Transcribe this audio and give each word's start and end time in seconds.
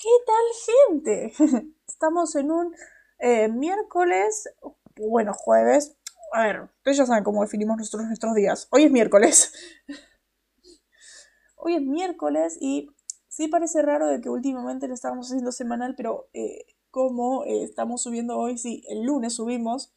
¿Qué 0.00 0.08
tal 0.26 0.94
gente? 0.94 1.32
Estamos 1.88 2.36
en 2.36 2.52
un 2.52 2.72
eh, 3.18 3.48
miércoles, 3.48 4.48
bueno, 4.94 5.32
jueves. 5.34 5.96
A 6.32 6.44
ver, 6.44 6.62
ustedes 6.76 6.98
ya 6.98 7.06
saben 7.06 7.24
cómo 7.24 7.42
definimos 7.42 7.76
nuestros 7.78 8.34
días. 8.36 8.68
Hoy 8.70 8.84
es 8.84 8.92
miércoles. 8.92 9.52
Hoy 11.56 11.74
es 11.74 11.82
miércoles 11.82 12.56
y 12.60 12.90
sí 13.26 13.48
parece 13.48 13.82
raro 13.82 14.06
de 14.06 14.20
que 14.20 14.30
últimamente 14.30 14.86
lo 14.86 14.94
estábamos 14.94 15.26
haciendo 15.26 15.50
semanal, 15.50 15.96
pero 15.96 16.28
eh, 16.32 16.64
como 16.92 17.42
eh, 17.44 17.64
estamos 17.64 18.00
subiendo 18.00 18.38
hoy, 18.38 18.56
sí, 18.56 18.84
el 18.88 19.02
lunes 19.02 19.34
subimos. 19.34 19.92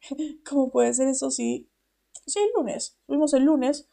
¿Cómo 0.48 0.70
puede 0.70 0.94
ser 0.94 1.08
eso 1.08 1.32
si... 1.32 1.68
Sí, 2.24 2.38
el 2.38 2.50
lunes. 2.54 2.96
Subimos 3.06 3.34
el 3.34 3.42
lunes. 3.42 3.88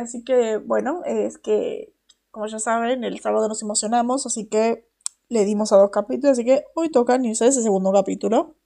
así 0.00 0.22
que, 0.22 0.58
bueno, 0.58 1.02
es 1.04 1.38
que 1.38 1.91
como 2.32 2.46
ya 2.46 2.58
saben, 2.58 3.04
el 3.04 3.20
sábado 3.20 3.46
nos 3.46 3.62
emocionamos, 3.62 4.26
así 4.26 4.48
que 4.48 4.88
le 5.28 5.44
dimos 5.44 5.72
a 5.72 5.76
dos 5.76 5.90
capítulos, 5.90 6.32
así 6.32 6.44
que 6.44 6.64
hoy 6.74 6.90
toca 6.90 7.14
iniciar 7.16 7.48
ese 7.48 7.62
segundo 7.62 7.92
capítulo. 7.92 8.56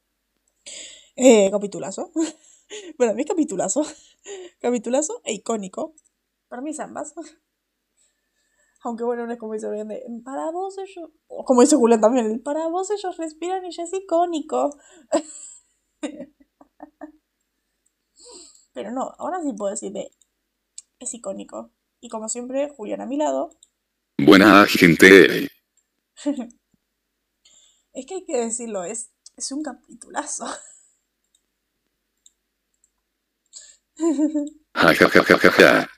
Eh, 1.17 1.51
capitulazo. 1.51 2.13
bueno, 2.99 3.15
mi 3.15 3.25
capitulazo. 3.25 3.83
capitulazo 4.61 5.21
e 5.25 5.35
icónico. 5.35 5.95
Para 6.49 6.63
mí 6.63 6.73
ambas. 6.79 7.13
Aunque 8.83 9.03
bueno, 9.03 9.27
no 9.27 9.33
es 9.33 9.39
como 9.39 9.55
dice 9.55 9.69
de, 9.69 10.05
para 10.25 10.53
vos 10.53 10.79
ellos, 10.79 11.11
como 11.45 11.63
dice 11.63 11.75
Julián 11.75 12.01
también, 12.01 12.41
para 12.45 12.69
vos 12.69 12.89
ellos 12.93 13.17
respiran 13.17 13.65
y 13.65 13.73
ya 13.73 13.83
es 13.83 13.93
icónico. 13.93 14.77
Pero 18.73 18.93
no, 18.93 19.13
ahora 19.19 19.43
sí 19.43 19.53
puedo 19.55 19.73
decir 19.73 19.91
de, 19.93 20.13
es 21.01 21.15
icónico. 21.15 21.73
Y 22.07 22.09
como 22.09 22.29
siempre, 22.29 22.69
Julián 22.69 23.01
a 23.01 23.07
mi 23.07 23.17
lado. 23.17 23.51
Buena 24.17 24.65
gente. 24.67 25.51
es 27.93 28.07
que 28.07 28.15
hay 28.15 28.25
que 28.25 28.37
decirlo, 28.37 28.85
es, 28.85 29.11
es 29.37 29.51
un 29.51 29.65
capitulazo. 29.65 30.47
ja, 34.73 34.95
ja, 34.95 35.09
ja, 35.09 35.25
ja, 35.25 35.51
ja, 35.51 35.91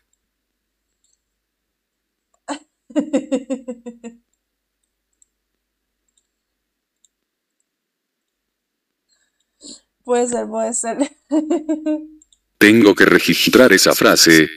puede 10.05 10.27
ser, 10.27 10.49
puede 10.49 10.73
ser. 10.73 10.97
Tengo 12.59 12.95
que 12.95 13.05
registrar 13.05 13.75
esa 13.75 13.95
frase. 13.95 14.49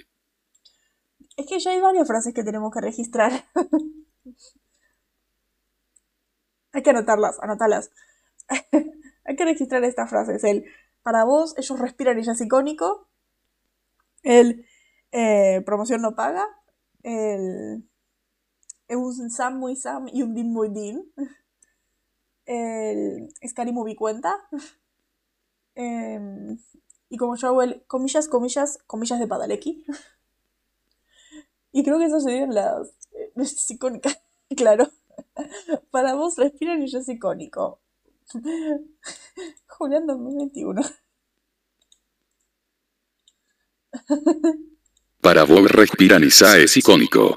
Es 1.42 1.48
que 1.48 1.60
ya 1.60 1.72
hay 1.72 1.82
varias 1.82 2.08
frases 2.08 2.36
que 2.36 2.44
tenemos 2.44 2.72
que 2.72 2.82
registrar. 2.82 3.32
hay 6.72 6.84
que 6.84 6.90
anotarlas, 6.92 7.40
anotarlas. 7.42 7.90
hay 9.26 9.36
que 9.36 9.46
registrar 9.46 9.84
estas 9.84 10.08
frases. 10.08 10.44
El 10.44 10.66
para 11.02 11.24
vos, 11.24 11.56
ellos 11.58 11.80
respiran 11.80 12.20
y 12.20 12.24
ya 12.24 12.34
es 12.34 12.42
icónico. 12.42 13.10
El 14.22 14.68
eh, 15.12 15.64
promoción 15.66 16.04
no 16.04 16.14
paga. 16.14 16.48
El 17.02 17.90
es 18.88 18.98
un 18.98 19.32
Sam 19.32 19.58
muy 19.58 19.76
Sam 19.76 20.10
y 20.14 20.22
un 20.22 20.36
Din 20.36 20.54
muy 20.54 20.70
Din. 20.70 21.12
El 22.46 23.34
Scary 23.48 23.72
Movie 23.72 23.96
cuenta. 23.96 24.48
Em, 25.74 26.60
y 27.10 27.18
como 27.18 27.36
yo 27.36 27.48
hago 27.48 27.64
el 27.64 27.84
comillas, 27.88 28.28
comillas, 28.28 28.78
comillas 28.86 29.20
de 29.20 29.28
Padalecki. 29.28 29.84
Y 31.72 31.84
creo 31.84 32.00
que 32.00 32.06
esas 32.06 32.24
serían 32.24 32.54
las, 32.54 32.90
eh, 33.14 33.32
icónicas, 33.70 34.22
claro. 34.56 34.90
Para 35.92 36.16
vos 36.16 36.38
respiran 36.38 36.82
y 36.82 36.88
yo 36.88 37.00
es 37.00 37.10
icónico. 37.10 37.80
Julián 39.68 40.08
2021. 40.08 40.82
Para 45.22 45.44
vos 45.44 45.72
respiran 45.72 46.24
y 46.24 46.30
ya 46.30 46.58
es 46.58 46.76
icónico. 46.78 47.36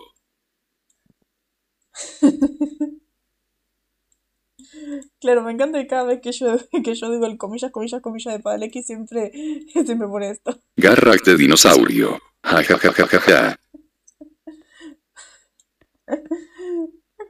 Claro, 5.21 5.43
me 5.43 5.53
encanta 5.53 5.81
que 5.81 5.87
cada 5.87 6.05
vez 6.05 6.21
que 6.21 6.33
yo, 6.33 6.59
que 6.85 6.95
yo 6.95 7.11
digo 7.11 7.27
el 7.27 7.39
comillas, 7.39 7.71
comillas, 7.71 8.03
comillas 8.03 8.35
de 8.35 8.41
Padalecki 8.41 8.83
siempre, 8.83 9.33
siempre 9.73 10.09
pone 10.09 10.31
esto. 10.31 10.59
Garra 10.77 11.13
de 11.25 11.37
dinosaurio. 11.37 12.19
Ja, 12.43 12.63
ja, 12.63 12.79
ja, 12.79 12.93
ja, 12.93 13.07
ja, 13.07 13.21
ja. 13.21 13.61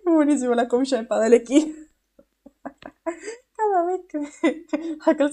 Buenísimo 0.04 0.54
la 0.54 0.68
comilla 0.68 0.98
de 0.98 1.04
Padalecki. 1.04 1.74
Cada 3.56 3.84
vez 3.86 4.00
que 4.08 4.18
me, 4.18 4.30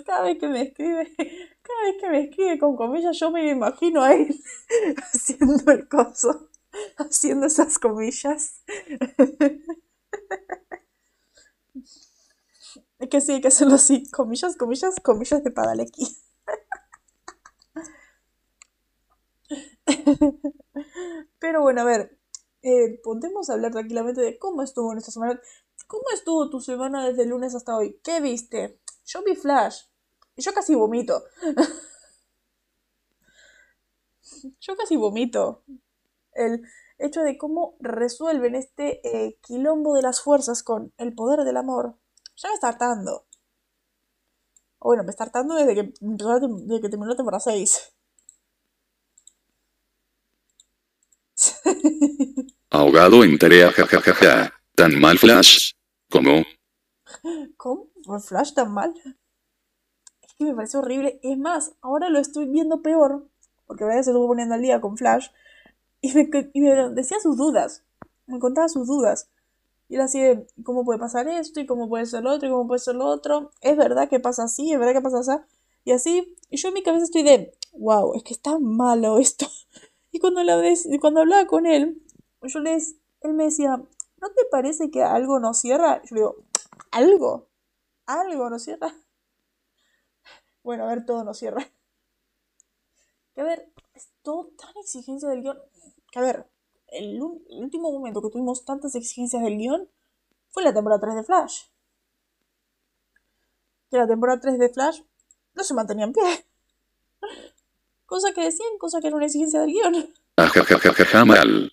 cada 0.05 0.23
vez 0.23 0.37
que 0.39 0.47
me 0.47 0.61
escribe, 0.61 1.13
cada 1.61 1.81
vez 1.83 1.95
que 1.99 2.09
me 2.09 2.21
escribe 2.23 2.59
con 2.59 2.75
comillas, 2.75 3.17
yo 3.19 3.31
me 3.31 3.49
imagino 3.49 4.03
a 4.03 4.13
él 4.13 4.35
haciendo 4.97 5.71
el 5.71 5.87
coso, 5.87 6.49
haciendo 6.97 7.47
esas 7.47 7.79
comillas. 7.79 8.61
Es 12.99 13.09
que 13.09 13.19
sí, 13.19 13.33
hay 13.33 13.41
que 13.41 13.49
hacerlo 13.49 13.75
así, 13.75 14.09
comillas, 14.11 14.55
comillas, 14.55 14.95
comillas 15.01 15.43
de 15.43 15.51
Padalecki. 15.51 16.07
Pero 21.39 21.61
bueno, 21.61 21.81
a 21.81 21.85
ver, 21.85 22.17
eh, 22.61 22.99
podemos 23.03 23.49
hablar 23.49 23.71
tranquilamente 23.71 24.21
de 24.21 24.37
cómo 24.37 24.61
estuvo 24.61 24.93
nuestra 24.93 25.11
semana. 25.11 25.39
¿Cómo 25.87 26.03
estuvo 26.13 26.49
tu 26.49 26.61
semana 26.61 27.07
desde 27.07 27.23
el 27.23 27.29
lunes 27.29 27.55
hasta 27.55 27.75
hoy? 27.75 27.99
¿Qué 28.03 28.21
viste? 28.21 28.79
Yo 29.05 29.23
vi 29.23 29.35
Flash. 29.35 29.85
Yo 30.37 30.53
casi 30.53 30.75
vomito. 30.75 31.23
yo 34.59 34.75
casi 34.77 34.95
vomito. 34.95 35.63
El 36.33 36.63
hecho 36.97 37.21
de 37.21 37.37
cómo 37.37 37.75
resuelven 37.79 38.55
este 38.55 39.05
eh, 39.07 39.37
quilombo 39.41 39.95
de 39.95 40.03
las 40.03 40.21
fuerzas 40.21 40.63
con 40.63 40.93
el 40.97 41.13
poder 41.13 41.43
del 41.43 41.57
amor. 41.57 41.97
Ya 42.37 42.49
me 42.49 42.55
está 42.55 42.69
hartando. 42.69 43.25
Bueno, 44.79 45.03
me 45.03 45.11
está 45.11 45.25
hartando 45.25 45.55
desde 45.55 45.75
que, 45.75 45.93
desde 45.99 46.81
que 46.81 46.89
terminó 46.89 47.11
la 47.11 47.17
temporada 47.17 47.39
6. 47.39 47.93
Ahogado 52.69 53.23
en 53.23 53.37
tarea, 53.37 53.71
jajajaja. 53.71 54.53
Tan 54.75 54.99
mal 54.99 55.17
Flash. 55.17 55.73
¿Cómo? 56.09 56.43
¿Cómo? 57.57 57.87
¿Por 58.05 58.21
Flash 58.21 58.53
tan 58.53 58.73
mal? 58.73 58.93
Es 60.21 60.33
que 60.37 60.45
me 60.45 60.55
parece 60.55 60.77
horrible. 60.77 61.19
Es 61.23 61.37
más, 61.37 61.73
ahora 61.81 62.09
lo 62.09 62.19
estoy 62.19 62.47
viendo 62.47 62.81
peor. 62.81 63.27
Porque 63.67 63.83
a 63.83 63.91
se 63.91 64.11
estuvo 64.11 64.27
poniendo 64.27 64.55
al 64.55 64.61
día 64.61 64.81
con 64.81 64.97
Flash. 64.97 65.27
Y 66.01 66.13
me, 66.13 66.29
decía 66.93 67.19
sus 67.21 67.37
dudas. 67.37 67.83
Me 68.25 68.39
contaba 68.39 68.67
sus 68.67 68.87
dudas. 68.87 69.29
Y 69.87 69.95
era 69.95 70.05
así 70.05 70.21
de, 70.21 70.47
¿cómo 70.63 70.85
puede 70.85 70.99
pasar 70.99 71.27
esto? 71.27 71.59
¿Y 71.59 71.65
cómo 71.65 71.89
puede 71.89 72.05
ser 72.05 72.23
lo 72.23 72.31
otro? 72.31 72.47
¿Y 72.47 72.51
cómo 72.51 72.67
puede 72.67 72.79
ser 72.79 72.95
lo 72.95 73.05
otro? 73.05 73.51
¿Es 73.61 73.77
verdad 73.77 74.09
que 74.09 74.19
pasa 74.19 74.43
así? 74.43 74.71
¿Es 74.71 74.79
verdad 74.79 74.93
que 74.93 75.01
pasa 75.01 75.19
así? 75.19 75.43
Y 75.83 75.91
así. 75.91 76.35
Y 76.49 76.57
yo 76.57 76.69
en 76.69 76.73
mi 76.73 76.83
cabeza 76.83 77.05
estoy 77.05 77.23
de, 77.23 77.53
wow, 77.73 78.13
es 78.15 78.23
que 78.23 78.33
está 78.33 78.57
malo 78.59 79.19
esto. 79.19 79.47
Y 80.11 80.19
cuando, 80.19 80.43
la 80.43 80.61
cuando 80.99 81.21
hablaba 81.21 81.47
con 81.47 81.65
él, 81.65 82.03
yo 82.41 82.59
les, 82.59 82.95
él 83.21 83.33
me 83.33 83.45
decía, 83.45 83.77
¿no 83.77 84.29
te 84.29 84.45
parece 84.51 84.91
que 84.91 85.03
algo 85.03 85.39
nos 85.39 85.59
cierra? 85.59 86.01
Yo 86.03 86.15
le 86.15 86.21
digo, 86.21 86.35
¿algo? 86.91 87.47
¿Algo 88.05 88.49
nos 88.49 88.63
cierra? 88.63 88.93
Bueno, 90.63 90.83
a 90.83 90.89
ver, 90.89 91.07
todo 91.07 91.23
nos 91.23 91.39
cierra. 91.39 91.67
Que 93.33 93.41
a 93.41 93.43
ver, 93.43 93.73
es 93.95 94.11
todo 94.21 94.51
tan 94.55 94.69
exigencia 94.79 95.27
del 95.27 95.41
guion. 95.41 95.57
Que 96.11 96.19
a 96.19 96.21
ver, 96.21 96.51
el, 96.89 97.15
el 97.15 97.63
último 97.63 97.91
momento 97.91 98.21
que 98.21 98.29
tuvimos 98.29 98.63
tantas 98.63 98.93
exigencias 98.93 99.41
del 99.41 99.57
guion 99.57 99.89
fue 100.49 100.61
la 100.61 100.71
temporada 100.71 101.01
3 101.01 101.15
de 101.15 101.23
Flash. 101.23 101.63
Que 103.89 103.97
la 103.97 104.05
temporada 104.05 104.39
3 104.39 104.59
de 104.59 104.69
Flash 104.69 105.01
no 105.55 105.63
se 105.63 105.73
mantenía 105.73 106.05
en 106.05 106.13
pie. 106.13 106.45
Cosa 108.11 108.33
que 108.33 108.43
decían, 108.43 108.77
cosa 108.77 108.99
que 108.99 109.07
era 109.07 109.15
una 109.15 109.27
exigencia 109.27 109.61
del 109.61 109.71
guion. 109.71 110.13
mal. 111.23 111.71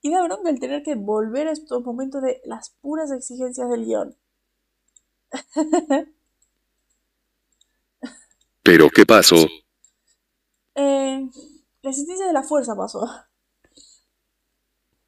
Y 0.00 0.08
da 0.12 0.22
bronca 0.22 0.50
el 0.50 0.60
tener 0.60 0.84
que 0.84 0.94
volver 0.94 1.48
a 1.48 1.50
estos 1.50 1.82
momentos 1.82 2.22
de 2.22 2.40
las 2.44 2.70
puras 2.80 3.10
exigencias 3.10 3.68
del 3.68 3.84
guion. 3.84 4.16
¿Pero 8.62 8.88
qué 8.90 9.04
pasó? 9.04 9.48
Eh, 10.76 11.28
la 11.82 11.90
existencia 11.90 12.28
de 12.28 12.32
la 12.32 12.44
fuerza 12.44 12.76
pasó. 12.76 13.10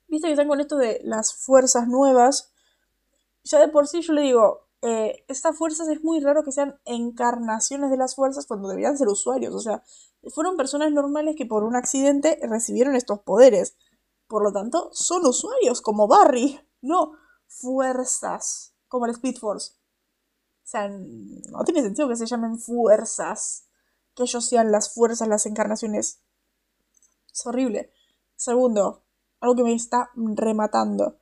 Viste 0.09 0.27
que 0.27 0.33
están 0.33 0.49
con 0.49 0.61
esto 0.61 0.77
de 0.77 1.01
las 1.05 1.33
fuerzas 1.33 1.87
nuevas. 1.87 2.53
Ya 3.45 3.61
de 3.61 3.69
por 3.69 3.87
sí 3.87 4.03
yo 4.03 4.15
le 4.15 4.23
digo, 4.23 4.64
eh, 4.87 5.25
estas 5.29 5.57
fuerzas 5.57 5.89
es 5.89 6.05
muy 6.05 6.21
raro 6.21 6.45
que 6.45 6.53
sean 6.53 6.79
encarnaciones 6.85 7.91
de 7.91 7.97
las 7.97 8.15
fuerzas 8.15 8.45
cuando 8.45 8.69
deberían 8.69 8.99
ser 8.99 9.09
usuarios. 9.09 9.55
O 9.55 9.61
sea, 9.61 9.83
fueron 10.29 10.59
personas 10.59 10.93
normales 10.93 11.37
que 11.39 11.47
por 11.47 11.65
un 11.65 11.75
accidente 11.75 12.39
recibieron 12.43 12.95
estos 12.95 13.21
poderes. 13.21 13.79
Por 14.27 14.43
lo 14.43 14.53
tanto, 14.53 14.91
son 14.93 15.25
usuarios 15.25 15.81
como 15.81 16.07
Barry, 16.07 16.61
no 16.83 17.13
fuerzas 17.47 18.75
como 18.87 19.07
el 19.07 19.13
Speed 19.13 19.39
Force. 19.39 19.73
O 19.73 20.67
sea, 20.67 20.89
no 20.89 21.65
tiene 21.65 21.81
sentido 21.81 22.07
que 22.07 22.17
se 22.17 22.27
llamen 22.27 22.59
fuerzas. 22.59 23.67
Que 24.15 24.25
ellos 24.25 24.45
sean 24.45 24.71
las 24.71 24.93
fuerzas, 24.93 25.29
las 25.29 25.47
encarnaciones. 25.47 26.21
Es 27.33 27.47
horrible. 27.47 27.91
Segundo, 28.37 29.03
algo 29.41 29.57
que 29.57 29.63
me 29.63 29.73
está 29.73 30.11
rematando. 30.15 31.21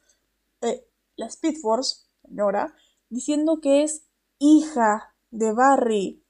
Eh, 0.63 0.85
la 1.15 1.27
Speed 1.27 1.61
Force, 1.61 2.09
Nora, 2.25 2.75
diciendo 3.13 3.61
que 3.61 3.83
es 3.83 4.07
hija 4.39 5.15
de 5.31 5.53
Barry. 5.53 6.25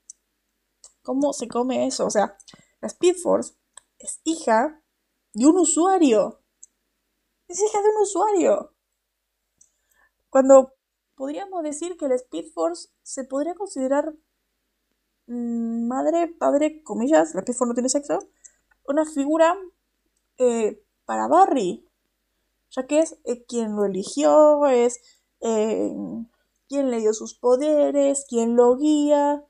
¿Cómo 1.03 1.33
se 1.33 1.47
come 1.47 1.87
eso? 1.87 2.07
O 2.07 2.11
sea, 2.11 2.37
la 2.81 2.89
Speed 2.89 3.17
Force 3.23 3.55
es 3.99 4.21
hija 4.25 4.83
de 5.33 5.47
un 5.47 5.59
usuario. 5.59 6.41
Es 7.47 7.61
hija 7.61 7.81
de 7.81 7.89
un 7.89 8.03
usuario. 8.03 8.75
Cuando 10.29 10.75
podríamos 11.15 11.63
decir 11.63 11.97
que 11.97 12.09
la 12.09 12.17
Speed 12.17 12.51
Force 12.53 12.89
se 13.03 13.25
podría 13.25 13.55
considerar 13.55 14.15
mm, 15.29 15.87
madre, 15.87 16.35
padre, 16.37 16.83
comillas, 16.83 17.33
la 17.35 17.43
Speed 17.43 17.57
Force 17.57 17.69
no 17.69 17.75
tiene 17.75 17.91
sexo, 17.91 18.19
una 18.89 19.05
figura 19.05 19.57
eh, 20.39 20.83
para 21.05 21.29
Barry, 21.29 21.89
ya 22.71 22.89
que 22.89 22.99
es 22.99 23.21
eh, 23.23 23.45
quien 23.45 23.77
lo 23.77 23.85
eligió, 23.85 24.67
es 24.67 25.01
eh, 25.41 25.95
quien 26.73 26.91
le 26.91 27.01
dio 27.01 27.13
sus 27.13 27.35
poderes, 27.35 28.25
quien 28.27 28.57
lo 28.57 28.79
guía, 28.79 29.45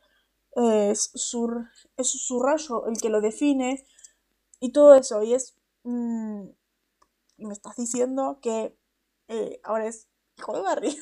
es 0.56 1.12
su, 1.14 1.64
es 1.96 2.08
su 2.08 2.42
rayo 2.42 2.84
el 2.88 3.00
que 3.00 3.10
lo 3.10 3.20
define 3.20 3.86
y 4.58 4.72
todo 4.72 4.96
eso. 4.96 5.22
Y 5.22 5.34
es. 5.34 5.54
Mm, 5.84 6.48
y 7.36 7.46
me 7.46 7.52
estás 7.52 7.76
diciendo 7.76 8.40
que 8.42 8.76
ahora 9.62 9.86
es 9.86 10.08
hijo 10.36 10.56
de 10.56 10.62
Barry. 10.62 10.98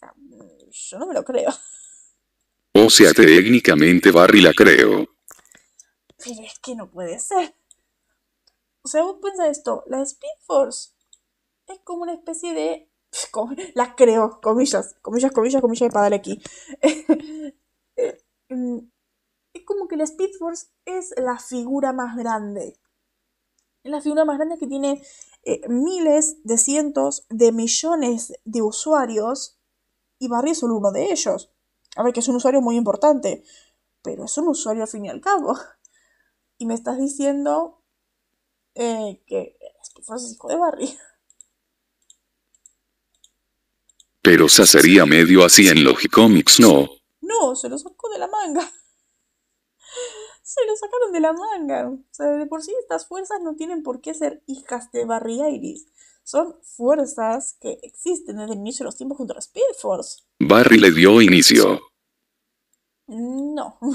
Yo 0.72 0.98
no 0.98 1.06
me 1.06 1.14
lo 1.14 1.24
creo. 1.24 1.52
O 2.74 2.90
sea, 2.90 3.12
técnicamente 3.12 4.10
Barry 4.10 4.40
la 4.40 4.52
creo. 4.52 5.06
Pero 6.16 6.42
es 6.42 6.58
que 6.58 6.74
no 6.74 6.90
puede 6.90 7.20
ser. 7.20 7.54
O 8.82 8.88
sea, 8.88 9.02
vos 9.02 9.18
pensás 9.22 9.58
esto, 9.58 9.84
la 9.86 10.02
Speed 10.02 10.38
Force 10.40 10.90
es 11.72 11.80
como 11.80 12.02
una 12.02 12.14
especie 12.14 12.54
de... 12.54 12.86
La 13.74 13.96
creo, 13.96 14.40
comillas, 14.40 14.94
comillas, 15.02 15.32
comillas, 15.32 15.60
comillas 15.60 15.92
para 15.92 16.02
darle 16.02 16.16
aquí. 16.16 16.42
Eh, 17.96 18.16
mm, 18.48 18.78
es 19.52 19.64
como 19.66 19.86
que 19.86 19.96
la 19.96 20.04
Speed 20.04 20.30
Force 20.38 20.68
es 20.86 21.12
la 21.18 21.38
figura 21.38 21.92
más 21.92 22.16
grande. 22.16 22.80
Es 23.82 23.90
la 23.90 24.00
figura 24.00 24.24
más 24.24 24.38
grande 24.38 24.56
que 24.56 24.66
tiene 24.66 25.02
eh, 25.42 25.68
miles 25.68 26.42
de 26.44 26.56
cientos 26.56 27.26
de 27.28 27.52
millones 27.52 28.32
de 28.44 28.62
usuarios 28.62 29.58
y 30.18 30.28
Barry 30.28 30.52
es 30.52 30.60
solo 30.60 30.76
uno 30.76 30.92
de 30.92 31.12
ellos. 31.12 31.52
A 31.96 32.02
ver, 32.02 32.14
que 32.14 32.20
es 32.20 32.28
un 32.28 32.36
usuario 32.36 32.62
muy 32.62 32.76
importante, 32.76 33.42
pero 34.00 34.24
es 34.24 34.38
un 34.38 34.48
usuario 34.48 34.82
al 34.82 34.88
fin 34.88 35.04
y 35.04 35.10
al 35.10 35.20
cabo. 35.20 35.54
Y 36.56 36.66
me 36.66 36.74
estás 36.74 36.98
diciendo 36.98 37.82
eh, 38.74 39.22
que 39.26 39.58
es 39.98 40.32
hijo 40.32 40.48
de 40.48 40.56
Barry. 40.56 40.98
Pero 44.22 44.46
esa 44.46 44.66
sería 44.66 45.06
medio 45.06 45.44
así 45.44 45.68
en 45.68 45.84
Logicomics, 45.84 46.60
¿no? 46.60 46.88
No, 47.20 47.56
se 47.56 47.68
lo 47.68 47.78
sacó 47.78 48.08
de 48.10 48.18
la 48.18 48.28
manga. 48.28 48.70
Se 50.42 50.66
lo 50.66 50.74
sacaron 50.74 51.12
de 51.12 51.20
la 51.20 51.32
manga. 51.32 51.88
O 51.88 52.02
sea, 52.10 52.26
de 52.26 52.44
por 52.46 52.60
sí 52.60 52.72
estas 52.80 53.06
fuerzas 53.06 53.38
no 53.40 53.54
tienen 53.54 53.84
por 53.84 54.00
qué 54.00 54.14
ser 54.14 54.42
hijas 54.48 54.90
de 54.90 55.04
Barry 55.04 55.40
Iris 55.40 55.86
son 56.30 56.56
fuerzas 56.62 57.56
que 57.60 57.80
existen 57.82 58.36
desde 58.36 58.52
el 58.52 58.60
inicio 58.60 58.84
de 58.84 58.88
los 58.88 58.96
tiempos 58.96 59.18
junto 59.18 59.32
a 59.32 59.36
la 59.36 59.40
Speed 59.40 59.74
Force. 59.80 60.22
Barry 60.38 60.78
le 60.78 60.92
dio 60.92 61.20
inicio. 61.20 61.80
No. 63.08 63.78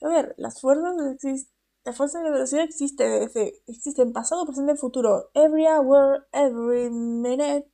A 0.00 0.08
ver, 0.08 0.34
las 0.38 0.60
fuerzas 0.60 1.16
la 1.84 1.92
fuerza 1.92 2.18
de 2.18 2.24
la 2.26 2.30
velocidad 2.30 2.62
existe 2.62 3.02
desde, 3.02 3.60
existe 3.66 4.02
en 4.02 4.12
pasado, 4.12 4.46
presente 4.46 4.74
y 4.74 4.76
futuro. 4.76 5.30
Every 5.34 5.66
hour, 5.66 6.28
every 6.30 6.88
minute. 6.90 7.71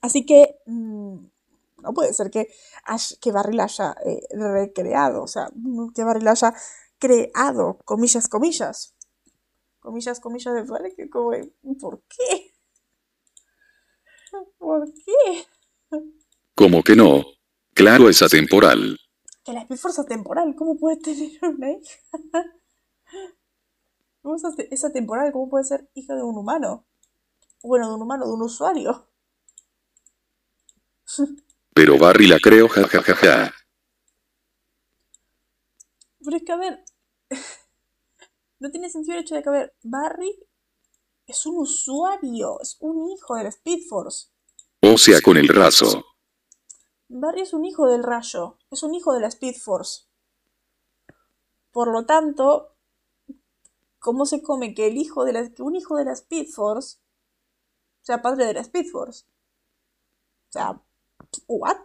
Así 0.00 0.24
que 0.24 0.60
mm, 0.66 1.16
no 1.82 1.94
puede 1.94 2.12
ser 2.14 2.30
que, 2.30 2.48
que 3.20 3.32
Barry 3.32 3.54
la 3.54 3.64
haya 3.64 3.94
eh, 4.04 4.20
recreado, 4.30 5.22
o 5.22 5.26
sea, 5.26 5.50
que 5.94 6.04
Barry 6.04 6.22
la 6.22 6.32
haya 6.32 6.54
creado, 6.98 7.78
comillas, 7.84 8.28
comillas 8.28 8.94
comillas, 9.82 10.20
comillas 10.20 10.54
de 10.54 10.64
fuera, 10.64 10.88
que 10.96 11.10
como, 11.10 11.32
¿por 11.80 12.02
qué? 12.08 12.54
¿Por 14.56 14.90
qué? 14.94 15.46
¿Cómo 16.54 16.82
que 16.82 16.96
no? 16.96 17.22
Claro, 17.74 18.08
es 18.08 18.22
atemporal. 18.22 18.96
Que 19.44 19.52
la 19.52 19.62
Speed 19.62 19.98
atemporal, 19.98 20.54
¿cómo 20.54 20.78
puede 20.78 20.96
tener 20.98 21.32
una 21.42 21.72
hija? 21.72 21.98
¿Cómo 24.22 24.36
es 24.36 24.84
atemporal? 24.84 25.32
¿Cómo 25.32 25.50
puede 25.50 25.64
ser 25.64 25.90
hija 25.94 26.14
de 26.14 26.22
un 26.22 26.38
humano? 26.38 26.86
Bueno, 27.62 27.88
de 27.88 27.94
un 27.96 28.02
humano, 28.02 28.24
de 28.26 28.32
un 28.32 28.42
usuario. 28.42 29.08
Pero 31.74 31.98
Barry 31.98 32.26
la 32.26 32.38
creo, 32.38 32.68
jajajaja. 32.68 33.52
Pero 36.24 36.36
es 36.36 36.42
que 36.44 36.52
a 36.52 36.56
ver. 36.56 36.84
No 38.58 38.70
tiene 38.70 38.88
sentido 38.88 39.16
el 39.16 39.24
hecho 39.24 39.34
de 39.34 39.42
que, 39.42 39.48
a 39.48 39.52
ver, 39.52 39.74
Barry 39.82 40.38
es 41.26 41.46
un 41.46 41.56
usuario, 41.56 42.60
es 42.60 42.76
un 42.78 43.10
hijo 43.10 43.34
de 43.34 43.42
la 43.42 43.48
Speed 43.48 43.88
Force. 43.88 44.28
O 44.82 44.96
sea, 44.98 45.20
con 45.20 45.36
el 45.36 45.48
raso. 45.48 46.04
Barry 47.08 47.40
es 47.40 47.54
un 47.54 47.64
hijo 47.64 47.88
del 47.88 48.04
rayo, 48.04 48.58
es 48.70 48.84
un 48.84 48.94
hijo 48.94 49.12
de 49.14 49.20
la 49.20 49.26
Speed 49.26 49.56
Force. 49.56 50.02
Por 51.72 51.88
lo 51.88 52.06
tanto, 52.06 52.76
¿cómo 53.98 54.26
se 54.26 54.42
come 54.42 54.74
que 54.74 54.86
el 54.86 54.96
hijo 54.96 55.24
de 55.24 55.32
la, 55.32 55.50
que 55.50 55.62
un 55.62 55.74
hijo 55.74 55.96
de 55.96 56.04
la 56.04 56.12
Speed 56.12 56.46
Force 56.46 56.98
sea 58.02 58.22
padre 58.22 58.46
de 58.46 58.54
la 58.54 58.60
Speed 58.60 58.86
Force? 58.92 59.24
O 60.50 60.52
sea, 60.52 60.80
¿what? 61.46 61.76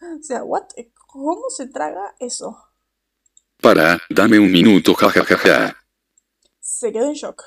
O 0.00 0.22
sea, 0.22 0.44
what? 0.44 0.68
¿Cómo 1.06 1.50
se 1.50 1.66
traga 1.66 2.14
eso? 2.20 2.56
Para, 3.60 3.98
dame 4.08 4.38
un 4.38 4.52
minuto, 4.52 4.94
jajajaja. 4.94 5.76
Se 6.60 6.92
quedó 6.92 7.06
en 7.06 7.14
shock. 7.14 7.42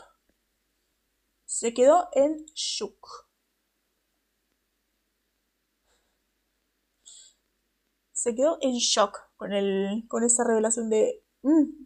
Se 1.45 1.73
quedó 1.73 2.09
en 2.13 2.45
shock. 2.53 3.27
Se 8.11 8.35
quedó 8.35 8.57
en 8.61 8.73
shock 8.73 9.17
con, 9.37 9.53
el, 9.53 10.05
con 10.07 10.23
esa 10.23 10.43
revelación 10.43 10.89
de... 10.89 11.23
Mm, 11.43 11.85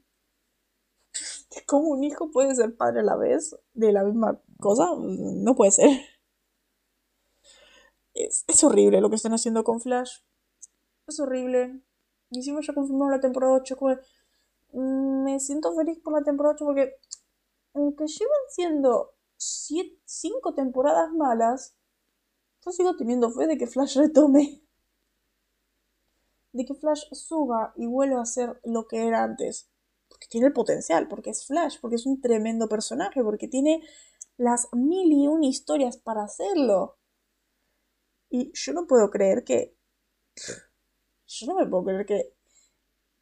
¿Cómo 1.68 1.90
un 1.90 2.04
hijo 2.04 2.32
puede 2.32 2.56
ser 2.56 2.76
padre 2.76 3.02
a 3.02 3.04
la 3.04 3.16
vez 3.16 3.56
de 3.74 3.92
la 3.92 4.04
misma 4.04 4.42
cosa? 4.60 4.90
No 4.98 5.56
puede 5.56 5.72
ser. 5.72 5.90
Es, 8.14 8.46
es 8.48 8.64
horrible 8.64 9.02
lo 9.02 9.10
que 9.10 9.18
están 9.18 9.34
haciendo 9.34 9.64
con 9.64 9.82
Flash 9.82 10.20
es 11.08 11.20
horrible. 11.20 11.82
Y 12.30 12.38
encima 12.38 12.60
ya 12.62 12.74
confirmamos 12.74 13.12
la 13.12 13.20
temporada 13.20 13.54
8. 13.54 13.78
Mm, 14.74 15.24
me 15.24 15.40
siento 15.40 15.76
feliz 15.76 16.00
por 16.00 16.14
la 16.14 16.24
temporada 16.24 16.56
8 16.56 16.66
porque, 16.66 16.96
aunque 17.74 18.08
llevan 18.08 18.40
siendo 18.50 19.16
5 19.38 20.54
temporadas 20.56 21.12
malas, 21.14 21.76
yo 22.66 22.72
sigo 22.72 22.96
teniendo 22.96 23.30
fe 23.32 23.48
de 23.48 23.58
que 23.58 23.68
Flash 23.68 23.98
retome. 23.98 24.62
De 26.52 26.66
que 26.66 26.74
Flash 26.74 27.04
suba 27.12 27.74
y 27.76 27.86
vuelva 27.86 28.22
a 28.22 28.26
ser 28.26 28.60
lo 28.64 28.88
que 28.88 29.08
era 29.08 29.24
antes. 29.24 29.70
Tiene 30.36 30.48
el 30.48 30.54
potencial, 30.54 31.08
porque 31.08 31.30
es 31.30 31.46
Flash, 31.46 31.78
porque 31.80 31.96
es 31.96 32.06
un 32.06 32.20
tremendo 32.20 32.68
personaje, 32.68 33.24
porque 33.24 33.48
tiene 33.48 33.82
las 34.36 34.68
mil 34.74 35.10
y 35.14 35.28
un 35.28 35.46
historias 35.46 35.96
para 35.96 36.26
hacerlo. 36.26 36.98
Y 38.30 38.52
yo 38.54 38.74
no 38.74 38.86
puedo 38.86 39.10
creer 39.10 39.46
que 39.46 39.78
yo 41.26 41.48
no 41.48 41.56
me 41.56 41.66
puedo 41.66 41.86
creer 41.86 42.06
que 42.06 42.36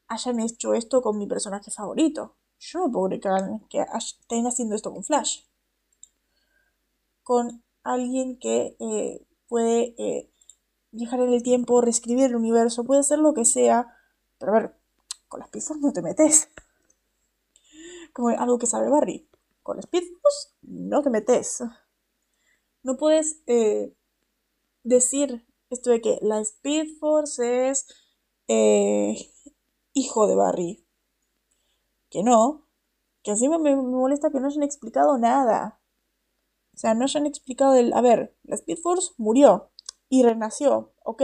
hayan 0.08 0.40
hecho 0.40 0.74
esto 0.74 1.04
con 1.04 1.20
mi 1.20 1.28
personaje 1.28 1.70
favorito. 1.70 2.36
Yo 2.58 2.80
no 2.80 2.92
puedo 2.92 3.10
creer 3.10 3.44
que, 3.70 3.86
estén 3.96 4.48
haciendo 4.48 4.74
esto 4.74 4.92
con 4.92 5.04
Flash. 5.04 5.44
Con 7.22 7.64
alguien 7.84 8.40
que 8.40 8.76
eh, 8.80 9.24
puede 9.48 9.94
eh, 10.00 10.32
viajar 10.90 11.20
en 11.20 11.32
el 11.32 11.44
tiempo, 11.44 11.80
reescribir 11.80 12.26
el 12.26 12.36
universo, 12.36 12.84
puede 12.84 13.04
ser 13.04 13.20
lo 13.20 13.36
que 13.36 13.46
sea. 13.46 13.96
Pero 14.40 14.52
a 14.56 14.60
ver, 14.60 14.76
con 15.28 15.42
las 15.42 15.54
Speed 15.54 15.80
no 15.80 15.94
te 15.94 16.02
metes. 16.02 16.50
Como 18.14 18.30
algo 18.30 18.58
que 18.58 18.68
sabe 18.68 18.90
Barry. 18.90 19.28
Con 19.64 19.78
las 19.78 19.86
Speed 19.86 20.04
no 20.62 21.02
te 21.02 21.10
metes. 21.10 21.64
No 22.84 22.98
puedes 22.98 23.42
eh, 23.48 23.96
decir 24.84 25.46
Esto 25.70 25.90
de 25.90 26.02
que 26.02 26.20
la 26.22 26.40
Speed 26.42 27.00
Force 27.00 27.70
es 27.70 27.88
eh, 28.48 29.16
hijo 29.94 30.28
de 30.28 30.36
Barry. 30.36 30.86
Que 32.10 32.22
no. 32.22 32.68
Que 33.24 33.32
encima 33.32 33.58
me, 33.58 33.76
me 33.76 33.82
molesta 33.82 34.30
que 34.30 34.40
no 34.40 34.48
hayan 34.48 34.64
explicado 34.64 35.18
nada. 35.18 35.82
O 36.76 36.78
sea, 36.78 36.94
no 36.94 37.06
hayan 37.06 37.26
explicado 37.26 37.74
el... 37.76 37.94
A 37.94 38.02
ver, 38.02 38.36
la 38.44 38.56
Speed 38.56 38.78
Force 38.84 39.14
murió 39.18 39.72
y 40.10 40.24
renació. 40.24 40.94
Ok. 41.04 41.24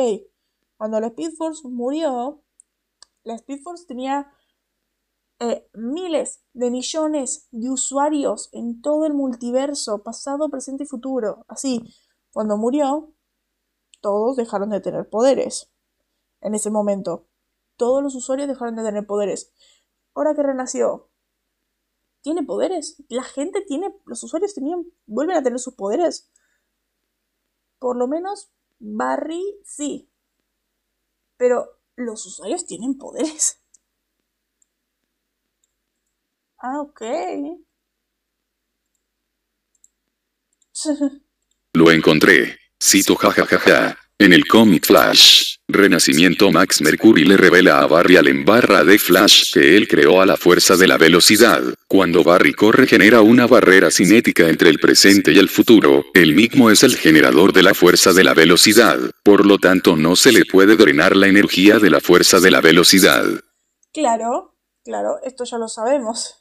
Cuando 0.77 0.99
la 0.99 1.07
Speed 1.07 1.33
Force 1.37 1.67
murió, 1.67 2.41
la 3.23 3.35
Speed 3.35 3.61
Force 3.61 3.85
tenía 3.85 4.31
eh, 5.39 5.69
miles 5.73 6.43
de 6.53 6.69
millones 6.69 7.47
de 7.51 7.69
usuarios 7.69 8.49
en 8.51 8.81
todo 8.81 9.05
el 9.05 9.13
multiverso, 9.13 10.03
pasado, 10.03 10.49
presente 10.49 10.83
y 10.83 10.87
futuro. 10.87 11.45
Así, 11.47 11.95
cuando 12.33 12.57
murió, 12.57 13.13
todos 14.01 14.35
dejaron 14.35 14.69
de 14.69 14.81
tener 14.81 15.09
poderes. 15.09 15.71
En 16.41 16.55
ese 16.55 16.69
momento, 16.69 17.27
todos 17.77 18.03
los 18.03 18.15
usuarios 18.15 18.47
dejaron 18.47 18.75
de 18.75 18.83
tener 18.83 19.05
poderes. 19.05 19.53
Ahora 20.13 20.35
que 20.35 20.43
renació, 20.43 21.09
¿tiene 22.21 22.43
poderes? 22.43 23.01
La 23.07 23.23
gente 23.23 23.61
tiene, 23.61 23.95
los 24.05 24.23
usuarios 24.23 24.53
tenían, 24.53 24.85
vuelven 25.05 25.37
a 25.37 25.43
tener 25.43 25.59
sus 25.59 25.75
poderes. 25.75 26.29
Por 27.79 27.95
lo 27.95 28.07
menos 28.07 28.51
Barry 28.79 29.61
sí. 29.63 30.11
Pero 31.37 31.79
los 31.95 32.25
usuarios 32.25 32.65
tienen 32.65 32.97
poderes. 32.97 33.61
Ah, 36.61 36.81
ok. 36.81 37.01
Lo 41.73 41.91
encontré. 41.91 42.57
Cito 42.81 43.15
jajajaja. 43.15 43.97
En 44.21 44.33
el 44.33 44.45
cómic 44.47 44.85
Flash, 44.85 45.55
Renacimiento 45.69 46.51
Max 46.51 46.81
Mercury 46.81 47.23
le 47.23 47.37
revela 47.37 47.79
a 47.79 47.87
Barry 47.87 48.17
al 48.17 48.27
en 48.27 48.43
barra 48.43 48.83
de 48.83 48.99
Flash 48.99 49.53
que 49.53 49.77
él 49.77 49.87
creó 49.87 50.21
a 50.21 50.25
la 50.25 50.35
fuerza 50.35 50.75
de 50.75 50.87
la 50.87 50.97
velocidad. 50.97 51.61
Cuando 51.87 52.23
Barry 52.23 52.53
corre 52.53 52.85
genera 52.85 53.21
una 53.21 53.47
barrera 53.47 53.91
cinética 53.91 54.49
entre 54.49 54.71
el 54.71 54.79
presente 54.79 55.31
y 55.31 55.37
el 55.37 55.47
futuro, 55.47 56.03
él 56.13 56.35
mismo 56.35 56.69
es 56.69 56.83
el 56.83 56.97
generador 56.97 57.53
de 57.53 57.63
la 57.63 57.73
fuerza 57.73 58.11
de 58.11 58.25
la 58.25 58.33
velocidad, 58.33 58.99
por 59.23 59.45
lo 59.45 59.57
tanto 59.57 59.95
no 59.95 60.17
se 60.17 60.33
le 60.33 60.43
puede 60.43 60.75
drenar 60.75 61.15
la 61.15 61.27
energía 61.27 61.79
de 61.79 61.89
la 61.89 62.01
fuerza 62.01 62.41
de 62.41 62.51
la 62.51 62.59
velocidad. 62.59 63.25
Claro, 63.93 64.57
claro, 64.83 65.19
esto 65.23 65.45
ya 65.45 65.57
lo 65.57 65.69
sabemos. 65.69 66.38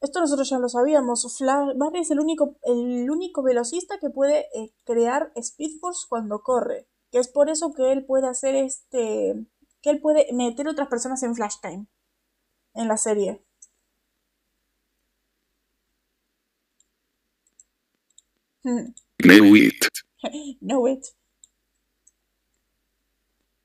Esto 0.00 0.20
nosotros 0.20 0.48
ya 0.48 0.58
lo 0.58 0.68
sabíamos. 0.68 1.36
Flash, 1.36 1.76
Barry 1.76 2.00
es 2.00 2.10
el 2.10 2.20
único, 2.20 2.56
el 2.62 3.10
único 3.10 3.42
velocista 3.42 3.98
que 3.98 4.10
puede 4.10 4.46
eh, 4.54 4.72
crear 4.84 5.32
Speed 5.36 5.78
Force 5.80 6.06
cuando 6.08 6.42
corre. 6.42 6.86
Que 7.10 7.18
es 7.18 7.28
por 7.28 7.50
eso 7.50 7.72
que 7.74 7.92
él 7.92 8.04
puede 8.06 8.28
hacer 8.28 8.54
este. 8.54 9.46
que 9.82 9.90
él 9.90 10.00
puede 10.00 10.32
meter 10.32 10.68
otras 10.68 10.88
personas 10.88 11.22
en 11.22 11.34
Flash 11.34 11.56
Time. 11.60 11.86
En 12.74 12.88
la 12.88 12.96
serie. 12.96 13.42
Know 18.62 19.56
it. 19.56 19.84
know 20.60 20.86
it. 20.88 21.04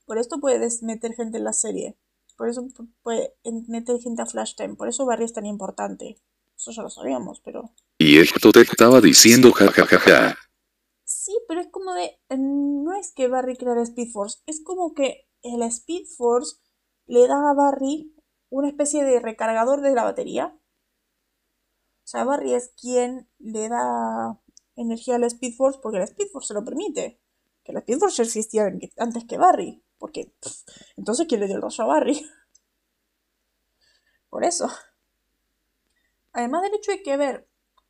Por 0.05 0.17
esto 0.17 0.39
puedes 0.39 0.83
meter 0.83 1.13
gente 1.13 1.37
en 1.37 1.43
la 1.43 1.53
serie. 1.53 1.95
Por 2.35 2.49
eso 2.49 2.67
puede 3.01 3.33
meter 3.67 3.99
gente 3.99 4.21
a 4.21 4.25
Flash 4.25 4.55
Time. 4.55 4.75
Por 4.75 4.89
eso 4.89 5.05
Barry 5.05 5.25
es 5.25 5.33
tan 5.33 5.45
importante. 5.45 6.21
Eso 6.57 6.71
ya 6.71 6.83
lo 6.83 6.89
sabíamos, 6.89 7.41
pero. 7.41 7.73
Y 7.97 8.17
esto 8.17 8.51
te 8.51 8.61
estaba 8.61 9.01
diciendo 9.01 9.51
jajajaja. 9.51 10.37
Sí, 11.03 11.37
pero 11.47 11.61
es 11.61 11.67
como 11.67 11.93
de. 11.93 12.19
No 12.37 12.93
es 12.97 13.13
que 13.13 13.27
Barry 13.27 13.55
crea 13.55 13.81
Speed 13.81 14.11
Force. 14.11 14.39
Es 14.45 14.61
como 14.63 14.93
que 14.93 15.29
el 15.43 15.61
Speed 15.63 16.05
Force 16.17 16.57
le 17.05 17.27
da 17.27 17.51
a 17.51 17.53
Barry 17.53 18.13
una 18.49 18.69
especie 18.69 19.03
de 19.03 19.19
recargador 19.19 19.81
de 19.81 19.93
la 19.93 20.03
batería. 20.03 20.57
O 22.03 22.07
sea, 22.07 22.23
Barry 22.23 22.53
es 22.53 22.73
quien 22.79 23.29
le 23.39 23.69
da 23.69 24.39
energía 24.75 25.15
a 25.15 25.19
la 25.19 25.27
Speed 25.27 25.55
Force 25.55 25.79
porque 25.81 25.99
la 25.99 26.05
Speed 26.05 26.27
Force 26.31 26.49
se 26.49 26.53
lo 26.53 26.63
permite. 26.63 27.21
Que 27.63 27.73
la 27.73 27.79
Speed 27.79 27.99
Force 27.99 28.17
ya 28.17 28.23
existía 28.23 28.65
antes 28.97 29.25
que 29.25 29.37
Barry. 29.37 29.84
Porque 29.97 30.33
entonces 30.97 31.27
quién 31.27 31.41
le 31.41 31.47
dio 31.47 31.55
el 31.55 31.61
rollo 31.61 31.83
a 31.83 31.87
Barry. 31.87 32.25
Por 34.29 34.43
eso. 34.43 34.69
Además 36.33 36.63
del 36.63 36.75
hecho 36.75 36.91
de 36.91 37.01
que, 37.01 37.13
a 37.13 37.17
ver, 37.17 37.47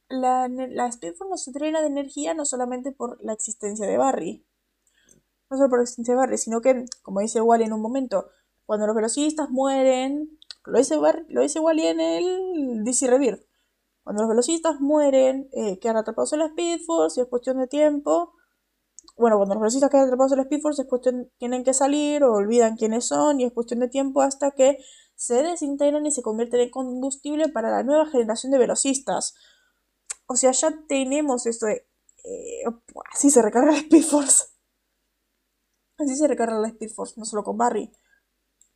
la, 0.08 0.48
la 0.48 0.88
Speed 0.88 1.16
Force 1.16 1.30
nos 1.30 1.54
drena 1.54 1.82
de 1.82 1.88
energía 1.88 2.34
no 2.34 2.46
solamente 2.46 2.92
por 2.92 3.24
la 3.24 3.34
existencia 3.34 3.88
de 3.88 3.98
Barry. 3.98 4.46
No 5.50 5.58
solo 5.58 5.70
por 5.70 5.80
la 5.80 5.84
existencia 5.84 6.14
de 6.14 6.20
Barry, 6.20 6.38
sino 6.38 6.62
que, 6.62 6.86
como 7.02 7.22
dice 7.22 7.42
Wally 7.42 7.64
en 7.64 7.74
un 7.74 7.82
momento, 7.82 8.30
cuando 8.66 8.86
los 8.86 8.96
velocistas 8.96 9.50
mueren, 9.50 10.40
lo 10.66 10.78
dice, 10.78 10.98
Barry, 10.98 11.26
lo 11.30 11.42
dice 11.42 11.60
Wally 11.60 11.88
en 11.88 12.00
el 12.00 12.84
DC 12.84 13.08
Rebirth. 13.08 13.44
Cuando 14.04 14.22
los 14.22 14.30
velocistas 14.30 14.80
mueren, 14.80 15.50
eh, 15.52 15.80
quedan 15.80 15.98
atrapados 15.98 16.34
en 16.34 16.40
la 16.40 16.48
Speed 16.48 16.82
Force 16.86 17.20
y 17.20 17.24
es 17.24 17.30
cuestión 17.30 17.58
de 17.58 17.66
tiempo 17.66 18.35
bueno, 19.18 19.38
cuando 19.38 19.56
los 19.56 19.62
velocistas 19.62 19.90
quedan 19.90 20.06
atrapados 20.06 20.34
en 20.34 20.38
la 20.38 20.44
Speed 20.44 20.62
Force 20.62 20.82
es 20.82 20.88
cuestión, 20.88 21.32
tienen 21.38 21.64
que 21.64 21.74
salir 21.74 22.24
o 22.24 22.34
olvidan 22.34 22.76
quiénes 22.76 23.06
son 23.06 23.40
y 23.40 23.46
es 23.46 23.54
cuestión 23.54 23.80
de 23.80 23.88
tiempo 23.88 24.22
hasta 24.22 24.52
que 24.52 24.78
se 25.16 25.42
desintegran 25.42 26.06
y 26.06 26.12
se 26.12 26.22
convierten 26.22 26.60
en 26.60 26.70
combustible 26.70 27.48
para 27.50 27.72
la 27.72 27.84
nueva 27.84 28.08
generación 28.08 28.52
de 28.52 28.58
velocistas. 28.58 29.36
O 30.28 30.36
sea, 30.36 30.52
ya 30.52 30.74
tenemos 30.88 31.46
esto 31.46 31.68
de... 31.68 31.88
Eh, 32.24 32.64
así 33.14 33.30
se 33.30 33.42
recarga 33.42 33.72
la 33.72 33.78
Speed 33.78 34.04
Force. 34.04 34.46
Así 35.98 36.16
se 36.18 36.28
recarga 36.28 36.60
la 36.60 36.68
Speed 36.68 36.90
Force, 36.90 37.14
no 37.18 37.24
solo 37.24 37.46
con 37.46 37.58
Barry. 37.58 37.90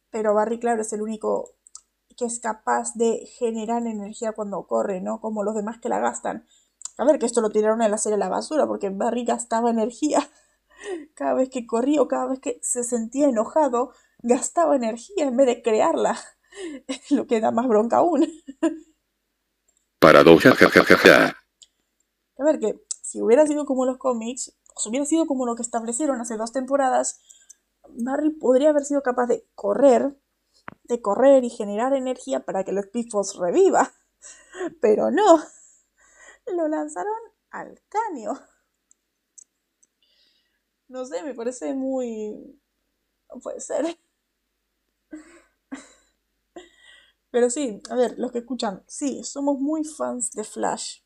Pero 0.10 0.34
Barry, 0.34 0.58
claro, 0.58 0.81
es 0.81 0.93
el 0.93 1.01
único 1.01 1.55
que 2.15 2.25
es 2.25 2.39
capaz 2.39 2.93
de 2.96 3.25
generar 3.38 3.86
energía 3.86 4.31
cuando 4.31 4.65
corre, 4.67 5.01
¿no? 5.01 5.19
Como 5.19 5.43
los 5.43 5.55
demás 5.55 5.79
que 5.81 5.89
la 5.89 6.00
gastan. 6.00 6.48
A 7.00 7.06
ver, 7.06 7.18
que 7.18 7.25
esto 7.25 7.39
lo 7.39 7.50
tiraron 7.50 7.82
en 7.82 7.91
la 7.91 7.98
serie 7.98 8.15
a 8.15 8.20
la 8.20 8.27
basura, 8.27 8.68
porque 8.68 8.89
Barry 8.89 9.24
gastaba 9.24 9.70
energía. 9.70 10.20
Cada 11.15 11.34
vez 11.34 11.50
que 11.50 11.65
corría 11.65 12.01
o 12.01 12.10
cada 12.10 12.27
vez 12.27 12.39
que 12.41 12.60
se 12.62 12.84
sentía 12.84 13.29
enojado, 13.29 13.94
gastaba 14.22 14.75
energía 14.75 15.25
en 15.25 15.38
vez 15.38 15.48
de 15.48 15.62
crearla. 15.62 16.20
Lo 17.10 17.25
que 17.25 17.39
da 17.39 17.51
más 17.51 17.68
bronca 17.70 17.98
aún. 17.98 18.27
Paradoja, 20.00 20.53
jajajaja. 20.53 21.38
A 22.38 22.44
ver, 22.44 22.60
que 22.60 22.79
si 23.01 23.22
hubiera 23.22 23.48
sido 23.48 23.65
como 23.65 23.86
los 23.86 23.98
cómics, 23.98 24.53
o 24.75 24.79
si 24.79 24.89
hubiera 24.89 25.06
sido 25.06 25.25
como 25.25 25.46
lo 25.46 25.56
que 25.56 25.62
establecieron 25.62 26.20
hace 26.20 26.38
dos 26.38 26.51
temporadas, 26.51 27.22
Barry 27.89 28.32
podría 28.32 28.72
haber 28.72 28.84
sido 28.84 29.03
capaz 29.03 29.27
de 29.27 29.46
correr, 29.56 30.18
de 30.84 31.01
correr 31.01 31.44
y 31.44 31.50
generar 31.50 31.94
energía 31.94 32.46
para 32.46 32.63
que 32.63 32.72
los 32.72 32.88
pifos 32.88 33.38
reviva. 33.38 33.91
Pero 34.82 35.12
no 35.12 35.41
lo 36.53 36.68
lanzaron 36.68 37.13
al 37.51 37.82
caño. 37.89 38.39
No 40.88 41.06
sé, 41.06 41.22
me 41.24 41.36
parece 41.36 41.74
muy... 41.74 42.60
No 43.29 43.39
puede 43.39 43.60
ser. 43.60 44.00
Pero 47.32 47.50
sí, 47.50 47.82
a 47.89 47.96
ver, 47.96 48.15
los 48.18 48.32
que 48.32 48.39
escuchan, 48.39 48.84
sí, 48.88 49.24
somos 49.24 49.60
muy 49.60 49.84
fans 49.84 50.32
de 50.32 50.44
Flash. 50.44 51.01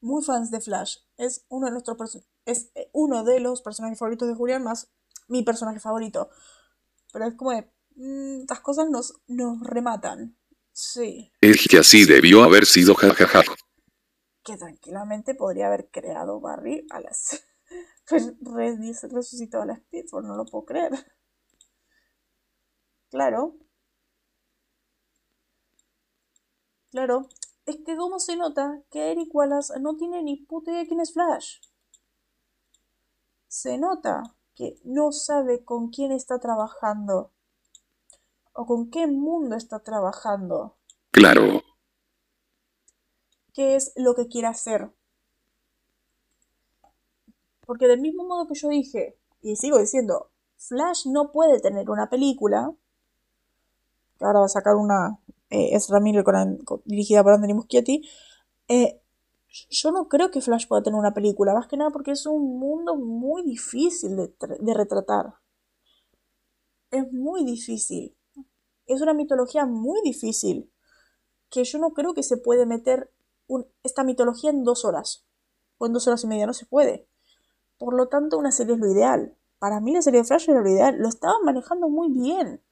Muy 0.00 0.22
fans 0.22 0.50
de 0.50 0.60
Flash. 0.60 0.98
Es 1.16 1.44
uno 1.48 1.66
de 1.66 1.72
nuestros 1.72 2.22
es 2.46 2.70
eh, 2.74 2.88
uno 2.92 3.24
de 3.24 3.40
los 3.40 3.62
personajes 3.62 3.98
favoritos 3.98 4.28
de 4.28 4.34
Julián, 4.34 4.62
más 4.62 4.92
mi 5.28 5.42
personaje 5.42 5.80
favorito. 5.80 6.30
Pero 7.12 7.26
es 7.26 7.34
como 7.34 7.50
de, 7.52 7.68
mm, 7.96 8.42
estas 8.42 8.60
cosas 8.60 8.88
nos, 8.90 9.14
nos 9.26 9.60
rematan. 9.60 10.36
Sí. 10.72 11.32
Es 11.40 11.66
que 11.68 11.78
así 11.78 12.04
debió 12.04 12.42
haber 12.42 12.66
sido 12.66 12.94
jajaja. 12.94 13.42
Que 14.44 14.56
tranquilamente 14.56 15.34
podría 15.34 15.66
haber 15.66 15.90
creado 15.90 16.40
Barry 16.40 16.86
a 16.90 17.00
las. 17.00 17.44
Pues 18.06 18.34
resucitó 19.10 19.62
a 19.62 19.66
la 19.66 19.76
Speedforce, 19.76 20.28
no 20.28 20.36
lo 20.36 20.44
puedo 20.44 20.66
creer. 20.66 20.92
Claro. 23.08 23.54
Claro. 26.90 27.28
Es 27.64 27.76
que 27.86 27.96
como 27.96 28.18
se 28.20 28.36
nota 28.36 28.82
que 28.90 29.10
Eric 29.10 29.34
Wallace 29.34 29.80
no 29.80 29.96
tiene 29.96 30.22
ni 30.22 30.36
puta 30.36 30.70
idea 30.70 30.82
de 30.82 30.88
quién 30.88 31.00
es 31.00 31.14
Flash. 31.14 31.60
Se 33.48 33.78
nota 33.78 34.22
que 34.54 34.76
no 34.84 35.12
sabe 35.12 35.64
con 35.64 35.88
quién 35.88 36.12
está 36.12 36.38
trabajando 36.38 37.32
o 38.52 38.66
con 38.66 38.90
qué 38.90 39.06
mundo 39.06 39.56
está 39.56 39.80
trabajando. 39.80 40.76
Claro. 41.10 41.62
¿Qué 43.54 43.74
es 43.74 43.94
lo 43.96 44.14
que 44.14 44.28
quiere 44.28 44.48
hacer? 44.48 44.90
Porque 47.66 47.88
del 47.88 48.00
mismo 48.00 48.24
modo 48.24 48.46
que 48.46 48.54
yo 48.54 48.68
dije, 48.68 49.18
y 49.42 49.56
sigo 49.56 49.78
diciendo, 49.78 50.30
Flash 50.56 51.06
no 51.06 51.32
puede 51.32 51.58
tener 51.60 51.90
una 51.90 52.08
película, 52.08 52.72
que 54.18 54.24
ahora 54.24 54.40
va 54.40 54.46
a 54.46 54.48
sacar 54.48 54.76
una, 54.76 55.18
eh, 55.50 55.70
es 55.72 55.88
dirigida 56.84 57.22
por 57.22 57.32
Anthony 57.32 57.54
Muschietti, 57.54 58.02
eh, 58.68 59.00
Yo 59.70 59.92
no 59.92 60.08
creo 60.08 60.30
que 60.30 60.42
Flash 60.42 60.68
pueda 60.68 60.82
tener 60.84 60.98
una 61.00 61.14
película, 61.14 61.54
más 61.54 61.68
que 61.68 61.78
nada 61.78 61.90
porque 61.90 62.12
es 62.12 62.26
un 62.26 62.58
mundo 62.60 62.96
muy 62.96 63.42
difícil 63.44 64.16
de, 64.16 64.34
de 64.60 64.74
retratar. 64.74 65.34
Es 66.90 67.12
muy 67.12 67.44
difícil. 67.44 68.16
Es 68.86 69.02
una 69.02 69.14
mitología 69.14 69.66
muy 69.66 70.00
difícil. 70.02 70.70
Que 71.50 71.64
yo 71.64 71.78
no 71.78 71.94
creo 71.94 72.14
que 72.14 72.22
se 72.24 72.38
puede 72.38 72.66
meter 72.66 73.10
esta 73.82 74.04
mitología 74.04 74.50
en 74.50 74.64
dos 74.64 74.84
horas. 74.84 75.24
O 75.78 75.86
en 75.86 75.92
dos 75.92 76.06
horas 76.06 76.24
y 76.24 76.26
media, 76.26 76.46
no 76.46 76.54
se 76.54 76.66
puede. 76.66 77.08
Por 77.78 77.94
lo 77.94 78.08
tanto, 78.08 78.38
una 78.38 78.52
serie 78.52 78.74
es 78.74 78.80
lo 78.80 78.90
ideal. 78.90 79.36
Para 79.58 79.80
mí 79.80 79.92
la 79.92 80.02
serie 80.02 80.20
de 80.20 80.26
Flash 80.26 80.48
era 80.48 80.60
lo 80.60 80.68
ideal. 80.68 80.96
Lo 80.98 81.08
estaban 81.08 81.42
manejando 81.44 81.88
muy 81.88 82.08
bien. 82.10 82.62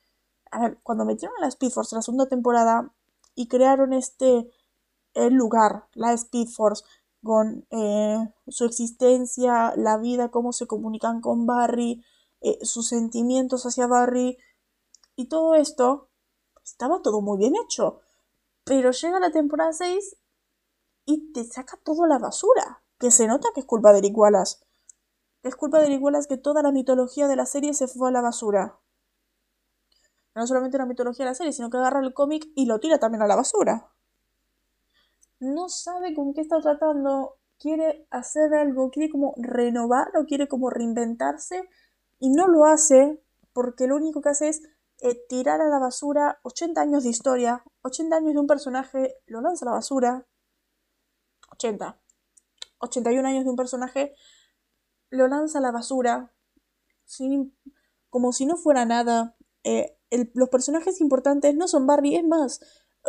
Cuando 0.83 1.05
metieron 1.05 1.37
a 1.39 1.41
la 1.43 1.49
Speed 1.49 1.71
Force 1.71 1.97
la 1.97 2.03
segunda 2.03 2.29
temporada 2.29 2.93
y 3.35 3.49
crearon 3.49 3.93
este 3.93 4.51
el 5.15 5.35
lugar, 5.35 5.87
la 5.95 6.13
Speed 6.13 6.49
Force, 6.49 6.85
con 7.23 7.67
eh, 7.71 8.19
su 8.49 8.65
existencia, 8.65 9.75
la 9.77 9.97
vida, 9.97 10.31
cómo 10.31 10.53
se 10.53 10.67
comunican 10.67 11.21
con 11.21 11.47
Barry, 11.47 12.05
eh, 12.41 12.59
sus 12.63 12.89
sentimientos 12.89 13.65
hacia 13.65 13.87
Barry 13.87 14.37
y 15.15 15.27
todo 15.27 15.55
esto, 15.55 16.09
estaba 16.65 17.01
todo 17.03 17.21
muy 17.21 17.39
bien 17.39 17.55
hecho. 17.57 18.01
Pero 18.65 18.91
llega 18.91 19.21
la 19.21 19.31
temporada 19.31 19.73
6 19.73 20.17
y 21.05 21.33
te 21.33 21.45
saca 21.45 21.79
todo 21.83 22.05
a 22.05 22.09
la 22.09 22.19
basura. 22.19 22.83
Que 22.99 23.11
se 23.11 23.27
nota 23.27 23.49
que 23.55 23.61
es 23.61 23.67
culpa 23.67 23.93
de 23.93 23.99
Eric 23.99 24.17
Wallace. 24.17 24.59
Es 25.43 25.57
culpa 25.57 25.81
de 25.81 25.87
Eric 25.87 26.03
Wallace 26.03 26.29
que 26.29 26.37
toda 26.37 26.63
la 26.63 26.71
mitología 26.71 27.27
de 27.27 27.37
la 27.37 27.47
serie 27.47 27.75
se 27.75 27.89
fue 27.89 28.09
a 28.09 28.13
la 28.13 28.21
basura. 28.21 28.79
No 30.35 30.47
solamente 30.47 30.79
la 30.79 30.87
mitología 30.87 31.25
de 31.25 31.33
la 31.33 31.35
serie, 31.35 31.53
sino 31.53 31.69
que 31.69 31.77
agarra 31.77 32.01
el 32.01 32.15
cómic 32.15 32.47
y 32.55 32.67
lo 32.67 32.79
tira 32.81 32.99
también 32.99 33.23
a 33.23 33.27
la 33.27 33.37
basura. 33.37 33.93
No 35.41 35.69
sabe 35.69 36.15
con 36.15 36.33
qué 36.33 36.41
está 36.41 36.61
tratando. 36.61 37.39
Quiere 37.59 38.07
hacer 38.11 38.55
algo, 38.55 38.91
quiere 38.91 39.11
como 39.11 39.35
renovarlo, 39.37 40.25
quiere 40.27 40.49
como 40.49 40.71
reinventarse. 40.71 41.69
Y 42.21 42.31
no 42.31 42.47
lo 42.47 42.65
hace 42.65 43.21
porque 43.53 43.89
lo 43.89 43.97
único 43.97 44.23
que 44.23 44.31
hace 44.31 44.49
es 44.49 44.63
eh, 45.01 45.21
tirar 45.29 45.61
a 45.61 45.69
la 45.69 45.81
basura 45.81 46.39
80 46.45 46.81
años 46.81 47.03
de 47.03 47.11
historia, 47.11 47.65
80 47.83 48.17
años 48.17 48.35
de 48.35 48.39
un 48.39 48.47
personaje, 48.47 49.17
lo 49.27 49.41
lanza 49.41 49.65
a 49.65 49.71
la 49.71 49.75
basura 49.75 50.27
80, 51.63 52.01
81 52.79 53.29
años 53.29 53.45
de 53.45 53.51
un 53.51 53.57
personaje, 53.57 54.15
lo 55.11 55.29
lanza 55.29 55.59
a 55.59 55.63
la 55.63 55.71
basura, 55.71 56.33
sin, 57.05 57.57
como 58.11 58.33
si 58.33 58.47
no 58.47 58.57
fuera 58.57 58.85
nada. 58.85 59.37
Eh, 59.65 59.97
los 60.35 60.49
personajes 60.49 61.01
importantes 61.01 61.55
no 61.55 61.69
son 61.69 61.87
Barry, 61.87 62.17
es 62.17 62.25
más, 62.25 62.61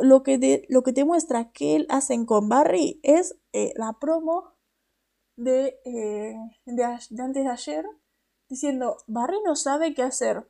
lo 0.02 0.24
que, 0.24 0.66
lo 0.70 0.84
que 0.84 0.94
te 0.94 1.06
muestra 1.06 1.52
que 1.52 1.76
él 1.76 1.88
hacen 1.90 2.26
con 2.26 2.50
Barry 2.50 3.00
es 3.04 3.38
eh, 3.54 3.74
la 3.76 3.98
promo 4.00 4.54
de, 5.36 5.80
eh, 5.86 6.36
de, 6.66 6.84
antes 6.84 7.44
de 7.44 7.50
ayer, 7.50 7.86
diciendo, 8.50 8.98
Barry 9.08 9.38
no 9.44 9.56
sabe 9.56 9.94
qué 9.94 10.04
hacer. 10.04 10.48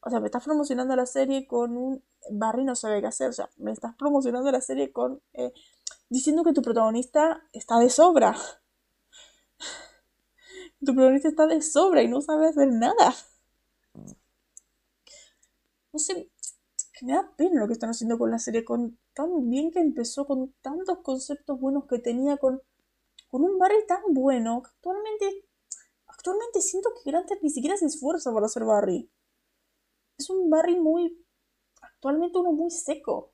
O 0.00 0.10
sea, 0.10 0.20
me 0.20 0.26
estás 0.26 0.44
promocionando 0.44 0.94
la 0.96 1.06
serie 1.06 1.46
con 1.46 1.76
un... 1.76 2.04
Barry 2.30 2.64
no 2.64 2.76
sabe 2.76 3.00
qué 3.00 3.06
hacer. 3.06 3.30
O 3.30 3.32
sea, 3.32 3.48
me 3.56 3.72
estás 3.72 3.94
promocionando 3.96 4.50
la 4.52 4.60
serie 4.60 4.92
con 4.92 5.22
diciendo 6.08 6.44
que 6.44 6.52
tu 6.52 6.62
protagonista 6.62 7.48
está 7.52 7.78
de 7.78 7.90
sobra. 7.90 8.36
Tu 10.84 10.92
protagonista 10.92 11.28
está 11.28 11.46
de 11.46 11.62
sobra 11.62 12.02
y 12.02 12.08
no 12.08 12.20
sabe 12.20 12.48
hacer 12.48 12.68
nada. 12.68 13.14
No 15.92 15.98
sé, 15.98 16.30
me 17.02 17.12
da 17.12 17.34
pena 17.36 17.60
lo 17.60 17.66
que 17.66 17.72
están 17.74 17.90
haciendo 17.90 18.18
con 18.18 18.30
la 18.30 18.38
serie, 18.38 18.64
con 18.64 18.98
tan 19.14 19.48
bien 19.48 19.70
que 19.70 19.80
empezó, 19.80 20.26
con 20.26 20.52
tantos 20.60 20.98
conceptos 20.98 21.60
buenos 21.60 21.86
que 21.86 21.98
tenía, 21.98 22.36
con, 22.36 22.62
con 23.28 23.44
un 23.44 23.58
Barry 23.58 23.86
tan 23.86 24.02
bueno, 24.10 24.62
que 24.62 24.70
actualmente, 24.70 25.46
actualmente 26.06 26.60
siento 26.60 26.90
que 26.94 27.10
Grant 27.10 27.30
ni 27.42 27.50
siquiera 27.50 27.76
se 27.76 27.86
esfuerza 27.86 28.32
para 28.32 28.46
hacer 28.46 28.64
Barry. 28.64 29.10
Es 30.18 30.30
un 30.30 30.50
Barry 30.50 30.76
muy, 30.76 31.24
actualmente 31.80 32.38
uno 32.38 32.52
muy 32.52 32.70
seco 32.70 33.33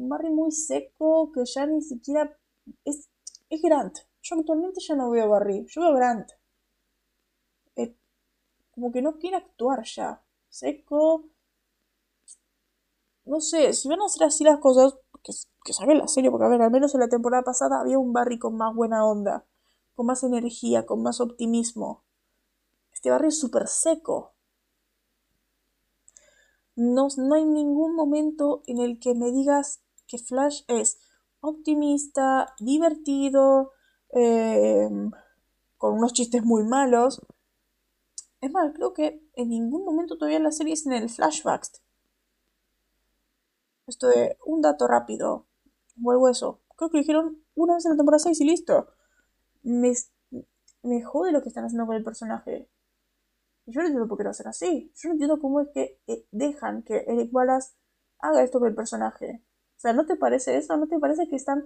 un 0.00 0.08
Barry 0.08 0.30
muy 0.30 0.50
seco 0.50 1.30
que 1.32 1.44
ya 1.44 1.66
ni 1.66 1.82
siquiera 1.82 2.36
es, 2.84 3.08
es 3.50 3.62
Grant. 3.62 3.98
Yo 4.22 4.36
actualmente 4.36 4.80
ya 4.80 4.96
no 4.96 5.10
veo 5.10 5.28
Barry, 5.28 5.66
yo 5.68 5.82
veo 5.82 5.94
Grant. 5.94 6.30
Como 8.72 8.92
que 8.92 9.02
no 9.02 9.18
quiere 9.18 9.36
actuar 9.36 9.84
ya. 9.84 10.22
Seco. 10.48 11.24
No 13.24 13.40
sé, 13.40 13.74
si 13.74 13.88
van 13.88 14.00
a 14.00 14.06
hacer 14.06 14.24
así 14.24 14.42
las 14.44 14.58
cosas, 14.58 14.94
que, 15.22 15.32
que 15.64 15.72
saben 15.72 15.98
la 15.98 16.08
serie, 16.08 16.30
porque 16.30 16.46
a 16.46 16.48
ver, 16.48 16.62
al 16.62 16.70
menos 16.70 16.94
en 16.94 17.00
la 17.00 17.08
temporada 17.08 17.42
pasada 17.42 17.80
había 17.80 17.98
un 17.98 18.12
Barry 18.12 18.38
con 18.38 18.56
más 18.56 18.74
buena 18.74 19.04
onda, 19.04 19.44
con 19.94 20.06
más 20.06 20.22
energía, 20.22 20.86
con 20.86 21.02
más 21.02 21.20
optimismo. 21.20 22.04
Este 22.92 23.10
Barry 23.10 23.28
es 23.28 23.38
súper 23.38 23.68
seco. 23.68 24.32
No, 26.74 27.08
no, 27.18 27.34
hay 27.34 27.44
ningún 27.44 27.94
momento 27.94 28.62
en 28.66 28.78
el 28.78 28.98
que 28.98 29.14
me 29.14 29.30
digas 29.30 29.82
que 30.10 30.18
Flash 30.18 30.62
es 30.66 30.98
optimista, 31.40 32.54
divertido, 32.58 33.72
em, 34.10 35.10
con 35.78 35.94
unos 35.94 36.12
chistes 36.12 36.44
muy 36.44 36.64
malos. 36.64 37.22
Es 38.40 38.50
más, 38.50 38.72
creo 38.74 38.92
que 38.92 39.22
en 39.34 39.48
ningún 39.50 39.84
momento 39.84 40.18
todavía 40.18 40.40
la 40.40 40.52
serie 40.52 40.74
es 40.74 40.84
en 40.86 40.92
el 40.92 41.08
flashback. 41.08 41.66
Esto 43.86 44.08
de 44.08 44.36
un 44.44 44.60
dato 44.62 44.86
rápido. 44.86 45.46
Vuelvo 45.96 46.28
eso. 46.28 46.60
Creo 46.76 46.90
que 46.90 46.98
lo 46.98 47.02
dijeron 47.02 47.44
una 47.54 47.74
vez 47.74 47.84
en 47.84 47.92
la 47.92 47.96
temporada 47.96 48.18
6 48.18 48.40
y 48.40 48.44
listo. 48.44 48.88
Me, 49.62 49.92
me 50.82 51.02
jode 51.02 51.32
lo 51.32 51.42
que 51.42 51.48
están 51.48 51.64
haciendo 51.64 51.86
con 51.86 51.96
el 51.96 52.04
personaje. 52.04 52.68
Yo 53.66 53.80
no 53.80 53.86
entiendo 53.86 54.08
por 54.08 54.18
qué 54.18 54.24
lo 54.24 54.30
hacen 54.30 54.48
así. 54.48 54.92
Yo 54.96 55.08
no 55.08 55.12
entiendo 55.14 55.38
cómo 55.40 55.60
es 55.60 55.68
que 55.72 56.00
eh, 56.06 56.26
dejan 56.30 56.82
que 56.82 57.04
Eric 57.06 57.32
Wallace 57.34 57.74
haga 58.18 58.42
esto 58.42 58.58
con 58.58 58.68
el 58.68 58.74
personaje. 58.74 59.42
O 59.80 59.82
sea, 59.82 59.94
¿no 59.94 60.04
te 60.04 60.14
parece 60.14 60.58
eso? 60.58 60.76
¿No 60.76 60.88
te 60.88 60.98
parece 60.98 61.26
que 61.26 61.36
están 61.36 61.64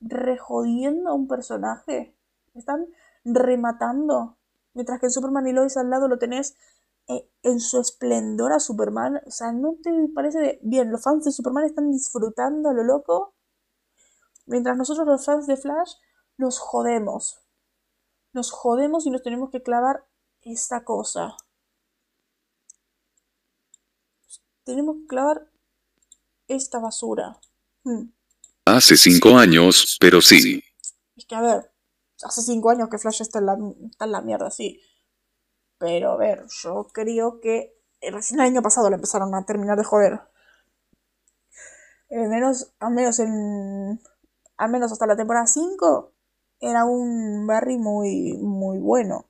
rejodiendo 0.00 1.10
a 1.10 1.12
un 1.12 1.28
personaje? 1.28 2.16
Están 2.54 2.86
rematando. 3.26 4.38
Mientras 4.72 4.98
que 4.98 5.04
en 5.04 5.12
Superman 5.12 5.46
y 5.46 5.52
Lois 5.52 5.76
al 5.76 5.90
lado 5.90 6.08
lo 6.08 6.18
tenés 6.18 6.56
eh, 7.08 7.28
en 7.42 7.60
su 7.60 7.78
esplendor 7.78 8.54
a 8.54 8.58
Superman. 8.58 9.20
O 9.26 9.30
sea, 9.30 9.52
¿no 9.52 9.76
te 9.82 9.90
parece 10.14 10.38
de... 10.38 10.60
bien? 10.62 10.90
Los 10.90 11.02
fans 11.02 11.26
de 11.26 11.30
Superman 11.30 11.66
están 11.66 11.90
disfrutando 11.90 12.70
a 12.70 12.72
lo 12.72 12.84
loco. 12.84 13.34
Mientras 14.46 14.78
nosotros 14.78 15.06
los 15.06 15.26
fans 15.26 15.46
de 15.46 15.58
Flash 15.58 15.92
nos 16.38 16.58
jodemos. 16.58 17.42
Nos 18.32 18.50
jodemos 18.50 19.04
y 19.04 19.10
nos 19.10 19.22
tenemos 19.22 19.50
que 19.50 19.62
clavar 19.62 20.06
esta 20.40 20.84
cosa. 20.84 21.36
Tenemos 24.64 24.96
que 25.02 25.06
clavar 25.06 25.51
esta 26.52 26.78
basura. 26.78 27.38
Hmm. 27.84 28.12
Hace 28.64 28.96
cinco 28.96 29.36
años, 29.36 29.96
pero 30.00 30.20
sí. 30.20 30.62
Es 31.16 31.26
que 31.26 31.34
a 31.34 31.40
ver, 31.40 31.72
hace 32.22 32.42
cinco 32.42 32.70
años 32.70 32.88
que 32.88 32.98
Flash 32.98 33.22
está 33.22 33.40
en 33.40 33.46
la, 33.46 33.58
está 33.90 34.04
en 34.04 34.12
la 34.12 34.22
mierda, 34.22 34.50
sí. 34.50 34.80
Pero 35.78 36.12
a 36.12 36.16
ver, 36.16 36.44
yo 36.62 36.88
creo 36.92 37.40
que 37.40 37.76
recién 38.00 38.40
el 38.40 38.46
año 38.46 38.62
pasado 38.62 38.88
le 38.88 38.96
empezaron 38.96 39.34
a 39.34 39.44
terminar 39.44 39.76
de 39.76 39.84
joder. 39.84 40.20
Al 42.10 42.28
menos, 42.28 42.72
al 42.78 42.92
menos 42.92 43.18
en. 43.18 44.00
Al 44.58 44.70
menos 44.70 44.92
hasta 44.92 45.06
la 45.06 45.16
temporada 45.16 45.46
5 45.46 46.12
era 46.60 46.84
un 46.84 47.46
Barry 47.46 47.78
muy, 47.78 48.38
muy 48.38 48.78
bueno. 48.78 49.28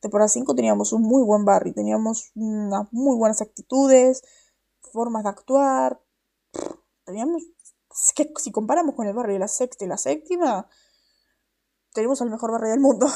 Temporada 0.00 0.28
5 0.28 0.54
teníamos 0.54 0.92
un 0.92 1.02
muy 1.02 1.22
buen 1.22 1.44
Barry, 1.44 1.72
teníamos 1.72 2.32
unas 2.34 2.92
muy 2.92 3.16
buenas 3.16 3.42
actitudes, 3.42 4.22
formas 4.92 5.24
de 5.24 5.28
actuar, 5.28 6.00
teníamos, 7.10 7.42
que 8.14 8.32
si 8.36 8.52
comparamos 8.52 8.94
con 8.94 9.06
el 9.06 9.14
barrio 9.14 9.34
de 9.34 9.40
la 9.40 9.48
sexta 9.48 9.84
y 9.84 9.88
la 9.88 9.96
séptima, 9.96 10.68
tenemos 11.92 12.20
el 12.20 12.30
mejor 12.30 12.52
barrio 12.52 12.70
del 12.70 12.80
mundo. 12.80 13.06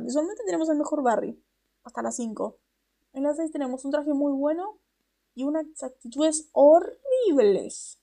visualmente 0.00 0.42
tenemos 0.44 0.68
el 0.68 0.76
mejor 0.76 1.02
barrio, 1.02 1.36
hasta 1.84 2.02
las 2.02 2.16
5. 2.16 2.58
En 3.14 3.24
las 3.24 3.36
6 3.36 3.52
tenemos 3.52 3.84
un 3.84 3.90
traje 3.90 4.12
muy 4.12 4.32
bueno 4.32 4.78
y 5.34 5.44
unas 5.44 5.66
actitudes 5.82 6.48
horribles. 6.52 7.98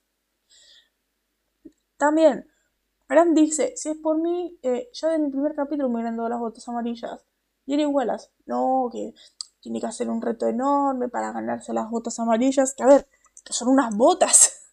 También, 1.96 2.48
Grant 3.08 3.36
dice, 3.36 3.74
si 3.76 3.90
es 3.90 3.96
por 3.98 4.18
mí, 4.18 4.58
eh, 4.62 4.88
ya 4.92 5.14
en 5.14 5.24
el 5.24 5.30
primer 5.30 5.54
capítulo 5.54 5.88
me 5.88 5.96
hubieran 5.96 6.16
dado 6.16 6.28
las 6.28 6.40
botas 6.40 6.68
amarillas. 6.68 7.24
Y 7.66 7.74
era 7.74 7.82
igualas. 7.82 8.30
No, 8.46 8.88
que 8.92 9.14
tiene 9.60 9.80
que 9.80 9.86
hacer 9.86 10.08
un 10.08 10.22
reto 10.22 10.46
enorme 10.46 11.08
para 11.08 11.32
ganarse 11.32 11.72
las 11.72 11.90
botas 11.90 12.18
amarillas. 12.20 12.74
Que 12.74 12.84
a 12.84 12.86
ver, 12.86 13.08
que 13.44 13.52
son 13.52 13.68
unas 13.68 13.94
botas. 13.94 14.56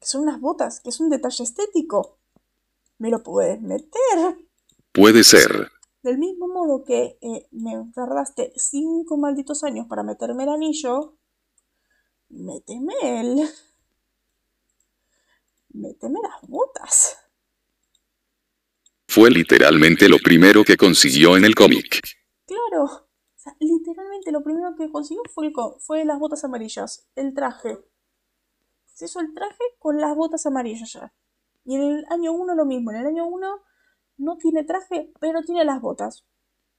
Que 0.00 0.06
son 0.06 0.22
unas 0.22 0.40
botas, 0.40 0.80
que 0.80 0.88
es 0.88 0.98
un 0.98 1.10
detalle 1.10 1.44
estético. 1.44 2.18
Me 2.96 3.10
lo 3.10 3.22
puedes 3.22 3.60
meter. 3.60 4.48
Puede 4.92 5.24
ser. 5.24 5.70
Del 6.02 6.16
mismo 6.16 6.48
modo 6.48 6.84
que 6.84 7.18
eh, 7.20 7.46
me 7.50 7.72
tardaste 7.94 8.50
cinco 8.56 9.18
malditos 9.18 9.62
años 9.62 9.86
para 9.90 10.02
meterme 10.02 10.44
el 10.44 10.48
anillo, 10.48 11.18
méteme 12.30 12.94
el... 13.02 13.50
Méteme 15.72 16.18
las 16.22 16.48
botas. 16.48 17.18
Fue 19.06 19.30
literalmente 19.30 20.08
lo 20.08 20.18
primero 20.18 20.64
que 20.64 20.76
consiguió 20.76 21.36
en 21.36 21.44
el 21.44 21.54
cómic. 21.54 22.00
Claro. 22.46 23.09
Literalmente 23.58 24.32
lo 24.32 24.42
primero 24.42 24.74
que 24.76 24.90
consiguió 24.90 25.22
fue, 25.78 26.04
las 26.04 26.18
botas 26.18 26.44
amarillas, 26.44 27.08
el 27.16 27.34
traje. 27.34 27.78
Se 28.86 29.06
hizo 29.06 29.20
el 29.20 29.32
traje 29.34 29.64
con 29.78 30.00
las 30.00 30.14
botas 30.16 30.46
amarillas 30.46 30.92
ya. 30.92 31.12
Y 31.64 31.76
en 31.76 31.82
el 31.82 32.06
año 32.10 32.32
1 32.32 32.54
lo 32.54 32.64
mismo. 32.64 32.90
En 32.90 32.98
el 32.98 33.06
año 33.06 33.26
1 33.26 33.62
no 34.18 34.36
tiene 34.36 34.64
traje, 34.64 35.12
pero 35.20 35.42
tiene 35.42 35.64
las 35.64 35.80
botas. 35.80 36.24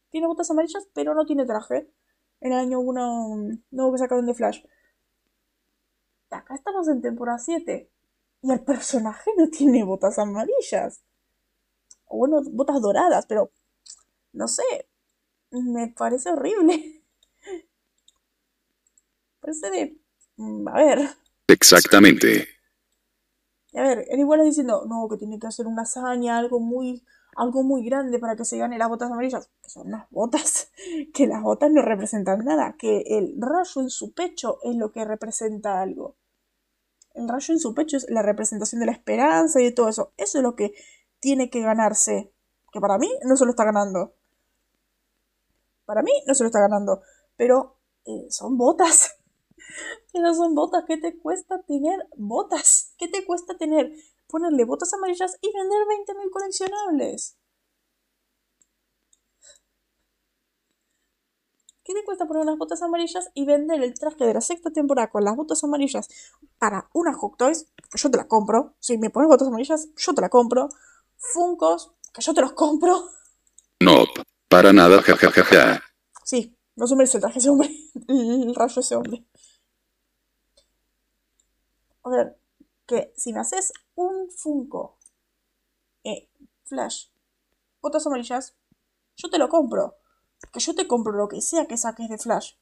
Tiene 0.09 0.27
botas 0.27 0.51
amarillas, 0.51 0.87
pero 0.93 1.13
no 1.13 1.25
tiene 1.25 1.45
traje. 1.45 1.91
En 2.39 2.53
el 2.53 2.59
año 2.59 2.79
1 2.79 3.59
nuevo 3.71 3.91
que 3.91 3.97
sacaron 3.97 4.25
de 4.25 4.33
Flash. 4.33 4.63
Acá 6.29 6.55
estamos 6.55 6.87
en 6.87 7.01
temporada 7.01 7.39
7. 7.39 7.89
Y 8.43 8.51
el 8.51 8.63
personaje 8.63 9.31
no 9.37 9.47
tiene 9.49 9.83
botas 9.83 10.17
amarillas. 10.19 11.03
O 12.05 12.17
bueno, 12.17 12.41
botas 12.51 12.81
doradas, 12.81 13.25
pero 13.25 13.51
no 14.33 14.47
sé. 14.47 14.90
Me 15.51 15.87
parece 15.89 16.29
horrible. 16.29 17.03
Parece 19.39 19.69
de... 19.71 19.97
mm, 20.37 20.67
A 20.67 20.73
ver. 20.75 21.09
Exactamente. 21.47 22.47
A 23.73 23.81
ver, 23.81 24.05
él 24.09 24.19
igual 24.19 24.41
es 24.41 24.47
diciendo, 24.47 24.85
no, 24.87 25.07
que 25.09 25.17
tiene 25.17 25.39
que 25.39 25.47
hacer 25.47 25.65
una 25.65 25.83
hazaña, 25.83 26.37
algo 26.37 26.59
muy, 26.59 27.03
algo 27.35 27.63
muy 27.63 27.85
grande 27.85 28.19
para 28.19 28.35
que 28.35 28.45
se 28.45 28.57
gane 28.57 28.77
las 28.77 28.89
botas 28.89 29.11
amarillas. 29.11 29.49
Que 29.63 29.69
son 29.69 29.87
unas 29.87 30.09
botas, 30.09 30.71
que 31.13 31.27
las 31.27 31.41
botas 31.41 31.71
no 31.71 31.81
representan 31.81 32.43
nada, 32.45 32.75
que 32.77 33.03
el 33.07 33.35
rayo 33.39 33.81
en 33.81 33.89
su 33.89 34.13
pecho 34.13 34.59
es 34.63 34.75
lo 34.75 34.91
que 34.91 35.05
representa 35.05 35.81
algo. 35.81 36.17
El 37.13 37.27
rayo 37.27 37.53
en 37.53 37.59
su 37.59 37.73
pecho 37.73 37.97
es 37.97 38.05
la 38.09 38.21
representación 38.21 38.79
de 38.79 38.85
la 38.85 38.91
esperanza 38.93 39.59
y 39.61 39.65
de 39.65 39.71
todo 39.71 39.89
eso. 39.89 40.13
Eso 40.17 40.37
es 40.37 40.43
lo 40.43 40.55
que 40.55 40.73
tiene 41.19 41.49
que 41.49 41.61
ganarse. 41.61 42.31
Que 42.71 42.79
para 42.79 42.97
mí 42.97 43.09
no 43.25 43.35
se 43.35 43.43
lo 43.45 43.51
está 43.51 43.65
ganando. 43.65 44.13
Para 45.91 46.03
mí 46.03 46.11
no 46.25 46.33
se 46.33 46.43
lo 46.43 46.47
está 46.47 46.61
ganando. 46.61 47.01
Pero 47.35 47.75
eh, 48.05 48.27
son 48.29 48.57
botas. 48.57 49.13
Pero 50.13 50.33
son 50.33 50.55
botas. 50.55 50.85
¿Qué 50.87 50.95
te 50.95 51.19
cuesta 51.19 51.61
tener 51.63 52.07
botas? 52.15 52.93
¿Qué 52.97 53.09
te 53.09 53.25
cuesta 53.25 53.57
tener? 53.57 53.91
Ponerle 54.25 54.63
botas 54.63 54.93
amarillas 54.93 55.37
y 55.41 55.51
vender 55.51 55.79
20.000 56.07 56.29
coleccionables. 56.31 57.37
¿Qué 61.83 61.93
te 61.93 62.05
cuesta 62.05 62.25
poner 62.25 62.43
unas 62.43 62.57
botas 62.57 62.81
amarillas 62.81 63.29
y 63.33 63.43
vender 63.43 63.83
el 63.83 63.93
traje 63.93 64.23
de 64.23 64.33
la 64.33 64.39
sexta 64.39 64.71
temporada 64.71 65.09
con 65.09 65.25
las 65.25 65.35
botas 65.35 65.61
amarillas 65.65 66.07
para 66.57 66.89
una 66.93 67.11
Hot 67.11 67.35
Toys? 67.35 67.67
Yo 67.95 68.09
te 68.09 68.15
la 68.15 68.29
compro. 68.29 68.75
Si 68.79 68.97
me 68.97 69.09
pones 69.09 69.27
botas 69.27 69.49
amarillas, 69.49 69.89
yo 69.97 70.13
te 70.13 70.21
la 70.21 70.29
compro. 70.29 70.69
Funcos, 71.17 71.91
que 72.13 72.21
yo 72.21 72.33
te 72.33 72.39
los 72.39 72.53
compro. 72.53 73.09
No, 73.81 74.05
para 74.51 74.73
nada, 74.73 75.01
jajajaja. 75.01 75.81
Sí, 76.25 76.57
no 76.75 76.85
se 76.85 76.95
merece 76.97 77.17
el 77.17 77.21
traje 77.21 77.39
ese 77.39 77.49
hombre. 77.49 77.69
El 78.09 78.53
rayo 78.53 78.81
ese 78.81 78.95
hombre. 78.97 79.25
A 82.03 82.09
ver, 82.09 82.37
que 82.85 83.13
si 83.15 83.31
me 83.31 83.39
haces 83.39 83.71
un 83.95 84.29
Funko, 84.29 84.97
eh, 86.03 86.29
Flash, 86.65 87.07
botas 87.81 88.05
amarillas, 88.05 88.57
yo 89.15 89.29
te 89.29 89.37
lo 89.37 89.47
compro. 89.47 89.95
Que 90.51 90.59
yo 90.59 90.75
te 90.75 90.85
compro 90.85 91.13
lo 91.13 91.29
que 91.29 91.39
sea 91.39 91.65
que 91.65 91.77
saques 91.77 92.09
de 92.09 92.17
Flash. 92.17 92.55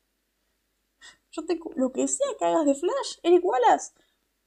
Yo 1.32 1.46
te, 1.46 1.60
lo 1.76 1.92
que 1.92 2.08
sea 2.08 2.28
que 2.38 2.46
hagas 2.46 2.66
de 2.66 2.76
Flash, 2.76 3.18
Eric 3.24 3.44
Wallace, 3.44 3.94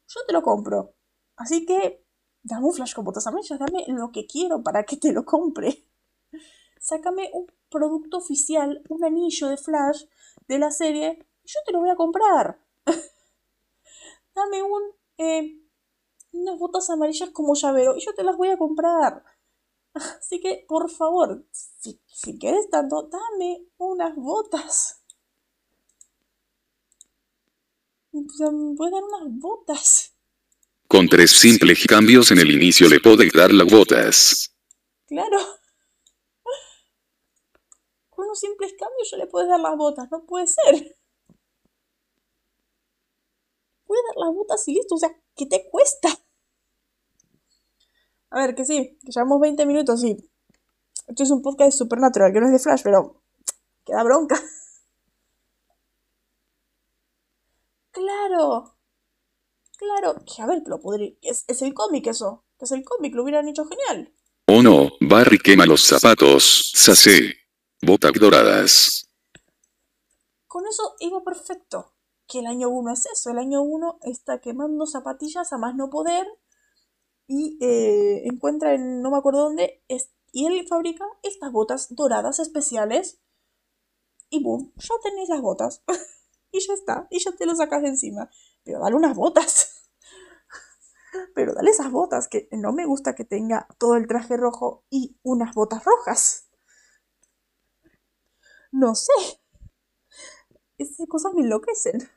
yo 0.07 0.21
te 0.29 0.33
lo 0.33 0.43
compro. 0.43 0.95
Así 1.35 1.67
que, 1.67 2.07
dame 2.45 2.67
un 2.67 2.75
Flash 2.75 2.95
con 2.95 3.05
botas 3.05 3.27
amarillas, 3.27 3.59
dame 3.59 3.85
lo 3.89 4.13
que 4.13 4.27
quiero 4.27 4.63
para 4.63 4.85
que 4.85 4.97
te 4.97 5.13
lo 5.13 5.25
compre. 5.25 5.89
Sácame 6.83 7.31
un 7.33 7.47
producto 7.71 8.19
oficial, 8.19 8.83
un 8.89 9.05
anillo 9.05 9.49
de 9.49 9.57
Flash 9.57 10.03
de 10.49 10.59
la 10.59 10.73
serie, 10.73 11.25
y 11.45 11.49
yo 11.49 11.61
te 11.65 11.73
lo 11.73 11.79
voy 11.79 11.91
a 11.91 11.97
comprar. 11.97 12.61
Dame 14.35 14.65
un, 14.65 14.83
eh, 15.17 15.61
unas 16.33 16.59
botas 16.59 16.91
amarillas 16.91 17.31
como 17.31 17.55
llavero, 17.55 17.97
y 17.97 18.01
yo 18.01 18.13
te 18.15 18.25
las 18.25 18.37
voy 18.37 18.49
a 18.49 18.59
comprar. 18.59 19.23
Así 19.95 20.41
que, 20.41 20.65
por 20.67 20.91
favor, 20.91 21.47
si, 21.53 22.01
si 22.05 22.37
quieres 22.37 22.69
tanto, 22.69 23.09
dame 23.09 23.65
unas 23.79 24.17
botas. 24.17 24.99
O 28.15 28.29
sea, 28.29 28.51
me 28.51 28.77
puedes 28.77 28.93
dar 28.93 29.03
unas 29.05 29.41
botas. 29.41 30.15
Con 30.87 31.09
tres 31.09 31.31
simples 31.31 31.87
cambios 31.87 32.31
en 32.31 32.41
el 32.41 32.51
inicio 32.51 32.87
le 32.87 33.01
podéis 33.01 33.33
dar 33.33 33.51
las 33.55 33.67
botas. 33.73 34.55
Claro. 35.07 35.62
Unos 38.33 38.41
simples 38.41 38.73
cambios 38.79 39.11
yo 39.11 39.19
le 39.19 39.27
puedes 39.27 39.47
dar 39.47 39.61
las 39.61 39.77
botas, 39.77 40.11
no 40.11 40.25
puede 40.25 40.47
ser. 40.47 40.97
Puedes 43.85 44.05
dar 44.07 44.17
las 44.25 44.35
botas 44.35 44.67
y 44.69 44.73
listo, 44.73 44.95
o 44.95 44.99
sea, 44.99 45.11
¿qué 45.37 45.45
te 45.45 45.69
cuesta? 45.69 46.09
A 48.31 48.41
ver, 48.41 48.55
que 48.55 48.65
sí, 48.65 48.99
que 49.05 49.13
llevamos 49.13 49.39
20 49.39 49.67
minutos 49.67 50.03
y 50.03 50.17
esto 51.09 51.23
es 51.23 51.31
un 51.31 51.43
podcast 51.43 51.73
de 51.73 51.77
Supernatural, 51.77 52.33
que 52.33 52.41
no 52.41 52.47
es 52.47 52.53
de 52.53 52.59
Flash, 52.59 52.81
pero 52.83 53.23
queda 53.85 54.03
bronca. 54.03 54.43
Claro, 57.91 58.79
claro, 59.77 60.25
que 60.25 60.41
a 60.41 60.47
ver, 60.47 60.63
que 60.63 60.71
lo 60.71 60.81
podría... 60.81 61.13
Es, 61.21 61.45
es 61.47 61.61
el 61.61 61.75
cómic 61.75 62.07
eso, 62.07 62.47
que 62.59 62.65
es 62.65 62.73
el 62.73 62.83
cómic, 62.83 63.15
lo 63.15 63.25
hubieran 63.25 63.47
hecho 63.47 63.67
genial. 63.67 64.15
Oh 64.47 64.63
no, 64.63 64.93
Barry 65.03 65.39
quema 65.39 65.67
los 65.67 65.83
zapatos, 65.83 66.73
sase. 66.75 67.42
Botas 67.85 68.13
doradas. 68.13 69.09
Con 70.47 70.65
eso 70.69 70.95
iba 71.01 71.25
perfecto. 71.25 71.95
Que 72.29 72.39
el 72.39 72.47
año 72.47 72.69
1 72.69 72.93
es 72.93 73.07
eso. 73.07 73.31
El 73.31 73.39
año 73.39 73.63
1 73.63 73.99
está 74.03 74.41
quemando 74.41 74.87
zapatillas 74.87 75.53
a 75.53 75.59
más 75.59 75.75
no 75.75 75.91
poder. 75.91 76.25
Y 77.27 77.59
eh, 77.61 78.23
encuentra 78.27 78.75
en 78.75 79.03
no 79.03 79.11
me 79.11 79.19
acuerdo 79.19 79.41
dónde. 79.41 79.83
y 80.31 80.47
él 80.47 80.65
fabrica 80.69 81.05
estas 81.25 81.51
botas 81.51 81.93
doradas 81.97 82.39
especiales. 82.39 83.19
Y 84.31 84.45
boom, 84.45 84.73
ya 84.77 84.95
tenéis 85.03 85.29
las 85.29 85.41
botas. 85.41 85.83
y 86.53 86.61
ya 86.61 86.75
está. 86.75 87.09
Y 87.11 87.19
ya 87.19 87.33
te 87.33 87.47
lo 87.47 87.57
sacas 87.57 87.83
de 87.83 87.89
encima. 87.89 88.31
Pero 88.63 88.79
dale 88.79 88.95
unas 88.95 89.17
botas. 89.17 89.91
Pero 91.35 91.53
dale 91.53 91.73
esas 91.73 91.91
botas. 91.91 92.29
Que 92.29 92.49
no 92.53 92.73
me 92.73 92.87
gusta 92.87 93.17
que 93.17 93.25
tenga 93.25 93.67
todo 93.79 93.97
el 93.97 94.07
traje 94.07 94.37
rojo 94.37 94.85
y 94.89 95.19
unas 95.25 95.53
botas 95.57 95.83
rojas. 95.85 96.42
No 98.73 98.95
sé. 98.95 99.13
Esas 100.79 101.07
cosas 101.07 101.33
me 101.35 101.43
enloquecen. 101.43 102.11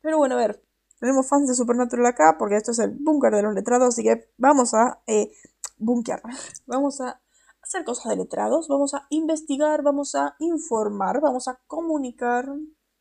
Pero 0.00 0.18
bueno, 0.18 0.34
a 0.34 0.38
ver. 0.38 0.62
Tenemos 0.98 1.28
fans 1.28 1.48
de 1.48 1.54
Supernatural 1.54 2.06
acá 2.06 2.36
porque 2.38 2.56
esto 2.56 2.70
es 2.70 2.78
el 2.78 2.96
búnker 2.98 3.34
de 3.34 3.42
los 3.42 3.54
letrados. 3.54 3.88
Así 3.88 4.02
que 4.02 4.32
vamos 4.38 4.72
a 4.74 5.02
eh, 5.06 5.30
bunkear. 5.76 6.22
Vamos 6.66 7.00
a 7.00 7.20
hacer 7.60 7.84
cosas 7.84 8.10
de 8.10 8.16
letrados. 8.16 8.68
Vamos 8.68 8.94
a 8.94 9.06
investigar. 9.10 9.82
Vamos 9.82 10.14
a 10.14 10.34
informar. 10.38 11.20
Vamos 11.20 11.48
a 11.48 11.60
comunicar. 11.66 12.48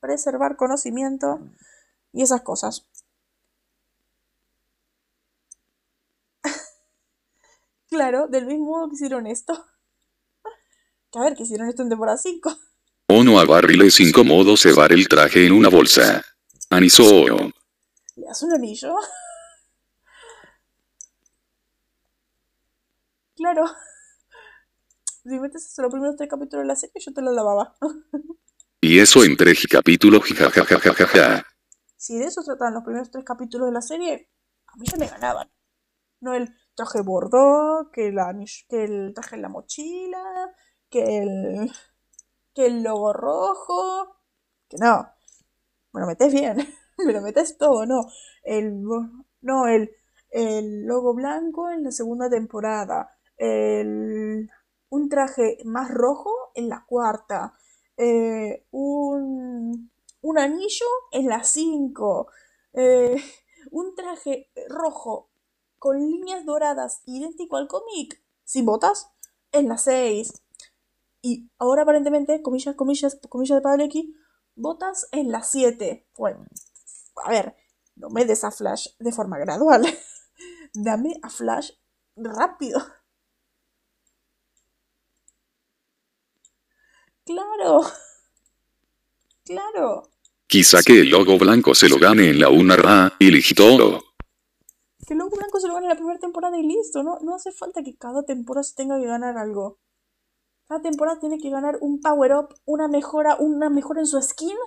Preservar 0.01 0.57
conocimiento. 0.57 1.39
Y 2.11 2.23
esas 2.23 2.41
cosas. 2.41 2.89
Claro, 7.89 8.27
del 8.27 8.47
mismo 8.47 8.65
modo 8.71 8.89
que 8.89 8.95
hicieron 8.95 9.27
esto. 9.27 9.53
Que 11.13 11.19
a 11.19 11.21
ver, 11.21 11.35
que 11.35 11.43
hicieron 11.43 11.69
esto 11.69 11.83
en 11.83 11.89
temporada 11.89 12.17
5. 12.17 12.57
Oh 13.09 13.23
no, 13.23 13.39
a 13.39 13.45
Barry 13.45 13.75
le 13.77 13.85
es 13.85 13.99
incómodo 13.99 14.57
cebar 14.57 14.91
el 14.91 15.07
traje 15.07 15.45
en 15.45 15.53
una 15.53 15.69
bolsa. 15.69 16.23
Anisó. 16.71 17.27
¿Le 18.15 18.25
das 18.25 18.41
un 18.41 18.53
anillo? 18.53 18.95
Claro. 23.35 23.65
Si 25.05 25.39
metes 25.39 25.67
eso 25.67 25.83
los 25.83 25.91
primeros 25.91 26.15
tres 26.15 26.29
capítulos 26.29 26.63
de 26.63 26.67
la 26.67 26.75
serie, 26.75 26.93
yo 26.99 27.13
te 27.13 27.21
lo 27.21 27.31
lavaba. 27.31 27.75
Y 28.81 28.99
eso 28.99 29.23
en 29.23 29.37
tres 29.37 29.65
capítulos, 29.69 30.23
jajajajaja. 30.23 31.45
Si 31.95 32.17
de 32.17 32.25
eso 32.25 32.41
trataban 32.43 32.73
los 32.73 32.83
primeros 32.83 33.11
tres 33.11 33.23
capítulos 33.23 33.67
de 33.67 33.73
la 33.73 33.81
serie, 33.81 34.29
a 34.65 34.77
mí 34.77 34.85
ya 34.91 34.97
me 34.97 35.07
ganaban. 35.07 35.51
No 36.21 36.33
el 36.33 36.53
traje 36.75 37.01
bordó, 37.01 37.91
que, 37.93 38.13
que 38.67 38.83
el 38.83 39.13
traje 39.13 39.35
en 39.35 39.41
la 39.43 39.49
mochila, 39.49 40.53
que 40.93 41.17
el, 41.19 41.71
que 42.55 42.67
el 42.67 42.83
logo 42.83 43.13
rojo. 43.13 44.17
Que 44.69 44.77
no. 44.79 45.07
Me 45.93 46.01
lo 46.01 46.07
metes 46.07 46.33
bien. 46.33 46.57
Me 46.97 47.13
lo 47.13 47.21
metes 47.21 47.57
todo, 47.57 47.85
no. 47.85 48.01
El, 48.43 48.83
no, 49.41 49.67
el, 49.67 49.91
el 50.31 50.85
logo 50.85 51.13
blanco 51.15 51.69
en 51.71 51.83
la 51.83 51.91
segunda 51.91 52.29
temporada. 52.29 53.17
El, 53.37 54.49
un 54.89 55.09
traje 55.09 55.57
más 55.65 55.91
rojo 55.91 56.31
en 56.55 56.69
la 56.69 56.85
cuarta. 56.87 57.55
eh, 57.97 58.65
un, 58.71 59.91
un 60.21 60.39
anillo 60.39 60.85
en 61.11 61.27
la 61.27 61.43
5. 61.43 62.27
Eh, 62.73 63.17
un 63.71 63.95
traje 63.95 64.49
rojo 64.69 65.29
con 65.79 65.99
líneas 65.99 66.45
doradas 66.45 67.01
idéntico 67.05 67.57
al 67.57 67.67
cómic, 67.67 68.21
sin 68.45 68.65
botas, 68.65 69.11
en 69.51 69.67
la 69.69 69.77
6. 69.77 70.31
Y 71.25 71.49
ahora 71.57 71.83
aparentemente, 71.83 72.41
comillas, 72.41 72.75
comillas, 72.75 73.17
comillas 73.29 73.55
de 73.55 73.61
Padalecki, 73.61 74.13
botas 74.55 75.07
en 75.13 75.31
la 75.31 75.41
7. 75.41 76.05
Bueno, 76.17 76.45
a 77.23 77.29
ver, 77.29 77.55
no 77.95 78.09
me 78.09 78.25
des 78.25 78.43
a 78.43 78.51
Flash 78.51 78.89
de 78.99 79.11
forma 79.13 79.39
gradual. 79.39 79.83
Dame 80.73 81.15
a 81.23 81.29
Flash 81.29 81.71
rápido. 82.17 82.79
Claro. 87.23 87.83
Claro. 89.45 90.09
Quizá 90.47 90.83
que 90.83 90.99
el 90.99 91.09
logo 91.09 91.37
blanco 91.37 91.73
se 91.73 91.87
lo 91.87 91.97
gane 91.99 92.31
en 92.31 92.39
la 92.41 92.49
una 92.49 92.75
ra, 92.75 93.13
y 93.17 93.31
listo. 93.31 93.63
Que 95.07 95.13
el 95.13 95.19
logo 95.19 95.37
blanco 95.37 95.61
se 95.61 95.67
lo 95.67 95.73
gane 95.73 95.85
en 95.85 95.91
la 95.91 95.95
primera 95.95 96.19
temporada 96.19 96.57
y 96.57 96.63
listo, 96.63 97.01
¿no? 97.01 97.19
No 97.21 97.33
hace 97.33 97.53
falta 97.53 97.81
que 97.81 97.95
cada 97.95 98.23
temporada 98.23 98.63
se 98.63 98.75
tenga 98.75 98.99
que 98.99 99.05
ganar 99.05 99.37
algo. 99.37 99.79
Cada 100.73 100.81
temporada 100.81 101.19
tiene 101.19 101.37
que 101.37 101.51
ganar 101.51 101.77
un 101.81 102.01
power 102.01 102.33
up, 102.33 102.55
una 102.65 102.87
mejora, 102.87 103.35
una 103.35 103.69
mejora 103.69 103.99
en 103.99 104.07
su 104.07 104.19
skin 104.19 104.57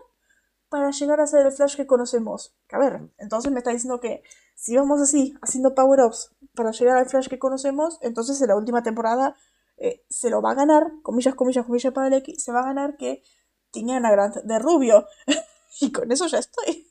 para 0.68 0.92
llegar 0.92 1.20
a 1.20 1.26
ser 1.26 1.44
el 1.44 1.50
Flash 1.50 1.74
que 1.74 1.88
conocemos. 1.88 2.54
a 2.70 2.78
ver, 2.78 3.10
entonces 3.18 3.50
me 3.50 3.58
está 3.58 3.72
diciendo 3.72 3.98
que 3.98 4.22
si 4.54 4.76
vamos 4.76 5.00
así, 5.00 5.34
haciendo 5.42 5.74
power 5.74 6.02
ups 6.02 6.30
para 6.54 6.70
llegar 6.70 6.96
al 6.96 7.08
Flash 7.08 7.26
que 7.26 7.40
conocemos, 7.40 7.98
entonces 8.02 8.40
en 8.40 8.46
la 8.46 8.56
última 8.56 8.84
temporada 8.84 9.34
eh, 9.78 10.04
se 10.08 10.30
lo 10.30 10.40
va 10.40 10.52
a 10.52 10.54
ganar, 10.54 10.92
comillas, 11.02 11.34
comillas, 11.34 11.66
comillas 11.66 11.92
para 11.92 12.06
el 12.06 12.12
X, 12.14 12.40
se 12.44 12.52
va 12.52 12.60
a 12.60 12.66
ganar 12.66 12.96
que 12.96 13.24
tenía 13.72 13.96
una 13.98 14.12
gran 14.12 14.32
de 14.44 14.58
rubio. 14.60 15.06
y 15.80 15.90
con 15.90 16.12
eso 16.12 16.28
ya 16.28 16.38
estoy. 16.38 16.86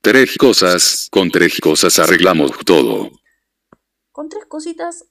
Tres 0.00 0.38
cosas, 0.38 1.08
con 1.10 1.30
tres 1.30 1.60
cosas 1.60 1.98
arreglamos 1.98 2.52
todo. 2.64 3.10
Con 4.12 4.28
tres 4.28 4.46
cositas, 4.46 5.04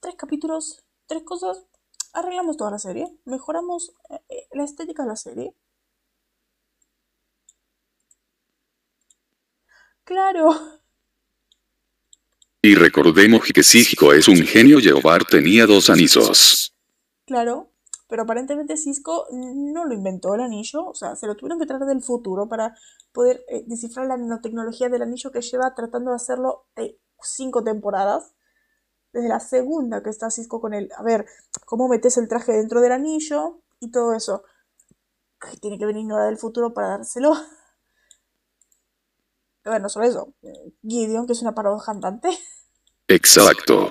tres 0.00 0.14
capítulos, 0.16 0.84
tres 1.06 1.22
cosas, 1.24 1.64
arreglamos 2.12 2.56
toda 2.56 2.70
la 2.72 2.78
serie. 2.78 3.06
Mejoramos 3.24 3.92
eh, 4.10 4.20
eh, 4.28 4.48
la 4.52 4.64
estética 4.64 5.04
de 5.04 5.08
la 5.08 5.16
serie. 5.16 5.54
Claro. 10.04 10.80
Y 12.62 12.74
recordemos 12.74 13.42
que 13.44 13.62
Cisco 13.62 14.12
es 14.12 14.28
un 14.28 14.36
genio 14.36 14.80
Jehová 14.80 15.18
tenía 15.20 15.66
dos 15.66 15.88
anillos. 15.88 16.74
Claro, 17.24 17.69
pero 18.10 18.24
aparentemente 18.24 18.76
Cisco 18.76 19.28
no 19.30 19.84
lo 19.84 19.94
inventó 19.94 20.34
el 20.34 20.40
anillo, 20.40 20.84
o 20.84 20.94
sea, 20.94 21.14
se 21.14 21.28
lo 21.28 21.36
tuvieron 21.36 21.60
que 21.60 21.66
traer 21.66 21.84
del 21.84 22.02
futuro 22.02 22.48
para 22.48 22.76
poder 23.12 23.44
eh, 23.48 23.62
descifrar 23.66 24.06
la 24.06 24.16
nanotecnología 24.16 24.88
del 24.88 25.02
anillo 25.02 25.30
que 25.30 25.40
lleva 25.40 25.74
tratando 25.74 26.10
de 26.10 26.16
hacerlo 26.16 26.66
de 26.74 26.98
cinco 27.22 27.62
temporadas. 27.62 28.34
Desde 29.12 29.28
la 29.28 29.40
segunda 29.40 30.02
que 30.02 30.10
está 30.10 30.30
Cisco 30.30 30.60
con 30.60 30.72
él. 30.72 30.88
A 30.96 31.02
ver, 31.02 31.26
cómo 31.64 31.88
metes 31.88 32.16
el 32.16 32.28
traje 32.28 32.52
dentro 32.52 32.80
del 32.80 32.92
anillo 32.92 33.60
y 33.80 33.90
todo 33.90 34.12
eso. 34.12 34.44
tiene 35.60 35.78
que 35.78 35.86
venir 35.86 36.06
Nora 36.06 36.26
del 36.26 36.36
futuro 36.38 36.74
para 36.74 36.90
dárselo. 36.90 37.32
A 39.64 39.70
ver, 39.70 39.82
no 39.82 39.88
solo 39.88 40.06
eso. 40.06 40.34
Gideon, 40.82 41.26
que 41.26 41.32
es 41.32 41.42
una 41.42 41.54
paradoja 41.54 41.92
andante. 41.92 42.28
Exacto. 43.08 43.90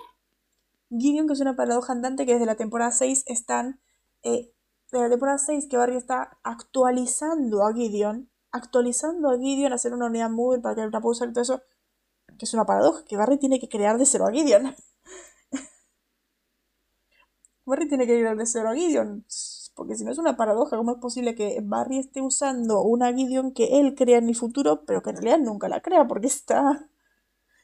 Gideon, 0.90 1.28
que 1.28 1.34
es 1.34 1.42
una 1.42 1.56
paradoja 1.56 1.94
andante 1.94 2.26
que 2.26 2.34
desde 2.34 2.46
la 2.46 2.56
temporada 2.56 2.92
6 2.92 3.24
están 3.28 3.82
eh, 4.24 4.52
de 4.92 5.00
la 5.00 5.10
temporada 5.10 5.38
6 5.38 5.68
que 5.70 5.78
Barry 5.78 5.96
está 5.98 6.40
actualizando 6.44 7.66
a 7.66 7.74
Gideon, 7.74 8.30
actualizando 8.52 9.30
a 9.30 9.38
Gideon, 9.38 9.74
hacer 9.74 9.94
una 9.94 10.08
unidad 10.08 10.30
móvil 10.30 10.62
para 10.62 10.76
que 10.76 10.82
la 10.82 11.02
pueda 11.02 11.12
usar 11.12 11.30
y 11.30 11.34
todo 11.34 11.44
eso, 11.44 11.62
que 12.40 12.46
es 12.46 12.54
una 12.56 12.66
paradoja, 12.66 13.06
que 13.06 13.18
Barry 13.18 13.40
tiene 13.40 13.60
que 13.60 13.70
crear 13.70 13.98
de 13.98 14.06
cero 14.08 14.28
a 14.28 14.32
Gideon. 14.32 14.76
Barry 17.66 17.88
tiene 17.88 18.06
que 18.06 18.20
crear 18.20 18.36
de 18.36 18.46
cero 18.46 18.68
a 18.70 18.76
Gideon, 18.76 19.26
porque 19.76 19.96
si 19.96 20.04
no 20.04 20.12
es 20.12 20.18
una 20.18 20.36
paradoja, 20.36 20.76
¿cómo 20.76 20.92
es 20.92 20.98
posible 20.98 21.36
que 21.36 21.60
Barry 21.64 22.00
esté 22.00 22.22
usando 22.22 22.82
una 22.82 23.14
Gideon 23.14 23.54
que 23.54 23.80
él 23.80 23.96
crea 23.96 24.18
en 24.18 24.28
el 24.28 24.36
futuro, 24.36 24.84
pero 24.86 25.02
que 25.02 25.12
en 25.12 25.16
realidad 25.18 25.40
nunca 25.40 25.70
la 25.70 25.82
crea, 25.82 26.06
porque 26.08 26.28
está 26.28 26.90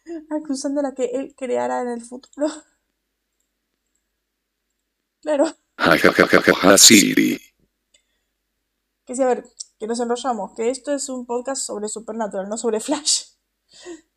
usando 0.49 0.81
la 0.81 0.93
que 0.93 1.05
él 1.13 1.35
creará 1.35 1.81
en 1.81 1.89
el 1.89 2.01
futuro? 2.01 2.47
Claro. 5.21 5.45
Siri. 6.77 7.39
Que 9.05 9.15
sí, 9.15 9.21
a 9.21 9.27
ver, 9.27 9.45
que 9.79 9.87
nos 9.87 9.99
enrollamos, 9.99 10.53
que 10.55 10.69
esto 10.69 10.93
es 10.93 11.09
un 11.09 11.25
podcast 11.25 11.61
sobre 11.61 11.87
Supernatural, 11.89 12.49
no 12.49 12.57
sobre 12.57 12.79
Flash. 12.79 13.25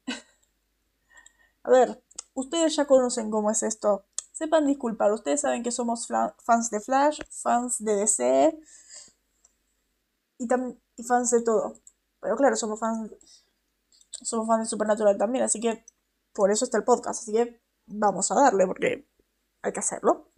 a 1.63 1.71
ver, 1.71 2.03
ustedes 2.35 2.77
ya 2.77 2.87
conocen 2.87 3.31
cómo 3.31 3.51
es 3.51 3.63
esto. 3.63 4.07
Sepan 4.33 4.67
disculpar, 4.67 5.13
ustedes 5.13 5.41
saben 5.41 5.63
que 5.63 5.73
somos 5.73 6.09
fans 6.45 6.71
de 6.71 6.81
Flash, 6.81 7.21
fans 7.31 7.77
de 7.81 7.97
DC 7.97 8.59
y, 10.39 10.49
y 10.97 11.03
fans 11.03 11.31
de 11.31 11.43
todo. 11.43 11.75
Pero 12.21 12.37
claro, 12.37 12.57
somos 12.57 12.79
fans, 12.79 13.11
somos 14.11 14.47
fans 14.47 14.67
de 14.67 14.71
Supernatural 14.71 15.19
también, 15.19 15.45
así 15.45 15.61
que 15.61 15.85
por 16.33 16.51
eso 16.51 16.65
está 16.65 16.79
el 16.79 16.85
podcast. 16.85 17.23
Así 17.23 17.33
que 17.33 17.61
vamos 17.87 18.31
a 18.31 18.37
darle, 18.37 18.67
porque 18.67 19.09
hay 19.63 19.73
que 19.73 19.81
hacerlo. 19.81 20.29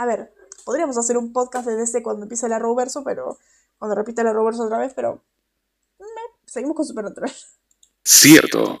A 0.00 0.06
ver, 0.06 0.32
podríamos 0.64 0.96
hacer 0.96 1.18
un 1.18 1.30
podcast 1.30 1.66
de 1.66 1.76
DC 1.76 2.02
cuando 2.02 2.22
empiece 2.22 2.46
el 2.46 2.54
Arrowverso, 2.54 3.04
pero. 3.04 3.36
Cuando 3.76 3.94
repita 3.94 4.22
el 4.22 4.28
Arrowverso 4.28 4.64
otra 4.64 4.78
vez, 4.78 4.94
pero. 4.96 5.22
seguimos 6.46 6.74
con 6.74 6.86
Supernatural. 6.86 7.30
Cierto. 8.02 8.80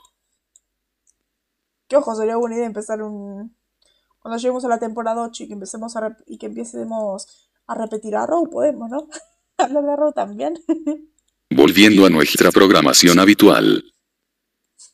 Que 1.88 1.96
ojo, 1.96 2.14
sería 2.14 2.38
buena 2.38 2.56
idea 2.56 2.64
empezar 2.64 3.02
un. 3.02 3.54
Cuando 4.20 4.38
lleguemos 4.38 4.64
a 4.64 4.68
la 4.68 4.78
temporada 4.78 5.20
8 5.20 5.44
y 5.44 5.48
que 5.48 5.52
empecemos 5.52 5.94
a 5.94 6.16
y 6.24 6.38
que 6.38 6.46
empecemos 6.46 7.50
a 7.66 7.74
repetir 7.74 8.16
Arrow, 8.16 8.48
podemos, 8.48 8.88
¿no? 8.88 9.06
Hablar 9.58 9.84
de 9.84 9.92
Arrow 9.92 10.12
también. 10.12 10.58
Volviendo 11.54 12.06
a 12.06 12.08
nuestra 12.08 12.50
programación 12.50 13.18
habitual. 13.18 13.84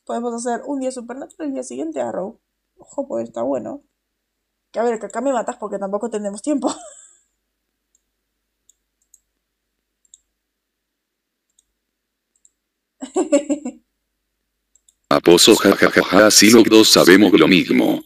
Podemos 0.04 0.34
hacer 0.34 0.62
un 0.66 0.80
día 0.80 0.90
Supernatural 0.90 1.46
y 1.46 1.50
el 1.50 1.54
día 1.54 1.62
siguiente 1.62 2.00
Arrow. 2.00 2.40
Ojo, 2.78 3.06
pues 3.06 3.28
está 3.28 3.42
bueno. 3.42 3.84
Que 4.76 4.80
a 4.80 4.84
ver, 4.84 5.00
que 5.00 5.06
acá 5.06 5.22
me 5.22 5.32
matas 5.32 5.56
porque 5.56 5.78
tampoco 5.78 6.10
tenemos 6.10 6.42
tiempo. 6.42 6.68
Aposo 15.08 15.56
jajajaja, 15.56 16.26
así 16.26 16.50
los 16.50 16.64
dos 16.64 16.92
sabemos 16.92 17.32
lo 17.32 17.48
mismo. 17.48 18.02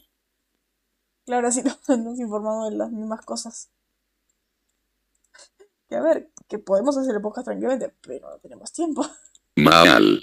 Claro, 1.26 1.48
así 1.48 1.60
nos 1.88 2.20
informado 2.20 2.70
de 2.70 2.76
las 2.76 2.92
mismas 2.92 3.24
cosas. 3.24 3.68
Que 5.88 5.96
a 5.96 6.02
ver, 6.02 6.30
que 6.46 6.60
podemos 6.60 6.96
hacer 6.96 7.16
el 7.16 7.20
podcast 7.20 7.46
tranquilamente, 7.46 7.92
pero 8.00 8.30
no 8.30 8.38
tenemos 8.38 8.70
tiempo. 8.70 9.04
Mal. 9.56 10.22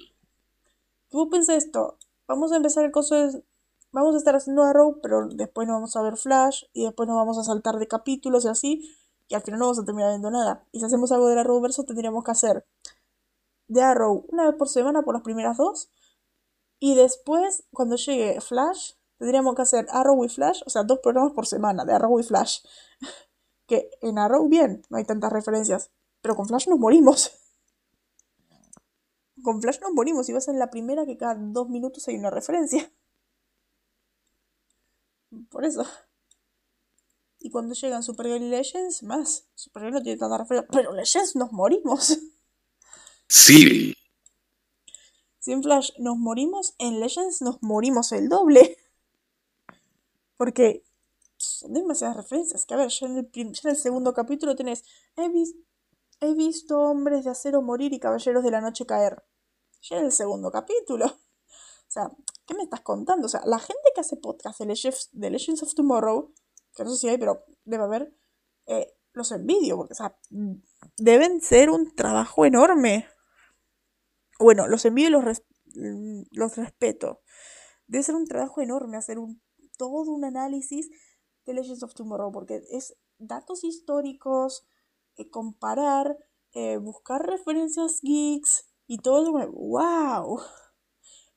Tú 1.09 1.29
pensé 1.29 1.57
esto, 1.57 1.99
vamos 2.25 2.53
a 2.53 2.55
empezar 2.55 2.85
el 2.85 2.91
coso 2.91 3.15
de 3.15 3.43
vamos 3.91 4.15
a 4.15 4.17
estar 4.17 4.35
haciendo 4.35 4.63
Arrow, 4.63 4.99
pero 5.01 5.27
después 5.27 5.67
no 5.67 5.73
vamos 5.73 5.95
a 5.95 6.01
ver 6.01 6.17
Flash 6.17 6.63
y 6.73 6.85
después 6.85 7.07
nos 7.07 7.17
vamos 7.17 7.37
a 7.37 7.43
saltar 7.43 7.75
de 7.77 7.87
capítulos 7.87 8.45
y 8.45 8.47
así, 8.49 8.97
y 9.27 9.35
al 9.35 9.41
final 9.41 9.59
no 9.59 9.65
vamos 9.65 9.79
a 9.79 9.85
terminar 9.85 10.11
viendo 10.11 10.31
nada. 10.31 10.67
Y 10.71 10.79
si 10.79 10.85
hacemos 10.85 11.11
algo 11.11 11.27
del 11.27 11.39
Arrow 11.39 11.59
verso, 11.61 11.83
tendríamos 11.83 12.23
que 12.23 12.31
hacer 12.31 12.65
de 13.67 13.81
Arrow 13.81 14.25
una 14.29 14.45
vez 14.45 14.55
por 14.55 14.69
semana 14.69 15.01
por 15.01 15.13
las 15.13 15.23
primeras 15.23 15.57
dos, 15.57 15.91
y 16.79 16.95
después, 16.95 17.63
cuando 17.71 17.95
llegue 17.95 18.39
Flash, 18.39 18.93
tendríamos 19.17 19.55
que 19.55 19.63
hacer 19.63 19.87
Arrow 19.89 20.23
y 20.23 20.29
Flash, 20.29 20.61
o 20.65 20.69
sea, 20.69 20.83
dos 20.83 20.99
programas 20.99 21.33
por 21.33 21.47
semana 21.47 21.85
de 21.85 21.93
Arrow 21.93 22.19
y 22.19 22.23
Flash. 22.23 22.59
que 23.67 23.89
en 24.01 24.19
Arrow, 24.19 24.47
bien, 24.47 24.83
no 24.89 24.97
hay 24.97 25.03
tantas 25.05 25.31
referencias, 25.31 25.91
pero 26.21 26.35
con 26.35 26.47
Flash 26.47 26.67
nos 26.67 26.79
morimos. 26.79 27.31
Con 29.43 29.61
Flash 29.61 29.79
nos 29.81 29.93
morimos 29.93 30.27
y 30.27 30.31
va 30.31 30.39
a 30.39 30.41
ser 30.41 30.55
la 30.55 30.71
primera 30.71 31.05
que 31.05 31.15
cada 31.15 31.35
dos 31.35 31.69
minutos 31.69 32.07
hay 32.07 32.17
una 32.17 32.31
referencia. 32.31 32.91
Por 35.49 35.65
eso. 35.65 35.85
Y 37.39 37.49
cuando 37.49 37.75
llegan 37.75 38.03
Supergirl 38.03 38.43
y 38.43 38.49
Legends, 38.49 39.03
más. 39.03 39.47
Supergirl 39.55 39.93
no 39.93 40.01
tiene 40.01 40.17
tanta 40.17 40.37
referencia. 40.37 40.69
Pero 40.71 40.93
Legends 40.93 41.35
nos 41.35 41.51
morimos. 41.51 42.17
Sí. 43.29 43.93
Si 45.39 45.51
en 45.51 45.61
Flash 45.61 45.91
nos 45.99 46.17
morimos, 46.17 46.75
en 46.79 46.99
Legends 47.01 47.41
nos 47.41 47.61
morimos 47.61 48.11
el 48.13 48.29
doble. 48.29 48.77
Porque 50.37 50.85
son 51.37 51.73
demasiadas 51.73 52.17
referencias. 52.17 52.65
Que 52.65 52.73
a 52.73 52.77
ver, 52.77 52.89
ya 52.89 53.05
en 53.05 53.17
el, 53.17 53.29
en 53.33 53.53
el 53.63 53.75
segundo 53.75 54.13
capítulo 54.13 54.55
tenés. 54.55 54.83
He, 55.15 55.29
he 56.21 56.33
visto 56.33 56.79
hombres 56.79 57.25
de 57.25 57.31
acero 57.31 57.61
morir 57.61 57.93
y 57.93 57.99
caballeros 57.99 58.43
de 58.43 58.51
la 58.51 58.61
noche 58.61 58.85
caer. 58.85 59.23
ya 59.81 59.97
es 59.97 60.03
el 60.03 60.11
segundo 60.11 60.51
capítulo. 60.51 61.05
O 61.05 61.89
sea, 61.89 62.11
¿qué 62.47 62.55
me 62.55 62.63
estás 62.63 62.81
contando? 62.81 63.27
O 63.27 63.29
sea, 63.29 63.41
la 63.45 63.59
gente 63.59 63.81
que 63.93 64.01
hace 64.01 64.15
podcast 64.15 64.59
de 64.59 64.65
Legends, 64.65 65.09
de 65.11 65.29
Legends 65.29 65.61
of 65.61 65.75
Tomorrow, 65.75 66.33
que 66.73 66.83
no 66.83 66.89
sé 66.91 66.97
si 66.97 67.09
hay, 67.09 67.17
pero 67.17 67.43
debe 67.65 67.83
haber, 67.83 68.15
eh, 68.65 68.93
los 69.11 69.31
envidio, 69.31 69.77
porque, 69.77 69.93
o 69.93 69.95
sea, 69.95 70.17
deben 70.97 71.41
ser 71.41 71.69
un 71.69 71.93
trabajo 71.95 72.45
enorme. 72.45 73.07
Bueno, 74.39 74.67
los 74.67 74.85
envío 74.85 75.07
y 75.07 75.11
los, 75.11 75.43
los 76.31 76.55
respeto. 76.55 77.21
Debe 77.87 78.03
ser 78.03 78.15
un 78.15 78.27
trabajo 78.27 78.61
enorme 78.61 78.97
hacer 78.97 79.19
un, 79.19 79.41
todo 79.77 80.11
un 80.11 80.23
análisis 80.23 80.89
de 81.45 81.53
Legends 81.53 81.83
of 81.83 81.93
Tomorrow, 81.93 82.31
porque 82.31 82.63
es 82.69 82.95
datos 83.17 83.63
históricos, 83.63 84.65
eh, 85.15 85.29
comparar, 85.29 86.17
eh, 86.53 86.77
buscar 86.77 87.25
referencias 87.25 87.99
geeks 88.01 88.69
y 88.85 88.99
todo. 88.99 89.31
¡Wow! 89.51 90.39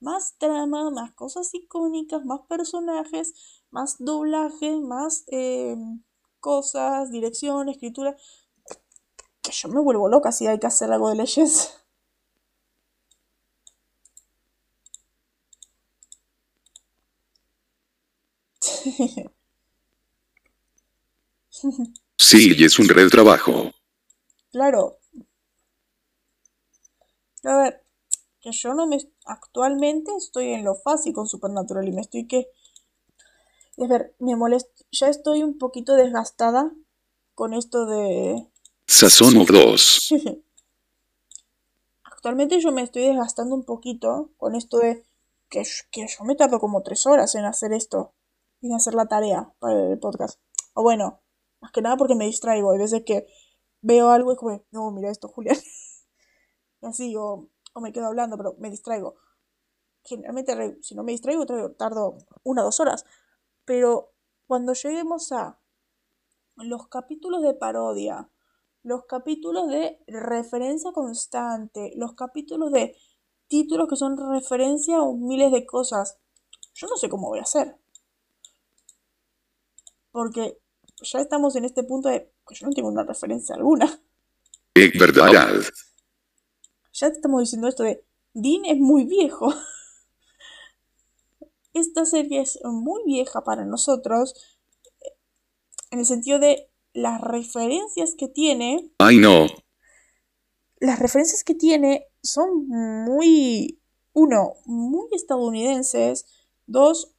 Más 0.01 0.35
trama, 0.39 0.91
más 0.91 1.13
cosas 1.13 1.53
icónicas, 1.55 2.25
más 2.25 2.41
personajes, 2.49 3.35
más 3.71 3.97
doblaje, 3.99 4.81
más 4.81 5.25
eh, 5.29 5.77
cosas, 6.41 7.11
dirección, 7.11 7.69
escritura. 7.69 8.17
Que 9.43 9.53
yo 9.53 9.69
me 9.69 9.81
vuelvo 9.83 10.09
loca 10.09 10.33
si 10.33 10.47
hay 10.47 10.59
que 10.59 10.67
hacer 10.67 10.91
algo 10.91 11.11
de 11.11 11.17
Legends. 11.17 11.75
Sí, 22.19 22.55
y 22.57 22.65
es 22.65 22.79
un 22.79 22.89
red 22.89 23.09
trabajo. 23.09 23.73
Claro. 24.53 24.99
A 27.45 27.57
ver, 27.59 27.83
que 28.41 28.53
yo 28.53 28.75
no 28.75 28.87
me... 28.87 28.99
Actualmente 29.27 30.15
estoy 30.17 30.53
en 30.53 30.65
lo 30.65 30.75
fácil 30.75 31.13
con 31.13 31.29
Supernatural 31.29 31.87
y 31.87 31.93
me 31.93 32.01
estoy 32.01 32.27
que... 32.27 32.49
A 33.79 33.87
ver, 33.87 34.15
me 34.19 34.37
molesta... 34.37 34.71
Ya 34.91 35.09
estoy 35.09 35.43
un 35.43 35.59
poquito 35.59 35.95
desgastada 35.95 36.73
con 37.35 37.55
esto 37.55 37.87
de... 37.87 38.49
Sazón 38.87 39.45
2. 39.45 40.15
Actualmente 42.05 42.61
yo 42.61 42.73
me 42.73 42.83
estoy 42.83 43.03
desgastando 43.05 43.55
un 43.55 43.65
poquito 43.65 44.31
con 44.37 44.55
esto 44.55 44.79
de 44.79 45.05
que, 45.49 45.63
que 45.91 46.07
yo 46.07 46.25
me 46.25 46.35
tardo 46.35 46.61
como 46.61 46.83
tres 46.83 47.07
horas 47.07 47.35
en 47.35 47.45
hacer 47.45 47.73
esto, 47.73 48.13
en 48.61 48.75
hacer 48.75 48.95
la 48.95 49.07
tarea 49.07 49.53
para 49.59 49.93
el 49.93 49.99
podcast. 49.99 50.39
O 50.75 50.83
bueno, 50.83 51.21
más 51.61 51.73
que 51.73 51.83
nada 51.83 51.97
porque 51.97 52.15
me 52.15 52.27
distraigo. 52.27 52.73
Hay 52.73 52.79
veces 52.79 53.05
que 53.05 53.27
veo 53.81 54.11
algo 54.11 54.33
y 54.33 54.37
como, 54.37 54.65
no, 54.71 54.91
mira 54.91 55.11
esto, 55.11 55.29
Julián. 55.29 55.57
y 56.83 56.87
así, 56.87 57.17
o, 57.17 57.49
o, 57.73 57.81
me 57.81 57.93
quedo 57.93 58.07
hablando, 58.07 58.37
pero 58.37 58.55
me 58.59 58.71
distraigo. 58.71 59.17
Generalmente, 60.05 60.79
si 60.83 60.95
no 60.95 61.03
me 61.03 61.13
distraigo, 61.13 61.47
tardo 61.77 62.19
una 62.43 62.63
o 62.63 62.65
dos 62.65 62.81
horas. 62.81 63.05
Pero 63.65 64.13
cuando 64.47 64.73
lleguemos 64.73 65.33
a 65.33 65.59
los 66.57 66.89
capítulos 66.89 67.43
de 67.43 67.55
parodia, 67.55 68.29
los 68.83 69.05
capítulos 69.05 69.69
de 69.69 70.03
referencia 70.07 70.93
constante, 70.93 71.93
los 71.97 72.15
capítulos 72.15 72.73
de 72.73 72.97
títulos 73.47 73.89
que 73.89 73.97
son 73.97 74.17
referencia 74.17 74.99
a 74.99 75.13
miles 75.13 75.53
de 75.53 75.67
cosas, 75.67 76.19
yo 76.75 76.87
no 76.87 76.97
sé 76.97 77.09
cómo 77.09 77.29
voy 77.29 77.41
a 77.41 77.43
hacer. 77.43 77.77
Porque 80.13 80.59
ya 81.03 81.21
estamos 81.21 81.57
en 81.57 81.65
este 81.65 81.83
punto 81.83 82.09
de 82.09 82.33
que 82.47 82.55
yo 82.55 82.67
no 82.67 82.73
tengo 82.73 82.89
una 82.89 83.05
referencia 83.05 83.55
alguna. 83.55 84.01
Es 84.75 84.99
verdad. 84.99 85.31
Ya 87.01 87.07
estamos 87.07 87.41
diciendo 87.41 87.67
esto 87.67 87.83
de 87.83 88.05
Dean 88.35 88.67
es 88.67 88.79
muy 88.79 89.07
viejo. 89.07 89.55
Esta 91.73 92.05
serie 92.05 92.43
es 92.43 92.59
muy 92.63 93.03
vieja 93.05 93.43
para 93.43 93.65
nosotros 93.65 94.35
en 95.91 96.01
el 96.01 96.07
sentido 96.07 96.39
de 96.39 96.69
las 96.93 97.23
referencias 97.23 98.15
que 98.19 98.29
tiene. 98.29 98.93
Ay, 98.99 99.17
no. 99.17 99.47
Las 100.79 100.99
referencias 100.99 101.43
que 101.43 101.55
tiene 101.55 102.07
son 102.23 102.69
muy. 102.69 103.81
Uno, 104.13 104.55
muy 104.67 105.09
estadounidenses. 105.13 106.27
Dos, 106.67 107.15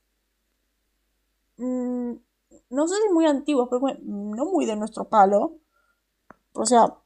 mmm, 1.58 2.14
no 2.70 2.88
sé 2.88 2.96
si 3.02 3.14
muy 3.14 3.26
antiguos, 3.26 3.68
pero 3.72 3.82
no 4.04 4.46
muy 4.46 4.68
de 4.68 4.76
nuestro 4.76 5.10
palo. 5.10 5.58
O 6.54 6.66
sea, 6.66 7.01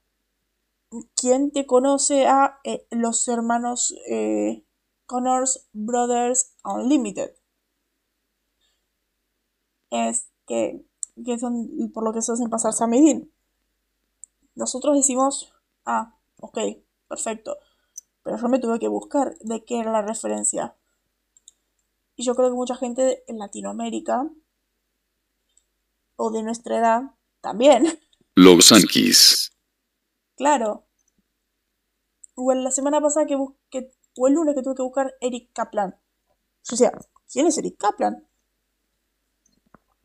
¿quién 1.15 1.51
te 1.51 1.65
conoce 1.65 2.27
a 2.27 2.59
eh, 2.63 2.87
los 2.91 3.27
hermanos 3.27 3.93
eh, 4.09 4.65
Connors 5.05 5.67
Brothers 5.73 6.53
Unlimited? 6.63 7.31
Es 9.91 10.29
que, 10.47 10.85
que, 11.23 11.39
son 11.39 11.91
por 11.93 12.03
lo 12.03 12.13
que 12.13 12.21
se 12.21 12.31
hacen 12.31 12.49
pasar 12.49 12.73
Sam 12.73 12.93
y 12.93 13.31
Nosotros 14.55 14.95
decimos, 14.95 15.53
ah, 15.85 16.17
ok, 16.39 16.57
perfecto. 17.07 17.57
Pero 18.23 18.37
yo 18.37 18.49
me 18.49 18.59
tuve 18.59 18.79
que 18.79 18.87
buscar 18.87 19.37
de 19.39 19.63
qué 19.63 19.79
era 19.79 19.91
la 19.91 20.01
referencia. 20.01 20.75
Y 22.15 22.23
yo 22.23 22.35
creo 22.35 22.49
que 22.49 22.55
mucha 22.55 22.75
gente 22.75 23.23
en 23.27 23.37
Latinoamérica 23.37 24.29
o 26.15 26.31
de 26.31 26.43
nuestra 26.43 26.77
edad 26.77 27.01
también. 27.41 27.99
Los 28.35 28.69
Yankees. 28.69 29.51
Claro. 30.35 30.84
O 32.35 32.53
la 32.53 32.71
semana 32.71 33.01
pasada 33.01 33.25
que 33.25 33.35
o 34.17 34.27
el 34.27 34.33
lunes 34.33 34.55
que 34.55 34.61
tuve 34.61 34.75
que 34.75 34.83
buscar 34.83 35.13
Eric 35.19 35.51
Kaplan. 35.53 35.95
O 36.71 36.75
sea, 36.75 36.91
¿quién 37.31 37.47
es 37.47 37.57
Eric 37.57 37.77
Kaplan? 37.77 38.27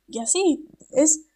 Y 0.09 0.19
así, 0.19 0.69
es. 0.91 1.27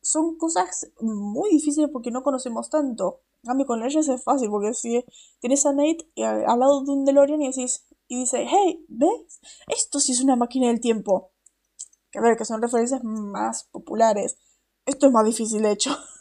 Son 0.00 0.36
cosas 0.36 0.90
muy 1.00 1.50
difíciles 1.50 1.90
porque 1.92 2.10
no 2.10 2.22
conocemos 2.22 2.70
tanto. 2.70 3.20
A 3.46 3.54
mí 3.54 3.64
con 3.64 3.82
ellos 3.82 4.08
es 4.08 4.22
fácil 4.22 4.48
porque 4.50 4.74
si 4.74 5.04
tienes 5.40 5.64
a 5.66 5.72
Nate 5.72 6.10
al 6.24 6.58
lado 6.58 6.82
de 6.84 6.90
un 6.92 7.04
DeLorean 7.04 7.42
y 7.42 7.48
decís, 7.48 7.86
y 8.06 8.20
dice, 8.20 8.46
hey, 8.48 8.84
¿ves? 8.88 9.40
Esto 9.66 10.00
sí 10.00 10.12
es 10.12 10.22
una 10.22 10.36
máquina 10.36 10.68
del 10.68 10.80
tiempo 10.80 11.32
que 12.10 12.18
a 12.18 12.22
ver, 12.22 12.36
que 12.36 12.44
son 12.44 12.62
referencias 12.62 13.02
más 13.04 13.64
populares. 13.64 14.38
Esto 14.86 15.06
es 15.06 15.12
más 15.12 15.24
difícil 15.24 15.62
de 15.62 15.72
hecho. 15.72 15.90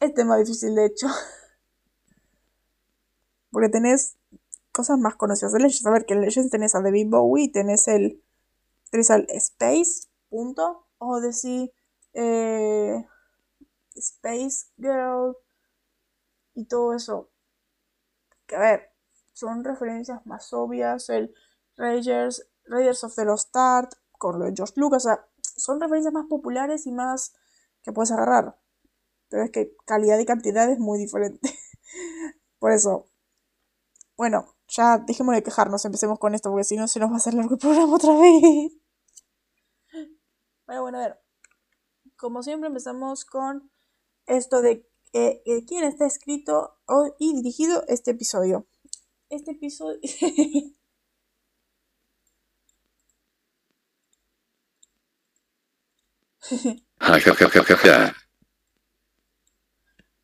Es 0.00 0.24
más 0.24 0.38
difícil 0.40 0.74
de 0.74 0.86
hecho. 0.86 1.06
Porque 3.50 3.68
tenés 3.68 4.16
cosas 4.72 4.98
más 4.98 5.16
conocidas 5.16 5.52
de 5.52 5.60
Legends. 5.60 5.86
A 5.86 5.90
ver, 5.90 6.06
que 6.06 6.14
en 6.14 6.20
Legends 6.20 6.50
tenés 6.50 6.74
a 6.74 6.80
David 6.80 7.08
Bowie, 7.08 7.50
tenés 7.50 7.88
el. 7.88 8.22
Tenés 8.90 9.10
al 9.10 9.26
Space, 9.30 10.08
punto. 10.28 10.86
O 10.98 11.20
decir. 11.20 11.72
Eh, 12.12 13.04
Space 13.94 14.66
Girl. 14.76 15.36
Y 16.54 16.66
todo 16.66 16.94
eso. 16.94 17.30
Que 18.46 18.56
a 18.56 18.60
ver, 18.60 18.90
son 19.32 19.64
referencias 19.64 20.24
más 20.26 20.52
obvias. 20.52 21.08
El 21.08 21.34
Rangers, 21.76 22.46
Raiders 22.64 23.04
of 23.04 23.14
the 23.14 23.24
Lost 23.24 23.54
Ark, 23.54 23.96
con 24.18 24.38
lo 24.38 24.46
de 24.46 24.52
George 24.54 24.74
Lucas, 24.76 25.04
o 25.04 25.08
sea, 25.08 25.26
son 25.42 25.80
referencias 25.80 26.12
más 26.12 26.26
populares 26.26 26.86
y 26.86 26.92
más 26.92 27.34
que 27.82 27.92
puedes 27.92 28.12
agarrar. 28.12 28.56
Pero 29.28 29.44
es 29.44 29.50
que 29.50 29.74
calidad 29.84 30.18
y 30.18 30.26
cantidad 30.26 30.70
es 30.70 30.78
muy 30.78 30.98
diferente. 30.98 31.40
Por 32.58 32.72
eso, 32.72 33.10
bueno, 34.16 34.56
ya 34.68 34.98
dejemos 34.98 35.34
de 35.34 35.42
quejarnos, 35.42 35.84
empecemos 35.84 36.18
con 36.18 36.34
esto, 36.34 36.50
porque 36.50 36.64
si 36.64 36.76
no 36.76 36.88
se 36.88 37.00
nos 37.00 37.10
va 37.10 37.14
a 37.14 37.16
hacer 37.18 37.34
largo 37.34 37.54
el 37.54 37.60
programa 37.60 37.94
otra 37.94 38.14
vez. 38.14 38.72
Pero 40.66 40.82
bueno, 40.82 40.98
a 40.98 41.02
ver, 41.02 41.20
como 42.16 42.42
siempre 42.42 42.68
empezamos 42.68 43.24
con 43.24 43.70
esto 44.26 44.62
de 44.62 44.88
eh, 45.12 45.42
eh, 45.46 45.64
quién 45.66 45.84
está 45.84 46.06
escrito 46.06 46.78
y 47.18 47.34
dirigido 47.34 47.84
este 47.88 48.12
episodio. 48.12 48.66
Este 49.28 49.52
episodio... 49.52 50.00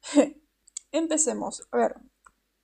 Empecemos. 0.93 1.67
A 1.71 1.77
ver. 1.77 1.97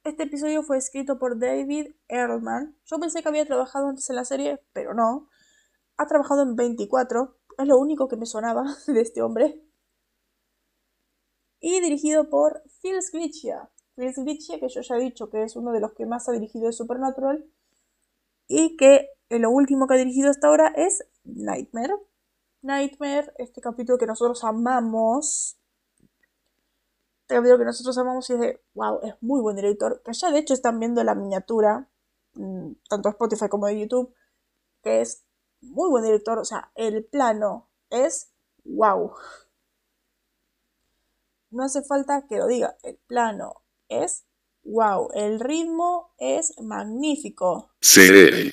Este 0.05 0.23
episodio 0.23 0.63
fue 0.63 0.79
escrito 0.79 1.19
por 1.19 1.39
David 1.39 1.95
Ehrlman. 2.09 2.77
Yo 2.87 2.99
pensé 2.99 3.23
que 3.23 3.29
había 3.29 3.45
trabajado 3.45 3.89
antes 3.89 4.09
en 4.09 4.17
la 4.17 4.25
serie, 4.25 4.63
pero 4.73 4.95
no. 4.95 5.29
Ha 5.97 6.07
trabajado 6.07 6.43
en 6.43 6.57
24. 6.57 7.37
Es 7.59 7.67
lo 7.67 7.79
único 7.79 8.09
que 8.09 8.17
me 8.17 8.27
sonaba 8.27 8.65
de 8.87 9.01
este 9.01 9.23
hombre. 9.23 9.63
Y 11.61 11.81
dirigido 11.81 12.31
por 12.31 12.63
Phil 12.81 13.03
Sgriccia. 13.03 13.71
Phil 13.97 14.15
Sgriccia, 14.15 14.61
que 14.61 14.69
yo 14.69 14.81
ya 14.81 14.97
he 14.97 15.01
dicho 15.01 15.29
que 15.29 15.43
es 15.43 15.57
uno 15.57 15.73
de 15.73 15.81
los 15.81 15.93
que 15.93 16.07
más 16.07 16.29
ha 16.29 16.33
dirigido 16.33 16.67
de 16.67 16.73
Supernatural. 16.73 17.45
Y 18.47 18.77
que 18.77 19.09
lo 19.29 19.51
último 19.51 19.87
que 19.87 19.95
ha 19.95 19.99
dirigido 19.99 20.31
hasta 20.31 20.47
ahora 20.47 20.73
es 20.77 21.05
Nightmare. 21.25 21.95
Nightmare, 22.63 23.33
este 23.37 23.61
capítulo 23.61 23.99
que 23.99 24.07
nosotros 24.07 24.43
amamos. 24.45 25.58
Capítulo 27.29 27.59
que 27.59 27.65
nosotros 27.67 27.99
amamos 27.99 28.31
y 28.31 28.33
es 28.33 28.41
de, 28.41 28.63
wow, 28.73 29.01
es 29.03 29.15
muy 29.21 29.43
buen 29.43 29.55
director. 29.55 30.01
Que 30.03 30.15
ya 30.15 30.31
de 30.31 30.39
hecho 30.39 30.55
están 30.55 30.81
viendo 30.81 31.05
la 31.05 31.15
miniatura, 31.15 31.87
mm, 32.33 32.73
tanto 32.89 33.11
Spotify 33.11 33.51
como 33.51 33.67
de 33.67 33.79
YouTube, 33.79 34.15
que 34.83 35.03
es 35.03 35.27
muy 35.61 35.91
buen 35.91 36.05
director. 36.05 36.39
O 36.39 36.47
sea, 36.47 36.73
el 36.75 37.05
plano 37.05 37.69
es 37.91 38.33
wow. 38.65 39.13
No 41.51 41.65
hace 41.65 41.83
falta 41.83 42.27
que 42.27 42.39
lo 42.39 42.47
diga, 42.47 42.79
el 42.83 42.97
plano 42.97 43.63
es 43.89 44.25
wow. 44.65 45.11
El 45.13 45.39
ritmo 45.39 46.15
es 46.17 46.59
magnífico. 46.63 47.73
Sí. 47.83 48.09
El 48.09 48.53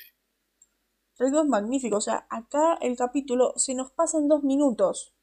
ritmo 1.18 1.40
es 1.40 1.48
magnífico. 1.48 1.96
O 1.96 2.02
sea, 2.02 2.28
acá 2.30 2.78
el 2.82 2.98
capítulo 2.98 3.54
se 3.56 3.74
nos 3.74 3.92
pasa 3.92 4.18
en 4.18 4.28
dos 4.28 4.44
minutos. 4.44 5.15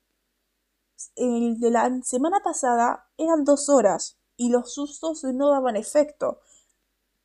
El 1.16 1.58
de 1.60 1.70
la 1.70 1.90
semana 2.02 2.40
pasada 2.40 3.08
eran 3.18 3.44
dos 3.44 3.68
horas 3.68 4.18
y 4.36 4.50
los 4.50 4.74
sustos 4.74 5.24
no 5.24 5.50
daban 5.50 5.76
efecto. 5.76 6.40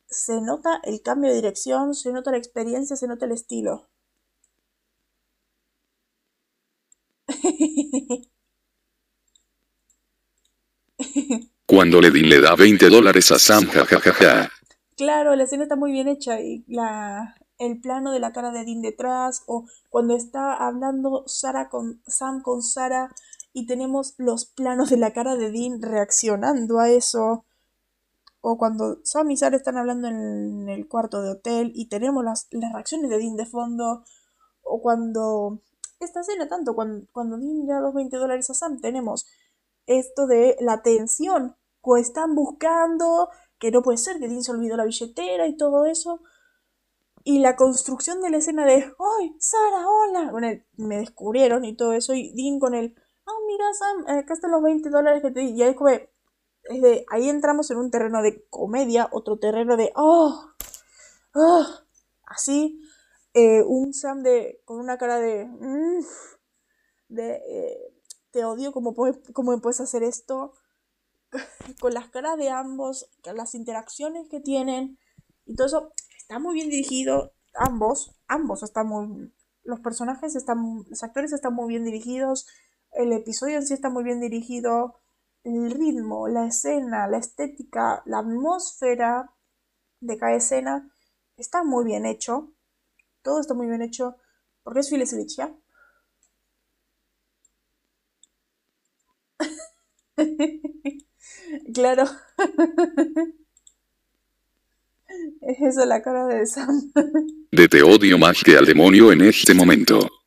Se 0.08 0.40
nota 0.40 0.80
el 0.84 1.02
cambio 1.02 1.30
de 1.30 1.36
dirección, 1.36 1.94
se 1.94 2.12
nota 2.12 2.30
la 2.30 2.38
experiencia, 2.38 2.96
se 2.96 3.06
nota 3.08 3.26
el 3.26 3.32
estilo. 3.32 3.88
Cuando 11.66 12.00
Ledin 12.00 12.28
le 12.28 12.40
da 12.40 12.56
20 12.56 12.88
dólares 12.88 13.30
a 13.30 13.38
Sam, 13.38 13.66
jajajaja. 13.66 14.50
Claro, 14.96 15.36
la 15.36 15.44
escena 15.44 15.64
está 15.64 15.76
muy 15.76 15.92
bien 15.92 16.08
hecha 16.08 16.40
y 16.40 16.64
la, 16.66 17.36
el 17.58 17.80
plano 17.80 18.10
de 18.12 18.20
la 18.20 18.32
cara 18.32 18.50
de 18.50 18.64
Dean 18.64 18.80
detrás 18.82 19.42
o 19.46 19.66
cuando 19.90 20.16
está 20.16 20.54
hablando 20.54 21.24
Sara 21.26 21.68
con 21.68 22.00
Sam 22.06 22.42
con 22.42 22.62
Sara 22.62 23.14
y 23.52 23.66
tenemos 23.66 24.14
los 24.18 24.46
planos 24.46 24.90
de 24.90 24.98
la 24.98 25.12
cara 25.12 25.36
de 25.36 25.50
Dean 25.50 25.82
reaccionando 25.82 26.78
a 26.78 26.90
eso. 26.90 27.44
O 28.40 28.56
cuando 28.56 29.00
Sam 29.04 29.30
y 29.30 29.36
Sara 29.36 29.56
están 29.56 29.76
hablando 29.76 30.08
en 30.08 30.68
el 30.68 30.88
cuarto 30.88 31.22
de 31.22 31.30
hotel 31.30 31.72
y 31.74 31.88
tenemos 31.88 32.24
las, 32.24 32.46
las 32.52 32.72
reacciones 32.72 33.10
de 33.10 33.18
Dean 33.18 33.36
de 33.36 33.46
fondo. 33.46 34.04
O 34.62 34.80
cuando 34.80 35.60
esta 35.98 36.20
escena 36.20 36.48
tanto 36.48 36.74
cuando, 36.74 37.06
cuando 37.12 37.38
Dean 37.38 37.66
da 37.66 37.80
los 37.80 37.94
20 37.94 38.16
dólares 38.16 38.48
a 38.50 38.54
Sam 38.54 38.80
tenemos 38.80 39.26
esto 39.86 40.26
de 40.26 40.56
la 40.60 40.82
tensión. 40.82 41.56
Que 41.82 42.00
están 42.00 42.34
buscando 42.34 43.30
que 43.58 43.70
no 43.70 43.82
puede 43.82 43.98
ser 43.98 44.18
que 44.18 44.28
Dean 44.28 44.42
se 44.42 44.52
olvidó 44.52 44.76
la 44.76 44.84
billetera 44.84 45.46
y 45.46 45.56
todo 45.56 45.86
eso. 45.86 46.20
Y 47.24 47.40
la 47.40 47.56
construcción 47.56 48.20
de 48.20 48.30
la 48.30 48.38
escena 48.38 48.64
de 48.64 48.74
¡Ay, 48.74 49.36
Sara, 49.38 49.86
hola! 49.88 50.30
Con 50.30 50.44
me 50.76 50.98
descubrieron 50.98 51.64
y 51.64 51.76
todo 51.76 51.92
eso 51.92 52.14
y 52.14 52.32
Dean 52.34 52.60
con 52.60 52.74
el 52.74 52.94
¡Ah, 53.28 53.40
mira 53.46 53.74
Sam! 53.74 54.18
Acá 54.18 54.32
están 54.32 54.52
los 54.52 54.62
20 54.62 54.88
dólares 54.88 55.22
que 55.22 55.30
te 55.30 55.40
di 55.40 55.50
y 55.50 55.62
ahí 55.62 55.74
como 55.74 55.90
es 55.90 56.08
de, 56.82 57.04
ahí 57.10 57.28
entramos 57.28 57.70
en 57.70 57.76
un 57.76 57.90
terreno 57.90 58.22
de 58.22 58.46
comedia, 58.48 59.08
otro 59.12 59.38
terreno 59.38 59.76
de 59.76 59.92
¡Oh! 59.94 60.50
¡Oh! 61.34 61.66
Así, 62.24 62.80
eh, 63.34 63.62
un 63.62 63.92
Sam 63.92 64.22
de, 64.22 64.62
con 64.64 64.78
una 64.78 64.96
cara 64.96 65.18
de... 65.18 65.44
mm, 65.46 66.04
de 67.08 67.34
eh, 67.36 67.94
te 68.30 68.44
odio, 68.44 68.72
¿cómo, 68.72 68.94
cómo 69.32 69.60
puedes 69.60 69.80
hacer 69.80 70.02
esto? 70.02 70.54
Con 71.80 71.94
las 71.94 72.08
caras 72.10 72.36
de 72.36 72.50
ambos, 72.50 73.10
las 73.24 73.54
interacciones 73.54 74.28
que 74.28 74.40
tienen 74.40 74.98
y 75.46 75.54
todo 75.54 75.66
eso, 75.66 75.92
está 76.18 76.38
muy 76.38 76.54
bien 76.54 76.68
dirigido. 76.68 77.32
Ambos, 77.54 78.14
ambos 78.26 78.62
están 78.62 78.86
muy... 78.88 79.32
Los 79.64 79.80
personajes 79.80 80.36
están... 80.36 80.84
Los 80.88 81.02
actores 81.02 81.32
están 81.32 81.54
muy 81.54 81.68
bien 81.68 81.84
dirigidos. 81.84 82.46
El 82.98 83.12
episodio 83.12 83.58
en 83.58 83.64
sí 83.64 83.74
está 83.74 83.90
muy 83.90 84.02
bien 84.02 84.20
dirigido. 84.20 84.98
El 85.44 85.70
ritmo, 85.70 86.26
la 86.26 86.48
escena, 86.48 87.06
la 87.06 87.18
estética, 87.18 88.02
la 88.06 88.18
atmósfera 88.18 89.30
de 90.00 90.18
cada 90.18 90.34
escena 90.34 90.90
está 91.36 91.62
muy 91.62 91.84
bien 91.84 92.04
hecho. 92.06 92.52
Todo 93.22 93.40
está 93.40 93.54
muy 93.54 93.68
bien 93.68 93.82
hecho. 93.82 94.16
Porque 94.64 94.80
es 94.80 95.36
¿ya? 95.36 95.54
Claro. 101.72 102.04
Es 105.40 105.56
eso 105.62 105.86
la 105.86 106.02
cara 106.02 106.26
de 106.26 106.46
Sam. 106.46 106.92
De 107.50 107.68
te 107.68 107.82
odio 107.82 108.18
más 108.18 108.42
que 108.44 108.56
al 108.56 108.66
demonio 108.66 109.10
en 109.10 109.22
este 109.22 109.54
momento. 109.54 110.17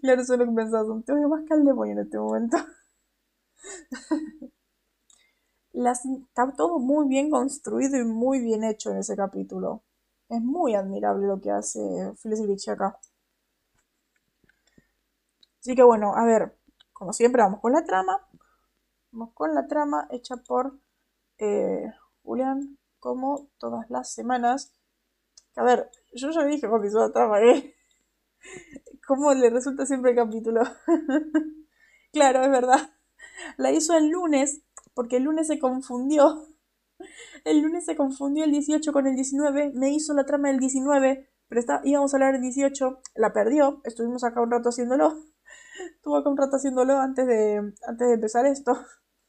Claro, 0.00 0.22
eso 0.22 0.32
es 0.34 0.38
lo 0.40 0.46
que 0.46 0.52
pensaba. 0.52 0.84
Sam. 0.86 1.02
Te 1.04 1.12
odio 1.12 1.28
más 1.28 1.44
que 1.46 1.54
al 1.54 1.64
demonio 1.64 1.92
en 1.92 1.98
este 2.00 2.18
momento. 2.18 2.56
Las- 5.72 6.04
está 6.04 6.52
todo 6.52 6.78
muy 6.78 7.08
bien 7.08 7.30
construido 7.30 7.96
y 7.98 8.04
muy 8.04 8.38
bien 8.40 8.64
hecho 8.64 8.90
en 8.90 8.98
ese 8.98 9.16
capítulo. 9.16 9.82
Es 10.28 10.42
muy 10.42 10.74
admirable 10.74 11.26
lo 11.26 11.40
que 11.40 11.50
hace 11.50 11.80
Felicity 12.18 12.70
acá. 12.70 12.98
Así 15.60 15.74
que 15.76 15.82
bueno, 15.84 16.14
a 16.16 16.24
ver, 16.24 16.56
como 16.92 17.12
siempre 17.12 17.42
vamos 17.42 17.60
con 17.60 17.72
la 17.72 17.84
trama. 17.84 18.26
Vamos 19.12 19.34
con 19.34 19.54
la 19.54 19.66
trama 19.68 20.08
hecha 20.10 20.36
por 20.38 20.78
eh, 21.38 21.92
Julián, 22.24 22.78
como 23.00 23.48
todas 23.58 23.90
las 23.90 24.12
semanas. 24.12 24.72
A 25.56 25.64
ver, 25.64 25.90
yo 26.14 26.30
ya 26.32 26.44
dije 26.44 26.68
hizo 26.86 27.00
la 27.00 27.12
trama, 27.12 27.40
¿eh? 27.42 27.74
¿Cómo 29.08 29.32
le 29.32 29.48
resulta 29.48 29.86
siempre 29.86 30.10
el 30.10 30.18
capítulo? 30.18 30.60
claro, 32.12 32.42
es 32.42 32.50
verdad. 32.50 32.90
La 33.56 33.72
hizo 33.72 33.96
el 33.96 34.10
lunes, 34.10 34.60
porque 34.92 35.16
el 35.16 35.22
lunes 35.22 35.46
se 35.46 35.58
confundió. 35.58 36.46
El 37.46 37.62
lunes 37.62 37.86
se 37.86 37.96
confundió 37.96 38.44
el 38.44 38.50
18 38.50 38.92
con 38.92 39.06
el 39.06 39.14
19. 39.14 39.72
Me 39.74 39.88
hizo 39.88 40.12
la 40.12 40.26
trama 40.26 40.48
del 40.48 40.60
19, 40.60 41.26
pero 41.48 41.58
está, 41.58 41.80
íbamos 41.84 42.12
a 42.12 42.18
hablar 42.18 42.34
del 42.34 42.42
18. 42.42 43.00
La 43.14 43.32
perdió. 43.32 43.80
Estuvimos 43.84 44.24
acá 44.24 44.42
un 44.42 44.50
rato 44.50 44.68
haciéndolo. 44.68 45.16
Estuvo 45.94 46.18
acá 46.18 46.28
un 46.28 46.36
rato 46.36 46.56
haciéndolo 46.56 46.98
antes 46.98 47.26
de, 47.26 47.56
antes 47.86 48.08
de 48.08 48.12
empezar 48.12 48.44
esto. 48.44 48.78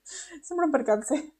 Siempre 0.43 0.65
un 0.65 0.73
percance. 0.73 1.35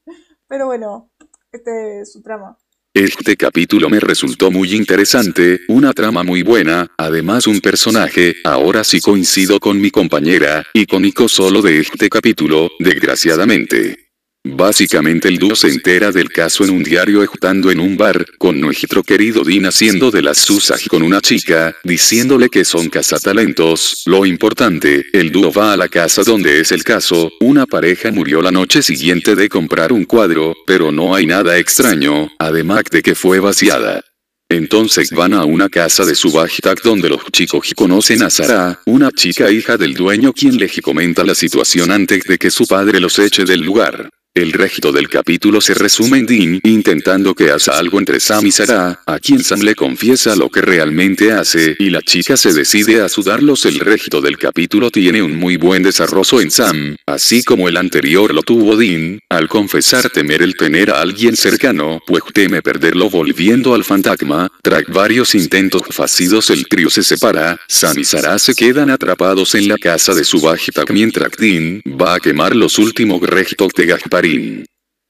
Pero 0.48 0.64
bueno, 0.64 1.10
este 1.52 2.00
es 2.00 2.12
su 2.14 2.22
trama. 2.22 2.56
Este 2.94 3.36
capítulo 3.36 3.88
me 3.88 4.00
resultó 4.00 4.50
muy 4.50 4.74
interesante, 4.74 5.60
una 5.68 5.92
trama 5.92 6.24
muy 6.24 6.42
buena, 6.42 6.88
además 6.98 7.46
un 7.46 7.60
personaje, 7.60 8.34
ahora 8.42 8.82
sí 8.82 9.00
coincido 9.00 9.60
con 9.60 9.80
mi 9.80 9.92
compañera, 9.92 10.64
icónico 10.74 11.28
solo 11.28 11.62
de 11.62 11.78
este 11.78 12.08
capítulo, 12.08 12.68
desgraciadamente. 12.80 13.99
Básicamente 14.42 15.28
el 15.28 15.36
dúo 15.36 15.54
se 15.54 15.68
entera 15.68 16.12
del 16.12 16.30
caso 16.30 16.64
en 16.64 16.70
un 16.70 16.82
diario 16.82 17.22
estando 17.22 17.70
en 17.70 17.78
un 17.78 17.98
bar, 17.98 18.24
con 18.38 18.58
nuestro 18.58 19.02
querido 19.02 19.44
Dean 19.44 19.66
haciendo 19.66 20.10
de 20.10 20.22
las 20.22 20.38
susas 20.38 20.82
con 20.88 21.02
una 21.02 21.20
chica, 21.20 21.76
diciéndole 21.84 22.48
que 22.48 22.64
son 22.64 22.88
cazatalentos, 22.88 24.02
lo 24.06 24.24
importante, 24.24 25.04
el 25.12 25.30
dúo 25.30 25.52
va 25.52 25.74
a 25.74 25.76
la 25.76 25.88
casa 25.88 26.22
donde 26.22 26.58
es 26.60 26.72
el 26.72 26.84
caso, 26.84 27.30
una 27.40 27.66
pareja 27.66 28.10
murió 28.12 28.40
la 28.40 28.50
noche 28.50 28.82
siguiente 28.82 29.36
de 29.36 29.50
comprar 29.50 29.92
un 29.92 30.06
cuadro, 30.06 30.54
pero 30.66 30.90
no 30.90 31.14
hay 31.14 31.26
nada 31.26 31.58
extraño, 31.58 32.30
además 32.38 32.84
de 32.90 33.02
que 33.02 33.14
fue 33.14 33.40
vaciada. 33.40 34.02
Entonces 34.48 35.10
van 35.10 35.34
a 35.34 35.44
una 35.44 35.68
casa 35.68 36.06
de 36.06 36.14
su 36.14 36.32
hashtag 36.32 36.80
donde 36.82 37.10
los 37.10 37.24
chicos 37.30 37.74
conocen 37.76 38.22
a 38.22 38.30
Sara, 38.30 38.80
una 38.86 39.10
chica 39.12 39.50
hija 39.50 39.76
del 39.76 39.92
dueño 39.92 40.32
quien 40.32 40.56
les 40.56 40.80
comenta 40.80 41.24
la 41.24 41.34
situación 41.34 41.90
antes 41.90 42.24
de 42.24 42.38
que 42.38 42.50
su 42.50 42.66
padre 42.66 43.00
los 43.00 43.18
eche 43.18 43.44
del 43.44 43.60
lugar. 43.60 44.08
El 44.32 44.52
resto 44.52 44.92
del 44.92 45.08
capítulo 45.08 45.60
se 45.60 45.74
resume 45.74 46.18
en 46.18 46.26
Dean 46.26 46.60
intentando 46.62 47.34
que 47.34 47.50
haga 47.50 47.76
algo 47.76 47.98
entre 47.98 48.20
Sam 48.20 48.46
y 48.46 48.52
Sara, 48.52 49.02
a 49.04 49.18
quien 49.18 49.42
Sam 49.42 49.62
le 49.62 49.74
confiesa 49.74 50.36
lo 50.36 50.48
que 50.48 50.60
realmente 50.60 51.32
hace 51.32 51.74
y 51.80 51.90
la 51.90 52.00
chica 52.00 52.36
se 52.36 52.52
decide 52.52 53.00
a 53.00 53.08
sudarlos. 53.08 53.66
El 53.66 53.80
resto 53.80 54.20
del 54.20 54.38
capítulo 54.38 54.92
tiene 54.92 55.20
un 55.20 55.34
muy 55.34 55.56
buen 55.56 55.82
desarrollo 55.82 56.40
en 56.40 56.52
Sam, 56.52 56.96
así 57.06 57.42
como 57.42 57.68
el 57.68 57.76
anterior 57.76 58.32
lo 58.32 58.42
tuvo 58.44 58.76
Dean, 58.76 59.18
al 59.28 59.48
confesar 59.48 60.08
temer 60.10 60.42
el 60.42 60.54
tener 60.54 60.90
a 60.90 61.00
alguien 61.00 61.34
cercano, 61.36 61.98
pues 62.06 62.22
teme 62.32 62.62
perderlo 62.62 63.10
volviendo 63.10 63.74
al 63.74 63.82
fantasma. 63.82 64.48
Tras 64.62 64.84
varios 64.86 65.34
intentos 65.34 65.82
fallidos 65.90 66.50
el 66.50 66.68
trío 66.68 66.88
se 66.88 67.02
separa, 67.02 67.60
Sam 67.66 67.98
y 67.98 68.04
Sara 68.04 68.38
se 68.38 68.54
quedan 68.54 68.90
atrapados 68.90 69.56
en 69.56 69.66
la 69.66 69.76
casa 69.76 70.14
de 70.14 70.22
su 70.22 70.40
hashtag 70.40 70.92
mientras 70.92 71.32
Dean 71.36 71.82
va 72.00 72.14
a 72.14 72.20
quemar 72.20 72.54
los 72.54 72.78
últimos 72.78 73.20
restos 73.22 73.72
de 73.74 73.86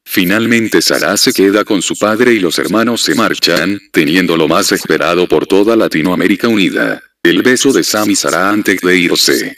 Finalmente 0.04 0.82
Sara 0.82 1.16
se 1.16 1.32
queda 1.32 1.64
con 1.64 1.82
su 1.82 1.96
padre 1.96 2.32
y 2.32 2.40
los 2.40 2.58
hermanos 2.58 3.02
se 3.02 3.14
marchan, 3.14 3.78
teniendo 3.92 4.36
lo 4.36 4.48
más 4.48 4.72
esperado 4.72 5.28
por 5.28 5.46
toda 5.46 5.76
Latinoamérica 5.76 6.48
unida. 6.48 7.00
El 7.22 7.42
beso 7.42 7.72
de 7.72 7.84
Sam 7.84 8.10
y 8.10 8.16
Sara 8.16 8.50
antes 8.50 8.80
de 8.80 8.96
irse. 8.96 9.56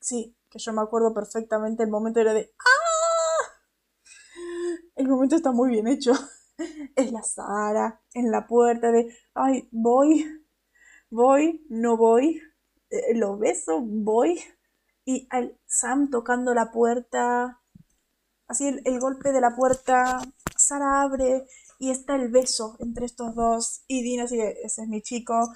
Sí, 0.00 0.34
que 0.50 0.58
yo 0.58 0.72
me 0.72 0.82
acuerdo 0.82 1.12
perfectamente 1.12 1.82
el 1.82 1.90
momento 1.90 2.20
era 2.20 2.32
de 2.32 2.52
¡Ah! 2.58 2.72
El 4.96 5.08
momento 5.08 5.36
está 5.36 5.52
muy 5.52 5.70
bien 5.70 5.88
hecho. 5.88 6.12
Es 6.94 7.10
la 7.10 7.22
Sara 7.22 8.00
en 8.14 8.30
la 8.30 8.46
puerta 8.46 8.92
de 8.92 9.08
ay, 9.34 9.66
voy, 9.72 10.24
voy, 11.10 11.66
no 11.70 11.96
voy, 11.96 12.40
eh, 12.90 13.14
lo 13.14 13.36
beso, 13.36 13.80
voy. 13.80 14.38
Y 15.04 15.26
al 15.30 15.58
Sam 15.66 16.10
tocando 16.10 16.54
la 16.54 16.70
puerta. 16.70 17.61
Así 18.52 18.68
el, 18.68 18.82
el 18.84 19.00
golpe 19.00 19.32
de 19.32 19.40
la 19.40 19.56
puerta, 19.56 20.22
Sara 20.56 21.02
abre 21.02 21.44
y 21.78 21.90
está 21.90 22.14
el 22.14 22.28
beso 22.28 22.76
entre 22.78 23.06
estos 23.06 23.34
dos. 23.34 23.82
Y 23.88 24.04
Dean 24.04 24.24
así, 24.24 24.36
de, 24.36 24.56
ese 24.62 24.82
es 24.82 24.88
mi 24.88 25.02
chico. 25.02 25.52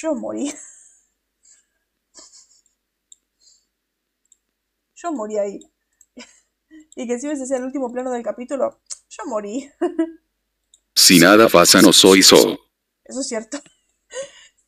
Yo 0.00 0.14
morí. 0.14 0.52
Yo 4.94 5.12
morí 5.12 5.38
ahí. 5.38 5.60
Y 6.96 7.06
que 7.06 7.18
si 7.18 7.28
ese 7.28 7.46
sea 7.46 7.58
el 7.58 7.64
último 7.64 7.90
plano 7.90 8.10
del 8.10 8.22
capítulo, 8.22 8.80
yo 9.08 9.24
morí. 9.26 9.70
Si 10.94 11.18
nada 11.18 11.48
pasa 11.48 11.80
no 11.80 11.92
soy 11.92 12.22
so. 12.22 12.58
Eso 13.04 13.20
es 13.20 13.28
cierto. 13.28 13.58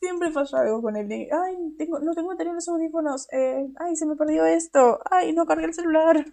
Siempre 0.01 0.33
falla 0.33 0.61
algo 0.61 0.83
con 0.83 0.97
el 0.97 1.11
ay, 1.13 1.75
tengo, 1.77 2.01
no 2.01 2.15
tengo 2.15 2.33
los 2.33 2.69
audífonos, 2.69 3.29
eh, 3.33 3.69
ay, 3.77 3.97
se 3.97 4.07
me 4.07 4.17
perdió 4.17 4.47
esto, 4.47 5.01
ay, 5.11 5.33
no 5.33 5.47
cargué 5.47 5.67
el 5.67 5.75
celular. 5.75 6.25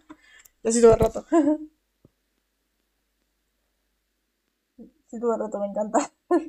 Y 0.63 0.69
así 0.69 0.81
todo 0.81 0.93
el 0.93 0.99
rato. 0.99 1.25
Sí, 5.07 5.19
todo 5.19 5.33
el 5.33 5.39
rato 5.41 5.59
me 5.59 5.67
encanta. 5.67 6.11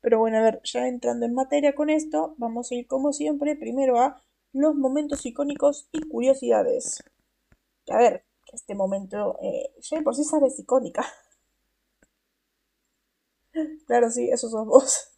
Pero 0.00 0.18
bueno, 0.20 0.38
a 0.38 0.42
ver, 0.42 0.60
ya 0.64 0.86
entrando 0.86 1.26
en 1.26 1.34
materia 1.34 1.74
con 1.74 1.90
esto, 1.90 2.34
vamos 2.38 2.70
a 2.70 2.74
ir 2.76 2.86
como 2.86 3.12
siempre 3.12 3.56
primero 3.56 3.98
a 4.00 4.22
los 4.52 4.74
momentos 4.76 5.24
icónicos 5.26 5.88
y 5.92 6.00
curiosidades. 6.08 7.02
A 7.90 7.98
ver, 7.98 8.24
este 8.52 8.74
momento, 8.74 9.38
eh, 9.42 9.72
ya 9.82 9.98
de 9.98 10.04
por 10.04 10.16
sí 10.16 10.24
sabes 10.24 10.58
icónica. 10.60 11.06
Claro, 13.86 14.10
sí, 14.10 14.28
eso 14.30 14.48
sos 14.48 14.66
vos. 14.66 15.08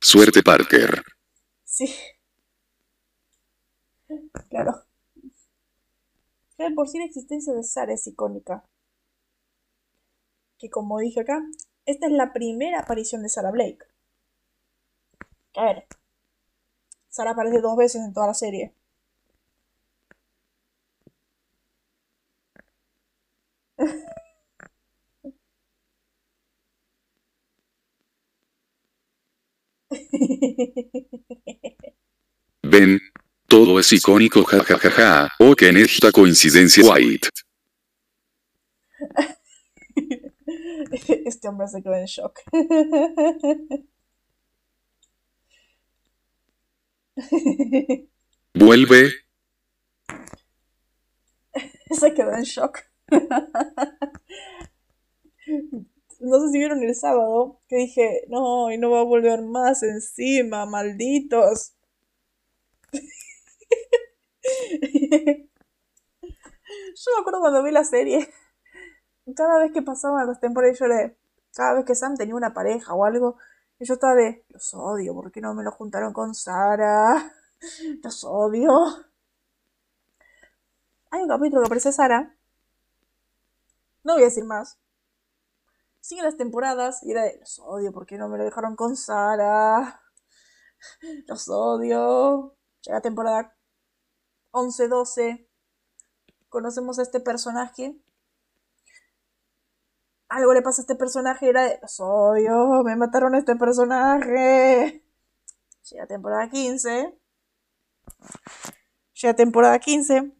Suerte 0.00 0.42
Parker. 0.42 1.02
Sí. 1.64 1.94
Claro. 4.50 4.85
Ya 6.58 6.68
de 6.68 6.74
por 6.74 6.86
sí 6.88 6.98
la 6.98 7.06
existencia 7.06 7.54
de 7.54 7.62
Sara 7.62 7.94
es 7.94 8.06
icónica. 8.06 8.62
Que 10.58 10.68
como 10.68 10.98
dije 10.98 11.20
acá, 11.20 11.42
esta 11.86 12.06
es 12.08 12.12
la 12.12 12.34
primera 12.34 12.80
aparición 12.80 13.22
de 13.22 13.30
Sarah 13.30 13.52
Blake. 13.52 13.86
A 15.56 15.64
ver. 15.64 15.86
Sara 17.08 17.32
aparece 17.32 17.60
dos 17.60 17.76
veces 17.76 18.02
en 18.02 18.12
toda 18.12 18.28
la 18.28 18.34
serie. 18.34 18.72
Ven. 32.62 33.00
Todo 33.48 33.78
es 33.78 33.92
icónico 33.92 34.44
jajajaja. 34.44 35.30
Oh 35.38 35.54
que 35.54 35.68
en 35.68 35.76
esta 35.76 36.10
coincidencia 36.12 36.82
White. 36.84 37.28
Este 41.26 41.48
hombre 41.48 41.68
se 41.68 41.82
quedó 41.82 41.94
en 41.94 42.06
shock. 42.06 42.40
Vuelve. 48.54 49.12
Se 51.90 52.14
quedó 52.14 52.32
en 52.34 52.42
shock. 52.42 52.80
No 56.20 56.40
sé 56.40 56.52
si 56.52 56.58
vieron 56.58 56.82
el 56.82 56.94
sábado 56.94 57.60
que 57.68 57.76
dije, 57.76 58.24
no, 58.28 58.72
y 58.72 58.78
no 58.78 58.90
va 58.90 59.00
a 59.00 59.04
volver 59.04 59.42
más 59.42 59.82
encima, 59.82 60.64
malditos. 60.66 61.72
Yo 66.96 67.10
me 67.14 67.20
acuerdo 67.20 67.40
cuando 67.40 67.62
vi 67.62 67.70
la 67.70 67.84
serie, 67.84 68.32
cada 69.34 69.58
vez 69.58 69.72
que 69.72 69.82
pasaban 69.82 70.26
las 70.26 70.40
temporadas, 70.40 70.78
yo 70.78 70.86
le, 70.86 71.16
cada 71.54 71.74
vez 71.74 71.84
que 71.84 71.94
Sam 71.94 72.16
tenía 72.16 72.34
una 72.34 72.54
pareja 72.54 72.94
o 72.94 73.04
algo, 73.04 73.36
yo 73.78 73.94
estaba 73.94 74.14
de, 74.14 74.44
los 74.48 74.74
odio, 74.74 75.14
¿por 75.14 75.30
qué 75.30 75.40
no 75.40 75.54
me 75.54 75.62
lo 75.62 75.70
juntaron 75.70 76.12
con 76.12 76.34
Sara? 76.34 77.32
Los 78.02 78.24
odio. 78.24 78.70
Hay 81.10 81.22
un 81.22 81.28
capítulo 81.28 81.62
que 81.62 81.66
aparece 81.66 81.92
Sara, 81.92 82.36
no 84.06 84.14
voy 84.14 84.22
a 84.22 84.26
decir 84.26 84.44
más. 84.44 84.78
Siguen 86.00 86.24
las 86.24 86.36
temporadas 86.36 87.02
y 87.02 87.10
era 87.10 87.24
de, 87.24 87.38
los 87.40 87.58
odio, 87.58 87.92
¿por 87.92 88.06
qué 88.06 88.16
no 88.16 88.28
me 88.28 88.38
lo 88.38 88.44
dejaron 88.44 88.76
con 88.76 88.96
Sara? 88.96 90.00
Los 91.26 91.48
odio. 91.48 92.54
Llega 92.82 93.00
temporada 93.00 93.55
11-12. 94.56 95.46
Conocemos 96.48 96.98
a 96.98 97.02
este 97.02 97.20
personaje. 97.20 97.94
Algo 100.28 100.54
le 100.54 100.62
pasa 100.62 100.80
a 100.80 100.84
este 100.84 100.94
personaje. 100.94 101.48
Era 101.48 101.64
de, 101.64 101.78
los 101.82 102.00
odio, 102.00 102.82
me 102.82 102.96
mataron 102.96 103.34
a 103.34 103.38
este 103.38 103.54
personaje. 103.56 105.04
Llega 105.90 106.06
temporada 106.06 106.48
15. 106.48 107.14
Llega 109.14 109.34
temporada 109.34 109.78
15. 109.78 110.32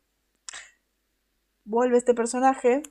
Vuelve 1.64 1.98
este 1.98 2.14
personaje. 2.14 2.82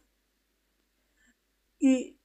Y 1.80 2.20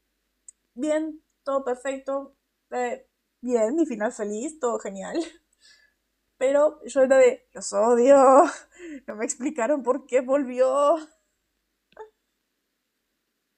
bien, 0.75 1.23
todo 1.43 1.65
perfecto. 1.65 2.37
eh, 2.73 3.09
bien, 3.41 3.75
mi 3.77 3.87
final 3.87 4.13
feliz, 4.13 4.61
todo 4.61 4.79
genial. 4.79 5.17
Pero 6.41 6.81
yo 6.87 7.03
era 7.03 7.19
de, 7.19 7.47
los 7.53 7.73
odio. 7.75 8.17
No 9.07 9.15
me 9.15 9.27
explicaron 9.27 9.83
por 9.83 10.07
qué 10.07 10.23
volvió. 10.23 10.97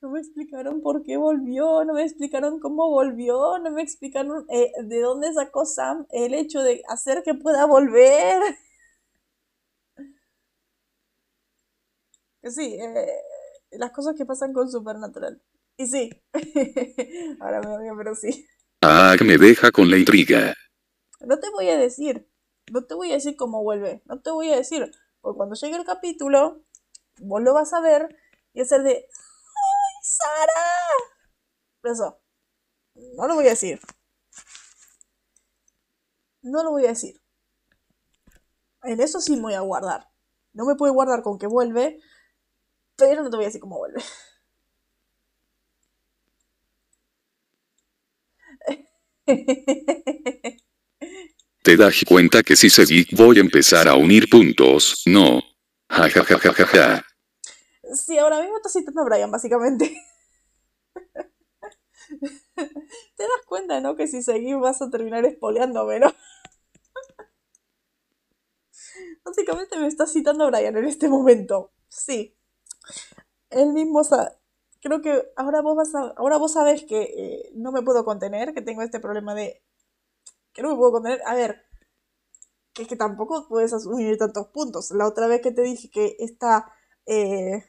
No 0.03 0.11
me 0.11 0.19
explicaron 0.19 0.81
por 0.81 1.05
qué 1.05 1.17
volvió, 1.17 1.85
no 1.85 1.95
me 1.95 2.03
explicaron 2.03 2.59
cómo 2.59 2.91
volvió, 2.91 3.61
no 3.61 3.71
me 3.71 3.83
explicaron 3.83 4.45
eh, 4.51 4.73
de 4.83 5.01
dónde 5.01 5.33
sacó 5.33 5.65
Sam 5.65 6.09
el 6.11 6.35
hecho 6.35 6.61
de 6.61 6.83
hacer 6.89 7.23
que 7.23 7.35
pueda 7.35 7.67
volver. 7.67 8.43
Que 12.41 12.51
Sí, 12.51 12.75
eh, 12.81 13.07
las 13.71 13.93
cosas 13.93 14.17
que 14.17 14.27
pasan 14.27 14.53
con 14.53 14.69
Supernatural. 14.69 15.41
Y 15.77 15.87
sí, 15.87 16.11
ahora 17.39 17.61
me 17.61 17.69
odio, 17.69 17.95
pero 17.97 18.17
sí. 18.17 18.45
Ah, 18.81 19.15
me 19.25 19.39
deja 19.39 19.71
con 19.71 19.89
la 19.89 19.99
intriga. 19.99 20.53
No 21.21 21.39
te 21.39 21.49
voy 21.51 21.69
a 21.69 21.77
decir, 21.77 22.27
no 22.73 22.85
te 22.87 22.95
voy 22.95 23.13
a 23.13 23.17
decir 23.17 23.37
cómo 23.37 23.63
vuelve, 23.65 24.03
no 24.07 24.21
te 24.23 24.31
voy 24.33 24.53
a 24.53 24.57
decir, 24.57 24.91
porque 25.23 25.37
cuando 25.39 25.57
llegue 25.57 25.77
el 25.77 25.85
capítulo, 25.87 26.63
vos 27.21 27.43
lo 27.43 27.55
vas 27.55 27.73
a 27.75 27.81
ver 27.81 28.17
y 28.55 28.63
hacer 28.63 28.83
de, 28.85 28.93
¡ay, 28.93 29.95
Sara! 30.03 30.63
Eso, 31.85 32.19
no 33.17 33.29
lo 33.29 33.37
voy 33.37 33.47
a 33.47 33.51
decir. 33.51 33.81
No 36.43 36.63
lo 36.63 36.71
voy 36.71 36.85
a 36.85 36.91
decir. 36.91 37.21
En 38.85 39.01
eso 39.01 39.21
sí 39.21 39.35
me 39.37 39.43
voy 39.43 39.55
a 39.55 39.61
guardar. 39.61 40.09
No 40.53 40.65
me 40.67 40.75
puedo 40.77 40.93
guardar 40.93 41.23
con 41.23 41.39
que 41.39 41.47
vuelve, 41.47 41.99
pero 42.97 43.23
no 43.25 43.31
te 43.31 43.37
voy 43.37 43.45
a 43.47 43.49
decir 43.49 43.61
cómo 43.61 43.79
vuelve. 43.79 44.03
¿Te 51.63 51.77
das 51.77 52.03
cuenta 52.07 52.43
que 52.43 52.57
si 52.57 52.71
seguí 52.71 53.07
voy 53.13 53.39
a 53.39 53.41
empezar 53.41 53.89
a 53.89 53.95
unir 53.95 54.29
puntos? 54.29 55.03
No. 55.07 55.41
Ja 55.89 56.09
ja 56.09 56.25
ja 56.25 56.39
ja 56.39 56.53
ja 56.53 56.67
ja. 56.67 57.05
Sí, 57.95 58.19
ahora 58.19 58.41
mismo 58.41 58.57
estás 58.57 58.73
citando 58.73 59.03
a 59.03 59.05
Brian, 59.05 59.31
básicamente. 59.31 59.95
Te 63.17 63.23
das 63.23 63.47
cuenta, 63.47 63.81
¿no? 63.81 63.97
Que 63.97 64.07
si 64.07 64.23
seguís 64.23 64.57
vas 64.59 64.83
a 64.83 64.91
terminar 64.91 65.25
espoleándome, 65.25 66.01
¿no? 66.01 66.13
Básicamente 69.25 69.79
me 69.79 69.87
estás 69.87 70.13
citando 70.13 70.45
a 70.45 70.51
Brian 70.51 70.77
en 70.77 70.85
este 70.85 71.09
momento. 71.09 71.73
Sí. 71.89 72.35
Él 73.51 73.73
mismo 73.73 74.05
sa- 74.05 74.37
Creo 74.81 75.01
que 75.01 75.23
ahora 75.37 75.61
vos 75.63 75.77
vas 75.77 75.95
a... 75.95 76.13
Ahora 76.17 76.39
vos 76.39 76.53
sabés 76.55 76.85
que 76.85 77.03
eh, 77.03 77.51
no 77.55 77.71
me 77.71 77.83
puedo 77.83 78.05
contener, 78.05 78.53
que 78.53 78.63
tengo 78.63 78.83
este 78.83 78.99
problema 78.99 79.33
de... 79.35 79.63
Que 80.53 80.63
no 80.63 80.71
me 80.71 80.77
puedo 80.77 80.93
contener. 80.93 81.21
A 81.27 81.35
ver, 81.35 81.65
que 82.75 82.83
es 82.83 82.89
que 82.89 82.97
tampoco 82.97 83.47
puedes 83.49 83.73
asumir 83.73 84.17
tantos 84.19 84.49
puntos. 84.49 84.91
La 84.93 85.07
otra 85.07 85.27
vez 85.27 85.41
que 85.43 85.53
te 85.53 85.63
dije 85.63 85.91
que 85.91 86.17
esta... 86.19 86.73
eh, 87.07 87.65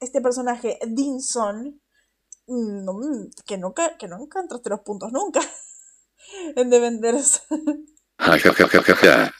este 0.00 0.20
personaje, 0.20 0.78
Dinson, 0.88 1.80
no, 2.48 3.00
que, 3.46 3.58
nunca, 3.58 3.96
que 3.98 4.08
nunca 4.08 4.40
entraste 4.40 4.70
los 4.70 4.80
puntos 4.80 5.12
nunca 5.12 5.40
en 6.56 6.70
ja 6.70 8.38
ja 8.42 8.94
ja. 8.94 9.32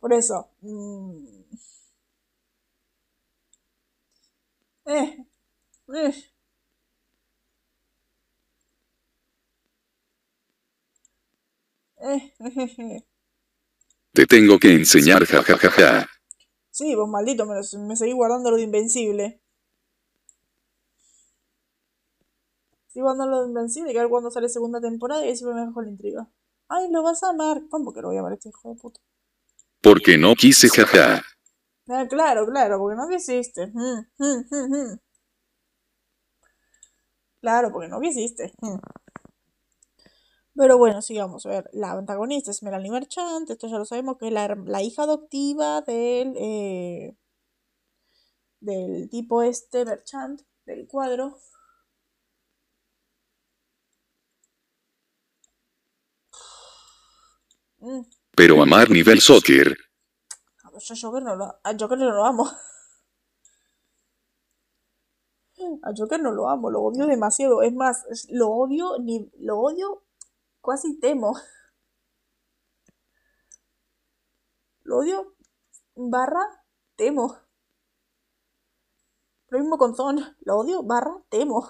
Por 0.00 0.12
eso. 0.12 0.50
mm, 0.62 1.44
eh, 4.86 5.26
eh, 5.94 6.33
Te 14.14 14.24
tengo 14.26 14.58
que 14.58 14.72
enseñar 14.80 15.22
ja 15.26 15.42
ja 15.42 15.56
ja 15.62 15.70
ja. 15.78 15.90
Sí, 16.70 16.94
vos 16.94 17.08
maldito, 17.08 17.46
me, 17.46 17.54
lo- 17.54 17.78
me 17.86 17.96
seguí 17.96 18.12
guardando 18.12 18.50
lo 18.50 18.58
de 18.58 18.64
Invencible. 18.64 19.40
Sigo 22.86 23.04
guardando 23.04 23.30
lo 23.30 23.42
de 23.42 23.48
Invencible 23.48 23.92
y 23.92 23.96
a 23.98 24.00
ver 24.00 24.08
cuándo 24.08 24.30
sale 24.30 24.48
segunda 24.48 24.80
temporada 24.80 25.22
y 25.22 25.28
ahí 25.28 25.36
siempre 25.36 25.60
me 25.60 25.66
dejo 25.66 25.82
la 25.82 25.90
intriga. 25.90 26.30
Ay, 26.68 26.90
lo 26.90 27.02
vas 27.02 27.22
a 27.22 27.28
amar. 27.28 27.60
¿Cómo 27.68 27.92
que 27.92 28.00
lo 28.00 28.08
voy 28.08 28.16
a 28.16 28.20
amar 28.20 28.32
este 28.32 28.48
hijo 28.48 28.70
de 28.70 28.76
puta? 28.76 29.00
Porque 29.80 30.18
no 30.18 30.34
quise 30.34 30.68
jaja. 30.68 31.22
Ah, 31.88 32.06
claro, 32.08 32.46
claro, 32.46 32.78
porque 32.78 32.96
no 32.96 33.08
quisiste. 33.08 33.68
Mm, 33.68 34.00
mm, 34.18 34.44
mm, 34.50 34.74
mm. 34.92 34.98
Claro, 37.40 37.70
porque 37.70 37.88
no 37.88 38.00
quisiste. 38.00 38.52
Pero 40.56 40.78
bueno, 40.78 41.02
sigamos. 41.02 41.46
A 41.46 41.50
ver, 41.50 41.70
la 41.72 41.92
antagonista 41.92 42.50
es 42.50 42.62
Melanie 42.62 42.90
Merchant. 42.90 43.50
Esto 43.50 43.66
ya 43.66 43.78
lo 43.78 43.84
sabemos 43.84 44.16
que 44.18 44.28
es 44.28 44.32
la, 44.32 44.54
la 44.66 44.82
hija 44.82 45.02
adoptiva 45.02 45.80
del, 45.82 46.34
eh, 46.36 47.16
del 48.60 49.08
tipo 49.10 49.42
este 49.42 49.84
Merchant, 49.84 50.42
del 50.66 50.86
cuadro. 50.86 51.38
Mm. 57.78 58.02
Pero 58.36 58.62
amar 58.62 58.90
nivel 58.90 59.20
soccer. 59.20 59.76
Yo 60.80 60.94
Joker 61.00 61.22
no 61.22 61.36
lo, 61.36 61.44
a 61.62 61.76
Joker 61.78 61.98
no 61.98 62.10
lo 62.10 62.24
amo. 62.24 62.50
A 65.82 65.92
Joker 65.96 66.20
no 66.20 66.32
lo 66.32 66.48
amo, 66.48 66.70
lo 66.70 66.82
odio 66.82 67.06
demasiado. 67.06 67.62
Es 67.62 67.72
más, 67.72 68.04
lo 68.30 68.50
odio, 68.50 68.98
ni, 69.00 69.30
lo 69.38 69.58
odio, 69.60 70.03
casi 70.64 70.98
temo. 70.98 71.34
Lo 74.82 74.98
odio 74.98 75.34
barra 75.94 76.64
temo. 76.96 77.36
Lo 79.48 79.58
mismo 79.60 79.78
con 79.78 79.94
Zon, 79.94 80.20
lo 80.40 80.56
odio 80.56 80.82
barra 80.82 81.22
temo. 81.28 81.68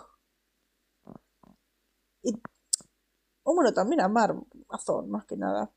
Y, 2.22 2.32
o 3.44 3.54
bueno, 3.54 3.72
también 3.74 4.00
amar 4.00 4.34
a 4.70 4.78
Zon, 4.78 5.10
más 5.10 5.26
que 5.26 5.36
nada. 5.36 5.72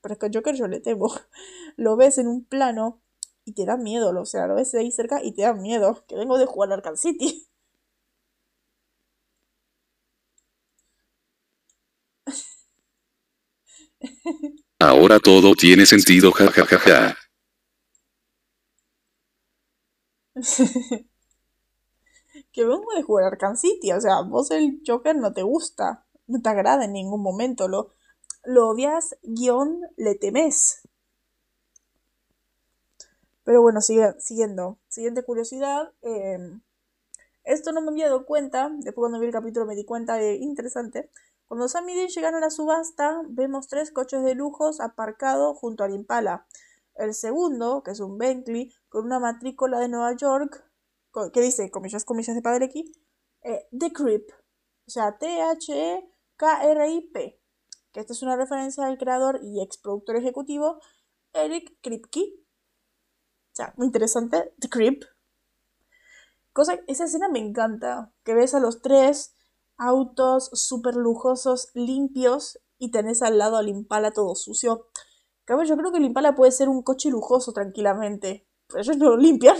Pero 0.00 0.14
es 0.14 0.18
que 0.18 0.26
a 0.26 0.30
Joker 0.32 0.54
yo 0.54 0.68
le 0.68 0.80
temo. 0.80 1.08
Lo 1.76 1.96
ves 1.96 2.18
en 2.18 2.28
un 2.28 2.44
plano 2.44 3.02
y 3.44 3.54
te 3.54 3.64
da 3.64 3.76
miedo, 3.76 4.18
o 4.18 4.26
sea, 4.26 4.46
lo 4.46 4.54
ves 4.54 4.74
ahí 4.74 4.90
cerca 4.92 5.22
y 5.22 5.32
te 5.32 5.42
da 5.42 5.54
miedo. 5.54 6.04
Que 6.06 6.16
vengo 6.16 6.38
de 6.38 6.46
jugar 6.46 6.72
Arkham 6.72 6.96
City. 6.96 7.49
Ahora 14.78 15.18
todo 15.18 15.54
tiene 15.54 15.86
sentido 15.86 16.32
jajajaja. 16.32 17.16
que 22.52 22.64
vengo 22.64 22.92
de 22.94 23.02
jugar 23.02 23.26
Arkham 23.26 23.56
City, 23.56 23.92
o 23.92 24.00
sea, 24.00 24.22
vos 24.22 24.50
el 24.50 24.80
Joker 24.86 25.16
no 25.16 25.32
te 25.32 25.42
gusta, 25.42 26.06
no 26.26 26.40
te 26.40 26.48
agrada 26.48 26.84
en 26.84 26.92
ningún 26.92 27.22
momento, 27.22 27.68
lo, 27.68 27.94
lo 28.44 28.68
odias, 28.70 29.16
guion, 29.22 29.80
le 29.96 30.14
temes. 30.14 30.80
Pero 33.44 33.62
bueno, 33.62 33.80
siguiendo, 33.80 34.78
siguiente 34.88 35.24
curiosidad, 35.24 35.92
eh, 36.02 36.38
esto 37.44 37.72
no 37.72 37.80
me 37.80 37.90
había 37.90 38.06
dado 38.06 38.26
cuenta, 38.26 38.70
después 38.70 39.02
cuando 39.02 39.18
vi 39.18 39.26
el 39.26 39.32
capítulo 39.32 39.66
me 39.66 39.74
di 39.74 39.84
cuenta 39.84 40.14
de 40.14 40.36
interesante. 40.36 41.10
Cuando 41.50 41.66
Sam 41.66 41.88
y 41.88 41.96
Dean 41.96 42.06
llegan 42.06 42.36
a 42.36 42.40
la 42.40 42.48
subasta, 42.48 43.22
vemos 43.28 43.66
tres 43.66 43.90
coches 43.90 44.22
de 44.22 44.36
lujos 44.36 44.78
aparcados 44.78 45.58
junto 45.58 45.82
al 45.82 45.92
Impala. 45.92 46.46
El 46.94 47.12
segundo, 47.12 47.82
que 47.82 47.90
es 47.90 47.98
un 47.98 48.18
Bentley, 48.18 48.72
con 48.88 49.04
una 49.04 49.18
matrícula 49.18 49.80
de 49.80 49.88
Nueva 49.88 50.14
York, 50.14 50.64
que 51.32 51.40
dice, 51.40 51.68
comillas, 51.72 52.04
comillas 52.04 52.36
de 52.36 52.42
padre 52.42 52.66
aquí, 52.66 52.92
eh, 53.42 53.66
The 53.76 53.92
Creep, 53.92 54.30
o 54.86 54.90
sea, 54.90 55.18
T-H-E-K-R-I-P, 55.18 55.80
que 57.90 58.00
esta 58.00 58.12
es 58.12 58.22
una 58.22 58.36
referencia 58.36 58.86
al 58.86 58.96
creador 58.96 59.40
y 59.42 59.60
ex 59.60 59.76
productor 59.78 60.18
ejecutivo 60.18 60.78
Eric 61.32 61.80
Kripke. 61.82 62.44
O 63.50 63.54
sea, 63.54 63.74
muy 63.76 63.88
interesante, 63.88 64.54
The 64.60 64.68
Creep. 64.68 65.02
Esa 66.86 67.06
escena 67.06 67.28
me 67.28 67.40
encanta, 67.40 68.12
que 68.22 68.34
ves 68.34 68.54
a 68.54 68.60
los 68.60 68.82
tres 68.82 69.34
autos 69.80 70.50
súper 70.52 70.94
lujosos, 70.94 71.70
limpios, 71.74 72.60
y 72.78 72.90
tenés 72.90 73.22
al 73.22 73.38
lado 73.38 73.56
al 73.56 73.68
Impala 73.68 74.12
todo 74.12 74.34
sucio. 74.34 74.88
Cabrón, 75.44 75.66
yo 75.66 75.76
creo 75.76 75.90
que 75.90 75.98
el 75.98 76.04
Impala 76.04 76.34
puede 76.34 76.52
ser 76.52 76.68
un 76.68 76.82
coche 76.82 77.10
lujoso 77.10 77.52
tranquilamente, 77.52 78.46
pero 78.68 78.80
ellos 78.80 78.96
no 78.98 79.10
lo 79.10 79.16
limpian. 79.16 79.56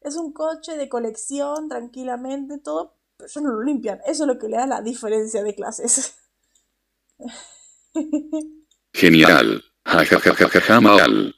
Es 0.00 0.16
un 0.16 0.32
coche 0.32 0.76
de 0.76 0.88
colección, 0.88 1.68
tranquilamente, 1.68 2.58
todo, 2.58 2.94
pero 3.16 3.28
ellos 3.28 3.42
no 3.42 3.50
lo 3.50 3.62
limpian. 3.62 4.00
Eso 4.06 4.24
es 4.24 4.28
lo 4.28 4.38
que 4.38 4.48
le 4.48 4.56
da 4.56 4.66
la 4.66 4.80
diferencia 4.80 5.42
de 5.42 5.54
clases. 5.54 6.16
Genial. 8.92 9.62
Jajajajaja 9.84 10.80
mal. 10.80 11.34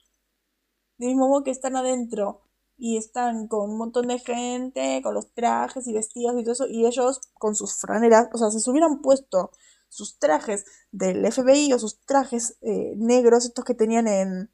De 0.98 1.06
mismo 1.06 1.28
modo 1.28 1.44
que 1.44 1.50
están 1.50 1.76
adentro 1.76 2.47
y 2.78 2.96
están 2.96 3.48
con 3.48 3.70
un 3.70 3.76
montón 3.76 4.06
de 4.06 4.20
gente, 4.20 5.00
con 5.02 5.12
los 5.12 5.32
trajes 5.32 5.86
y 5.88 5.92
vestidos 5.92 6.36
y 6.38 6.44
todo 6.44 6.52
eso, 6.52 6.66
y 6.68 6.86
ellos 6.86 7.20
con 7.34 7.56
sus 7.56 7.76
franeras, 7.80 8.28
o 8.32 8.38
sea, 8.38 8.50
si 8.50 8.60
se 8.60 8.70
hubieran 8.70 9.02
puesto 9.02 9.50
sus 9.88 10.18
trajes 10.18 10.64
del 10.92 11.30
FBI 11.30 11.72
o 11.72 11.78
sus 11.78 11.98
trajes 12.00 12.56
eh, 12.60 12.94
negros, 12.96 13.44
estos 13.44 13.64
que 13.64 13.74
tenían 13.74 14.06
en 14.06 14.50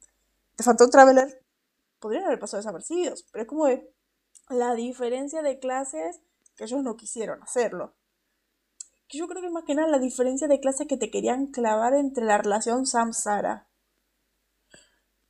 The 0.55 0.63
Phantom 0.63 0.89
Traveler, 0.89 1.41
podrían 1.99 2.25
haber 2.25 2.39
pasado 2.39 2.61
desapercibidos, 2.61 3.25
pero 3.31 3.43
es 3.43 3.47
como 3.47 3.67
la 4.49 4.73
diferencia 4.73 5.41
de 5.43 5.59
clases 5.59 6.19
que 6.55 6.63
ellos 6.63 6.83
no 6.83 6.95
quisieron 6.95 7.43
hacerlo. 7.43 7.93
Yo 9.09 9.27
creo 9.27 9.41
que 9.41 9.49
más 9.49 9.65
que 9.65 9.75
nada 9.75 9.87
la 9.87 9.99
diferencia 9.99 10.47
de 10.47 10.59
clases 10.59 10.87
que 10.87 10.97
te 10.97 11.11
querían 11.11 11.47
clavar 11.47 11.93
entre 11.93 12.25
la 12.25 12.39
relación 12.39 12.87
Sam-Sara. 12.87 13.67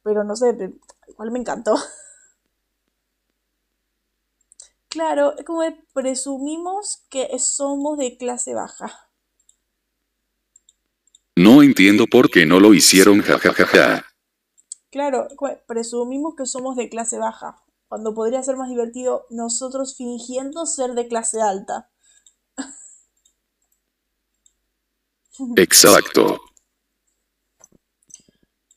Pero 0.01 0.23
no 0.23 0.35
sé, 0.35 0.55
igual 1.07 1.31
me 1.31 1.39
encantó. 1.39 1.75
Claro, 4.95 5.37
es 5.37 5.43
como 5.43 5.61
presumimos 5.93 7.03
que 7.09 7.37
somos 7.37 7.97
de 7.97 8.15
clase 8.15 8.53
baja. 8.53 9.09
No 11.35 11.61
entiendo 11.61 12.07
por 12.07 12.29
qué 12.29 12.45
no 12.45 12.61
lo 12.61 12.73
hicieron 12.73 13.21
jajajaja. 13.21 14.05
Claro, 14.91 15.27
es 15.29 15.35
como 15.35 15.51
de 15.51 15.57
presumimos 15.67 16.35
que 16.37 16.45
somos 16.45 16.77
de 16.77 16.87
clase 16.87 17.17
baja. 17.17 17.61
Cuando 17.89 18.13
podría 18.13 18.41
ser 18.41 18.55
más 18.55 18.69
divertido 18.69 19.25
nosotros 19.29 19.97
fingiendo 19.97 20.65
ser 20.65 20.93
de 20.93 21.09
clase 21.09 21.41
alta. 21.41 21.91
Exacto. 25.57 26.39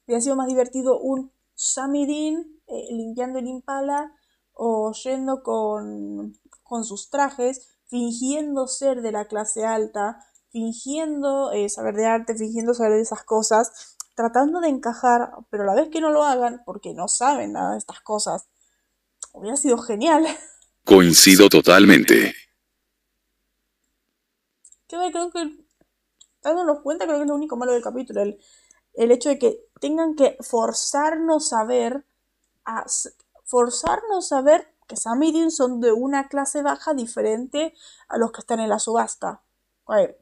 Hubiera 0.04 0.20
sido 0.20 0.34
más 0.34 0.48
divertido 0.48 0.98
un 0.98 1.30
Sammy 1.54 2.06
Dean 2.06 2.44
eh, 2.66 2.88
limpiando 2.90 3.38
el 3.38 3.46
Impala 3.46 4.17
o 4.60 4.92
yendo 4.92 5.44
con, 5.44 6.36
con 6.64 6.84
sus 6.84 7.10
trajes, 7.10 7.78
fingiendo 7.86 8.66
ser 8.66 9.02
de 9.02 9.12
la 9.12 9.28
clase 9.28 9.64
alta, 9.64 10.18
fingiendo 10.50 11.52
eh, 11.52 11.68
saber 11.68 11.94
de 11.94 12.06
arte, 12.06 12.34
fingiendo 12.36 12.74
saber 12.74 12.94
de 12.94 13.02
esas 13.02 13.22
cosas, 13.22 13.96
tratando 14.16 14.60
de 14.60 14.68
encajar, 14.68 15.30
pero 15.48 15.62
a 15.62 15.66
la 15.66 15.74
vez 15.76 15.90
que 15.90 16.00
no 16.00 16.10
lo 16.10 16.24
hagan, 16.24 16.62
porque 16.66 16.92
no 16.92 17.06
saben 17.06 17.52
nada 17.52 17.72
de 17.72 17.78
estas 17.78 18.00
cosas. 18.00 18.48
Hubiera 19.32 19.56
sido 19.56 19.78
genial. 19.78 20.26
Coincido 20.84 21.48
totalmente. 21.48 22.34
Creo 24.88 25.30
que, 25.30 25.64
dándonos 26.42 26.80
cuenta, 26.82 27.04
creo 27.04 27.18
que 27.18 27.22
es 27.22 27.28
lo 27.28 27.36
único 27.36 27.56
malo 27.56 27.72
del 27.74 27.82
capítulo, 27.82 28.22
el, 28.22 28.40
el 28.94 29.12
hecho 29.12 29.28
de 29.28 29.38
que 29.38 29.60
tengan 29.80 30.16
que 30.16 30.36
forzarnos 30.40 31.52
a 31.52 31.62
ver, 31.64 32.04
a, 32.64 32.84
forzarnos 33.48 34.30
a 34.32 34.42
ver 34.42 34.72
que 34.86 34.96
Sam 34.96 35.22
y 35.24 35.32
Dean 35.32 35.50
son 35.50 35.80
de 35.80 35.92
una 35.92 36.28
clase 36.28 36.62
baja 36.62 36.94
diferente 36.94 37.74
a 38.08 38.18
los 38.18 38.30
que 38.30 38.40
están 38.40 38.60
en 38.60 38.68
la 38.68 38.78
subasta. 38.78 39.42
Ay, 39.86 40.14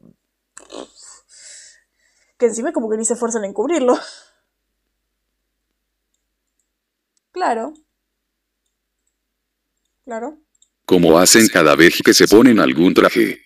que 2.39 2.47
encima 2.47 2.72
como 2.72 2.89
que 2.89 2.97
ni 2.97 3.05
se 3.05 3.14
esfuerzan 3.14 3.45
en 3.45 3.53
cubrirlo. 3.53 3.99
Claro. 7.33 7.74
Claro. 10.05 10.39
Como 10.85 11.18
hacen 11.18 11.49
cada 11.49 11.74
vez 11.74 12.01
que 12.05 12.14
se 12.14 12.29
ponen 12.29 12.61
algún 12.61 12.95
traje. 12.95 13.41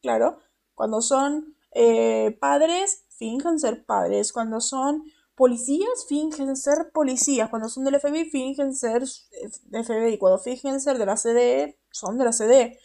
Claro, 0.00 0.40
cuando 0.74 1.02
son 1.02 1.54
eh, 1.72 2.36
padres, 2.40 3.04
fingen 3.10 3.58
ser 3.58 3.84
padres. 3.84 4.32
Cuando 4.32 4.60
son 4.60 5.04
policías 5.40 6.04
fingen 6.06 6.54
ser 6.54 6.90
policías, 6.92 7.48
cuando 7.48 7.70
son 7.70 7.84
del 7.84 7.98
FBI 7.98 8.26
fingen 8.26 8.74
ser 8.74 9.02
eh, 9.02 9.82
FBI, 9.82 10.18
cuando 10.18 10.38
fingen 10.38 10.78
ser 10.82 10.98
de 10.98 11.06
la 11.06 11.16
CDE 11.16 11.78
son 11.90 12.18
de 12.18 12.24
la 12.26 12.32
CDE. 12.32 12.78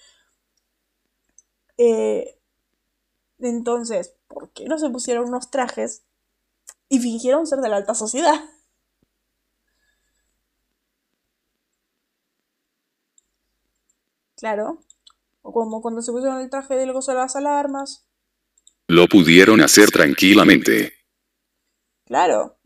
Eh, 1.78 2.40
entonces, 3.40 4.16
¿por 4.30 4.54
qué 4.54 4.70
no 4.70 4.80
se 4.80 4.90
pusieron 4.90 5.28
unos 5.28 5.52
trajes 5.52 6.06
y 6.88 7.00
fingieron 7.00 7.46
ser 7.46 7.60
de 7.60 7.68
la 7.68 7.76
alta 7.76 7.94
sociedad? 7.94 8.42
Claro. 14.38 14.80
O 15.42 15.52
como 15.52 15.82
cuando 15.82 16.02
se 16.02 16.14
pusieron 16.14 16.40
el 16.40 16.50
traje 16.50 16.76
del 16.76 16.94
gozo 16.94 17.12
de 17.12 17.18
las 17.18 17.36
alarmas. 17.36 18.08
Lo 18.88 19.08
pudieron 19.10 19.60
hacer 19.60 19.92
tranquilamente. 19.92 20.95
Claro. 22.06 22.58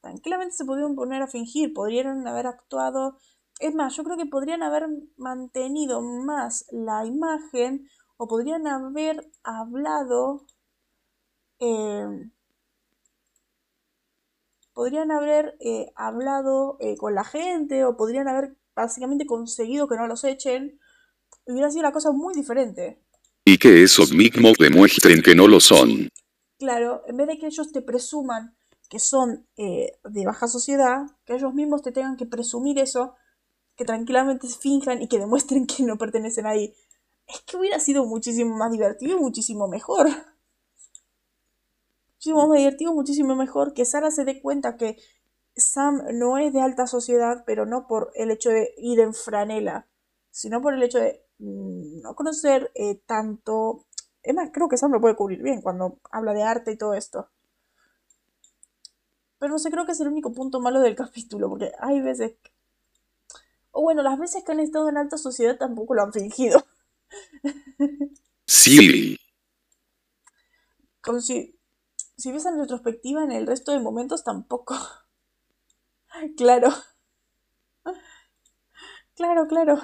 Tranquilamente 0.00 0.54
se 0.54 0.64
pudieron 0.64 0.96
poner 0.96 1.22
a 1.22 1.28
fingir, 1.28 1.72
podrían 1.72 2.26
haber 2.26 2.46
actuado. 2.46 3.18
Es 3.60 3.74
más, 3.74 3.96
yo 3.96 4.04
creo 4.04 4.16
que 4.16 4.26
podrían 4.26 4.62
haber 4.62 4.88
mantenido 5.16 6.00
más 6.02 6.66
la 6.72 7.04
imagen 7.04 7.88
o 8.16 8.26
podrían 8.26 8.66
haber 8.66 9.30
hablado. 9.44 10.46
Eh, 11.60 12.30
podrían 14.72 15.10
haber 15.12 15.56
eh, 15.60 15.92
hablado 15.94 16.76
eh, 16.80 16.96
con 16.96 17.14
la 17.14 17.24
gente 17.24 17.84
o 17.84 17.96
podrían 17.96 18.28
haber 18.28 18.56
básicamente 18.74 19.26
conseguido 19.26 19.86
que 19.86 19.96
no 19.96 20.06
los 20.06 20.24
echen. 20.24 20.80
Hubiera 21.46 21.70
sido 21.70 21.82
la 21.82 21.92
cosa 21.92 22.10
muy 22.12 22.34
diferente. 22.34 23.00
Y 23.44 23.58
que 23.58 23.82
esos 23.82 24.12
mismos 24.12 24.54
demuestren 24.58 25.22
que 25.22 25.34
no 25.34 25.48
lo 25.48 25.60
son. 25.60 26.08
Claro, 26.62 27.02
en 27.08 27.16
vez 27.16 27.26
de 27.26 27.38
que 27.38 27.46
ellos 27.46 27.72
te 27.72 27.82
presuman 27.82 28.54
que 28.88 29.00
son 29.00 29.48
eh, 29.56 29.98
de 30.04 30.24
baja 30.24 30.46
sociedad, 30.46 31.06
que 31.24 31.34
ellos 31.34 31.52
mismos 31.52 31.82
te 31.82 31.90
tengan 31.90 32.16
que 32.16 32.24
presumir 32.24 32.78
eso, 32.78 33.16
que 33.74 33.84
tranquilamente 33.84 34.46
finjan 34.46 35.02
y 35.02 35.08
que 35.08 35.18
demuestren 35.18 35.66
que 35.66 35.82
no 35.82 35.98
pertenecen 35.98 36.46
ahí. 36.46 36.72
Es 37.26 37.40
que 37.40 37.56
hubiera 37.56 37.80
sido 37.80 38.04
muchísimo 38.06 38.56
más 38.56 38.70
divertido 38.70 39.18
y 39.18 39.20
muchísimo 39.20 39.66
mejor. 39.66 40.06
Muchísimo 42.14 42.46
más 42.46 42.58
divertido, 42.58 42.94
muchísimo 42.94 43.34
mejor 43.34 43.74
que 43.74 43.84
Sara 43.84 44.12
se 44.12 44.24
dé 44.24 44.40
cuenta 44.40 44.76
que 44.76 44.98
Sam 45.56 46.00
no 46.12 46.38
es 46.38 46.52
de 46.52 46.60
alta 46.60 46.86
sociedad, 46.86 47.42
pero 47.44 47.66
no 47.66 47.88
por 47.88 48.12
el 48.14 48.30
hecho 48.30 48.50
de 48.50 48.72
ir 48.76 49.00
en 49.00 49.14
franela, 49.14 49.88
sino 50.30 50.62
por 50.62 50.74
el 50.74 50.82
hecho 50.84 51.00
de 51.00 51.26
mm, 51.40 52.02
no 52.02 52.14
conocer 52.14 52.70
eh, 52.76 53.00
tanto 53.04 53.84
es 54.22 54.34
más, 54.34 54.50
creo 54.52 54.68
que 54.68 54.76
Sam 54.76 54.92
lo 54.92 55.00
puede 55.00 55.16
cubrir 55.16 55.42
bien 55.42 55.60
cuando 55.62 55.98
habla 56.10 56.32
de 56.34 56.42
arte 56.42 56.72
y 56.72 56.76
todo 56.78 56.94
esto. 56.94 57.28
Pero 59.38 59.52
no 59.52 59.58
sé, 59.58 59.70
creo 59.70 59.84
que 59.84 59.92
es 59.92 60.00
el 60.00 60.08
único 60.08 60.32
punto 60.32 60.60
malo 60.60 60.80
del 60.80 60.94
capítulo, 61.02 61.48
porque 61.48 61.72
hay 61.80 62.00
veces... 62.00 62.34
O 63.72 63.82
bueno, 63.82 64.02
las 64.02 64.18
veces 64.18 64.44
que 64.44 64.52
han 64.52 64.60
estado 64.60 64.88
en 64.88 64.96
alta 64.96 65.18
sociedad 65.18 65.56
tampoco 65.58 65.94
lo 65.94 66.02
han 66.02 66.12
fingido. 66.12 66.64
Sí. 68.46 69.18
Como 71.02 71.20
si... 71.20 71.58
Si 72.16 72.32
ves 72.32 72.46
en 72.46 72.58
retrospectiva, 72.58 73.24
en 73.24 73.32
el 73.32 73.46
resto 73.46 73.72
de 73.72 73.80
momentos 73.80 74.24
tampoco. 74.24 74.76
Claro. 76.36 76.70
Claro, 79.14 79.46
claro. 79.46 79.80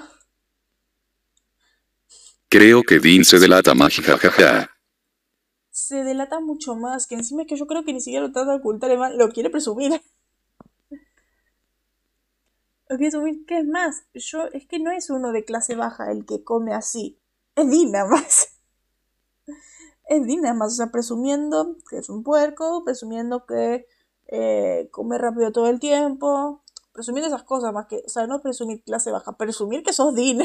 Creo 2.51 2.81
que 2.81 2.97
Dean 2.97 3.25
se 3.25 3.37
delata 3.37 3.75
más, 3.75 3.93
jajaja. 3.93 4.71
Se 5.69 6.03
delata 6.03 6.39
mucho 6.39 6.75
más, 6.75 7.05
que 7.05 7.13
encima 7.13 7.43
es 7.43 7.47
que 7.47 7.55
yo 7.55 7.67
creo 7.67 7.85
que 7.85 7.93
ni 7.93 8.01
siquiera 8.01 8.25
lo 8.25 8.31
trata 8.31 8.53
de 8.53 8.57
ocultar, 8.57 8.89
además 8.89 9.13
lo 9.15 9.29
quiere 9.29 9.51
presumir. 9.51 10.01
Lo 12.89 12.97
quiere 12.97 13.11
presumir, 13.11 13.45
¿qué 13.45 13.59
es 13.59 13.67
más? 13.67 14.03
Yo, 14.15 14.45
es 14.51 14.65
que 14.65 14.79
no 14.79 14.89
es 14.89 15.11
uno 15.11 15.31
de 15.31 15.45
clase 15.45 15.75
baja 15.75 16.11
el 16.11 16.25
que 16.25 16.43
come 16.43 16.73
así. 16.73 17.19
Es 17.55 17.69
Dean 17.69 17.91
nada 17.91 18.09
más. 18.09 18.57
Es 20.07 20.25
Dean 20.25 20.41
nada 20.41 20.55
más, 20.55 20.73
o 20.73 20.75
sea, 20.75 20.87
presumiendo 20.87 21.77
que 21.87 21.99
es 21.99 22.09
un 22.09 22.23
puerco, 22.23 22.83
presumiendo 22.83 23.45
que 23.45 23.85
eh, 24.25 24.89
come 24.89 25.19
rápido 25.19 25.51
todo 25.51 25.67
el 25.67 25.79
tiempo, 25.79 26.63
presumiendo 26.93 27.27
esas 27.27 27.43
cosas 27.43 27.71
más 27.73 27.85
que, 27.85 28.01
o 28.03 28.09
sea, 28.09 28.25
no 28.25 28.41
presumir 28.41 28.81
clase 28.83 29.11
baja, 29.11 29.37
presumir 29.37 29.83
que 29.83 29.93
sos 29.93 30.15
Dean. 30.15 30.39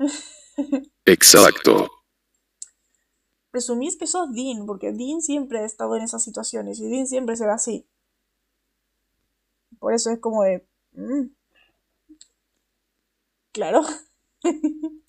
Exacto. 1.06 1.90
Presumís 3.50 3.96
que 3.96 4.06
sos 4.06 4.32
Dean, 4.32 4.64
porque 4.66 4.92
Dean 4.92 5.20
siempre 5.22 5.58
ha 5.60 5.64
estado 5.64 5.96
en 5.96 6.02
esas 6.02 6.22
situaciones 6.22 6.78
y 6.80 6.88
Dean 6.88 7.06
siempre 7.06 7.36
se 7.36 7.46
ve 7.46 7.52
así. 7.52 7.86
Por 9.78 9.92
eso 9.94 10.10
es 10.10 10.18
como 10.20 10.42
de... 10.44 10.66
mm, 10.92 11.26
Claro. 13.52 13.82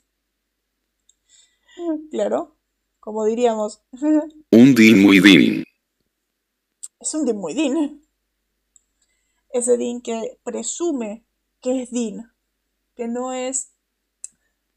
claro. 2.11 2.55
Como 2.99 3.25
diríamos. 3.25 3.81
Un 4.51 4.75
Dean 4.75 5.01
muy 5.01 5.19
Dean. 5.19 5.63
es 6.99 7.13
un 7.13 7.25
Dean 7.25 7.37
muy 7.37 7.53
Dean. 7.53 8.01
Ese 9.53 9.77
Dean 9.77 10.01
que 10.01 10.39
presume 10.43 11.23
que 11.61 11.83
es 11.83 11.91
Dean. 11.91 12.31
Que 12.95 13.07
no 13.07 13.33
es 13.33 13.71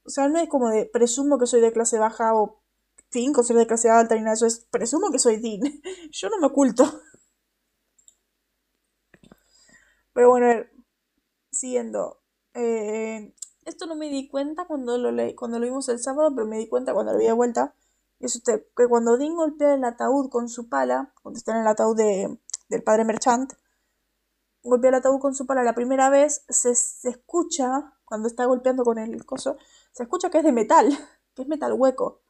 o 0.06 0.10
sea, 0.10 0.28
no 0.28 0.38
es 0.38 0.48
como 0.48 0.68
de 0.70 0.86
presumo 0.86 1.38
que 1.38 1.46
soy 1.46 1.60
de 1.60 1.72
clase 1.72 1.98
baja 1.98 2.34
o 2.34 2.62
finco 3.10 3.42
ser 3.44 3.56
de 3.56 3.66
clase 3.66 3.88
alta 3.90 4.16
ni 4.16 4.22
nada 4.22 4.32
de 4.32 4.36
eso, 4.36 4.46
es 4.46 4.66
presumo 4.70 5.10
que 5.12 5.18
soy 5.18 5.36
Dean. 5.36 5.60
Yo 6.10 6.28
no 6.28 6.38
me 6.38 6.46
oculto. 6.48 6.84
Pero 10.12 10.30
bueno, 10.30 10.46
a 10.46 10.48
ver, 10.50 10.72
siguiendo. 11.50 12.20
Eh, 12.54 13.34
esto 13.64 13.86
no 13.86 13.96
me 13.96 14.08
di 14.08 14.28
cuenta 14.28 14.66
cuando 14.66 14.98
lo 14.98 15.10
leí, 15.10 15.34
cuando 15.34 15.58
lo 15.58 15.64
vimos 15.64 15.88
el 15.88 15.98
sábado, 16.00 16.32
pero 16.34 16.46
me 16.46 16.58
di 16.58 16.68
cuenta 16.68 16.92
cuando 16.92 17.12
lo 17.12 17.18
vi 17.18 17.26
de 17.26 17.32
vuelta. 17.32 17.74
Es 18.20 18.36
usted, 18.36 18.66
que 18.76 18.88
cuando 18.88 19.16
Dean 19.16 19.34
golpea 19.34 19.74
el 19.74 19.84
ataúd 19.84 20.28
con 20.30 20.48
su 20.48 20.68
pala, 20.68 21.12
cuando 21.22 21.38
está 21.38 21.52
en 21.52 21.62
el 21.62 21.66
ataúd 21.66 21.96
de, 21.96 22.38
del 22.68 22.82
padre 22.82 23.04
Merchant, 23.04 23.52
golpea 24.62 24.90
el 24.90 24.94
ataúd 24.96 25.20
con 25.20 25.34
su 25.34 25.46
pala 25.46 25.62
la 25.62 25.74
primera 25.74 26.10
vez, 26.10 26.44
se, 26.48 26.74
se 26.74 27.10
escucha, 27.10 27.94
cuando 28.04 28.28
está 28.28 28.44
golpeando 28.46 28.84
con 28.84 28.98
el 28.98 29.24
coso, 29.24 29.56
se 29.94 30.02
escucha 30.02 30.28
que 30.30 30.38
es 30.38 30.44
de 30.44 30.52
metal, 30.52 30.88
que 31.34 31.42
es 31.42 31.48
metal 31.48 31.72
hueco. 31.74 32.20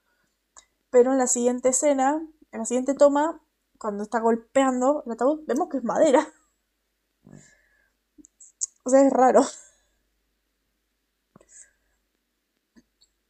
Pero 0.90 1.12
en 1.12 1.18
la 1.18 1.26
siguiente 1.26 1.70
escena, 1.70 2.26
en 2.52 2.58
la 2.60 2.66
siguiente 2.66 2.94
toma, 2.94 3.42
cuando 3.78 4.04
está 4.04 4.20
golpeando 4.20 5.02
el 5.06 5.12
ataúd, 5.12 5.44
vemos 5.46 5.68
que 5.68 5.78
es 5.78 5.84
madera. 5.84 6.28
O 8.84 8.90
sea, 8.90 9.00
es 9.06 9.12
raro. 9.12 9.42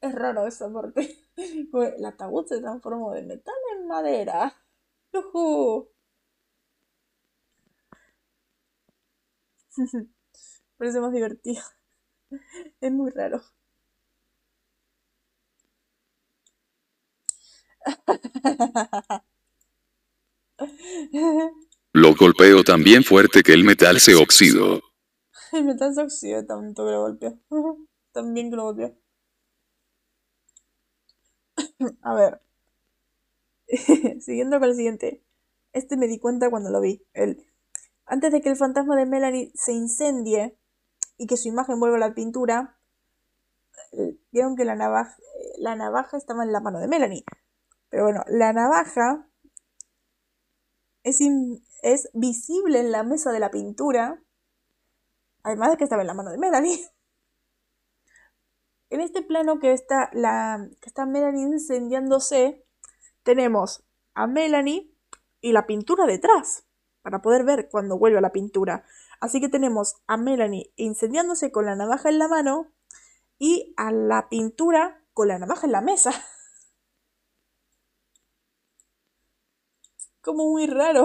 Es 0.00 0.14
raro 0.14 0.46
esa 0.46 0.72
parte. 0.72 1.18
El 1.36 2.04
ataúd 2.04 2.46
se 2.46 2.60
transformó 2.60 3.12
de 3.12 3.22
metal 3.22 3.54
en 3.72 3.86
madera. 3.88 4.54
¡Yujú! 5.12 5.88
Parece 10.76 11.00
más 11.00 11.12
divertido. 11.12 11.62
Es 12.80 12.92
muy 12.92 13.10
raro. 13.10 13.42
Lo 21.92 22.14
golpeo 22.14 22.64
tan 22.64 22.82
bien 22.82 23.04
fuerte 23.04 23.42
que 23.42 23.52
el 23.52 23.64
metal 23.64 24.00
se 24.00 24.14
oxidó. 24.14 24.80
El 25.52 25.64
metal 25.64 25.94
se 25.94 26.02
oxida 26.02 26.44
tanto 26.44 26.84
que 26.84 26.90
lo 26.90 27.02
golpeó. 27.02 27.38
También 28.12 28.50
que 28.50 28.56
lo 28.56 28.64
golpeó. 28.64 28.94
A 32.02 32.14
ver. 32.14 32.40
Siguiendo 34.20 34.58
con 34.58 34.68
el 34.68 34.74
siguiente. 34.74 35.22
Este 35.72 35.96
me 35.96 36.08
di 36.08 36.18
cuenta 36.18 36.50
cuando 36.50 36.70
lo 36.70 36.80
vi. 36.80 37.02
El, 37.12 37.46
antes 38.06 38.32
de 38.32 38.40
que 38.40 38.48
el 38.48 38.56
fantasma 38.56 38.96
de 38.96 39.06
Melanie 39.06 39.52
se 39.54 39.72
incendie 39.72 40.56
y 41.16 41.26
que 41.26 41.36
su 41.36 41.48
imagen 41.48 41.78
vuelva 41.80 41.96
a 41.96 42.00
la 42.00 42.14
pintura, 42.14 42.76
eh, 43.92 44.16
vieron 44.32 44.56
que 44.56 44.64
la 44.64 44.74
navaja, 44.74 45.16
la 45.58 45.76
navaja 45.76 46.16
estaba 46.16 46.42
en 46.42 46.52
la 46.52 46.60
mano 46.60 46.80
de 46.80 46.88
Melanie. 46.88 47.24
Pero 47.94 48.06
bueno, 48.06 48.24
la 48.26 48.52
navaja 48.52 49.24
es, 51.04 51.20
es 51.82 52.10
visible 52.12 52.80
en 52.80 52.90
la 52.90 53.04
mesa 53.04 53.30
de 53.30 53.38
la 53.38 53.52
pintura, 53.52 54.20
además 55.44 55.70
de 55.70 55.76
que 55.76 55.84
estaba 55.84 56.02
en 56.02 56.08
la 56.08 56.14
mano 56.14 56.32
de 56.32 56.38
Melanie. 56.38 56.76
En 58.90 59.00
este 59.00 59.22
plano 59.22 59.60
que 59.60 59.72
está, 59.72 60.10
la, 60.12 60.68
que 60.80 60.88
está 60.88 61.06
Melanie 61.06 61.44
incendiándose, 61.44 62.66
tenemos 63.22 63.84
a 64.14 64.26
Melanie 64.26 64.92
y 65.40 65.52
la 65.52 65.66
pintura 65.66 66.06
detrás, 66.06 66.66
para 67.02 67.22
poder 67.22 67.44
ver 67.44 67.68
cuando 67.70 67.96
vuelve 67.96 68.18
a 68.18 68.22
la 68.22 68.32
pintura. 68.32 68.84
Así 69.20 69.40
que 69.40 69.48
tenemos 69.48 70.02
a 70.08 70.16
Melanie 70.16 70.72
incendiándose 70.74 71.52
con 71.52 71.66
la 71.66 71.76
navaja 71.76 72.08
en 72.08 72.18
la 72.18 72.26
mano 72.26 72.72
y 73.38 73.72
a 73.76 73.92
la 73.92 74.28
pintura 74.28 75.04
con 75.12 75.28
la 75.28 75.38
navaja 75.38 75.66
en 75.66 75.72
la 75.72 75.80
mesa. 75.80 76.10
Como 80.24 80.50
muy 80.50 80.66
raro. 80.66 81.04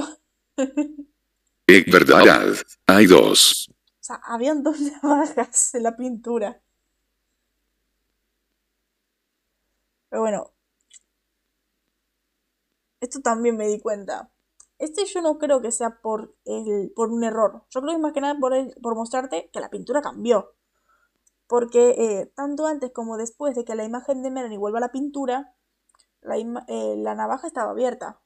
Es 1.67 1.85
verdad. 1.85 2.55
Hay 2.87 3.05
dos. 3.05 3.69
O 3.69 4.03
sea, 4.03 4.15
habían 4.25 4.61
dos 4.61 4.77
navajas 5.03 5.73
en 5.75 5.83
la 5.83 5.95
pintura. 5.95 6.61
Pero 10.09 10.21
bueno, 10.21 10.51
esto 13.01 13.21
también 13.21 13.57
me 13.57 13.67
di 13.67 13.79
cuenta. 13.79 14.31
Este 14.77 15.05
yo 15.05 15.21
no 15.21 15.37
creo 15.37 15.61
que 15.61 15.71
sea 15.71 15.99
por, 16.01 16.35
el, 16.45 16.91
por 16.95 17.09
un 17.11 17.23
error. 17.23 17.63
Yo 17.69 17.81
creo 17.81 17.93
que 17.95 17.99
más 18.01 18.13
que 18.13 18.21
nada 18.21 18.39
por, 18.39 18.53
el- 18.53 18.73
por 18.81 18.95
mostrarte 18.95 19.49
que 19.51 19.59
la 19.59 19.69
pintura 19.69 20.01
cambió. 20.01 20.53
porque 21.47 21.89
eh, 21.97 22.31
tanto 22.35 22.67
antes 22.67 22.91
como 22.93 23.17
después 23.17 23.55
de 23.55 23.65
que 23.65 23.75
la 23.75 23.83
imagen 23.85 24.23
de 24.23 24.31
Melanie 24.31 24.57
vuelva 24.57 24.79
a 24.79 24.81
la 24.81 24.91
pintura, 24.91 25.55
la, 26.21 26.37
eh, 26.37 26.95
la 26.97 27.15
navaja 27.15 27.47
estaba 27.47 27.71
abierta. 27.71 28.19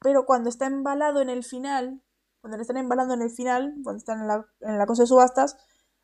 Pero 0.00 0.24
cuando 0.24 0.48
está 0.48 0.66
embalado 0.66 1.20
en 1.20 1.28
el 1.28 1.44
final, 1.44 2.02
cuando 2.40 2.56
le 2.56 2.62
están 2.62 2.78
embalando 2.78 3.14
en 3.14 3.22
el 3.22 3.30
final, 3.30 3.74
cuando 3.82 3.98
están 3.98 4.20
en 4.20 4.28
la, 4.28 4.46
en 4.60 4.78
la 4.78 4.86
cosa 4.86 5.02
de 5.02 5.06
subastas, 5.06 5.56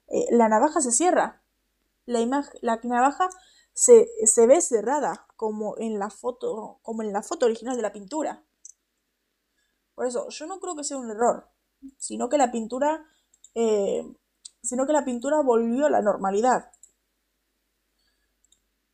eh, 0.09 0.26
la 0.30 0.49
navaja 0.49 0.80
se 0.80 0.92
cierra. 0.92 1.42
La, 2.05 2.20
la 2.61 2.80
navaja 2.82 3.28
se, 3.72 4.09
se, 4.24 4.47
ve 4.47 4.61
cerrada, 4.61 5.26
como 5.36 5.76
en 5.78 5.99
la 5.99 6.11
foto, 6.11 6.78
como 6.82 7.03
en 7.03 7.12
la 7.12 7.22
foto 7.22 7.47
original 7.47 7.76
de 7.76 7.82
la 7.82 7.92
pintura. 7.92 8.44
Por 9.94 10.07
eso, 10.07 10.28
yo 10.28 10.47
no 10.47 10.61
creo 10.61 10.76
que 10.76 10.84
sea 10.84 10.99
un 10.99 11.11
error, 11.11 11.49
sino 11.97 12.28
que 12.28 12.36
la 12.36 12.53
pintura, 12.53 13.05
eh, 13.55 14.05
sino 14.62 14.86
que 14.86 14.92
la 14.92 15.05
pintura 15.05 15.40
volvió 15.40 15.86
a 15.86 15.90
la 15.90 16.03
normalidad. 16.03 16.70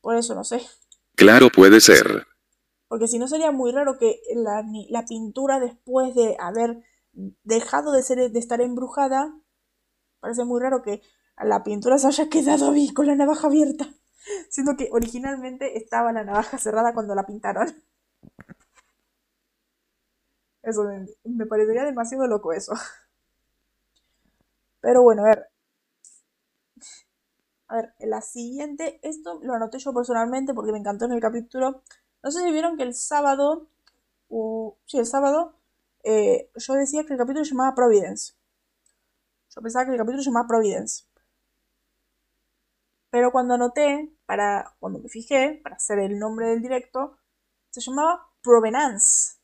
Por 0.00 0.16
eso, 0.16 0.34
no 0.34 0.44
sé. 0.44 0.64
Claro, 1.16 1.48
puede 1.50 1.80
ser. 1.80 2.26
Porque 2.93 3.09
si 3.09 3.18
no 3.18 3.26
sería 3.26 3.53
muy 3.53 3.72
raro 3.72 3.97
que 3.97 4.20
la, 4.34 4.62
la 4.90 5.07
pintura 5.07 5.59
después 5.59 6.14
de 6.14 6.36
haber 6.38 6.82
dejado 7.43 7.90
de 7.90 8.03
ser 8.03 8.30
de 8.30 8.38
estar 8.38 8.61
embrujada, 8.61 9.34
parece 10.20 10.45
muy 10.45 10.61
raro 10.61 10.82
que 10.82 11.01
la 11.38 11.62
pintura 11.62 11.97
se 11.97 12.09
haya 12.09 12.28
quedado 12.28 12.70
ahí 12.70 12.93
con 12.93 13.07
la 13.07 13.14
navaja 13.14 13.47
abierta, 13.47 13.88
siendo 14.51 14.76
que 14.76 14.90
originalmente 14.93 15.78
estaba 15.78 16.12
la 16.12 16.24
navaja 16.24 16.59
cerrada 16.59 16.93
cuando 16.93 17.14
la 17.14 17.24
pintaron. 17.24 17.66
Eso 20.62 20.84
me, 21.24 21.47
parecería 21.47 21.84
demasiado 21.84 22.26
loco 22.26 22.53
eso. 22.53 22.74
Pero 24.82 25.03
bueno, 25.03 25.22
a 25.24 25.28
ver. 25.28 25.49
A 27.68 27.76
ver, 27.76 27.95
la 28.01 28.20
siguiente, 28.20 29.01
esto 29.03 29.40
lo 29.43 29.55
anoté 29.55 29.78
yo 29.78 29.95
personalmente 29.95 30.53
porque 30.53 30.72
me 30.72 30.78
encantó 30.78 31.07
en 31.07 31.12
el 31.12 31.20
capítulo. 31.20 31.82
No 32.22 32.30
sé 32.30 32.40
si 32.40 32.52
vieron 32.52 32.76
que 32.76 32.84
el 32.84 32.94
sábado, 32.94 33.68
sí, 34.86 34.98
el 34.98 35.06
sábado, 35.06 35.54
eh, 36.04 36.50
yo 36.54 36.74
decía 36.74 37.04
que 37.04 37.14
el 37.14 37.18
capítulo 37.18 37.44
se 37.44 37.50
llamaba 37.52 37.74
Providence. 37.74 38.34
Yo 39.54 39.60
pensaba 39.62 39.84
que 39.84 39.92
el 39.92 39.98
capítulo 39.98 40.22
se 40.22 40.30
llamaba 40.30 40.48
Providence. 40.48 41.04
Pero 43.10 43.30
cuando 43.30 43.54
anoté, 43.54 44.10
para, 44.24 44.74
cuando 44.80 44.98
me 45.00 45.08
fijé, 45.08 45.60
para 45.62 45.76
hacer 45.76 45.98
el 45.98 46.18
nombre 46.18 46.46
del 46.46 46.62
directo, 46.62 47.18
se 47.70 47.80
llamaba 47.80 48.26
Provenance. 48.42 49.38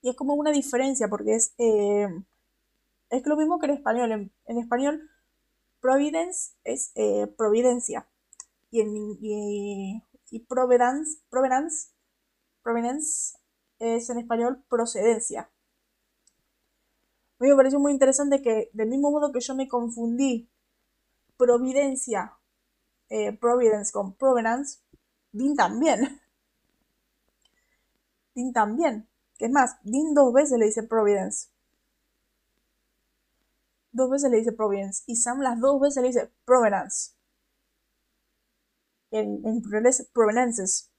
Y 0.00 0.10
es 0.10 0.16
como 0.16 0.34
una 0.34 0.52
diferencia, 0.52 1.08
porque 1.08 1.34
es, 1.34 1.54
eh, 1.58 2.08
es 3.10 3.26
lo 3.26 3.36
mismo 3.36 3.58
que 3.58 3.66
en 3.66 3.72
español. 3.72 4.30
En, 4.46 4.58
español, 4.58 5.10
Providence 5.80 6.52
es 6.64 6.92
eh, 6.94 7.26
providencia. 7.36 8.08
Y, 8.70 8.80
en, 8.82 9.18
y, 9.20 10.02
y 10.30 10.40
Provenance, 10.40 11.22
Provenance, 11.30 11.92
Provenance 12.62 13.38
es 13.78 14.10
en 14.10 14.18
español 14.18 14.62
procedencia. 14.68 15.50
A 17.40 17.44
mí 17.44 17.50
me 17.50 17.56
pareció 17.56 17.78
muy 17.78 17.92
interesante 17.92 18.42
que, 18.42 18.70
del 18.72 18.88
mismo 18.88 19.10
modo 19.10 19.30
que 19.30 19.40
yo 19.40 19.54
me 19.54 19.68
confundí 19.68 20.50
providencia, 21.36 22.36
eh, 23.08 23.32
providence 23.32 23.92
con 23.92 24.14
provenance, 24.14 24.80
Dean 25.32 25.54
también. 25.54 26.20
Dean 28.34 28.52
también. 28.52 29.08
Que 29.38 29.46
es 29.46 29.52
más, 29.52 29.76
Dean 29.82 30.14
dos 30.14 30.32
veces 30.32 30.58
le 30.58 30.66
dice 30.66 30.82
providence. 30.82 31.48
Dos 33.92 34.10
veces 34.10 34.30
le 34.30 34.38
dice 34.38 34.52
providence. 34.52 35.04
Y 35.06 35.16
Sam 35.16 35.40
las 35.40 35.60
dos 35.60 35.80
veces 35.80 36.02
le 36.02 36.08
dice 36.08 36.32
provenance. 36.44 37.12
En, 39.10 39.40
en 39.44 39.62
plural 39.62 39.86
es 39.86 40.08
provenances. 40.12 40.92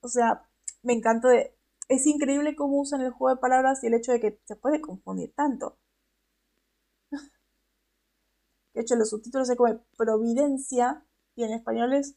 O 0.00 0.08
sea, 0.08 0.48
me 0.82 0.92
encanta 0.92 1.28
de... 1.28 1.54
Es 1.88 2.06
increíble 2.06 2.54
cómo 2.54 2.80
usan 2.80 3.00
el 3.00 3.12
juego 3.12 3.34
de 3.34 3.40
palabras 3.40 3.82
y 3.82 3.86
el 3.86 3.94
hecho 3.94 4.12
de 4.12 4.20
que 4.20 4.40
se 4.44 4.56
puede 4.56 4.80
confundir 4.80 5.32
tanto. 5.34 5.78
De 8.74 8.82
hecho, 8.82 8.94
los 8.96 9.10
subtítulos 9.10 9.48
se 9.48 9.56
como 9.56 9.82
providencia 9.96 11.04
y 11.34 11.44
en 11.44 11.52
español 11.52 11.94
es 11.94 12.16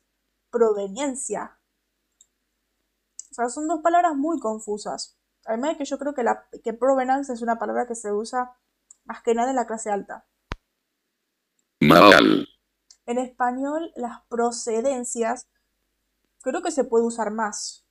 proveniencia. 0.51 1.57
O 3.31 3.33
sea, 3.33 3.49
son 3.49 3.67
dos 3.67 3.81
palabras 3.81 4.15
muy 4.15 4.39
confusas. 4.39 5.17
Además 5.45 5.71
de 5.71 5.77
que 5.77 5.85
yo 5.85 5.97
creo 5.97 6.13
que, 6.13 6.23
la, 6.23 6.47
que 6.63 6.73
provenance 6.73 7.31
es 7.33 7.41
una 7.41 7.57
palabra 7.57 7.87
que 7.87 7.95
se 7.95 8.11
usa 8.11 8.57
más 9.05 9.23
que 9.23 9.33
nada 9.33 9.49
en 9.49 9.55
la 9.55 9.65
clase 9.65 9.89
alta. 9.89 10.27
En 13.05 13.17
español, 13.17 13.91
las 13.95 14.21
procedencias 14.27 15.47
creo 16.41 16.61
que 16.61 16.71
se 16.71 16.83
puede 16.83 17.05
usar 17.05 17.31
más 17.31 17.85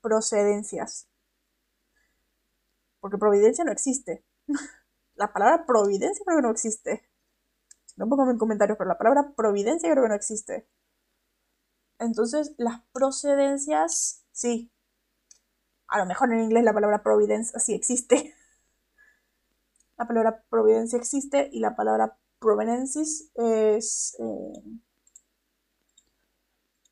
procedencias. 0.00 1.08
Porque 3.00 3.18
providencia 3.18 3.64
no 3.64 3.72
existe. 3.72 4.24
la 5.14 5.32
palabra 5.32 5.66
providencia 5.66 6.24
creo 6.24 6.38
que 6.38 6.42
no 6.42 6.50
existe. 6.50 7.08
No 7.96 8.08
pongo 8.08 8.28
en 8.30 8.38
comentarios, 8.38 8.76
pero 8.76 8.88
la 8.88 8.98
palabra 8.98 9.32
providencia 9.36 9.90
creo 9.90 10.02
que 10.02 10.08
no 10.08 10.14
existe. 10.14 10.68
Entonces, 11.98 12.54
las 12.58 12.82
procedencias, 12.92 14.24
sí. 14.32 14.70
A 15.86 15.98
lo 15.98 16.06
mejor 16.06 16.32
en 16.32 16.40
inglés 16.40 16.64
la 16.64 16.72
palabra 16.72 17.02
providencia 17.02 17.58
sí 17.60 17.74
existe. 17.74 18.34
La 19.96 20.08
palabra 20.08 20.42
providencia 20.50 20.98
existe 20.98 21.48
y 21.52 21.60
la 21.60 21.76
palabra 21.76 22.18
provenensis 22.38 23.30
es... 23.34 24.16
Eh, 24.18 24.62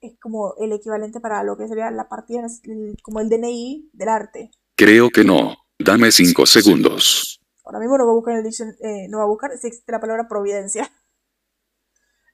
es 0.03 0.19
como 0.19 0.55
el 0.59 0.73
equivalente 0.73 1.21
para 1.21 1.45
lo 1.45 1.57
que 1.57 1.69
sería 1.69 1.91
la 1.93 2.09
partida, 2.09 2.45
como 3.03 3.21
el 3.21 3.29
DNI 3.29 3.91
del 3.93 4.09
arte. 4.09 4.51
Creo 4.75 5.11
que 5.11 5.23
no. 5.23 5.55
Dame 5.79 6.11
cinco 6.11 6.45
segundos. 6.45 7.41
Ahora 7.65 7.79
mismo 7.79 7.97
no 7.97 8.05
voy 8.05 8.13
a 8.13 8.17
buscar 8.17 8.35
en 8.35 8.47
el 8.47 8.53
eh, 8.81 9.09
no 9.09 9.19
va 9.19 9.25
a 9.25 9.29
buscar 9.29 9.57
si 9.57 9.69
existe 9.69 9.93
la 9.93 10.01
palabra 10.01 10.27
providencia. 10.29 10.91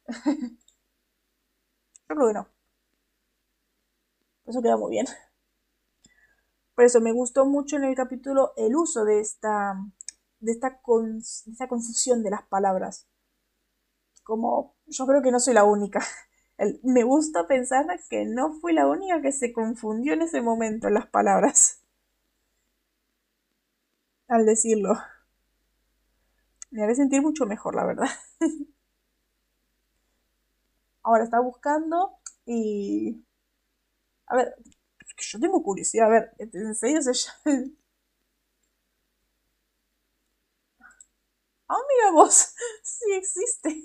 Yo 2.09 2.17
creo 2.17 2.29
que 2.29 2.35
no. 2.35 2.49
Eso 4.47 4.63
queda 4.63 4.79
muy 4.79 4.91
bien. 4.91 5.07
Por 6.75 6.85
eso 6.85 7.01
me 7.01 7.13
gustó 7.13 7.45
mucho 7.45 7.77
en 7.77 7.85
el 7.85 7.95
capítulo 7.95 8.55
el 8.57 8.75
uso 8.77 9.05
de 9.05 9.21
esta, 9.21 9.75
de 10.41 10.53
esta, 10.53 10.81
de 10.87 11.53
esta 11.53 11.69
confusión 11.69 12.23
de 12.23 12.31
las 12.31 12.43
palabras. 12.49 13.07
Como 14.25 14.77
yo 14.87 15.07
creo 15.07 15.23
que 15.23 15.33
no 15.33 15.41
soy 15.41 15.55
la 15.55 15.65
única 15.65 16.01
me 16.83 17.05
gusta 17.05 17.47
pensar 17.47 17.87
que 18.09 18.25
no 18.25 18.53
fui 18.61 18.73
la 18.73 18.87
única 18.87 19.23
que 19.23 19.33
se 19.33 19.53
confundió 19.53 20.13
en 20.15 20.23
ese 20.23 20.41
momento 20.43 20.89
en 20.89 20.95
las 20.95 21.07
palabras. 21.07 21.85
Al 24.29 24.45
decirlo. 24.45 24.95
Me 26.71 26.83
haré 26.83 26.95
sentir 26.95 27.23
mucho 27.23 27.47
mejor, 27.47 27.75
la 27.75 27.85
verdad. 27.87 28.09
Ahora 31.03 31.25
está 31.25 31.41
buscando 31.41 32.19
y... 32.45 33.25
A 34.27 34.37
ver, 34.37 34.55
yo 35.17 35.41
tengo 35.41 35.63
curiosidad. 35.63 36.07
A 36.07 36.11
ver, 36.11 36.31
¿en 36.39 36.75
serio 36.75 37.01
se 37.01 37.13
llama? 37.15 37.71
Ah, 41.69 41.77
mira 41.89 42.13
vos, 42.13 42.35
sí 42.83 43.13
existe. 43.13 43.85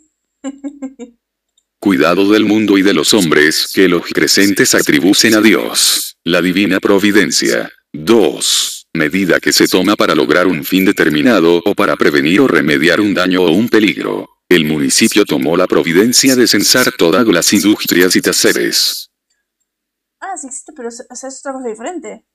Cuidado 1.80 2.32
del 2.32 2.46
mundo 2.46 2.78
y 2.78 2.82
de 2.82 2.94
los 2.94 3.14
hombres 3.14 3.70
que 3.74 3.90
los 3.90 4.10
presentes 4.12 4.74
atribucen 4.74 5.36
a 5.36 5.42
Dios, 5.42 6.18
la 6.24 6.42
divina 6.42 6.80
providencia. 6.80 7.72
2. 7.92 8.88
Medida 8.94 9.40
que 9.40 9.52
se 9.52 9.68
toma 9.68 9.96
para 9.96 10.16
lograr 10.16 10.48
un 10.48 10.64
fin 10.64 10.86
determinado 10.86 11.62
o 11.66 11.76
para 11.76 11.98
prevenir 11.98 12.40
o 12.42 12.48
remediar 12.48 13.02
un 13.02 13.14
daño 13.14 13.42
o 13.42 13.52
un 13.52 13.68
peligro. 13.68 14.30
El 14.48 14.66
municipio 14.66 15.26
tomó 15.26 15.58
la 15.58 15.68
providencia 15.68 16.36
de 16.36 16.48
censar 16.48 16.92
todas 16.98 17.28
las 17.28 17.52
industrias 17.54 18.16
y 18.16 18.22
taseres. 18.22 19.10
Ah, 20.20 20.38
sí 20.38 20.48
existe, 20.48 20.72
pero 20.76 20.90
es, 20.90 21.02
es 21.02 21.40
otra 21.40 21.54
cosa 21.54 21.68
diferente. 21.68 22.26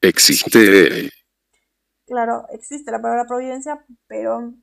Existe 0.00 1.10
claro, 2.06 2.46
existe 2.50 2.90
la 2.90 3.00
palabra 3.00 3.26
providencia, 3.26 3.84
pero, 4.06 4.54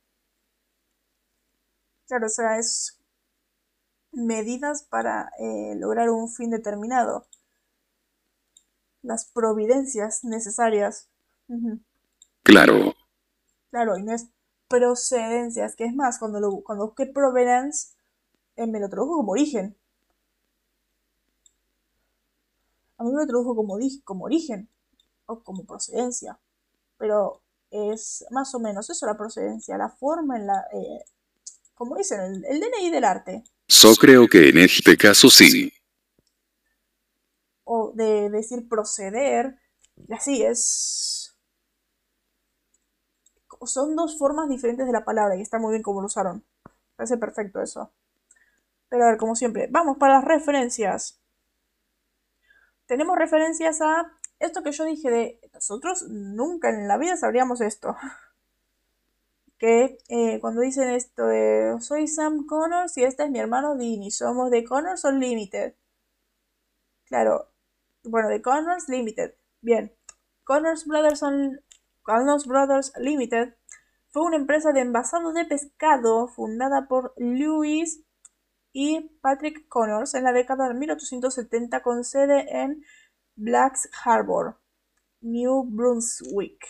claro, 2.08 2.26
o 2.26 2.30
sea, 2.30 2.58
es 2.58 3.00
medidas 4.12 4.84
para 4.84 5.30
eh, 5.40 5.76
lograr 5.78 6.10
un 6.10 6.30
fin 6.30 6.50
determinado. 6.50 7.28
Las 9.02 9.26
providencias 9.26 10.24
necesarias. 10.24 11.10
Claro. 12.44 12.96
Claro, 13.70 13.98
y 13.98 14.04
no 14.04 14.14
es 14.14 14.28
procedencias, 14.68 15.76
que 15.76 15.86
es 15.86 15.94
más, 15.94 16.18
cuando, 16.18 16.40
lo, 16.40 16.62
cuando 16.64 16.88
busqué 16.88 17.06
provenance, 17.06 17.94
eh, 18.56 18.66
me 18.66 18.80
lo 18.80 18.90
tradujo 18.90 19.18
como 19.18 19.34
origen. 19.34 19.78
A 22.98 23.04
mí 23.04 23.12
me 23.12 23.22
lo 23.22 23.28
tradujo 23.28 23.56
como, 23.56 23.78
como 24.04 24.26
origen 24.26 24.70
o 25.26 25.44
como 25.44 25.66
procedencia. 25.66 26.40
Pero 26.98 27.42
es 27.72 28.26
más 28.32 28.54
o 28.56 28.60
menos 28.60 28.90
eso 28.90 29.06
la 29.06 29.18
procedencia, 29.18 29.78
la 29.78 29.90
forma 29.90 30.38
en 30.38 30.48
la... 30.48 30.66
Eh, 30.74 31.04
como 31.74 31.98
dicen, 31.98 32.22
el, 32.22 32.46
el 32.46 32.60
DNI 32.60 32.90
del 32.90 33.04
arte. 33.04 33.44
Yo 33.68 33.94
creo 33.96 34.28
que 34.28 34.50
en 34.50 34.60
este 34.60 34.96
caso 34.98 35.30
sí. 35.30 35.74
O 37.66 37.92
de 37.94 38.30
decir 38.30 38.68
proceder, 38.70 39.60
y 40.08 40.14
así 40.14 40.44
es... 40.44 41.36
Son 43.66 43.96
dos 43.96 44.18
formas 44.18 44.48
diferentes 44.48 44.86
de 44.86 44.94
la 44.94 45.04
palabra 45.04 45.36
y 45.36 45.42
está 45.42 45.58
muy 45.58 45.72
bien 45.72 45.82
como 45.82 46.02
lo 46.02 46.08
usaron. 46.08 46.46
Parece 46.96 47.18
perfecto 47.18 47.62
eso. 47.62 47.92
Pero 48.90 49.06
a 49.06 49.08
ver, 49.10 49.18
como 49.18 49.36
siempre, 49.36 49.68
vamos 49.72 49.98
para 49.98 50.16
las 50.16 50.26
referencias. 50.26 51.20
Tenemos 52.86 53.18
referencias 53.18 53.82
a 53.82 54.12
esto 54.40 54.64
que 54.64 54.72
yo 54.72 54.86
dije 54.86 55.10
de 55.10 55.40
nosotros 55.54 56.04
nunca 56.10 56.70
en 56.70 56.88
la 56.88 56.98
vida 56.98 57.18
sabríamos 57.18 57.62
esto. 57.62 57.96
Que 59.58 59.98
eh, 60.10 60.40
cuando 60.42 60.60
dicen 60.60 60.90
esto 60.90 61.28
de 61.28 61.78
soy 61.80 62.10
Sam 62.10 62.46
Connors 62.46 62.98
y 62.98 63.06
este 63.06 63.24
es 63.24 63.32
mi 63.32 63.40
hermano 63.40 63.78
Dini, 63.78 64.12
somos 64.12 64.52
de 64.52 64.66
Connors 64.66 65.06
Unlimited. 65.06 65.76
Claro, 67.06 67.48
bueno, 68.04 68.28
de 68.28 68.42
Connors 68.42 68.90
Limited. 68.90 69.36
Bien, 69.62 69.96
Connors 70.44 70.86
Brothers, 70.86 71.22
Connors 72.04 72.46
Brothers 72.48 72.92
Limited 72.98 73.56
fue 74.10 74.24
una 74.24 74.38
empresa 74.38 74.72
de 74.72 74.82
envasado 74.82 75.34
de 75.34 75.46
pescado 75.46 76.28
fundada 76.28 76.88
por 76.88 77.14
Louis 77.18 78.05
y 78.78 79.10
Patrick 79.22 79.70
Connors 79.70 80.16
en 80.16 80.26
la 80.26 80.34
década 80.34 80.68
de 80.68 80.74
1870 80.74 81.82
con 81.82 82.04
sede 82.04 82.62
en 82.62 82.84
Blacks 83.38 83.90
Harbor, 84.04 84.60
New 85.22 85.64
Brunswick. 85.64 86.62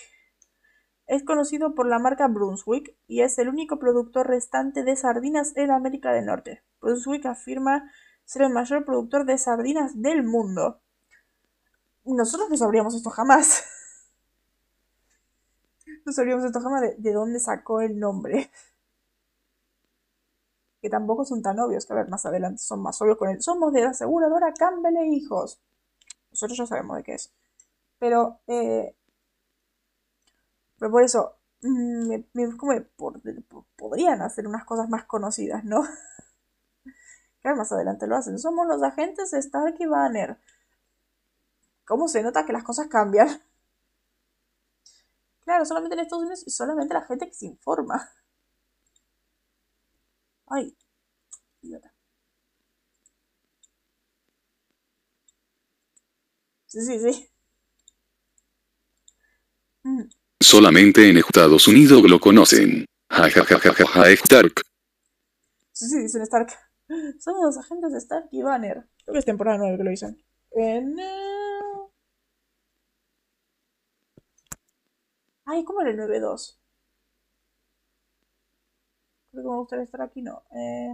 Es 1.08 1.24
conocido 1.24 1.74
por 1.74 1.88
la 1.88 1.98
marca 1.98 2.28
Brunswick 2.28 2.96
y 3.08 3.22
es 3.22 3.40
el 3.40 3.50
único 3.50 3.80
productor 3.80 4.28
restante 4.28 4.84
de 4.84 4.96
sardinas 4.96 5.58
en 5.58 5.72
América 5.72 6.14
del 6.14 6.28
Norte. 6.28 6.62
Brunswick 6.80 7.26
afirma 7.26 7.92
ser 8.24 8.44
el 8.44 8.54
mayor 8.54 8.86
productor 8.86 9.26
de 9.26 9.40
sardinas 9.40 10.00
del 10.00 10.22
mundo. 10.22 10.82
Nosotros 12.04 12.52
no 12.52 12.58
sabríamos 12.58 12.94
esto 12.94 13.10
jamás. 13.10 13.66
No 16.06 16.12
sabríamos 16.12 16.46
esto 16.46 16.60
jamás 16.60 16.82
de, 16.82 16.96
de 17.00 17.14
dónde 17.14 17.40
sacó 17.40 17.82
el 17.82 17.98
nombre 17.98 18.52
que 20.86 20.90
tampoco 20.92 21.26
son 21.26 21.42
tan 21.42 21.60
obvios, 21.60 21.84
que 21.88 21.94
a 21.94 21.96
ver, 21.96 22.10
más 22.10 22.28
adelante 22.28 22.60
son 22.60 22.80
más 22.84 23.02
obvios 23.02 23.18
con 23.18 23.28
el 23.30 23.42
somos 23.42 23.74
de 23.74 23.82
la 23.82 23.90
aseguradora 23.90 24.54
Campbell 24.54 24.96
e 24.98 25.08
Hijos. 25.08 25.60
Nosotros 26.30 26.60
ya 26.60 26.68
sabemos 26.68 26.98
de 26.98 27.04
qué 27.04 27.16
es. 27.16 27.34
Pero, 27.98 28.40
eh, 28.46 28.96
pero 30.78 30.92
por 30.92 31.02
eso, 31.02 31.38
mm, 31.64 32.56
como 32.58 32.74
podrían 33.76 34.22
hacer 34.22 34.48
unas 34.48 34.64
cosas 34.66 34.88
más 34.90 35.06
conocidas, 35.06 35.64
¿no? 35.64 35.82
Claro, 37.42 37.58
más 37.58 37.72
adelante 37.72 38.06
lo 38.08 38.16
hacen. 38.16 38.38
Somos 38.40 38.68
los 38.68 38.82
agentes 38.84 39.34
Stark 39.34 39.76
y 39.80 39.86
Banner. 39.88 40.38
¿Cómo 41.86 42.08
se 42.08 42.22
nota 42.22 42.46
que 42.46 42.54
las 42.54 42.64
cosas 42.64 42.88
cambian? 42.88 43.28
Claro, 45.46 45.66
solamente 45.66 45.94
en 45.96 46.02
Estados 46.02 46.24
Unidos 46.24 46.44
y 46.46 46.52
solamente 46.52 46.94
la 46.94 47.04
gente 47.04 47.28
que 47.28 47.34
se 47.34 47.46
informa. 47.46 48.10
Ay, 50.48 50.76
Sí, 56.68 56.82
sí, 56.82 57.00
sí. 57.00 57.30
Mm. 59.84 60.10
Solamente 60.42 61.10
en 61.10 61.18
Estados 61.18 61.70
Unidos 61.70 62.04
lo 62.04 62.20
conocen. 62.20 62.86
Ja, 63.10 63.30
ja, 63.30 63.46
ja, 63.46 63.60
ja, 63.60 63.74
ja, 63.74 63.86
ja, 63.86 64.10
Stark. 64.12 64.62
Sí, 65.72 65.86
sí, 65.88 66.02
dicen 66.02 66.22
Stark. 66.24 66.50
Somos 67.20 67.58
agentes 67.58 67.94
de 67.94 68.00
Stark 68.00 68.28
y 68.32 68.42
Banner. 68.42 68.84
Creo 69.06 69.14
que 69.14 69.20
es 69.20 69.26
temporada 69.26 69.58
9 69.58 69.78
que 69.78 69.84
lo 69.86 69.90
dicen. 69.90 70.22
En... 70.52 70.98
Ay, 75.46 75.64
¿cómo 75.64 75.80
era 75.82 75.92
el 75.92 75.98
9-2? 75.98 76.58
Creo 79.36 79.44
que 79.44 79.52
me 79.52 79.58
gustaría 79.58 79.84
estar 79.84 80.02
aquí, 80.02 80.22
no. 80.22 80.44
Eh... 80.52 80.94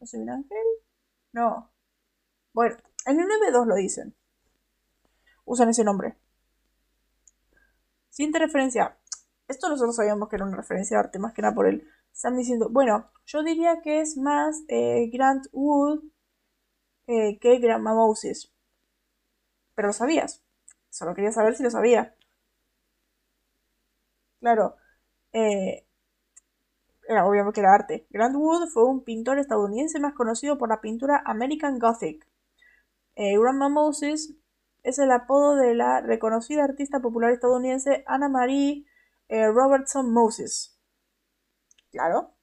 ¿No 0.00 0.06
soy 0.06 0.18
un 0.18 0.30
ángel? 0.30 0.58
No. 1.30 1.70
Bueno, 2.52 2.76
en 3.06 3.20
el 3.20 3.26
9.2 3.26 3.66
lo 3.66 3.76
dicen. 3.76 4.12
Usan 5.44 5.68
ese 5.68 5.84
nombre. 5.84 6.16
Siguiente 8.10 8.40
referencia. 8.40 8.98
Esto 9.46 9.68
nosotros 9.68 9.94
sabíamos 9.94 10.28
que 10.28 10.34
era 10.34 10.44
una 10.44 10.56
referencia 10.56 10.96
de 10.96 11.04
arte, 11.04 11.20
más 11.20 11.34
que 11.34 11.42
nada 11.42 11.54
por 11.54 11.68
él. 11.68 11.88
Están 12.12 12.36
diciendo, 12.36 12.68
bueno, 12.68 13.08
yo 13.24 13.44
diría 13.44 13.80
que 13.80 14.00
es 14.00 14.16
más 14.16 14.64
eh, 14.66 15.08
Grant 15.12 15.46
Wood 15.52 16.02
eh, 17.06 17.38
que 17.38 17.60
Grandma 17.60 17.94
Moses. 17.94 18.52
Pero 19.76 19.86
lo 19.86 19.92
sabías. 19.92 20.42
Solo 20.90 21.14
quería 21.14 21.30
saber 21.30 21.54
si 21.54 21.62
lo 21.62 21.70
sabía. 21.70 22.16
Claro. 24.40 24.74
Eh, 25.32 25.86
era 27.12 27.26
obviamente 27.26 27.60
era 27.60 27.74
arte. 27.74 28.06
Grant 28.10 28.36
Wood 28.36 28.68
fue 28.68 28.84
un 28.84 29.04
pintor 29.04 29.38
estadounidense 29.38 30.00
más 30.00 30.14
conocido 30.14 30.58
por 30.58 30.68
la 30.68 30.80
pintura 30.80 31.22
American 31.24 31.78
Gothic. 31.78 32.26
Eh, 33.14 33.38
Grandma 33.38 33.68
Moses 33.68 34.34
es 34.82 34.98
el 34.98 35.10
apodo 35.12 35.56
de 35.56 35.74
la 35.74 36.00
reconocida 36.00 36.64
artista 36.64 37.00
popular 37.00 37.32
estadounidense 37.32 38.04
Anna 38.06 38.28
Marie 38.28 38.86
eh, 39.28 39.46
Robertson 39.48 40.12
Moses. 40.12 40.78
Claro. 41.90 42.34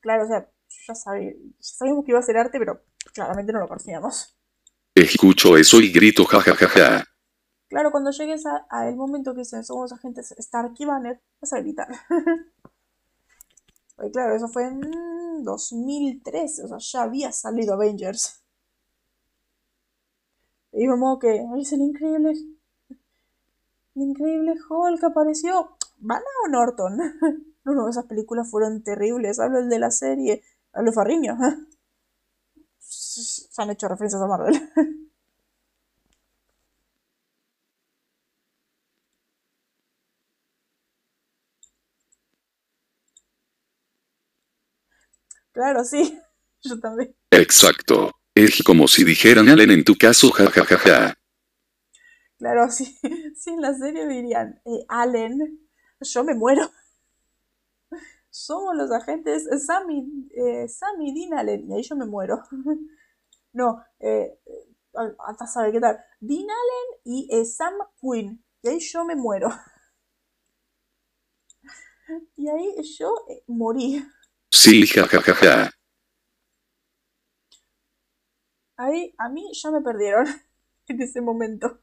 Claro, 0.00 0.24
o 0.24 0.26
sea, 0.26 0.48
ya, 0.88 0.94
sabíamos 0.94 2.04
que 2.04 2.12
iba 2.12 2.18
a 2.18 2.22
ser 2.22 2.38
arte, 2.38 2.58
pero 2.58 2.82
claramente 3.12 3.52
no 3.52 3.60
lo 3.60 3.68
conocíamos. 3.68 4.36
Escucho 4.94 5.56
eso 5.56 5.80
y 5.80 5.92
grito 5.92 6.24
jajajaja. 6.24 7.04
Claro, 7.70 7.92
cuando 7.92 8.10
llegues 8.10 8.44
a, 8.46 8.88
el 8.88 8.96
momento 8.96 9.32
que 9.32 9.40
dicen 9.42 9.64
somos 9.64 9.92
agentes 9.92 10.32
Stark 10.32 10.74
y 10.76 10.84
Banner, 10.84 11.20
vas 11.40 11.52
a 11.52 11.60
gritar. 11.60 11.88
Oye, 13.96 14.10
claro, 14.10 14.34
eso 14.34 14.48
fue 14.48 14.64
en 14.66 15.44
2013, 15.44 16.64
o 16.64 16.68
sea, 16.68 16.78
ya 16.78 17.02
había 17.02 17.30
salido 17.30 17.74
Avengers. 17.74 18.42
Y 20.72 20.88
como 20.88 21.18
que, 21.20 21.46
es 21.58 21.72
el 21.72 21.82
increíble. 21.82 22.32
El 23.94 24.02
increíble 24.02 24.54
Hulk 24.68 25.04
apareció. 25.04 25.76
¿Van 25.98 26.22
o 26.44 26.48
Norton? 26.48 26.96
no, 27.64 27.74
no, 27.74 27.88
esas 27.88 28.06
películas 28.06 28.50
fueron 28.50 28.82
terribles. 28.82 29.38
Hablo 29.38 29.60
el 29.60 29.68
de 29.68 29.78
la 29.78 29.92
serie. 29.92 30.42
Hablo 30.72 30.92
Farriño. 30.92 31.38
Se 32.78 33.62
han 33.62 33.70
hecho 33.70 33.86
referencias 33.86 34.22
a 34.22 34.26
Marvel. 34.26 34.60
Claro, 45.60 45.84
sí. 45.84 46.18
Yo 46.62 46.80
también. 46.80 47.14
Exacto. 47.30 48.12
Es 48.34 48.62
como 48.62 48.88
si 48.88 49.04
dijeran 49.04 49.50
Allen 49.50 49.70
en 49.70 49.84
tu 49.84 49.94
caso, 49.94 50.30
jajajaja. 50.30 51.14
Claro, 52.38 52.70
sí. 52.70 52.98
Sí, 53.36 53.50
en 53.50 53.60
la 53.60 53.74
serie 53.74 54.06
dirían, 54.08 54.62
eh, 54.64 54.84
Allen, 54.88 55.68
yo 56.00 56.24
me 56.24 56.34
muero. 56.34 56.70
Somos 58.30 58.74
los 58.74 58.90
agentes 58.90 59.46
Sammy, 59.66 60.28
eh, 60.34 60.66
Sammy 60.68 61.14
Dean 61.14 61.38
Allen, 61.38 61.70
y 61.70 61.74
ahí 61.74 61.82
yo 61.82 61.96
me 61.96 62.06
muero. 62.06 62.42
no, 63.52 63.82
eh, 63.98 64.38
hasta 65.26 65.46
sabe 65.46 65.72
qué 65.72 65.80
tal. 65.80 65.98
Dean 66.20 66.48
Allen 66.48 67.00
y 67.04 67.28
eh, 67.30 67.44
Sam 67.44 67.74
Quinn, 68.00 68.42
y 68.62 68.68
ahí 68.68 68.78
yo 68.78 69.04
me 69.04 69.14
muero. 69.16 69.50
y 72.36 72.48
ahí 72.48 72.74
yo 72.98 73.14
eh, 73.28 73.42
morí. 73.46 74.02
Sí, 74.50 74.86
jajajaja. 74.86 75.70
Ahí 78.76 79.14
a 79.18 79.28
mí 79.28 79.50
ya 79.52 79.70
me 79.70 79.80
perdieron 79.80 80.26
en 80.88 81.02
ese 81.02 81.20
momento. 81.20 81.80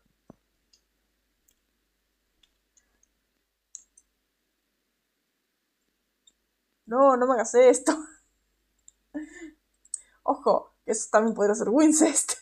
No, 6.86 7.18
no 7.18 7.28
me 7.28 7.34
hagas 7.34 7.53
esto. 7.55 7.93
Ojo, 10.24 10.76
eso 10.86 11.07
también 11.11 11.36
podría 11.36 11.55
ser 11.55 11.70
Wincest. 11.70 12.34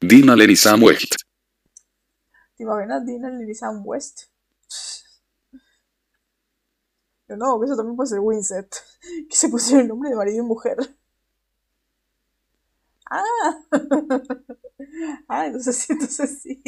Dina 0.00 0.34
Lenny 0.36 0.56
Sam 0.56 0.82
West. 0.82 1.14
¿Te 2.56 2.62
imaginas 2.64 3.04
Dina 3.04 3.28
Lenny 3.30 3.54
Sam 3.54 3.82
West? 3.84 4.32
Pero 7.26 7.38
no, 7.38 7.58
que 7.58 7.66
eso 7.66 7.76
también 7.76 7.96
puede 7.96 8.10
ser 8.10 8.20
Winset. 8.20 8.91
Que 9.28 9.36
se 9.36 9.48
pusieron 9.48 9.82
el 9.82 9.88
nombre 9.88 10.10
de 10.10 10.16
marido 10.16 10.42
y 10.42 10.46
mujer. 10.46 10.76
Ah. 13.10 13.22
ah, 15.28 15.46
entonces 15.46 15.76
sí, 15.76 15.92
entonces 15.92 16.40
sí. 16.40 16.62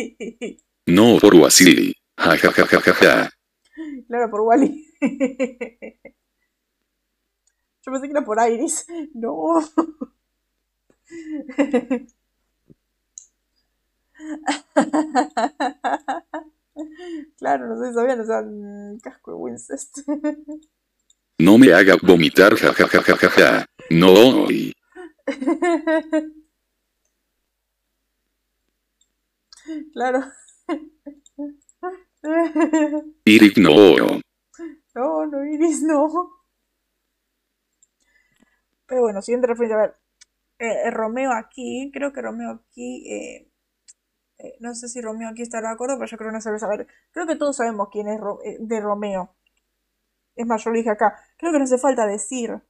No 0.86 1.18
por 1.18 1.34
así. 1.46 1.94
Ja 2.16 2.36
ja 2.36 2.52
ja 2.52 2.66
ja 2.66 2.80
ja 2.80 2.94
ja. 2.94 3.30
Claro, 4.06 4.30
por 4.30 4.42
Wally. 4.42 4.86
Yo 7.82 7.92
pensé 7.92 8.06
que 8.06 8.12
era 8.12 8.24
por 8.24 8.38
Iris. 8.48 8.86
No. 9.14 9.60
Claro, 17.38 17.68
no 17.68 17.80
sé 17.80 17.88
si 17.88 17.94
sabían, 17.94 18.20
o 18.20 18.24
sea, 18.24 18.42
mm, 18.42 18.98
casco 19.00 19.30
de 19.32 19.36
Wincest. 19.36 19.98
No 21.38 21.58
me 21.58 21.72
haga 21.72 21.96
vomitar 22.02 22.54
ja 22.56 22.72
ja 22.72 22.86
ja 22.86 23.02
ja 23.02 23.16
ja 23.16 23.30
ja. 23.30 23.66
No. 23.90 24.46
Claro. 29.92 30.20
Irik 33.24 33.56
no. 33.58 34.20
No, 34.94 35.26
no, 35.26 35.44
Iris, 35.44 35.82
no. 35.82 36.30
Pero 38.86 39.02
bueno, 39.02 39.22
siguiente 39.22 39.46
referencia. 39.48 39.76
A 39.76 39.80
ver, 39.80 39.94
eh, 40.58 40.90
Romeo 40.90 41.32
aquí, 41.32 41.90
creo 41.92 42.12
que 42.12 42.22
Romeo 42.22 42.50
aquí, 42.50 43.10
eh, 43.10 43.48
eh, 44.38 44.56
no 44.60 44.74
sé 44.74 44.88
si 44.88 45.00
Romeo 45.00 45.28
aquí 45.28 45.42
estará 45.42 45.68
de 45.68 45.74
acuerdo, 45.74 45.96
pero 45.98 46.10
yo 46.10 46.16
creo 46.16 46.30
que 46.30 46.34
no 46.34 46.40
se 46.40 46.58
saber. 46.58 46.86
Creo 47.12 47.26
que 47.26 47.36
todos 47.36 47.56
sabemos 47.56 47.88
quién 47.90 48.08
es 48.08 48.20
de 48.60 48.80
Romeo. 48.80 49.34
Es 50.36 50.46
más, 50.46 50.64
yo 50.64 50.70
lo 50.70 50.76
dije 50.76 50.90
acá. 50.90 51.16
Creo 51.38 51.52
que 51.52 51.58
no 51.58 51.64
hace 51.64 51.78
falta 51.78 52.06
decir 52.06 52.62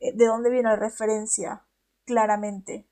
de 0.00 0.26
dónde 0.26 0.50
viene 0.50 0.68
la 0.68 0.76
referencia, 0.76 1.66
claramente. 2.04 2.88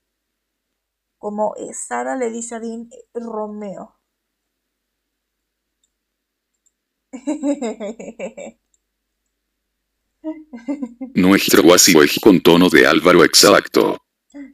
Como 1.18 1.54
Sara 1.72 2.16
le 2.16 2.30
dice 2.30 2.56
a 2.56 2.60
Dean 2.60 2.88
Romeo. 3.14 3.98
Nuestro 11.14 11.62
guasi 11.62 11.94
con 12.20 12.40
tono 12.40 12.68
de 12.68 12.86
Álvaro 12.86 13.24
exacto. 13.24 13.98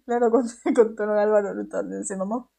Claro, 0.04 0.30
con, 0.30 0.44
con 0.74 0.96
tono 0.96 1.14
de 1.14 1.22
Álvaro 1.22 1.54
Luton, 1.54 2.04
se 2.04 2.16
mamó. 2.16 2.50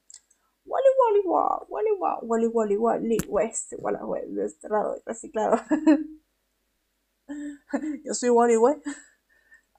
Wally 0.66 0.88
Wally 0.98 1.22
Wally 1.26 1.92
Wally 2.00 2.48
Wally 2.48 2.48
Wally 2.48 2.78
Wally 2.78 3.18
West, 3.28 3.74
Wally 3.78 3.98
West, 4.30 4.64
reciclado. 5.06 5.62
Yo 8.06 8.14
soy 8.14 8.30
Wally 8.30 8.58
West. 8.58 8.86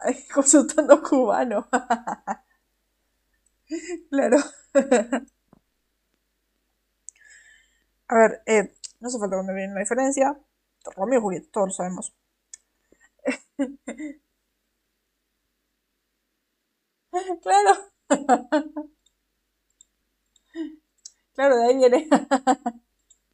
Consultando 0.34 1.02
cubano. 1.02 1.68
claro. 4.10 4.38
A 8.08 8.14
ver, 8.16 8.42
eh, 8.46 8.74
no 8.98 9.08
hace 9.08 9.18
falta 9.18 9.36
que 9.36 9.42
me 9.52 9.68
la 9.68 9.80
diferencia. 9.80 10.40
Romeo 10.96 11.18
y 11.18 11.22
Julieta, 11.22 11.48
todos 11.52 11.68
lo 11.68 11.74
sabemos. 11.74 12.14
claro. 17.42 17.90
claro, 21.34 21.56
de 21.56 21.66
ahí 21.66 21.76
viene. 21.76 22.08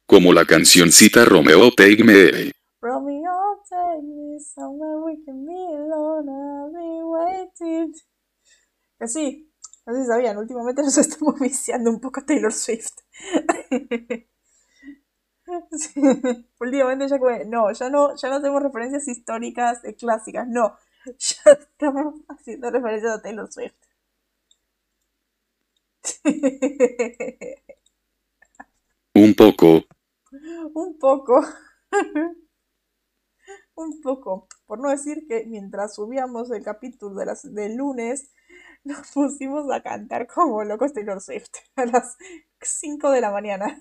Como 0.05 0.33
la 0.33 0.45
cancioncita 0.45 1.25
Romeo 1.25 1.71
Take 1.71 2.03
Me. 2.03 2.51
Romeo, 2.81 3.26
take 3.69 4.03
me 4.03 4.39
somewhere 4.39 4.99
we 5.03 5.17
can 5.25 5.45
be 5.45 5.53
alone, 5.53 6.29
I'll 6.29 6.71
be 6.71 7.03
waiting. 7.03 7.93
Así, 8.99 9.51
así 9.85 10.05
sabían, 10.05 10.37
últimamente 10.37 10.81
nos 10.81 10.97
estamos 10.97 11.39
viciando 11.39 11.89
un 11.89 11.99
poco 11.99 12.19
a 12.21 12.25
Taylor 12.25 12.53
Swift. 12.53 13.01
Últimamente 16.59 17.07
ya 17.07 17.19
como, 17.19 17.31
no, 17.45 17.71
ya 17.71 17.89
no, 17.89 18.15
ya 18.15 18.29
no 18.29 18.35
hacemos 18.35 18.61
referencias 18.63 19.07
históricas 19.07 19.83
eh, 19.85 19.95
clásicas, 19.95 20.45
no, 20.47 20.77
ya 21.05 21.51
estamos 21.51 22.15
haciendo 22.27 22.69
referencias 22.69 23.13
a 23.17 23.21
Taylor 23.21 23.51
Swift. 23.51 23.75
Un 29.15 29.33
poco. 29.35 29.83
Un 30.73 30.97
poco. 30.99 31.41
Un 33.77 34.01
poco. 34.01 34.47
Por 34.65 34.79
no 34.79 34.89
decir 34.89 35.27
que 35.27 35.45
mientras 35.45 35.93
subíamos 35.93 36.49
el 36.49 36.63
capítulo 36.63 37.13
de 37.13 37.27
las, 37.27 37.53
del 37.53 37.75
lunes, 37.75 38.31
nos 38.83 39.11
pusimos 39.11 39.71
a 39.71 39.83
cantar 39.83 40.25
como 40.25 40.63
locos 40.63 40.93
Taylor 40.93 41.21
Swift 41.21 41.51
a 41.75 41.85
las 41.85 42.17
5 42.59 43.11
de 43.11 43.21
la 43.21 43.29
mañana. 43.29 43.79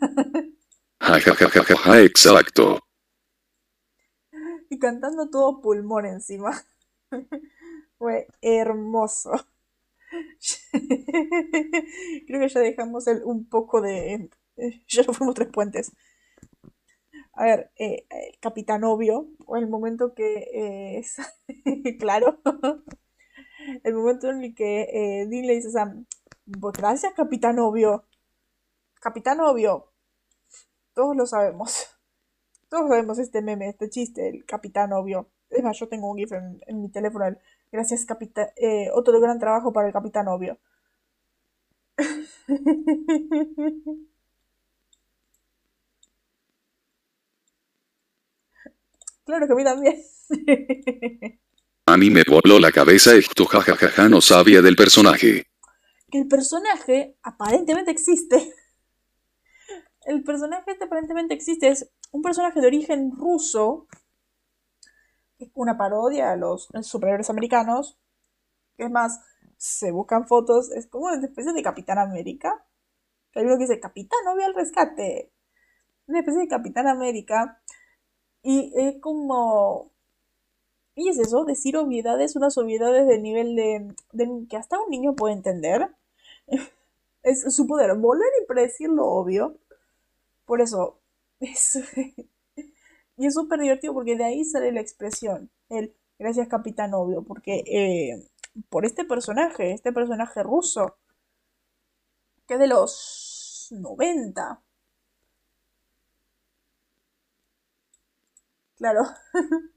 Exacto. 2.04 2.78
Y 4.68 4.78
cantando 4.78 5.30
todo 5.30 5.62
pulmón 5.62 6.04
encima. 6.04 6.62
Fue 7.98 8.28
hermoso. 8.42 9.30
Creo 10.72 12.40
que 12.40 12.48
ya 12.48 12.60
dejamos 12.60 13.06
el, 13.06 13.24
un 13.24 13.48
poco 13.48 13.80
de... 13.80 14.28
Ya 14.88 15.02
lo 15.04 15.14
fuimos 15.14 15.34
tres 15.34 15.48
puentes. 15.48 15.92
A 17.36 17.44
ver, 17.44 17.70
eh, 17.76 18.06
eh, 18.10 18.38
Capitán 18.40 18.84
Obvio, 18.84 19.28
o 19.46 19.56
el 19.56 19.68
momento 19.68 20.14
que 20.14 20.98
es... 20.98 21.16
claro. 22.00 22.40
el 23.84 23.94
momento 23.94 24.30
en 24.30 24.42
el 24.42 24.54
que 24.54 24.82
eh, 24.82 25.26
Dean 25.28 25.46
le 25.46 25.54
dice 25.54 25.68
a 25.68 25.72
Sam, 25.72 26.06
pues 26.60 26.74
gracias 26.76 27.12
Capitán 27.14 27.58
Obvio. 27.58 28.04
Capitán 29.00 29.40
Obvio, 29.40 29.92
todos 30.94 31.16
lo 31.16 31.26
sabemos. 31.26 31.88
Todos 32.68 32.88
sabemos 32.88 33.18
este 33.18 33.42
meme, 33.42 33.68
este 33.68 33.88
chiste, 33.88 34.28
el 34.28 34.44
capitán 34.44 34.92
obvio. 34.92 35.28
Es 35.50 35.62
más, 35.62 35.78
yo 35.78 35.88
tengo 35.88 36.10
un 36.10 36.18
GIF 36.18 36.32
en, 36.32 36.82
mi 36.82 36.88
teléfono. 36.90 37.24
Gracias, 37.70 38.04
capitán. 38.04 38.48
Eh, 38.56 38.90
otro 38.92 39.20
gran 39.20 39.38
trabajo 39.38 39.72
para 39.72 39.86
el 39.86 39.92
capitán 39.92 40.26
obvio. 40.28 40.58
claro 49.26 49.46
que 49.46 49.52
a 49.52 49.56
mí 49.56 49.64
también. 49.64 50.02
a 51.86 51.96
mí 51.98 52.10
me 52.10 52.22
voló 52.26 52.58
la 52.58 52.72
cabeza 52.72 53.14
esto, 53.14 53.44
jajajaja, 53.44 54.08
no 54.08 54.22
sabía 54.22 54.62
del 54.62 54.76
personaje. 54.76 55.44
Que 56.10 56.18
el 56.18 56.28
personaje 56.28 57.16
aparentemente 57.22 57.90
existe 57.90 58.54
el 60.06 60.22
personaje 60.22 60.70
este 60.70 60.84
aparentemente 60.84 61.34
existe. 61.34 61.68
Es 61.68 61.90
un 62.12 62.22
personaje 62.22 62.60
de 62.60 62.66
origen 62.66 63.12
ruso. 63.16 63.86
Es 65.38 65.50
una 65.54 65.76
parodia 65.76 66.32
a 66.32 66.36
los 66.36 66.68
superiores 66.82 67.28
americanos. 67.28 67.98
Es 68.78 68.90
más, 68.90 69.20
se 69.56 69.90
buscan 69.90 70.26
fotos. 70.26 70.70
Es 70.72 70.86
como 70.86 71.06
una 71.06 71.26
especie 71.26 71.52
de 71.52 71.62
Capitán 71.62 71.98
América. 71.98 72.64
Hay 73.34 73.44
uno 73.44 73.56
que 73.56 73.64
dice, 73.64 73.80
Capitán, 73.80 74.18
no 74.24 74.32
al 74.42 74.54
rescate. 74.54 75.32
Una 76.06 76.20
especie 76.20 76.40
de 76.40 76.48
Capitán 76.48 76.86
América. 76.86 77.60
Y 78.42 78.72
es 78.76 79.00
como... 79.00 79.90
Y 80.94 81.10
es 81.10 81.18
eso, 81.18 81.44
decir 81.44 81.76
obviedades, 81.76 82.36
unas 82.36 82.56
obviedades 82.56 83.06
de 83.06 83.18
nivel 83.18 83.54
de, 83.54 84.46
que 84.48 84.56
hasta 84.56 84.80
un 84.80 84.90
niño 84.90 85.14
puede 85.14 85.34
entender. 85.34 85.90
es 87.22 87.54
su 87.54 87.66
poder, 87.66 87.94
volar 87.96 88.28
y 88.42 88.46
predecir 88.46 88.88
lo 88.88 89.06
obvio. 89.06 89.58
Por 90.46 90.60
eso, 90.60 91.00
y 91.40 93.26
es 93.26 93.34
súper 93.34 93.60
divertido 93.60 93.94
porque 93.94 94.16
de 94.16 94.24
ahí 94.24 94.44
sale 94.44 94.72
la 94.72 94.80
expresión, 94.80 95.50
el 95.68 95.94
gracias 96.18 96.48
capitán 96.48 96.94
obvio, 96.94 97.22
porque 97.22 97.62
eh, 97.66 98.26
por 98.70 98.86
este 98.86 99.04
personaje, 99.04 99.72
este 99.72 99.92
personaje 99.92 100.42
ruso, 100.42 100.96
que 102.46 102.54
es 102.54 102.60
de 102.60 102.68
los 102.68 103.68
90. 103.72 104.62
Claro. 108.86 109.02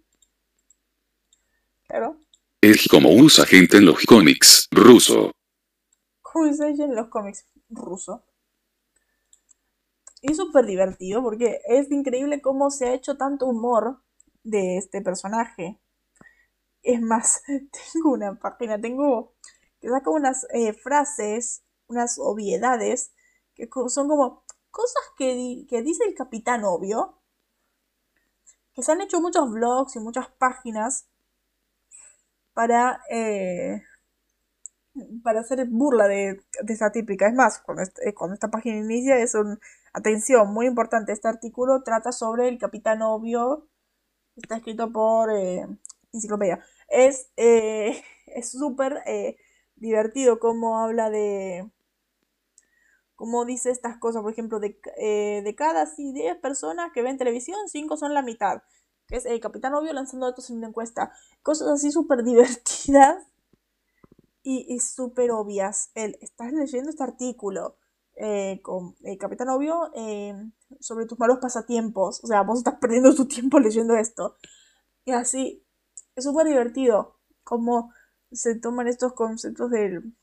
claro. 1.87 2.17
Es 2.61 2.87
como 2.87 3.09
usa 3.11 3.43
gente 3.43 3.77
en 3.77 3.87
los 3.87 4.05
cómics 4.05 4.67
ruso. 4.69 5.31
Como 6.21 6.47
usa 6.47 6.67
en 6.67 6.95
los 6.95 7.07
cómics 7.07 7.47
ruso 7.69 8.23
es 10.21 10.37
súper 10.37 10.67
divertido 10.67 11.23
porque 11.23 11.59
es 11.65 11.89
increíble 11.89 12.39
cómo 12.39 12.69
se 12.69 12.87
ha 12.89 12.93
hecho 12.93 13.17
tanto 13.17 13.47
humor 13.47 14.03
de 14.43 14.77
este 14.77 15.01
personaje. 15.01 15.79
Es 16.83 17.01
más, 17.01 17.41
tengo 17.93 18.11
una 18.11 18.37
página, 18.37 18.79
tengo 18.79 19.33
que 19.81 19.89
saco 19.89 20.11
unas 20.11 20.45
eh, 20.53 20.73
frases, 20.73 21.63
unas 21.87 22.19
obviedades, 22.19 23.11
que 23.55 23.67
son 23.87 24.07
como 24.07 24.43
cosas 24.69 25.01
que, 25.17 25.65
que 25.67 25.81
dice 25.81 26.03
el 26.05 26.13
capitán 26.13 26.63
obvio, 26.63 27.18
que 28.73 28.83
se 28.83 28.91
han 28.91 29.01
hecho 29.01 29.21
muchos 29.21 29.51
blogs 29.51 29.95
y 29.95 29.99
muchas 29.99 30.27
páginas 30.37 31.07
para, 32.53 33.01
eh, 33.09 33.83
para 35.23 35.41
hacer 35.41 35.65
burla 35.67 36.07
de, 36.07 36.41
de, 36.61 36.73
esta 36.73 36.91
típica. 36.91 37.27
Es 37.27 37.33
más, 37.33 37.59
cuando, 37.59 37.83
eh, 37.83 38.13
cuando 38.13 38.33
esta 38.33 38.49
página 38.49 38.77
inicia 38.77 39.17
es 39.17 39.35
un... 39.35 39.59
Atención, 39.93 40.53
muy 40.53 40.67
importante, 40.67 41.11
este 41.13 41.27
artículo 41.27 41.83
trata 41.83 42.11
sobre 42.11 42.47
el 42.47 42.57
capitán 42.59 43.01
obvio. 43.01 43.67
Está 44.35 44.57
escrito 44.57 44.91
por 44.91 45.31
eh, 45.31 45.67
Enciclopedia. 46.13 46.59
Es 46.89 47.29
eh, 47.37 48.03
súper 48.43 49.03
divertido 49.75 50.39
cómo 50.39 50.79
habla 50.79 51.09
de... 51.09 51.69
Cómo 53.19 53.43
dice 53.43 53.69
estas 53.69 53.97
cosas, 53.97 54.21
por 54.21 54.31
ejemplo, 54.31 54.61
de, 54.61 54.79
de 55.43 55.55
cada 55.57 55.85
10 55.85 56.37
personas 56.37 56.93
que 56.93 57.01
ven 57.01 57.17
televisión, 57.17 57.59
5 57.67 57.97
son 57.97 58.13
la 58.13 58.21
mitad 58.21 58.61
que 59.09 59.17
es 59.17 59.25
el 59.25 59.39
Capitán 59.39 59.73
Obvio 59.73 59.91
lanzando 59.91 60.27
datos 60.27 60.49
en 60.49 60.57
una 60.57 60.67
encuesta. 60.67 61.11
Cosas 61.41 61.67
así 61.67 61.91
súper 61.91 62.23
divertidas 62.23 63.25
y, 64.43 64.79
súper 64.79 65.31
obvias. 65.31 65.91
El, 65.95 66.17
estás 66.21 66.53
leyendo 66.53 66.89
este 66.89 67.03
artículo 67.03 67.75
eh, 68.15 68.61
con 68.61 68.95
el 69.03 69.17
Capitán 69.17 69.49
Obvio 69.49 69.91
eh, 69.95 70.35
sobre 70.79 71.07
tus 71.07 71.19
malos 71.19 71.39
pasatiempos. 71.39 72.23
O 72.23 72.27
sea, 72.27 72.43
vos 72.43 72.59
estás 72.59 72.75
perdiendo 72.79 73.13
tu 73.15 73.27
tiempo 73.27 73.59
leyendo 73.59 73.95
esto. 73.95 74.37
Y 75.05 75.11
así, 75.11 75.65
es 76.15 76.23
súper 76.23 76.47
divertido 76.47 77.17
cómo 77.43 77.91
se 78.31 78.55
toman 78.55 78.87
estos 78.87 79.13
conceptos 79.13 79.71
del, 79.71 80.15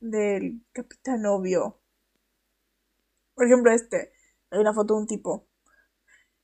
del 0.00 0.64
Capitán 0.72 1.26
Obvio. 1.26 1.80
Por 3.38 3.46
ejemplo, 3.46 3.70
este. 3.70 4.12
Hay 4.50 4.58
una 4.58 4.74
foto 4.74 4.94
de 4.94 5.00
un 5.00 5.06
tipo 5.06 5.46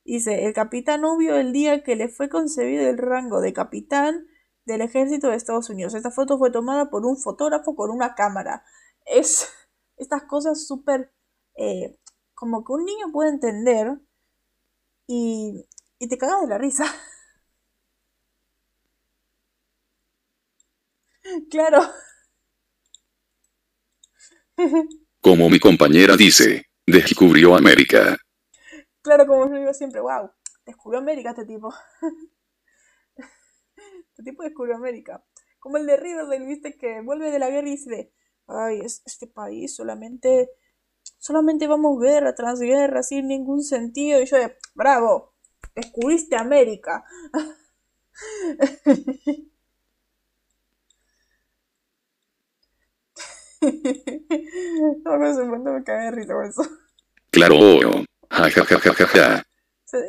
Dice, 0.05 0.45
el 0.45 0.53
capitán 0.53 1.05
Obvio 1.05 1.37
el 1.37 1.53
día 1.53 1.83
que 1.83 1.97
le 1.97 2.09
fue 2.09 2.29
concebido 2.29 2.89
el 2.89 2.99
rango 2.99 3.41
de 3.41 3.53
capitán 3.53 4.29
del 4.65 4.83
ejército 4.83 5.29
de 5.29 5.37
Estados 5.37 5.71
Unidos. 5.71 5.95
Esta 5.95 6.13
foto 6.13 6.39
fue 6.39 6.53
tomada 6.53 6.89
por 6.91 7.05
un 7.05 7.17
fotógrafo 7.17 7.75
con 7.75 7.91
una 7.91 8.15
cámara. 8.15 8.65
Es 9.07 9.49
estas 9.97 10.23
cosas 10.25 10.67
súper... 10.67 11.13
Eh, 11.57 11.99
como 12.35 12.65
que 12.65 12.73
un 12.75 12.85
niño 12.85 13.11
puede 13.13 13.31
entender 13.31 13.99
y, 15.09 15.67
y 15.99 16.09
te 16.09 16.19
cagas 16.19 16.43
de 16.43 16.49
la 16.49 16.59
risa. 16.59 16.85
claro. 21.51 21.81
Como 25.21 25.49
mi 25.49 25.59
compañera 25.59 26.17
dice, 26.17 26.67
descubrió 26.87 27.55
América. 27.55 28.17
Claro, 29.03 29.27
como 29.27 29.49
yo 29.49 29.57
digo 29.57 29.75
siempre, 29.75 30.01
wow, 30.01 30.31
descubrió 30.65 31.01
América 31.01 31.31
este 31.31 31.45
tipo. 31.45 31.73
este 33.17 34.23
tipo 34.25 34.43
descubrió 34.43 34.77
América. 34.77 35.25
Como 35.59 35.77
el 35.77 35.87
de 35.87 35.97
Riverdale, 35.97 36.47
viste, 36.47 36.77
que 36.77 37.01
vuelve 37.03 37.31
de 37.31 37.39
la 37.39 37.51
guerra 37.51 37.69
y 37.69 37.73
dice, 37.73 38.13
ay, 38.47 38.81
este 38.83 39.27
país 39.27 39.75
solamente, 39.75 40.51
solamente 41.19 41.67
vamos 41.67 42.01
guerra 42.01 42.35
tras 42.35 42.61
guerra 42.61 43.03
sin 43.03 43.29
ningún 43.29 43.63
sentido. 43.63 44.21
Y 44.21 44.27
yo 44.27 44.37
de, 44.37 44.57
bravo, 44.75 45.35
descubriste 45.75 46.37
América. 46.37 47.05
no, 55.05 55.19
me, 55.19 55.59
me 55.59 55.85
cae 55.85 56.05
de 56.05 56.11
risa 56.11 56.35
con 56.35 56.45
eso. 56.47 56.63
Claro, 57.31 57.57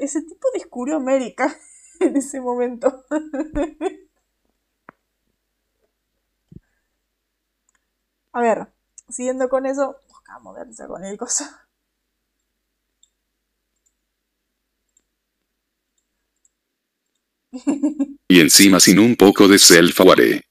ese 0.01 0.21
tipo 0.21 0.47
descubrió 0.53 0.95
América 0.97 1.55
en 1.99 2.17
ese 2.17 2.41
momento. 2.41 3.05
A 8.31 8.41
ver, 8.41 8.67
siguiendo 9.09 9.47
con 9.49 9.65
eso, 9.65 9.97
vamos 10.27 10.57
a 10.57 10.63
ver 10.63 10.87
con 10.87 11.05
el 11.05 11.17
cosa. 11.17 11.67
Y 18.27 18.39
encima 18.41 18.79
sin 18.79 18.99
un 18.99 19.15
poco 19.15 19.47
de 19.47 19.57
self-aware. 19.57 20.41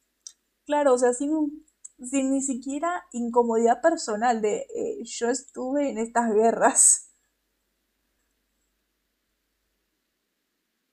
Claro, 0.65 0.95
o 0.95 0.99
sea, 0.99 1.13
sin, 1.13 1.33
un, 1.33 1.64
sin 2.03 2.31
ni 2.31 2.43
siquiera 2.43 3.05
incomodidad 3.13 3.81
personal 3.83 4.41
de 4.43 4.67
eh, 4.75 5.05
yo 5.05 5.31
estuve 5.31 5.91
en 5.91 5.99
estas 5.99 6.33
guerras. 6.33 7.11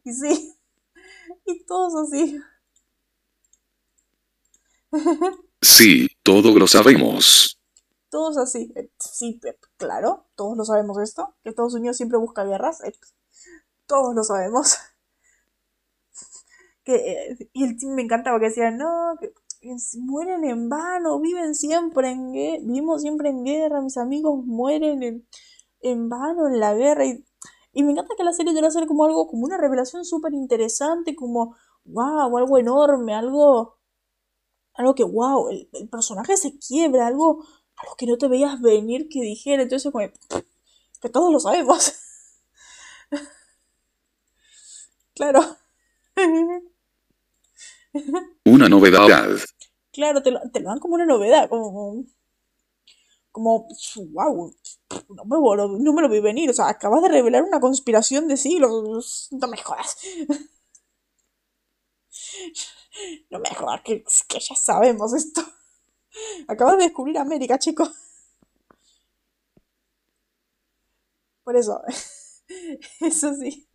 Y 0.03 0.13
sí, 0.13 0.55
y 1.45 1.65
todos 1.65 1.95
así. 1.95 2.39
Sí, 5.61 6.07
todos 6.23 6.55
lo 6.55 6.67
sabemos. 6.67 7.59
Todos 8.09 8.37
así. 8.37 8.71
Eh, 8.75 8.89
sí, 8.99 9.39
claro, 9.77 10.27
todos 10.35 10.57
lo 10.57 10.65
sabemos 10.65 10.97
esto. 10.99 11.35
Que 11.43 11.49
Estados 11.49 11.73
Unidos 11.75 11.97
siempre 11.97 12.17
busca 12.17 12.43
guerras. 12.43 12.83
Eh, 12.83 12.93
todos 13.87 14.15
lo 14.15 14.23
sabemos. 14.23 14.77
Que, 16.83 16.95
eh, 16.95 17.49
y 17.53 17.63
el 17.63 17.77
team 17.77 17.93
me 17.93 18.01
encantaba 18.01 18.39
que 18.39 18.47
decía, 18.47 18.71
no, 18.71 19.15
que 19.19 19.31
mueren 19.99 20.43
en 20.43 20.69
vano, 20.69 21.19
viven 21.19 21.55
siempre 21.55 22.09
en 22.09 22.33
guerra, 22.33 22.63
vivimos 22.63 23.01
siempre 23.01 23.29
en 23.29 23.43
guerra, 23.43 23.81
mis 23.81 23.97
amigos 23.97 24.45
mueren 24.45 25.03
en, 25.03 25.27
en 25.81 26.09
vano 26.09 26.47
en 26.47 26.59
la 26.59 26.73
guerra. 26.73 27.05
Y 27.05 27.23
y 27.73 27.83
me 27.83 27.91
encanta 27.91 28.15
que 28.17 28.23
la 28.23 28.33
serie 28.33 28.53
a 28.67 28.71
ser 28.71 28.87
como 28.87 29.05
algo, 29.05 29.27
como 29.27 29.45
una 29.45 29.57
revelación 29.57 30.05
súper 30.05 30.33
interesante, 30.33 31.15
como, 31.15 31.55
wow, 31.85 32.37
algo 32.37 32.57
enorme, 32.57 33.13
algo, 33.15 33.79
algo 34.73 34.95
que, 34.95 35.03
wow, 35.03 35.49
el, 35.49 35.69
personaje 35.89 36.37
se 36.37 36.57
quiebra, 36.59 37.07
algo, 37.07 37.45
algo 37.77 37.95
que 37.97 38.07
no 38.07 38.17
te 38.17 38.27
veías 38.27 38.61
venir 38.61 39.07
que 39.09 39.21
dijera, 39.21 39.63
entonces 39.63 39.91
como, 39.91 40.05
que 41.01 41.09
todos 41.09 41.31
lo 41.31 41.39
sabemos. 41.39 41.93
claro. 45.15 45.41
Una 48.45 48.69
novedad. 48.69 49.27
Claro, 49.91 50.21
te 50.23 50.31
lo, 50.31 50.39
te 50.51 50.59
lo 50.61 50.69
dan 50.69 50.79
como 50.79 50.95
una 50.95 51.05
novedad, 51.05 51.49
como 51.49 52.05
como, 53.31 53.67
wow, 54.11 54.53
no 55.09 55.25
me, 55.25 55.83
no 55.83 55.93
me 55.93 56.01
lo 56.01 56.09
vi 56.09 56.19
venir, 56.19 56.49
o 56.49 56.53
sea, 56.53 56.67
acabas 56.67 57.01
de 57.01 57.09
revelar 57.09 57.43
una 57.43 57.59
conspiración 57.59 58.27
de 58.27 58.37
siglos, 58.37 59.29
no 59.31 59.47
me 59.47 59.57
jodas. 59.57 59.97
No 63.29 63.39
me 63.39 63.49
jodas, 63.55 63.81
que, 63.83 64.03
que 64.27 64.39
ya 64.39 64.55
sabemos 64.55 65.13
esto. 65.13 65.41
Acabas 66.47 66.77
de 66.77 66.83
descubrir 66.85 67.17
América, 67.17 67.57
chico. 67.57 67.89
Por 71.43 71.55
eso, 71.55 71.81
eso 72.99 73.33
sí. 73.35 73.67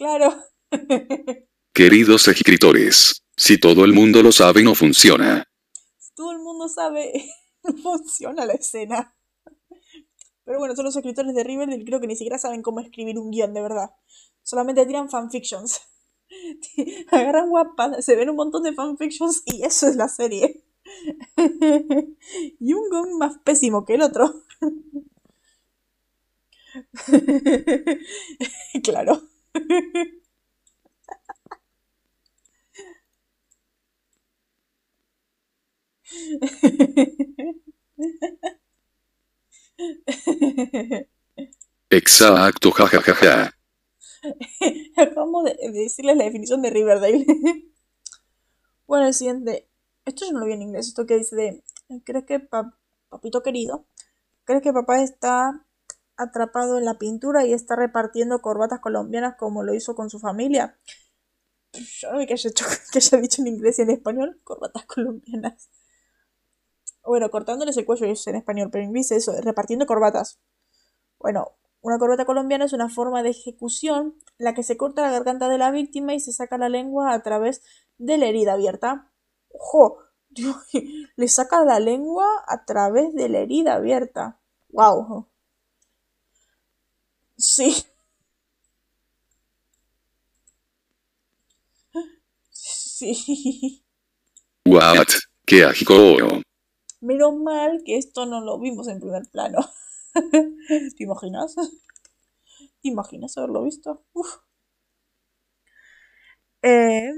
Claro. 0.00 0.32
Queridos 1.74 2.26
escritores, 2.26 3.22
si 3.36 3.60
todo 3.60 3.84
el 3.84 3.92
mundo 3.92 4.22
lo 4.22 4.32
sabe 4.32 4.62
no 4.62 4.74
funciona. 4.74 5.44
Si 5.98 6.14
todo 6.14 6.32
el 6.32 6.38
mundo 6.38 6.70
sabe, 6.70 7.30
no 7.64 7.76
funciona 7.76 8.46
la 8.46 8.54
escena. 8.54 9.14
Pero 10.46 10.58
bueno, 10.58 10.74
son 10.74 10.86
los 10.86 10.96
escritores 10.96 11.34
de 11.34 11.44
Riverdale, 11.44 11.84
creo 11.84 12.00
que 12.00 12.06
ni 12.06 12.16
siquiera 12.16 12.38
saben 12.38 12.62
cómo 12.62 12.80
escribir 12.80 13.18
un 13.18 13.30
guion 13.30 13.52
de 13.52 13.60
verdad. 13.60 13.90
Solamente 14.42 14.86
tiran 14.86 15.10
fanfictions. 15.10 15.82
Agarran 17.10 17.50
guapas, 17.50 18.02
se 18.02 18.16
ven 18.16 18.30
un 18.30 18.36
montón 18.36 18.62
de 18.62 18.72
fanfictions 18.72 19.42
y 19.44 19.64
eso 19.64 19.86
es 19.86 19.96
la 19.96 20.08
serie. 20.08 20.64
y 22.58 22.72
un 22.72 22.88
guion 22.90 23.18
más 23.18 23.36
pésimo 23.44 23.84
que 23.84 23.96
el 23.96 24.00
otro. 24.00 24.44
claro. 28.82 29.29
Exacto, 41.90 42.70
jajajaja. 42.70 43.54
Acabamos 44.96 45.44
de 45.44 45.56
decirles 45.72 46.16
la 46.16 46.24
definición 46.24 46.62
de 46.62 46.70
Riverdale. 46.70 47.24
bueno, 48.86 49.06
el 49.06 49.14
siguiente. 49.14 49.68
Esto 50.04 50.26
yo 50.26 50.32
no 50.32 50.40
lo 50.40 50.46
vi 50.46 50.52
en 50.52 50.62
inglés. 50.62 50.88
Esto 50.88 51.06
que 51.06 51.16
dice 51.18 51.36
de. 51.36 51.64
¿Crees 52.04 52.24
que 52.24 52.40
papito 53.08 53.42
querido? 53.42 53.86
¿Crees 54.44 54.62
que 54.62 54.72
papá 54.72 55.02
está 55.02 55.66
atrapado 56.22 56.78
en 56.78 56.84
la 56.84 56.98
pintura 56.98 57.46
y 57.46 57.52
está 57.52 57.76
repartiendo 57.76 58.40
corbatas 58.40 58.80
colombianas 58.80 59.36
como 59.36 59.62
lo 59.62 59.74
hizo 59.74 59.94
con 59.94 60.10
su 60.10 60.18
familia? 60.18 60.78
Yo 61.72 62.12
no 62.12 62.18
haya, 62.18 62.34
que 62.92 62.98
haya 62.98 63.18
dicho 63.18 63.42
en 63.42 63.48
inglés 63.48 63.78
y 63.78 63.82
en 63.82 63.90
español 63.90 64.40
corbatas 64.44 64.86
colombianas. 64.86 65.70
Bueno, 67.04 67.30
cortándoles 67.30 67.76
el 67.76 67.86
cuello 67.86 68.06
es 68.06 68.26
en 68.26 68.36
español, 68.36 68.68
pero 68.70 68.82
en 68.82 68.90
inglés 68.90 69.10
es 69.12 69.28
eso, 69.28 69.40
repartiendo 69.40 69.86
corbatas. 69.86 70.40
Bueno, 71.18 71.56
una 71.82 71.98
corbata 71.98 72.26
colombiana 72.26 72.66
es 72.66 72.72
una 72.74 72.90
forma 72.90 73.22
de 73.22 73.30
ejecución 73.30 74.16
en 74.38 74.44
la 74.44 74.54
que 74.54 74.62
se 74.62 74.76
corta 74.76 75.02
la 75.02 75.10
garganta 75.10 75.48
de 75.48 75.58
la 75.58 75.70
víctima 75.70 76.12
y 76.14 76.20
se 76.20 76.32
saca 76.32 76.58
la 76.58 76.68
lengua 76.68 77.14
a 77.14 77.22
través 77.22 77.62
de 77.96 78.18
la 78.18 78.26
herida 78.26 78.52
abierta. 78.52 79.10
¡Ojo! 79.48 79.98
Le 81.16 81.28
saca 81.28 81.64
la 81.64 81.80
lengua 81.80 82.26
a 82.46 82.64
través 82.64 83.14
de 83.14 83.28
la 83.28 83.38
herida 83.38 83.74
abierta. 83.74 84.40
¡Wow! 84.68 85.29
Sí. 87.40 87.74
Sí. 92.50 93.82
What? 94.66 95.06
¡Qué 95.46 95.64
asco! 95.64 95.94
Menos 97.00 97.36
mal 97.36 97.82
que 97.84 97.96
esto 97.96 98.26
no 98.26 98.42
lo 98.42 98.60
vimos 98.60 98.88
en 98.88 99.00
primer 99.00 99.22
plano. 99.32 99.58
¿Te 100.14 101.02
imaginas? 101.04 101.54
¿Te 102.82 102.88
imaginas 102.88 103.38
haberlo 103.38 103.64
visto? 103.64 104.04
Uf. 104.12 104.36
Eh... 106.62 107.10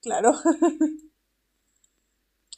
Claro. 0.00 0.32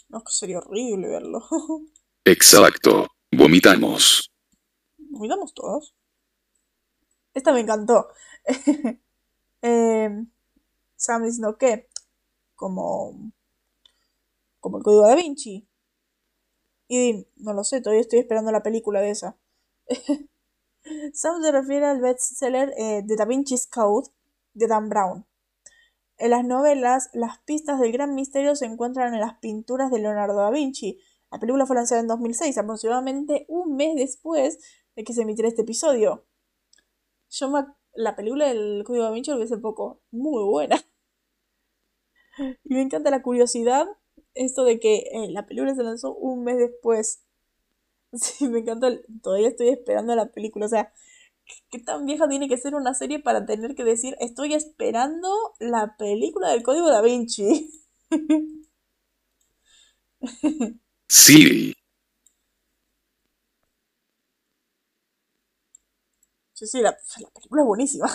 no, 0.08 0.22
que 0.22 0.32
sería 0.32 0.58
horrible 0.58 1.08
verlo. 1.08 1.44
Exacto. 2.24 3.06
Vomitamos. 3.30 4.30
¿Vomitamos 4.96 5.52
todos? 5.54 5.94
Esta 7.34 7.52
me 7.52 7.60
encantó. 7.60 8.08
eh, 9.62 10.26
Sam 10.96 11.24
diciendo 11.24 11.56
que, 11.58 11.88
como, 12.54 13.32
como 14.60 14.78
el 14.78 14.84
código 14.84 15.06
da 15.06 15.14
Vinci. 15.14 15.68
Y 16.88 17.26
no 17.36 17.52
lo 17.52 17.64
sé, 17.64 17.82
todavía 17.82 18.00
estoy 18.00 18.20
esperando 18.20 18.50
la 18.50 18.62
película 18.62 19.00
de 19.00 19.10
esa. 19.10 19.38
Sam 21.12 21.42
se 21.42 21.52
refiere 21.52 21.86
al 21.86 22.00
bestseller 22.00 22.72
eh, 22.78 23.02
de 23.04 23.16
Da 23.16 23.26
Vinci's 23.26 23.66
Code 23.66 24.08
de 24.54 24.66
Dan 24.66 24.88
Brown. 24.88 25.26
En 26.18 26.30
las 26.30 26.44
novelas, 26.44 27.10
las 27.12 27.38
pistas 27.38 27.78
del 27.78 27.92
gran 27.92 28.14
misterio 28.14 28.56
se 28.56 28.66
encuentran 28.66 29.14
en 29.14 29.20
las 29.20 29.38
pinturas 29.38 29.90
de 29.92 30.00
Leonardo 30.00 30.36
da 30.36 30.50
Vinci. 30.50 30.98
La 31.30 31.38
película 31.38 31.64
fue 31.64 31.76
lanzada 31.76 32.00
en 32.00 32.08
2006, 32.08 32.58
aproximadamente 32.58 33.46
un 33.48 33.76
mes 33.76 33.94
después 33.94 34.58
de 34.96 35.04
que 35.04 35.12
se 35.12 35.22
emitiera 35.22 35.48
este 35.48 35.62
episodio. 35.62 36.26
Yo 37.30 37.52
la 37.94 38.16
película 38.16 38.48
del 38.48 38.82
Código 38.84 39.04
da 39.04 39.12
Vinci 39.12 39.30
lo 39.30 39.38
vi 39.38 39.44
hace 39.44 39.58
poco. 39.58 40.00
Muy 40.10 40.42
buena. 40.44 40.76
Y 42.64 42.74
me 42.74 42.82
encanta 42.82 43.10
la 43.10 43.20
curiosidad, 43.20 43.88
esto 44.34 44.62
de 44.62 44.78
que 44.78 44.98
eh, 45.10 45.28
la 45.30 45.44
película 45.46 45.74
se 45.74 45.82
lanzó 45.82 46.14
un 46.14 46.44
mes 46.44 46.58
después. 46.58 47.24
Sí, 48.12 48.48
me 48.48 48.60
encanta. 48.60 48.88
Todavía 49.22 49.48
estoy 49.48 49.68
esperando 49.68 50.14
la 50.16 50.32
película. 50.32 50.66
O 50.66 50.68
sea, 50.68 50.92
¿qué 51.70 51.78
tan 51.80 52.06
vieja 52.06 52.28
tiene 52.28 52.48
que 52.48 52.56
ser 52.58 52.74
una 52.74 52.94
serie 52.94 53.20
para 53.20 53.46
tener 53.46 53.74
que 53.74 53.84
decir 53.84 54.16
estoy 54.20 54.54
esperando 54.54 55.28
la 55.60 55.96
película 55.98 56.50
del 56.50 56.62
Código 56.62 56.88
da 56.90 57.02
Vinci? 57.02 57.70
Sí. 61.08 61.74
Sí, 66.52 66.66
sí, 66.66 66.80
la, 66.82 66.90
la 66.90 67.30
película 67.30 67.62
es 67.62 67.66
buenísima. 67.66 68.08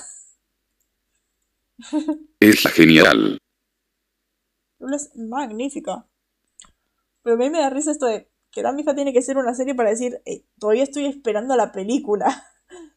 Es 2.40 2.64
la 2.64 2.70
genial. 2.70 3.40
La 4.78 4.86
película 4.86 4.98
es 4.98 5.16
magnífica. 5.16 6.06
Pero 7.22 7.36
a 7.36 7.40
mí 7.40 7.50
me 7.50 7.60
da 7.60 7.70
risa 7.70 7.92
esto 7.92 8.06
de 8.06 8.30
que 8.52 8.62
la 8.62 8.74
hija 8.80 8.96
tiene 8.96 9.14
que 9.14 9.22
ser 9.22 9.38
una 9.38 9.54
serie 9.54 9.76
para 9.76 9.90
decir 9.90 10.22
"Eh, 10.26 10.46
todavía 10.60 10.84
estoy 10.84 11.06
esperando 11.06 11.56
la 11.56 11.72
película. 11.72 12.28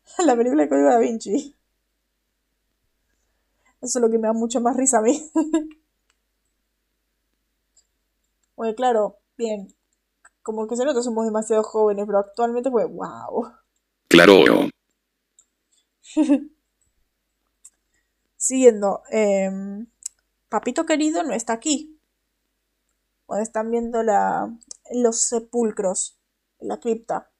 la 0.24 0.36
película 0.36 0.62
del 0.62 0.68
Código 0.68 0.88
da 0.88 0.98
Vinci. 0.98 1.54
Eso 3.80 3.98
es 3.98 4.02
lo 4.02 4.10
que 4.10 4.18
me 4.18 4.28
da 4.28 4.32
mucho 4.32 4.60
más 4.60 4.76
risa 4.76 4.98
a 4.98 5.02
mí. 5.02 5.30
Oye, 8.56 8.74
claro, 8.74 9.18
bien. 9.36 9.74
Como 10.42 10.66
que 10.66 10.76
se 10.76 10.84
nota 10.84 11.02
somos 11.02 11.24
demasiado 11.26 11.62
jóvenes, 11.62 12.06
pero 12.06 12.18
actualmente 12.18 12.70
fue 12.70 12.84
wow. 12.86 13.52
Claro. 14.08 14.44
Siguiendo, 18.36 19.02
em, 19.10 19.86
Papito 20.48 20.86
querido 20.86 21.22
no 21.22 21.32
está 21.34 21.52
aquí. 21.52 21.98
Cuando 23.26 23.42
están 23.42 23.70
viendo 23.70 24.02
la, 24.02 24.56
los 24.92 25.20
sepulcros, 25.20 26.16
la 26.60 26.78
cripta. 26.78 27.30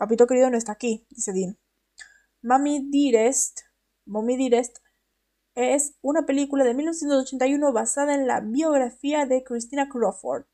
Papito 0.00 0.26
querido 0.26 0.48
no 0.48 0.56
está 0.56 0.72
aquí, 0.72 1.04
dice 1.10 1.34
Dean. 1.34 1.58
Mami 2.40 2.88
Dearest, 2.90 3.60
Mommy 4.06 4.38
Dearest, 4.38 4.78
es 5.54 5.92
una 6.00 6.24
película 6.24 6.64
de 6.64 6.72
1981 6.72 7.70
basada 7.74 8.14
en 8.14 8.26
la 8.26 8.40
biografía 8.40 9.26
de 9.26 9.44
Christina 9.44 9.90
Crawford 9.90 10.46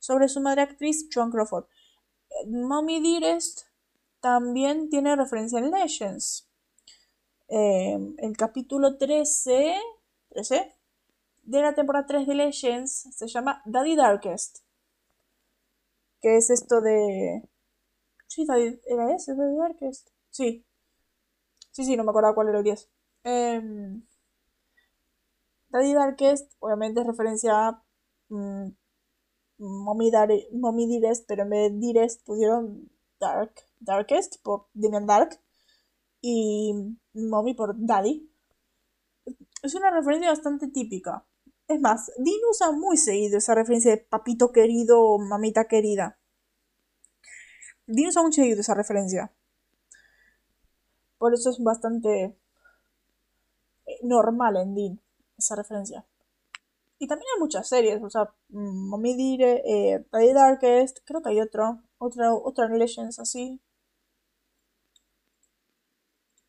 sobre 0.00 0.28
su 0.28 0.40
madre 0.40 0.62
actriz 0.62 1.08
Joan 1.14 1.30
Crawford. 1.30 1.66
Mommy 2.48 3.00
Dearest 3.00 3.60
también 4.18 4.90
tiene 4.90 5.14
referencia 5.14 5.60
en 5.60 5.70
Legends. 5.70 6.50
Eh, 7.46 7.96
el 8.18 8.36
capítulo 8.36 8.98
13, 8.98 9.76
13 10.30 10.74
de 11.44 11.62
la 11.62 11.76
temporada 11.76 12.06
3 12.06 12.26
de 12.26 12.34
Legends 12.34 13.06
se 13.16 13.28
llama 13.28 13.62
Daddy 13.66 13.94
Darkest. 13.94 14.64
Que 16.20 16.38
es 16.38 16.50
esto 16.50 16.80
de. 16.80 17.48
Sí, 18.26 18.44
Daddy, 18.44 18.80
¿era 18.86 19.14
ese? 19.14 19.34
Daddy 19.34 19.56
Darkest. 19.56 20.10
Sí. 20.28 20.66
Sí, 21.72 21.84
sí, 21.84 21.94
no 21.96 22.04
me 22.04 22.10
acordaba 22.10 22.34
cuál 22.34 22.48
era 22.48 22.58
el 22.58 22.64
10. 22.64 22.88
Em, 23.24 24.02
Daddy 25.68 25.92
Darkest, 25.92 26.52
obviamente 26.60 27.00
es 27.02 27.06
referencia 27.06 27.68
a 27.68 27.82
mm, 28.30 28.68
Mommy, 29.58 30.10
Dar- 30.10 30.30
Mommy 30.52 31.00
pero 31.26 31.42
en 31.44 31.50
vez 31.50 31.72
de 31.72 31.78
Dearest 31.80 32.24
pusieron 32.24 32.90
Dark, 33.20 33.54
Darkest 33.80 34.42
por 34.42 34.68
Demian 34.74 35.06
Dark 35.06 35.40
y 36.22 36.74
Mommy 37.14 37.54
por 37.54 37.74
Daddy. 37.76 38.30
Es 39.64 39.74
una 39.74 39.90
referencia 39.90 40.30
bastante 40.30 40.68
típica. 40.68 41.26
Es 41.66 41.80
más, 41.80 42.12
Dean 42.18 42.36
usa 42.50 42.70
muy 42.72 42.96
seguido 42.96 43.38
esa 43.38 43.54
referencia 43.54 43.90
de 43.90 43.96
papito 43.98 44.52
querido 44.52 45.00
o 45.02 45.18
mamita 45.18 45.66
querida. 45.66 46.18
Dean 47.86 48.12
muy 48.22 48.32
seguido 48.32 48.60
esa 48.60 48.74
referencia. 48.74 49.30
Por 51.18 51.34
eso 51.34 51.50
es 51.50 51.62
bastante 51.62 52.36
eh, 53.86 53.98
normal 54.02 54.56
en 54.56 54.74
Dean 54.74 55.00
esa 55.38 55.56
referencia. 55.56 56.04
Y 56.98 57.06
también 57.08 57.26
hay 57.34 57.40
muchas 57.40 57.68
series, 57.68 58.02
o 58.02 58.08
sea, 58.08 58.32
mm, 58.48 58.88
Mommy 58.88 59.14
Dire, 59.16 59.62
eh, 59.66 60.06
Daddy 60.10 60.32
Darkest, 60.32 60.98
creo 61.04 61.22
que 61.22 61.30
hay 61.30 61.40
otro, 61.40 61.82
otra, 61.98 62.32
otra 62.32 62.66
en 62.66 62.78
Legends 62.78 63.18
así. 63.18 63.60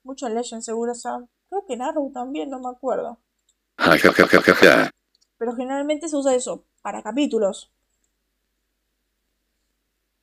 Mucho 0.04 0.28
en 0.28 0.36
Legends 0.36 0.66
seguro, 0.66 0.92
o 0.92 0.96
sea, 0.96 1.18
creo 1.50 1.66
que 1.66 1.74
en 1.74 1.82
Arrow 1.82 2.12
también, 2.12 2.50
no 2.50 2.60
me 2.60 2.70
acuerdo. 2.70 3.20
Pero 5.38 5.56
generalmente 5.56 6.08
se 6.08 6.16
usa 6.16 6.36
eso, 6.36 6.64
para 6.82 7.04
capítulos. 7.04 7.75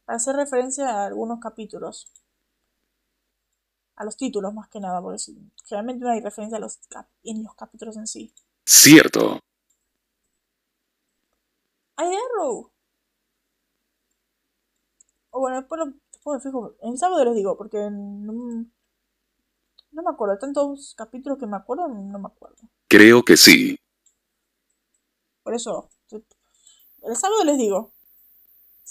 Para 0.04 0.16
hacer 0.16 0.36
referencia 0.36 0.88
a 0.88 1.06
algunos 1.06 1.40
capítulos. 1.40 2.12
A 3.96 4.04
los 4.04 4.16
títulos 4.16 4.52
más 4.54 4.68
que 4.68 4.80
nada, 4.80 5.00
porque 5.00 5.22
generalmente 5.64 6.04
no 6.04 6.10
hay 6.10 6.20
referencia 6.20 6.56
a 6.56 6.60
los 6.60 6.80
en 7.24 7.44
los 7.44 7.54
capítulos 7.54 7.96
en 7.96 8.06
sí. 8.06 8.32
Cierto. 8.64 9.38
¡Hay 11.96 12.08
Arrow! 12.08 12.70
O 15.30 15.40
bueno, 15.40 15.58
después, 15.58 15.78
lo, 15.78 15.92
después 16.10 16.36
me 16.36 16.50
fijo. 16.50 16.74
En 16.82 16.92
el 16.92 16.98
sábado 16.98 17.24
les 17.24 17.34
digo, 17.34 17.56
porque 17.56 17.78
no, 17.90 18.66
no 19.92 20.02
me 20.02 20.10
acuerdo. 20.10 20.38
Tantos 20.38 20.94
capítulos 20.96 21.38
que 21.38 21.46
me 21.46 21.56
acuerdo, 21.56 21.88
no 21.88 22.18
me 22.18 22.26
acuerdo. 22.26 22.56
Creo 22.88 23.22
que 23.22 23.36
sí. 23.36 23.78
Por 25.42 25.54
eso, 25.54 25.88
el 27.02 27.16
sábado 27.16 27.44
les 27.44 27.58
digo. 27.58 27.91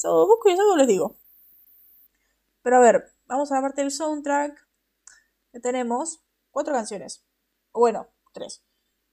Sábado 0.02 0.26
busco 0.26 0.50
y 0.50 0.56
sábado 0.56 0.78
les 0.78 0.88
digo. 0.88 1.16
Pero 2.64 2.78
a 2.78 2.80
ver, 2.80 3.14
vamos 3.28 3.52
a 3.52 3.56
la 3.56 3.62
parte 3.62 3.82
del 3.82 3.92
soundtrack. 3.92 4.68
Tenemos 5.62 6.24
cuatro 6.50 6.74
canciones. 6.74 7.24
O 7.72 7.82
bueno, 7.82 8.08
tres. 8.34 8.64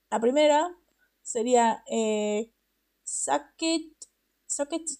La 0.09 0.19
primera 0.19 0.75
sería 1.21 1.85
eh, 1.91 2.51
Suck 3.05 3.61
It, 3.61 3.99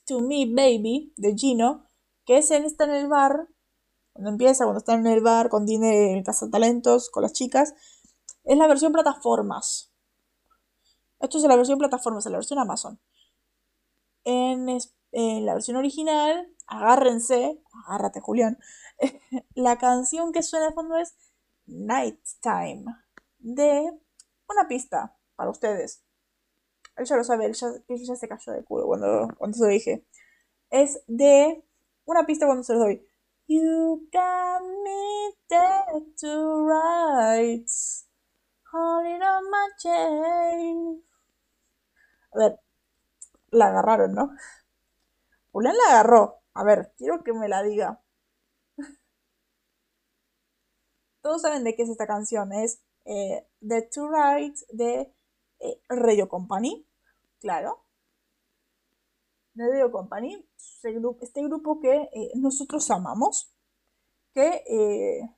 to 0.05 0.21
Me 0.21 0.45
Baby 0.45 1.15
de 1.17 1.35
Gino. 1.35 1.89
Que 2.27 2.37
es 2.37 2.51
en 2.51 2.65
está 2.65 2.85
en 2.85 2.91
el 2.91 3.09
bar. 3.09 3.49
Cuando 4.13 4.29
empieza, 4.29 4.65
cuando 4.65 4.81
está 4.81 4.93
en 4.93 5.07
el 5.07 5.23
bar 5.23 5.49
con 5.49 5.65
Dine 5.65 6.13
en 6.13 6.23
Casa 6.23 6.51
Talentos, 6.51 7.09
con 7.09 7.23
las 7.23 7.33
chicas. 7.33 7.73
Es 8.45 8.59
la 8.59 8.67
versión 8.67 8.93
plataformas. 8.93 9.91
Esto 11.19 11.39
es 11.39 11.45
la 11.45 11.57
versión 11.57 11.79
plataforma, 11.79 12.19
es 12.19 12.27
la 12.27 12.33
versión 12.33 12.59
Amazon. 12.59 13.01
En, 14.25 14.69
en 15.13 15.47
la 15.47 15.55
versión 15.55 15.77
original, 15.77 16.49
agárrense, 16.67 17.61
agárrate 17.87 18.21
Julián, 18.21 18.59
la 19.55 19.79
canción 19.79 20.33
que 20.33 20.43
suena 20.43 20.67
de 20.67 20.75
fondo 20.75 20.97
es 20.99 21.15
Nighttime 21.67 22.85
de 23.39 23.93
una 24.49 24.69
pista 24.69 25.17
para 25.37 25.51
ustedes. 25.51 26.03
Él 26.97 27.07
ya 27.07 27.17
lo 27.17 27.25
sabe, 27.25 27.47
él 27.47 27.55
ya, 27.55 28.17
se 28.17 28.29
cayó 28.29 28.53
de 28.53 28.65
culo 28.65 28.87
cuando, 28.87 29.29
cuando 29.39 29.57
se 29.57 29.65
lo 29.65 29.69
dije. 29.69 30.05
Es 30.71 31.03
de 31.07 31.63
una 32.05 32.27
pista 32.27 32.47
cuando 32.47 32.65
se 32.65 32.73
los 32.75 32.83
doy. 32.83 33.07
You 33.47 34.09
got 34.13 34.63
me 34.85 35.33
dead 35.49 36.03
to 36.21 36.67
rights, 36.67 38.07
holding 38.71 39.23
on 39.23 39.51
my 39.51 39.69
chain. 39.79 41.05
A 42.35 42.39
ver, 42.39 42.61
la 43.51 43.69
agarraron, 43.69 44.15
¿no? 44.15 44.31
Julián 45.59 45.77
la 45.77 45.95
agarró. 45.95 46.41
A 46.55 46.63
ver, 46.63 46.95
quiero 46.97 47.25
que 47.25 47.33
me 47.33 47.49
la 47.49 47.65
diga. 47.65 48.01
Todos 51.21 51.43
saben 51.43 51.65
de 51.65 51.75
qué 51.75 51.83
es 51.83 51.89
esta 51.89 52.07
canción. 52.07 52.53
Es 52.53 52.81
eh, 53.05 53.45
The 53.67 53.83
Two 53.93 54.09
Rights 54.09 54.67
de 54.71 55.13
eh, 55.59 55.83
Radio 55.89 56.29
Company. 56.29 56.87
Claro. 57.41 57.85
Radio 59.57 59.91
Company. 59.91 60.49
Este 60.55 61.43
grupo 61.43 61.81
que 61.81 62.09
eh, 62.13 62.31
nosotros 62.37 62.89
amamos. 62.93 63.53
Que, 64.33 65.29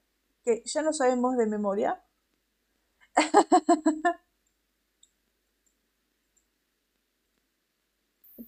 que 0.44 0.62
ya 0.66 0.82
no 0.82 0.92
sabemos 0.92 1.38
de 1.38 1.46
memoria. 1.46 2.04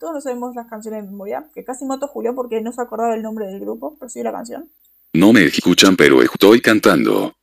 Todos 0.02 0.14
no 0.14 0.20
sabemos 0.20 0.56
las 0.56 0.66
canciones 0.66 1.04
de 1.04 1.10
memoria. 1.12 1.48
Que 1.54 1.62
casi 1.62 1.84
mato 1.84 2.06
a 2.06 2.08
Julián 2.08 2.34
porque 2.34 2.60
no 2.60 2.72
se 2.72 2.82
acordaba 2.82 3.14
el 3.14 3.22
nombre 3.22 3.46
del 3.46 3.60
grupo, 3.60 3.96
pero 4.00 4.08
sí 4.08 4.20
la 4.20 4.32
canción. 4.32 4.68
No 5.12 5.32
me 5.32 5.44
escuchan, 5.44 5.96
pero 5.96 6.20
estoy 6.22 6.60
cantando. 6.60 7.36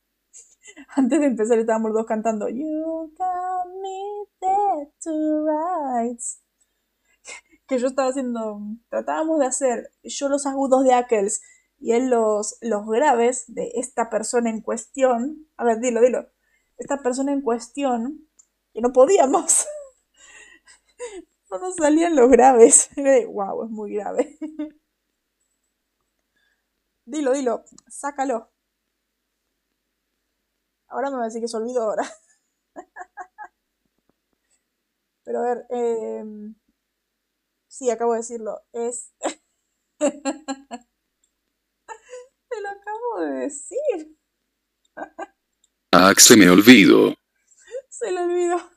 Antes 0.88 1.20
de 1.20 1.26
empezar 1.26 1.58
estábamos 1.58 1.94
dos 1.94 2.04
cantando 2.04 2.50
You 2.50 3.14
got 3.16 3.66
me 3.80 4.26
dead 4.42 4.88
to 5.02 5.46
rights. 5.46 6.42
Que 7.66 7.78
yo 7.78 7.86
estaba 7.86 8.10
haciendo. 8.10 8.60
Tratábamos 8.90 9.40
de 9.40 9.46
hacer 9.46 9.90
yo 10.02 10.28
los 10.28 10.44
agudos 10.44 10.84
de 10.84 10.92
Ackles 10.92 11.40
y 11.78 11.92
él 11.92 12.10
los, 12.10 12.58
los 12.60 12.86
graves 12.86 13.44
de 13.46 13.70
esta 13.76 14.10
persona 14.10 14.50
en 14.50 14.60
cuestión. 14.60 15.46
A 15.56 15.64
ver, 15.64 15.80
dilo, 15.80 16.02
dilo. 16.02 16.26
Esta 16.76 16.98
persona 16.98 17.32
en 17.32 17.40
cuestión. 17.40 18.28
Que 18.74 18.82
no 18.82 18.92
podíamos. 18.92 19.64
No 21.50 21.58
nos 21.58 21.74
salían 21.74 22.14
los 22.14 22.30
graves. 22.30 22.90
wow, 23.28 23.64
es 23.64 23.70
muy 23.70 23.94
grave. 23.94 24.38
Dilo, 27.04 27.32
dilo, 27.32 27.64
sácalo. 27.88 28.52
Ahora 30.86 31.10
me 31.10 31.16
va 31.16 31.22
a 31.22 31.26
decir 31.26 31.40
que 31.40 31.48
se 31.48 31.56
olvidó 31.56 31.82
ahora. 31.82 32.04
Pero 35.24 35.40
a 35.40 35.42
ver, 35.42 35.66
eh... 35.70 36.24
sí, 37.68 37.90
acabo 37.90 38.12
de 38.12 38.18
decirlo. 38.18 38.60
Es... 38.72 39.12
Te 39.98 40.10
lo 42.60 42.68
acabo 42.68 43.20
de 43.20 43.30
decir. 43.40 44.18
Ah, 45.92 46.12
se 46.16 46.36
me 46.36 46.48
olvidó. 46.48 47.14
Se 47.88 48.10
le 48.10 48.20
olvidó. 48.20 48.70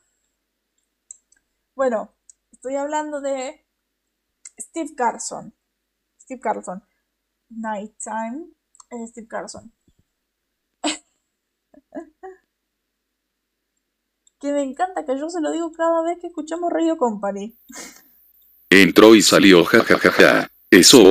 Bueno, 1.74 2.13
estoy 2.64 2.76
hablando 2.76 3.20
de 3.20 3.62
Steve 4.58 4.94
Carson. 4.96 5.52
Steve 6.18 6.40
Carson. 6.40 6.82
Nighttime 7.50 8.46
es 8.88 9.10
Steve 9.10 9.28
Carson. 9.28 9.70
que 14.40 14.50
me 14.50 14.62
encanta, 14.62 15.04
que 15.04 15.18
yo 15.18 15.28
se 15.28 15.42
lo 15.42 15.52
digo 15.52 15.70
cada 15.72 16.00
vez 16.00 16.16
que 16.22 16.28
escuchamos 16.28 16.72
Radio 16.72 16.96
Company. 16.96 17.54
Entró 18.70 19.14
y 19.14 19.20
salió, 19.20 19.62
jajajaja. 19.66 20.10
Ja, 20.10 20.10
ja, 20.10 20.40
ja. 20.40 20.50
Eso. 20.70 21.02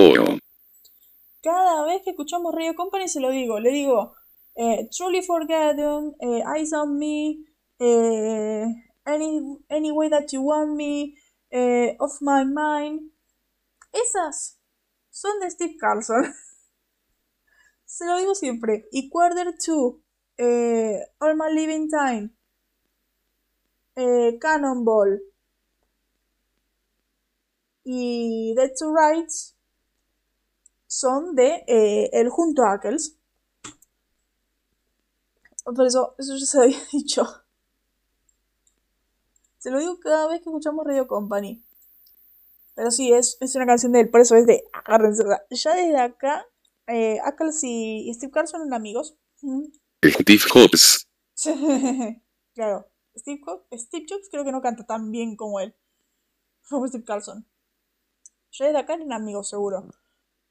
Cada 1.44 1.86
vez 1.86 2.02
que 2.04 2.10
escuchamos 2.10 2.56
Radio 2.56 2.74
Company 2.74 3.08
se 3.08 3.20
lo 3.20 3.30
digo. 3.30 3.60
Le 3.60 3.70
digo, 3.70 4.16
eh, 4.56 4.90
Truly 4.90 5.22
Forgotten, 5.22 6.16
eh, 6.20 6.42
Eyes 6.58 6.74
on 6.74 6.98
Me, 6.98 7.38
eh, 7.78 8.66
any, 9.06 9.60
any 9.70 9.92
Way 9.92 10.10
That 10.10 10.26
You 10.32 10.42
Want 10.42 10.76
Me, 10.76 11.14
eh, 11.54 11.96
Off 12.00 12.20
My 12.22 12.44
Mind. 12.46 13.12
Esas 13.94 14.60
son 15.12 15.40
de 15.40 15.52
Steve 15.52 15.78
Carlson. 15.80 16.34
Se 17.86 18.06
lo 18.06 18.18
digo 18.18 18.34
siempre. 18.34 18.88
Y 18.92 19.10
Quarter 19.10 19.54
2, 19.56 19.96
eh, 20.38 21.00
All 21.20 21.38
My 21.38 21.54
Living 21.54 21.88
Time, 21.90 22.32
eh, 23.96 24.40
Cannonball 24.40 25.22
y 27.84 28.56
Dead 28.56 28.72
to 28.80 28.92
Rights 28.92 29.56
son 30.88 31.36
de 31.36 31.64
eh, 31.68 32.10
El 32.14 32.30
Junto 32.30 32.64
a 32.64 32.74
Ackles. 32.74 33.16
Por 35.64 35.86
eso, 35.86 36.16
eso 36.18 36.36
ya 36.36 36.46
se 36.46 36.60
había 36.62 36.80
dicho. 36.92 37.43
Se 39.64 39.72
lo 39.72 39.80
digo 39.80 39.98
cada 40.02 40.28
vez 40.28 40.42
que 40.42 40.50
escuchamos 40.50 40.86
Radio 40.86 41.08
Company. 41.08 41.64
Pero 42.76 42.92
sí, 42.92 43.14
es, 43.14 43.38
es 43.40 43.56
una 43.56 43.66
canción 43.66 43.94
de 43.94 44.02
él, 44.02 44.10
por 44.10 44.20
eso 44.20 44.36
es 44.36 44.46
de 44.46 44.66
agárrense. 44.74 45.24
Ya 45.52 45.74
desde 45.74 45.98
acá, 46.02 46.46
eh, 46.88 47.18
Ackles 47.24 47.64
y, 47.64 48.14
Steve 48.14 48.34
Carson 48.34 48.60
son 48.60 48.74
amigos. 48.74 49.16
Steve 50.04 50.42
Jobs. 50.52 51.08
claro, 52.54 52.88
Steve, 53.16 53.40
Steve, 53.78 54.06
Jobs 54.10 54.28
creo 54.30 54.44
que 54.44 54.52
no 54.52 54.62
canta 54.62 54.86
tan 54.86 55.12
bien 55.12 55.38
como 55.38 55.62
él. 55.62 55.74
Como 56.70 56.86
Steve 56.86 57.06
Carlson. 57.06 57.48
Ya 58.52 58.66
desde 58.66 58.80
acá 58.80 58.96
eran 58.96 59.14
amigos, 59.14 59.48
seguro. 59.48 59.88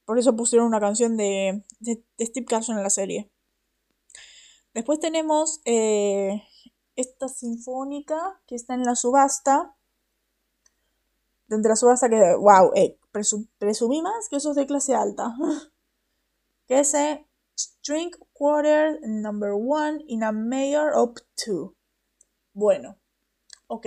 Por 0.06 0.18
eso 0.18 0.34
pusieron 0.34 0.68
una 0.68 0.80
canción 0.80 1.18
de, 1.18 1.62
de, 1.80 2.02
Steve 2.18 2.46
Carson 2.46 2.78
en 2.78 2.82
la 2.82 2.88
serie. 2.88 3.30
Después 4.72 5.00
tenemos 5.00 5.60
eh, 5.66 6.42
esta 6.96 7.28
sinfónica 7.28 8.40
que 8.46 8.54
está 8.54 8.74
en 8.74 8.84
la 8.84 8.94
subasta 8.96 9.76
de 11.60 11.68
la 11.68 11.76
subasta 11.76 12.08
que, 12.08 12.34
wow, 12.36 12.72
eh, 12.74 12.98
presumí 13.58 14.00
más 14.00 14.28
que 14.28 14.36
eso 14.36 14.50
es 14.50 14.56
de 14.56 14.66
clase 14.66 14.94
alta. 14.94 15.34
que 16.66 16.80
es 16.80 16.94
String 17.56 18.10
Quarter 18.32 19.00
Number 19.02 19.52
One 19.52 20.02
in 20.06 20.22
a 20.22 20.32
Major 20.32 20.92
of 20.94 21.16
Two. 21.34 21.76
Bueno, 22.54 22.98
ok. 23.66 23.86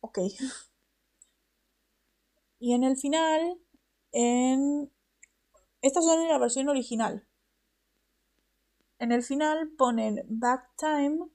Ok. 0.00 0.18
Y 2.60 2.72
en 2.72 2.82
el 2.82 2.96
final, 2.96 3.60
en... 4.10 4.90
Estas 5.80 6.04
son 6.04 6.22
en 6.22 6.26
la 6.26 6.38
versión 6.38 6.68
original. 6.68 7.24
En 8.98 9.12
el 9.12 9.22
final 9.22 9.70
ponen 9.78 10.26
Back 10.28 10.68
Time. 10.76 11.30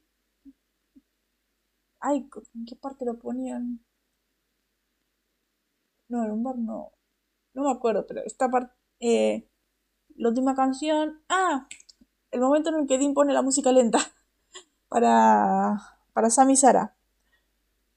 Ay, 2.06 2.28
¿en 2.54 2.66
qué 2.66 2.76
parte 2.76 3.06
lo 3.06 3.18
ponían? 3.18 3.80
No, 6.10 6.22
era 6.22 6.34
un 6.34 6.44
bar 6.44 6.58
no. 6.58 6.92
No 7.54 7.64
me 7.64 7.72
acuerdo, 7.72 8.06
pero 8.06 8.22
esta 8.26 8.50
parte. 8.50 8.74
Eh, 9.00 9.48
la 10.18 10.30
última 10.30 10.54
canción. 10.54 11.24
Ah, 11.30 11.66
el 12.32 12.42
momento 12.42 12.70
en 12.70 12.82
el 12.82 12.88
que 12.88 12.98
Dean 12.98 13.14
pone 13.14 13.32
la 13.32 13.42
música 13.42 13.72
lenta. 13.72 14.00
Para. 14.90 15.80
Para 16.12 16.30
Sam 16.30 16.50
y 16.52 16.58
Sara. 16.58 16.96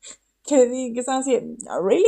Que, 0.44 0.92
que 0.94 1.00
están 1.00 1.22
así. 1.22 1.36
¿Really? 1.82 2.04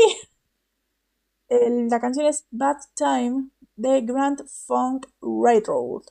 la 1.90 1.98
canción 2.00 2.26
es 2.26 2.46
Bad 2.52 2.76
Time 2.94 3.50
de 3.74 4.02
Grand 4.02 4.46
Funk 4.46 5.08
Railroad. 5.20 6.04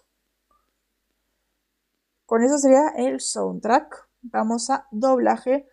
Con 2.26 2.44
eso 2.44 2.58
sería 2.58 2.90
el 2.98 3.22
soundtrack. 3.22 4.10
Vamos 4.24 4.70
a 4.70 4.86
doblaje. 4.92 5.66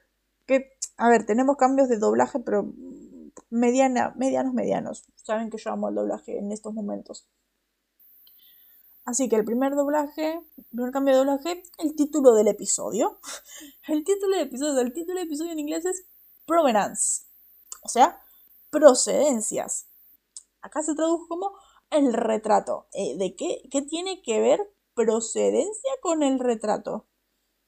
Que, 0.47 0.77
a 0.97 1.09
ver, 1.09 1.27
tenemos 1.27 1.57
cambios 1.57 1.89
de 1.89 1.99
doblaje, 1.99 2.39
pero 2.41 2.73
mediana, 3.51 4.13
medianos, 4.17 4.55
medianos. 4.55 5.05
Saben 5.17 5.51
que 5.51 5.59
yo 5.59 5.71
amo 5.71 5.89
el 5.89 5.95
doblaje 5.95 6.39
en 6.39 6.53
estos 6.53 6.75
momentos. 6.75 7.27
Así 9.05 9.29
que 9.29 9.37
el 9.37 9.45
primer 9.45 9.75
doblaje, 9.75 10.43
el 10.57 10.65
primer 10.71 10.91
cambio 10.91 11.13
de 11.13 11.19
doblaje, 11.19 11.63
el 11.79 11.95
título 11.95 12.35
del 12.35 12.49
episodio. 12.49 13.19
El 13.87 14.03
título 14.03 14.35
del 14.37 14.47
episodio, 14.47 14.81
el 14.81 14.95
título 14.95 15.19
del 15.19 15.27
episodio 15.27 15.53
en 15.53 15.59
inglés 15.59 15.85
es 15.85 16.07
Provenance. 16.47 17.25
O 17.83 17.89
sea, 17.89 18.19
procedencias. 18.71 19.87
Acá 20.63 20.83
se 20.83 20.95
tradujo 20.95 21.29
como 21.29 21.53
el 21.91 22.15
retrato. 22.15 22.87
Eh, 22.93 23.19
¿De 23.19 23.37
qué, 23.37 23.69
qué 23.71 23.83
tiene 23.83 24.23
que 24.23 24.41
ver 24.41 24.61
procedencia 24.95 25.91
con 26.01 26.23
el 26.23 26.39
retrato? 26.39 27.07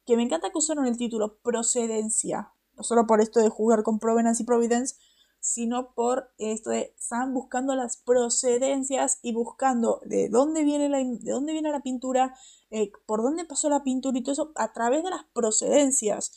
Que 0.07 0.16
me 0.16 0.23
encanta 0.23 0.51
que 0.51 0.59
usaron 0.59 0.86
el 0.86 0.97
título 0.97 1.36
procedencia. 1.43 2.55
No 2.77 2.82
solo 2.82 3.07
por 3.07 3.20
esto 3.20 3.40
de 3.40 3.48
jugar 3.48 3.82
con 3.82 3.98
Provenance 3.98 4.43
y 4.43 4.47
Providence, 4.47 4.97
sino 5.40 5.94
por 5.94 6.32
esto 6.39 6.70
de 6.70 6.94
Sam 6.98 7.32
buscando 7.32 7.74
las 7.77 7.97
procedencias 7.98 9.20
y 9.23 9.32
buscando 9.32 10.01
de 10.05 10.28
dónde 10.28 10.65
viene 10.65 10.89
la, 10.89 10.98
de 10.98 11.31
dónde 11.31 11.53
viene 11.53 11.70
la 11.70 11.82
pintura, 11.82 12.35
eh, 12.70 12.90
por 13.07 13.23
dónde 13.23 13.44
pasó 13.44 13.69
la 13.69 13.85
pintura 13.85 14.19
y 14.19 14.23
todo 14.23 14.32
eso 14.32 14.53
a 14.57 14.73
través 14.73 15.05
de 15.05 15.11
las 15.11 15.24
procedencias. 15.32 16.32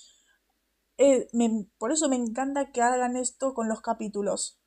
Eh, 0.97 1.27
por 1.77 1.91
eso 1.91 2.09
me 2.09 2.17
encanta 2.17 2.71
que 2.71 2.81
hagan 2.81 3.15
esto 3.15 3.53
con 3.53 3.67
los 3.67 3.81
capítulos. 3.81 4.59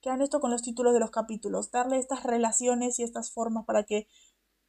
Que 0.00 0.10
hagan 0.10 0.22
esto 0.22 0.40
con 0.40 0.50
los 0.50 0.62
títulos 0.62 0.92
de 0.92 1.00
los 1.00 1.10
capítulos. 1.10 1.70
Darle 1.70 1.98
estas 1.98 2.22
relaciones 2.22 2.98
y 2.98 3.02
estas 3.02 3.32
formas 3.32 3.64
para 3.64 3.84
que 3.84 4.06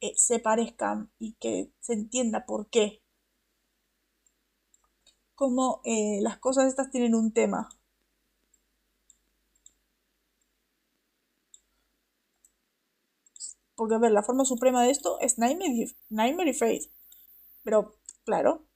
eh, 0.00 0.14
se 0.16 0.38
parezcan 0.40 1.12
y 1.18 1.34
que 1.34 1.72
se 1.80 1.92
entienda 1.92 2.46
por 2.46 2.70
qué. 2.70 3.02
Como 5.38 5.82
las 5.84 6.38
cosas 6.38 6.66
estas 6.66 6.90
tienen 6.90 7.14
un 7.14 7.32
tema. 7.32 7.68
Porque, 13.76 13.94
a 13.94 13.98
ver, 13.98 14.10
la 14.10 14.24
forma 14.24 14.44
suprema 14.44 14.82
de 14.82 14.90
esto 14.90 15.20
es 15.20 15.38
Nightmare, 15.38 15.94
Nightmare 16.08 16.50
y 16.50 16.54
Faith. 16.54 16.90
Pero, 17.62 17.94
claro. 18.24 18.66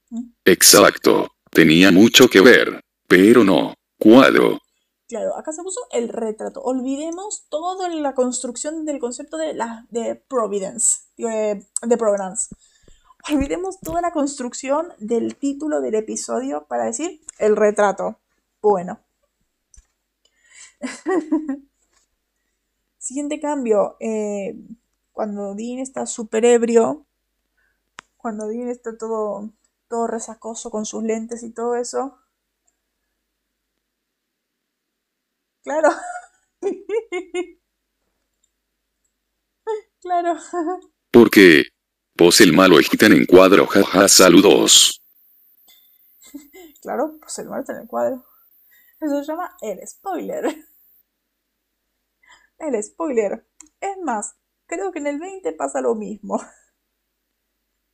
Exacto. 0.45 1.33
Tenía 1.51 1.91
mucho 1.91 2.29
que 2.29 2.41
ver. 2.41 2.81
Pero 3.09 3.43
no. 3.43 3.75
Cuadro. 3.99 4.61
Claro, 5.09 5.37
acá 5.37 5.51
se 5.51 5.65
puso 5.65 5.81
el 5.91 6.11
retrato. 6.11 6.63
Olvidemos 6.63 7.49
toda 7.49 7.89
la 7.89 8.15
construcción 8.15 8.85
del 8.85 9.01
concepto 9.01 9.37
de, 9.37 9.53
la, 9.55 9.85
de 9.91 10.15
Providence. 10.15 11.01
De, 11.17 11.67
de 11.83 11.97
Providence. 11.97 12.55
Olvidemos 13.31 13.78
toda 13.78 14.01
la 14.01 14.11
construcción 14.11 14.89
del 14.99 15.36
título 15.36 15.81
del 15.81 15.94
episodio 15.94 16.66
para 16.66 16.86
decir 16.86 17.20
el 17.39 17.55
retrato. 17.57 18.19
Bueno. 18.61 19.01
Siguiente 22.99 23.40
cambio. 23.40 23.97
Eh, 24.01 24.57
cuando 25.12 25.55
Dean 25.55 25.78
está 25.78 26.05
súper 26.07 26.44
ebrio, 26.44 27.07
cuando 28.16 28.49
Dean 28.49 28.69
está 28.69 28.99
todo, 28.99 29.51
todo 29.89 30.09
resacoso 30.09 30.70
con 30.70 30.85
sus 30.85 31.05
lentes 31.05 31.44
y 31.44 31.53
todo 31.53 31.77
eso. 31.77 32.19
Claro. 35.62 35.90
claro. 40.01 40.35
Porque 41.12 41.72
vos 42.17 42.41
el 42.41 42.53
malo 42.53 42.79
está 42.79 43.07
en 43.07 43.13
el 43.13 43.27
cuadro, 43.27 43.67
jaja, 43.67 44.09
saludos. 44.09 45.03
claro, 46.83 47.17
pues 47.21 47.39
el 47.39 47.49
malo 47.49 47.61
está 47.61 47.73
en 47.73 47.83
el 47.83 47.89
cuadro. 47.89 48.25
Eso 49.01 49.19
se 49.19 49.33
llama 49.33 49.57
el 49.61 49.87
spoiler. 49.87 50.57
El 52.59 52.83
spoiler. 52.83 53.47
Es 53.81 53.99
más, 54.05 54.37
creo 54.67 54.93
que 54.93 55.01
en 55.01 55.09
el 55.09 55.19
20 55.19 55.53
pasa 55.55 55.81
lo 55.81 55.95
mismo. 55.95 56.41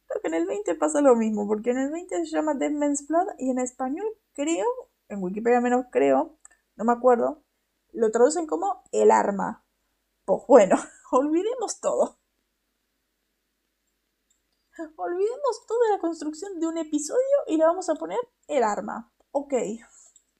Creo 0.07 0.23
que 0.23 0.28
en 0.28 0.35
el 0.35 0.47
20 0.47 0.74
pasa 0.77 1.03
lo 1.03 1.16
mismo, 1.16 1.47
porque 1.47 1.70
en 1.70 1.78
el 1.78 1.90
20 1.90 2.24
se 2.24 2.31
llama 2.31 2.55
Dead 2.55 2.70
Man's 2.70 3.07
Blood 3.07 3.28
y 3.39 3.51
en 3.51 3.59
español 3.59 4.07
creo, 4.32 4.66
en 5.09 5.23
Wikipedia 5.23 5.61
menos 5.61 5.85
creo, 5.93 6.39
no 6.77 6.85
me 6.85 6.93
acuerdo, 6.93 7.45
lo 7.93 8.11
traducen 8.11 8.47
como 8.47 8.85
el 8.93 9.11
arma. 9.11 9.66
Pues 10.24 10.43
bueno, 10.49 10.77
olvidemos 11.11 11.81
todo. 11.81 12.18
Olvidemos 14.96 15.66
toda 15.66 15.90
la 15.90 15.98
construcción 15.98 16.59
de 16.60 16.66
un 16.66 16.78
episodio 16.78 17.22
y 17.46 17.56
le 17.56 17.64
vamos 17.64 17.88
a 17.88 17.94
poner 17.94 18.20
el 18.46 18.62
arma. 18.62 19.10
Ok. 19.32 19.55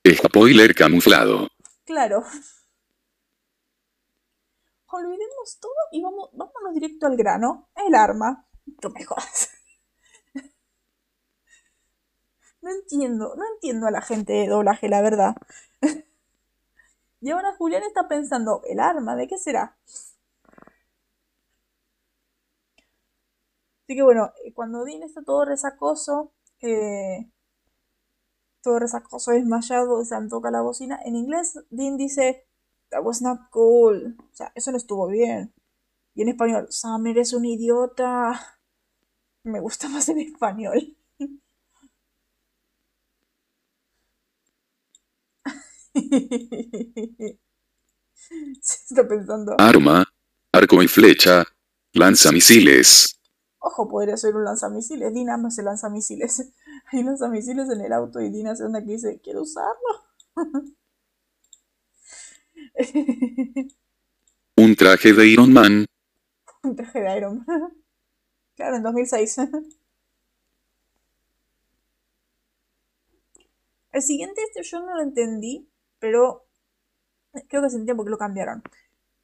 Spoiler 0.07 0.75
camuflado. 0.75 1.49
Claro 1.85 2.23
olvidemos 4.97 5.59
todo 5.61 5.73
y 5.93 6.03
vamos, 6.03 6.31
vámonos 6.33 6.75
directo 6.75 7.07
al 7.07 7.17
grano. 7.17 7.69
El 7.75 7.95
arma. 7.95 8.47
Tú 8.81 8.91
me 8.91 9.05
jodas. 9.05 9.51
No 12.61 12.71
entiendo, 12.71 13.35
no 13.37 13.45
entiendo 13.55 13.87
a 13.87 13.91
la 13.91 14.03
gente 14.03 14.33
de 14.33 14.49
doblaje, 14.49 14.89
la 14.89 15.01
verdad. 15.01 15.37
Y 17.21 17.31
ahora 17.31 17.55
Julián 17.57 17.83
está 17.85 18.09
pensando, 18.09 18.63
¿el 18.69 18.81
arma? 18.81 19.15
¿De 19.15 19.27
qué 19.29 19.39
será? 19.39 19.77
Así 23.89 23.97
que 23.97 24.03
bueno, 24.03 24.33
eh, 24.45 24.53
cuando 24.53 24.85
Dean 24.85 25.03
está 25.03 25.23
todo 25.23 25.47
resacoso, 25.47 26.35
eh, 26.61 27.31
todo 28.63 28.79
resacoso, 28.79 29.31
desmayado, 29.31 30.05
se 30.05 30.15
toca 30.29 30.51
la 30.51 30.61
bocina, 30.61 31.01
en 31.07 31.17
inglés 31.17 31.59
Dean 31.71 31.97
dice, 31.97 32.47
That 32.91 33.03
was 33.03 33.23
not 33.23 33.49
cool. 33.51 34.15
O 34.19 34.35
sea, 34.35 34.53
eso 34.55 34.71
no 34.71 34.77
estuvo 34.77 35.09
bien. 35.09 35.55
Y 36.15 36.23
en 36.23 36.29
español, 36.29 36.67
Sam, 36.71 37.07
eres 37.07 37.33
un 37.33 37.47
idiota. 37.47 38.59
Me 39.43 39.61
gusta 39.61 39.89
más 39.89 40.09
en 40.11 40.19
español. 40.21 40.97
Se 48.61 48.61
está 48.61 49.09
pensando. 49.09 49.55
Arma, 49.59 50.05
arco 50.53 50.83
y 50.83 50.89
flecha, 50.89 51.45
lanzamisiles. 51.95 53.18
Ojo, 53.61 53.89
podría 53.89 54.17
ser 54.17 54.37
un 54.37 54.45
lanzamisiles. 54.45 55.13
Dina 55.13 55.37
más 55.37 55.57
se 55.57 55.63
lanzamisiles. 55.63 56.53
Hay 56.93 57.03
lanzamisiles 57.03 57.69
en 57.71 57.81
el 57.81 57.93
auto 57.93 58.21
y 58.21 58.31
Dina 58.31 58.55
se 58.57 58.65
anda 58.65 58.81
que 58.81 58.93
dice, 58.93 59.21
quiero 59.23 59.43
usarlo. 59.43 59.77
Un 64.57 64.75
traje 64.75 65.13
de 65.13 65.29
Iron 65.29 65.53
Man. 65.53 65.87
Un 66.63 66.77
traje 66.77 67.01
de 67.01 67.17
Iron 67.17 67.45
Man. 67.47 67.73
Claro, 68.57 68.75
en 68.75 68.83
2006. 68.83 69.37
El 73.93 74.03
siguiente 74.03 74.43
este 74.43 74.65
yo 74.65 74.81
no 74.81 74.97
lo 74.97 75.03
entendí, 75.03 75.71
pero 76.01 76.49
creo 77.49 77.63
que 77.63 77.71
se 77.71 77.77
entiende 77.77 77.95
porque 77.95 78.11
lo 78.11 78.19
cambiaron. 78.19 78.65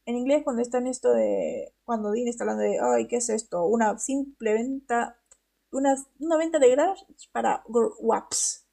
En 0.06 0.16
inglés 0.16 0.42
cuando 0.44 0.62
está 0.62 0.78
en 0.78 0.86
esto 0.86 1.12
de... 1.12 1.74
Cuando 1.84 2.10
Dean 2.10 2.28
está 2.28 2.44
hablando 2.44 2.62
de... 2.62 2.78
Ay, 2.80 3.06
¿qué 3.06 3.16
es 3.16 3.30
esto? 3.30 3.64
Una 3.64 3.98
simple 3.98 4.52
venta... 4.52 5.18
Una, 5.70 5.96
una 6.18 6.36
venta 6.36 6.58
de 6.58 6.68
garage 6.70 7.04
para 7.32 7.64
WAPs. 7.66 8.66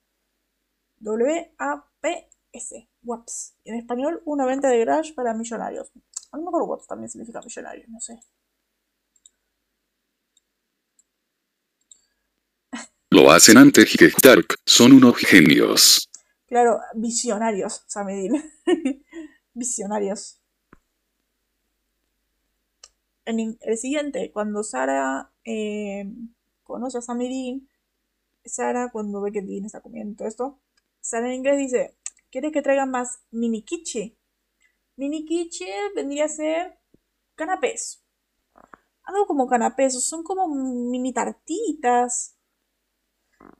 W-A-P-S. 1.00 2.90
WAPS. 3.04 3.56
En 3.64 3.76
español, 3.76 4.22
una 4.26 4.46
venta 4.46 4.70
de 4.70 4.80
garage 4.80 5.14
para 5.14 5.34
millonarios. 5.34 5.90
A 6.32 6.38
lo 6.38 6.44
mejor 6.44 6.64
WAPS 6.64 6.88
también 6.88 7.10
significa 7.10 7.42
millonario, 7.42 7.86
no 7.88 8.00
sé. 8.00 8.20
Lo 13.10 13.32
hacen 13.32 13.58
antes 13.58 13.96
que 13.98 14.06
Stark, 14.06 14.58
son 14.66 14.92
unos 14.92 15.16
genios. 15.18 16.10
Claro, 16.46 16.82
visionarios, 16.94 17.84
Samedin. 17.88 18.34
visionarios. 19.54 20.41
El 23.40 23.78
siguiente, 23.78 24.32
cuando 24.32 24.64
Sara 24.64 25.32
eh, 25.46 26.06
conoce 26.64 26.98
a 27.00 27.02
Samedin, 27.02 27.70
Sara, 28.46 28.90
cuando 28.92 29.22
ve 29.22 29.32
que 29.32 29.42
Dean 29.42 29.66
está 29.66 29.82
comiendo 29.82 30.18
todo 30.18 30.28
esto, 30.28 30.60
Sara 31.00 31.28
en 31.28 31.36
inglés 31.36 31.58
dice, 31.58 31.96
¿Quieres 32.32 32.54
que 32.54 32.62
traiga 32.62 32.86
más 32.86 33.20
mini 33.32 33.62
quiche? 33.64 34.18
Mini 34.96 35.26
quiche 35.26 35.66
vendría 35.96 36.26
a 36.26 36.30
ser 36.30 36.80
canapés. 37.36 38.02
Algo 39.04 39.28
como 39.28 39.48
canapés, 39.48 40.02
son 40.02 40.24
como 40.24 40.48
mini 40.48 41.14
tartitas. 41.14 42.38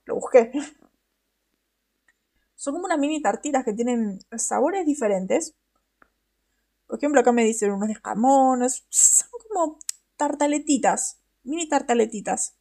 Lo 0.06 0.16
busqué. 0.16 0.52
Son 2.56 2.76
como 2.76 2.86
unas 2.86 3.00
mini 3.00 3.20
tartitas 3.24 3.66
que 3.66 3.74
tienen 3.74 4.20
sabores 4.38 4.86
diferentes. 4.86 5.56
Por 6.92 7.00
ejemplo, 7.00 7.22
acá 7.22 7.32
me 7.32 7.46
dicen 7.46 7.72
unos 7.72 7.88
de. 7.88 8.86
Son 8.90 9.30
como 9.48 9.80
tartaletitas. 10.18 11.22
Mini 11.42 11.70
tartaletitas. 11.70 12.58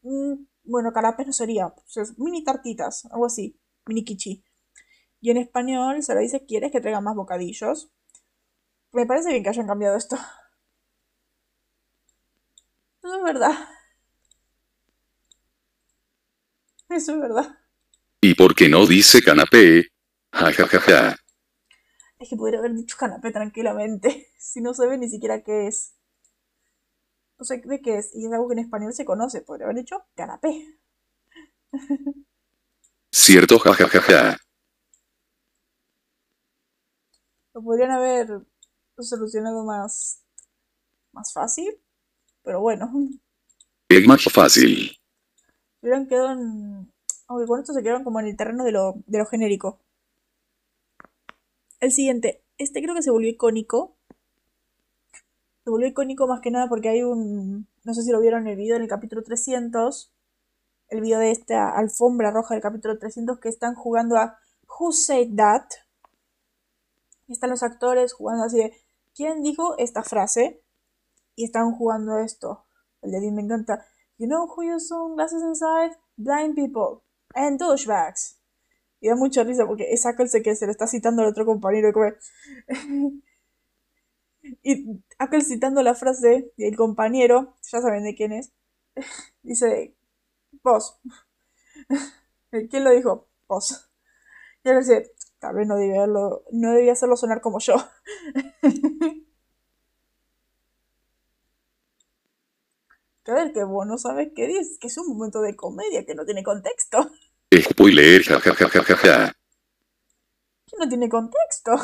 Mm, 0.00 0.46
bueno, 0.64 0.90
canapés 0.90 1.26
no 1.26 1.34
sería, 1.34 1.74
mini 2.16 2.42
tartitas, 2.44 3.04
algo 3.12 3.26
así, 3.26 3.60
mini 3.84 4.06
kichi. 4.06 4.42
Y 5.20 5.30
en 5.30 5.36
español 5.36 6.02
se 6.02 6.14
le 6.14 6.22
dice, 6.22 6.46
¿quieres 6.46 6.72
que 6.72 6.80
traiga 6.80 7.02
más 7.02 7.14
bocadillos? 7.14 7.90
Me 8.92 9.04
parece 9.04 9.28
bien 9.28 9.42
que 9.42 9.50
hayan 9.50 9.66
cambiado 9.66 9.98
esto. 9.98 10.16
Eso 13.02 13.16
es 13.18 13.22
verdad. 13.22 13.68
Eso 16.88 17.12
es 17.12 17.20
verdad. 17.20 17.58
¿Y 18.22 18.34
por 18.34 18.54
qué 18.54 18.70
no 18.70 18.86
dice 18.86 19.20
canapé? 19.20 19.88
Ja. 20.32 21.16
Es 22.18 22.28
que 22.28 22.36
podría 22.36 22.58
haber 22.58 22.74
dicho 22.74 22.96
canapé 22.98 23.30
tranquilamente, 23.30 24.28
si 24.38 24.60
no 24.60 24.74
sabe 24.74 24.98
ni 24.98 25.08
siquiera 25.08 25.42
qué 25.42 25.68
es 25.68 25.94
no 27.38 27.44
sé 27.44 27.62
de 27.64 27.80
qué 27.80 27.98
es, 27.98 28.14
y 28.14 28.26
es 28.26 28.32
algo 28.32 28.48
que 28.48 28.54
en 28.54 28.60
español 28.60 28.92
se 28.92 29.04
conoce, 29.04 29.42
podría 29.42 29.66
haber 29.66 29.76
dicho 29.76 30.04
canapé. 30.14 30.78
Cierto, 33.12 33.58
jajajaja. 33.58 34.38
Lo 37.54 37.62
podrían 37.62 37.92
haber 37.92 38.28
solucionado 38.98 39.64
más, 39.64 40.24
más 41.12 41.32
fácil, 41.32 41.80
pero 42.42 42.60
bueno. 42.60 42.90
Es 43.88 44.06
más 44.06 44.24
fácil. 44.24 44.98
Hubieran 45.80 46.08
quedado 46.08 46.32
en... 46.32 46.92
Aunque 47.28 47.46
con 47.46 47.60
esto 47.60 47.72
se 47.72 47.82
quedaron 47.82 48.04
como 48.04 48.20
en 48.20 48.26
el 48.26 48.36
terreno 48.36 48.64
de 48.64 48.72
lo, 48.72 48.94
de 49.06 49.18
lo 49.18 49.26
genérico. 49.26 49.80
El 51.80 51.92
siguiente. 51.92 52.42
Este 52.58 52.82
creo 52.82 52.94
que 52.94 53.02
se 53.02 53.10
volvió 53.10 53.28
icónico. 53.28 53.96
Se 55.62 55.70
volvió 55.70 55.86
icónico 55.86 56.26
más 56.26 56.40
que 56.40 56.50
nada 56.50 56.68
porque 56.68 56.88
hay 56.88 57.02
un... 57.02 57.68
No 57.84 57.94
sé 57.94 58.02
si 58.02 58.10
lo 58.10 58.20
vieron 58.20 58.42
en 58.42 58.48
el 58.48 58.56
video 58.56 58.76
en 58.76 58.82
el 58.82 58.88
capítulo 58.88 59.22
300. 59.22 60.12
El 60.88 61.00
video 61.00 61.20
de 61.20 61.30
esta 61.30 61.70
alfombra 61.70 62.32
roja 62.32 62.54
del 62.54 62.62
capítulo 62.62 62.98
300 62.98 63.38
que 63.38 63.48
están 63.48 63.74
jugando 63.74 64.16
a 64.16 64.38
Who 64.66 64.90
Said 64.90 65.36
That. 65.36 65.66
Y 67.28 67.32
están 67.32 67.50
los 67.50 67.62
actores 67.62 68.12
jugando 68.12 68.44
así 68.44 68.58
de... 68.58 68.72
¿Quién 69.14 69.42
dijo 69.42 69.76
esta 69.78 70.02
frase? 70.02 70.62
Y 71.36 71.44
están 71.44 71.72
jugando 71.72 72.18
esto. 72.18 72.64
El 73.02 73.12
de 73.12 73.20
Dean 73.20 73.34
me 73.34 73.42
encanta. 73.42 73.86
You 74.16 74.26
know 74.26 74.48
who 74.48 74.64
use 74.64 74.88
sunglasses 74.88 75.42
inside? 75.42 75.96
Blind 76.16 76.56
people. 76.56 77.02
And 77.34 77.58
douchebags. 77.58 78.37
Y 79.00 79.08
da 79.08 79.16
mucha 79.16 79.44
risa 79.44 79.66
porque 79.66 79.92
es 79.92 80.04
Ackles 80.06 80.32
que 80.42 80.56
se 80.56 80.66
le 80.66 80.72
está 80.72 80.86
citando 80.86 81.22
al 81.22 81.28
otro 81.28 81.46
compañero. 81.46 81.92
Como... 81.92 82.06
y 84.62 85.02
Ackles 85.18 85.48
citando 85.48 85.82
la 85.82 85.94
frase 85.94 86.52
del 86.56 86.76
compañero, 86.76 87.56
ya 87.70 87.80
saben 87.80 88.04
de 88.04 88.14
quién 88.14 88.32
es, 88.32 88.52
dice, 89.42 89.94
vos. 90.62 90.98
¿Quién 92.70 92.84
lo 92.84 92.90
dijo? 92.90 93.28
Vos. 93.48 93.88
Y 94.64 94.70
él 94.70 94.78
dice, 94.80 95.12
tal 95.38 95.56
vez 95.56 95.66
no 95.66 95.76
debía, 95.76 96.02
hacerlo, 96.02 96.44
no 96.52 96.72
debía 96.72 96.92
hacerlo 96.92 97.16
sonar 97.16 97.40
como 97.40 97.58
yo. 97.60 97.74
a 103.26 103.34
ver, 103.34 103.52
que 103.52 103.62
vos 103.64 103.86
no 103.86 103.98
sabes 103.98 104.30
qué 104.34 104.46
dices, 104.46 104.78
que 104.78 104.86
es 104.88 104.98
un 104.98 105.08
momento 105.08 105.40
de 105.42 105.54
comedia 105.54 106.04
que 106.06 106.14
no 106.14 106.24
tiene 106.24 106.42
contexto. 106.42 107.10
Spoiler, 107.50 108.22
jajajajaja. 108.22 109.32
Que 110.66 110.76
no 110.78 110.88
tiene 110.88 111.08
contexto. 111.08 111.72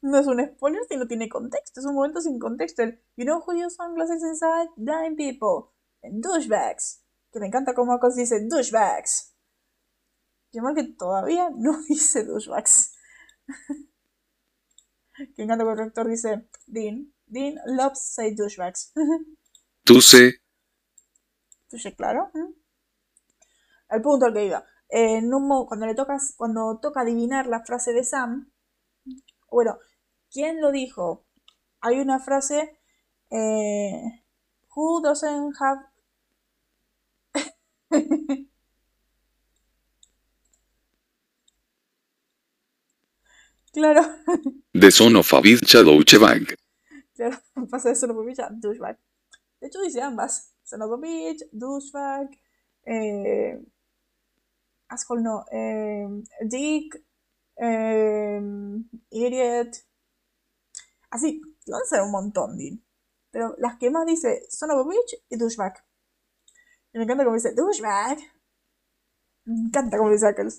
No 0.00 0.18
es 0.18 0.26
un 0.28 0.38
spoiler 0.40 0.82
si 0.88 0.96
no 0.96 1.08
tiene 1.08 1.28
contexto. 1.28 1.80
Es 1.80 1.86
un 1.86 1.96
momento 1.96 2.20
sin 2.20 2.38
contexto. 2.38 2.82
El, 2.82 3.02
you 3.16 3.24
know 3.24 3.42
who 3.44 3.52
use 3.54 3.74
sunglasses 3.74 4.22
inside? 4.22 4.70
Blind 4.76 5.16
people. 5.16 5.72
And 6.02 6.22
douchebags. 6.22 7.02
Que 7.32 7.40
me 7.40 7.48
encanta 7.48 7.74
cómo 7.74 7.92
acá 7.92 8.08
dice 8.14 8.46
douchebags. 8.46 9.34
Y 10.52 10.60
mal 10.60 10.76
que 10.76 10.84
todavía 10.84 11.50
no 11.56 11.82
dice 11.88 12.24
douchebags. 12.24 12.94
que 15.16 15.34
me 15.38 15.44
encanta 15.44 15.64
cuando 15.64 15.82
el 15.82 15.88
rector 15.88 16.08
dice 16.08 16.48
Dean. 16.66 17.12
Dean 17.26 17.56
loves 17.66 18.00
say 18.00 18.32
douchebags. 18.32 18.92
Tú 19.82 20.00
sé. 20.00 20.40
Tú 21.68 21.78
sé, 21.78 21.96
claro. 21.96 22.30
El 23.90 24.02
punto 24.02 24.26
al 24.26 24.32
que 24.32 24.44
iba 24.46 24.64
en 24.88 25.32
un, 25.34 25.66
cuando 25.66 25.86
le 25.86 25.94
tocas, 25.94 26.34
cuando 26.36 26.78
toca 26.80 27.00
adivinar 27.00 27.46
la 27.46 27.64
frase 27.64 27.92
de 27.92 28.04
Sam, 28.04 28.52
bueno, 29.50 29.78
¿quién 30.30 30.60
lo 30.60 30.70
dijo? 30.72 31.26
Hay 31.80 32.00
una 32.00 32.18
frase, 32.20 32.78
eh, 33.30 34.22
Who 34.76 35.00
doesn't 35.00 35.54
have... 35.58 35.78
claro. 43.72 44.02
The 44.74 44.90
son 44.90 45.16
of 45.16 45.32
a 45.32 45.40
bitch 45.40 45.72
douchebag. 45.82 46.54
Claro, 47.14 47.38
pasa 47.70 47.88
de 47.88 47.94
son 47.94 48.10
of 48.10 48.18
a 48.18 48.22
bitch 48.22 48.40
a 48.40 48.50
douchebag. 48.50 48.98
De 49.60 49.68
hecho 49.68 49.80
dice 49.80 50.02
ambas. 50.02 50.52
Son 50.62 50.82
of 50.82 50.92
a 50.92 50.96
bitch, 50.98 51.42
douchebag, 51.52 52.38
eh, 52.84 53.58
asshole 54.88 55.22
no, 55.22 55.44
eh, 55.50 56.08
dick, 56.42 57.02
eh, 57.56 58.40
idiot, 59.10 59.76
así, 61.10 61.40
ser 61.88 62.02
un 62.02 62.10
montón, 62.12 62.56
Dean. 62.56 62.82
Pero 63.30 63.54
las 63.58 63.76
que 63.78 63.90
más 63.90 64.06
dice 64.06 64.46
son 64.48 64.70
of 64.70 64.86
a 64.86 64.88
bitch 64.88 65.22
y 65.28 65.36
douchebag. 65.36 65.84
Y 66.92 66.98
me 66.98 67.04
encanta 67.04 67.24
como 67.24 67.36
dice 67.36 67.52
douchebag. 67.54 68.18
Me 69.44 69.66
encanta 69.66 69.98
como 69.98 70.10
dice 70.10 70.28
aquel. 70.28 70.50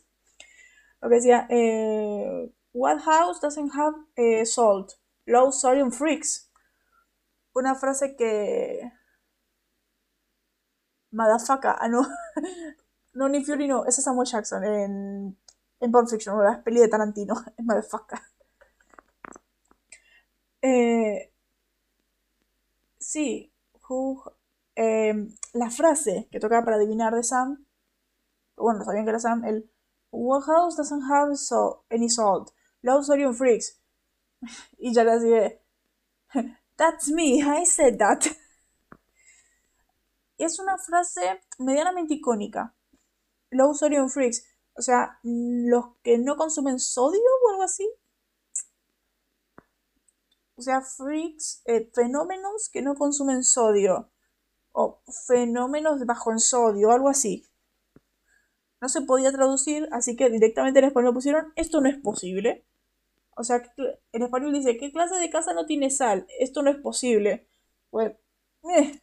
Lo 1.01 1.09
que 1.09 1.15
decía, 1.15 1.47
eh, 1.49 2.53
what 2.73 2.99
house 2.99 3.39
doesn't 3.41 3.71
have 3.73 3.95
eh, 4.15 4.45
salt? 4.45 4.93
Low 5.25 5.51
sodium 5.51 5.91
freaks. 5.91 6.51
Una 7.53 7.75
frase 7.75 8.15
que... 8.15 8.91
Motherfucker, 11.11 11.75
ah 11.79 11.87
no. 11.87 12.05
No, 13.13 13.27
ni 13.29 13.43
Fury 13.43 13.67
no, 13.67 13.85
ese 13.85 14.01
es 14.01 14.05
Samuel 14.05 14.27
Jackson 14.27 14.63
en, 14.63 15.37
en 15.79 15.91
Pulp 15.91 16.09
Fiction, 16.09 16.43
la 16.43 16.63
peli 16.63 16.79
de 16.79 16.87
Tarantino, 16.87 17.35
es 17.57 17.65
motherfucker. 17.65 18.19
Eh, 20.61 21.31
sí, 22.99 23.51
eh, 24.75 25.27
la 25.53 25.69
frase 25.69 26.27
que 26.31 26.39
tocaba 26.39 26.65
para 26.65 26.77
adivinar 26.77 27.13
de 27.15 27.23
Sam, 27.23 27.65
bueno, 28.57 28.83
sabían 28.83 29.05
que 29.05 29.09
era 29.11 29.19
Sam, 29.19 29.45
el 29.45 29.69
What 30.11 30.43
house 30.45 30.75
doesn't 30.77 31.03
have 31.09 31.35
so, 31.35 31.83
any 31.91 32.09
salt? 32.09 32.53
Low 32.81 33.03
sodium 33.03 33.33
freaks. 33.33 33.79
Y 34.77 34.93
ya 34.93 35.03
le 35.03 35.19
decía, 35.19 35.59
That's 36.77 37.09
me, 37.09 37.41
I 37.41 37.65
said 37.65 37.97
that. 37.97 38.25
Es 40.37 40.59
una 40.59 40.77
frase 40.77 41.41
medianamente 41.57 42.13
icónica 42.13 42.73
low 43.51 43.73
sodium 43.73 44.09
freaks. 44.09 44.45
O 44.75 44.81
sea, 44.81 45.19
los 45.23 45.85
que 46.03 46.17
no 46.17 46.37
consumen 46.37 46.79
sodio 46.79 47.19
o 47.45 47.49
algo 47.51 47.63
así. 47.63 47.89
O 50.55 50.61
sea, 50.61 50.81
freaks, 50.81 51.61
eh, 51.65 51.89
fenómenos 51.93 52.69
que 52.69 52.81
no 52.81 52.95
consumen 52.95 53.43
sodio. 53.43 54.11
O 54.71 55.01
fenómenos 55.27 56.05
bajo 56.05 56.31
en 56.31 56.39
sodio, 56.39 56.91
algo 56.91 57.09
así. 57.09 57.45
No 58.81 58.89
se 58.89 59.01
podía 59.01 59.31
traducir, 59.31 59.87
así 59.91 60.15
que 60.15 60.29
directamente 60.29 60.79
en 60.79 60.85
español 60.85 61.13
pusieron, 61.13 61.51
esto 61.55 61.81
no 61.81 61.89
es 61.89 61.97
posible. 61.97 62.65
O 63.35 63.43
sea, 63.43 63.63
en 64.11 64.23
español 64.23 64.53
dice, 64.53 64.77
¿qué 64.77 64.91
clase 64.91 65.15
de 65.15 65.29
casa 65.29 65.53
no 65.53 65.65
tiene 65.65 65.89
sal? 65.89 66.27
Esto 66.39 66.61
no 66.63 66.71
es 66.71 66.77
posible. 66.77 67.47
Pues, 67.89 68.13
eh, 68.75 69.01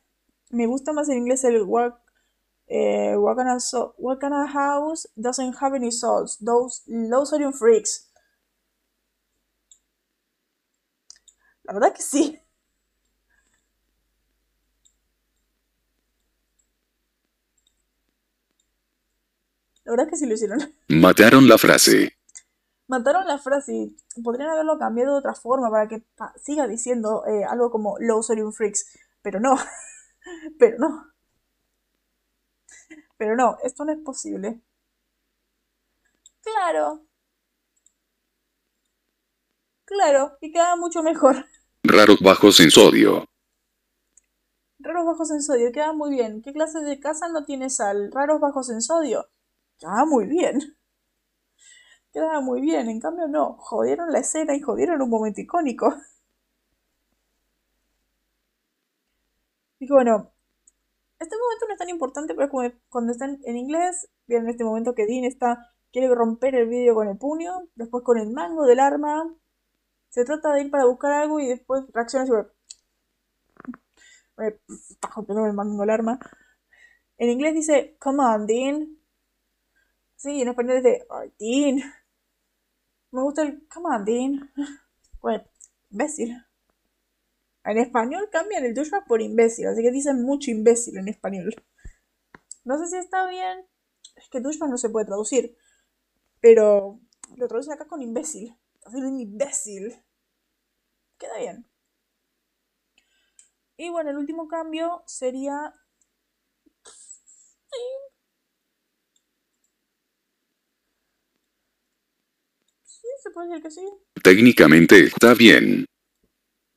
me 0.51 0.67
gusta 0.67 0.93
más 0.93 1.09
en 1.09 1.19
inglés 1.19 1.45
el 1.45 1.63
what 1.63 1.95
eh, 2.69 3.15
what, 3.17 3.37
kind 3.37 3.51
of 3.51 3.63
so 3.63 3.95
what 3.99 4.21
kind 4.21 4.35
of 4.35 4.51
house 4.51 5.07
doesn't 5.17 5.55
have 5.61 5.75
any 5.75 5.91
salts? 5.91 6.39
Those 6.39 6.83
low 6.87 7.25
sodium 7.25 7.53
freaks. 7.53 8.11
La 11.65 11.73
verdad 11.73 11.95
que 11.95 12.03
sí. 12.03 12.41
La 19.85 19.93
verdad 19.93 20.09
que 20.09 20.17
sí 20.17 20.27
lo 20.27 20.35
hicieron. 20.35 20.59
Mataron 20.89 21.47
la 21.49 21.59
frase. 21.59 22.17
Mataron 22.87 23.27
la 23.27 23.39
frase 23.39 23.73
y 23.75 24.23
podrían 24.23 24.51
haberlo 24.51 24.79
cambiado 24.79 25.13
de 25.13 25.19
otra 25.19 25.35
forma 25.35 25.71
para 25.71 25.89
que 25.89 26.05
siga 26.43 26.67
diciendo 26.67 27.25
eh, 27.27 27.45
algo 27.45 27.71
como 27.71 27.97
low 27.99 28.23
sodium 28.23 28.53
freaks. 28.53 28.87
Pero 29.23 29.41
no. 29.41 29.57
Pero 30.59 30.79
no. 30.79 31.14
Pero 33.17 33.37
no, 33.37 33.57
esto 33.63 33.85
no 33.85 33.93
es 33.93 33.99
posible. 33.99 34.61
Claro. 36.43 37.07
Claro, 39.85 40.37
y 40.41 40.53
queda 40.53 40.77
mucho 40.77 41.03
mejor. 41.03 41.47
Raros 41.83 42.21
bajos 42.21 42.59
en 42.61 42.71
sodio. 42.71 43.25
Raros 44.79 45.07
bajos 45.07 45.31
en 45.31 45.43
sodio, 45.43 45.73
queda 45.73 45.93
muy 45.93 46.11
bien. 46.11 46.43
¿Qué 46.43 46.53
clase 46.53 46.81
de 46.81 46.99
casa 47.01 47.29
no 47.29 47.45
tiene 47.45 47.71
sal? 47.71 48.11
Raros 48.13 48.41
bajos 48.41 48.71
en 48.71 48.81
sodio. 48.83 49.29
Queda 49.79 50.05
muy 50.05 50.27
bien. 50.27 50.77
Queda 52.13 52.41
muy 52.41 52.61
bien, 52.61 52.89
en 52.89 53.01
cambio 53.01 53.27
no. 53.29 53.57
Jodieron 53.59 54.13
la 54.13 54.21
escena 54.21 54.55
y 54.57 54.61
jodieron 54.61 55.03
un 55.03 55.11
momento 55.11 55.41
icónico. 55.41 55.95
Y 59.79 59.87
bueno, 59.89 60.34
este 61.25 61.37
momento 61.37 61.67
no 61.67 61.73
es 61.73 61.79
tan 61.79 61.89
importante, 61.89 62.35
pero 62.35 62.63
es 62.63 62.73
cuando 62.89 63.13
están 63.13 63.41
en 63.45 63.57
inglés, 63.57 64.09
en 64.29 64.49
este 64.49 64.65
momento 64.65 64.95
que 64.95 65.07
Dean 65.07 65.25
está, 65.25 65.73
quiere 65.93 66.15
romper 66.15 66.55
el 66.55 66.69
vidrio 66.69 66.95
con 66.95 67.09
el 67.09 67.19
puño, 67.19 67.69
después 67.75 68.05
con 68.05 68.19
el 68.19 68.31
mango 68.31 68.65
del 68.67 68.81
arma, 68.81 69.35
se 70.11 70.25
trata 70.25 70.53
de 70.53 70.63
ir 70.63 70.71
para 70.71 70.87
buscar 70.87 71.13
algo 71.13 71.41
y 71.41 71.49
después 71.49 71.85
reacciona 71.93 72.27
y 72.27 72.31
está 74.93 75.09
rompiendo 75.15 75.47
el 75.47 75.53
mango 75.53 75.81
del 75.81 75.91
arma. 75.91 76.19
En 77.19 77.31
inglés 77.31 77.55
dice, 77.55 77.97
come 77.99 78.25
on, 78.25 78.47
Dean. 78.47 78.99
Sí, 80.17 80.43
en 80.43 80.49
español 80.49 80.79
es 80.79 80.83
de, 80.85 81.07
Dean. 81.39 81.81
Me 83.11 83.23
gusta 83.23 83.43
el, 83.43 83.67
come 83.69 83.95
on, 83.95 84.05
Dean. 84.05 84.53
Bueno, 85.21 85.45
imbécil. 85.91 86.44
En 87.65 87.79
español 87.79 88.29
cambian 88.31 88.65
el 88.65 88.75
tuyo 88.75 89.03
por 89.09 89.23
imbécil, 89.23 89.67
así 89.69 89.83
que 89.83 89.91
dicen 89.91 90.23
mucho 90.23 90.51
imbécil 90.51 90.99
en 90.99 91.09
español. 91.09 91.55
No 92.65 92.79
sé 92.79 92.89
si 92.89 92.97
está 92.97 93.29
bien. 93.29 93.67
Es 94.17 94.29
que 94.29 94.41
douchebag 94.41 94.71
no 94.71 94.79
se 94.79 94.91
puede 94.91 95.07
traducir. 95.07 95.57
Pero 96.41 97.01
lo 97.37 97.49
traduce 97.49 97.73
acá 97.73 97.87
con 97.87 98.03
imbécil. 98.03 98.55
Así 98.85 98.97
un 98.99 99.19
imbécil. 99.19 99.95
Queda 101.19 101.39
bien. 101.39 101.67
Y 103.77 103.91
bueno, 103.91 104.11
el 104.11 104.19
último 104.19 104.47
cambio 104.47 105.03
sería. 105.07 105.73
Sí, 112.83 113.09
se 113.23 113.31
puede 113.31 113.49
decir 113.49 113.63
que 113.63 113.71
sí. 113.71 113.89
Técnicamente 114.23 115.05
está 115.05 115.35
bien. 115.35 115.87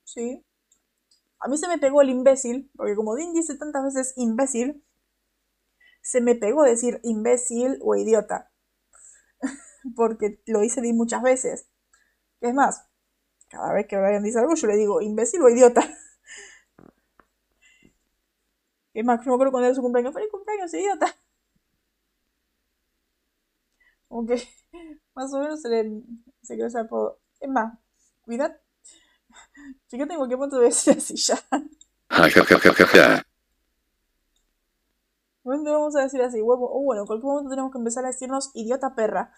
Sí. 0.05 0.46
A 1.39 1.47
mí 1.47 1.57
se 1.57 1.67
me 1.67 1.77
pegó 1.77 2.01
el 2.01 2.09
imbécil, 2.09 2.71
porque 2.75 2.95
como 2.95 3.15
Dean 3.15 3.33
dice 3.33 3.55
tantas 3.57 3.83
veces 3.83 4.13
imbécil, 4.17 4.83
se 6.01 6.21
me 6.21 6.35
pegó 6.35 6.63
decir 6.63 6.99
imbécil 7.03 7.79
o 7.81 7.95
idiota. 7.95 8.51
porque 9.95 10.41
lo 10.45 10.63
hice 10.63 10.81
Dean 10.81 10.97
muchas 10.97 11.21
veces. 11.21 11.67
Es 12.41 12.53
más, 12.53 12.85
cada 13.49 13.73
vez 13.73 13.87
que 13.87 13.97
Brian 13.97 14.23
dice 14.23 14.39
algo, 14.39 14.55
yo 14.55 14.67
le 14.67 14.75
digo 14.75 15.01
imbécil 15.01 15.41
o 15.41 15.49
idiota. 15.49 15.81
Es 18.93 19.05
más, 19.05 19.23
yo 19.23 19.29
me 19.29 19.35
acuerdo 19.35 19.51
cuando 19.51 19.67
era 19.67 19.75
su 19.75 19.81
cumpleaños. 19.83 20.11
¡Feliz 20.11 20.29
cumpleaños, 20.31 20.73
idiota! 20.73 21.05
Como 24.07 24.25
que 24.25 24.41
más 25.13 25.31
o 25.33 25.39
menos 25.39 25.61
se 25.61 25.69
le 25.69 26.01
se 26.41 26.55
quedó 26.55 26.65
ese 26.65 26.79
apodo. 26.79 27.19
Es 27.39 27.47
más, 27.47 27.77
cuidad. 28.21 28.59
Fíjate 29.87 30.13
en 30.13 30.17
cualquier 30.17 30.39
punto 30.39 30.59
de 30.59 30.65
decir 30.65 30.97
así 30.97 31.15
ya. 31.15 31.39
¿Cuándo 35.41 35.71
vamos 35.71 35.95
a 35.95 36.01
decir 36.03 36.21
así? 36.21 36.41
Huevo. 36.41 36.69
O 36.71 36.83
bueno, 36.83 37.01
en 37.01 37.07
cualquier 37.07 37.25
momento 37.31 37.49
tenemos 37.49 37.71
que 37.71 37.79
empezar 37.79 38.03
a 38.05 38.09
decirnos 38.09 38.51
idiota 38.53 38.93
perra. 38.93 39.31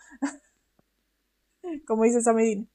Como 1.87 2.03
dice 2.03 2.21
Samedin. 2.21 2.69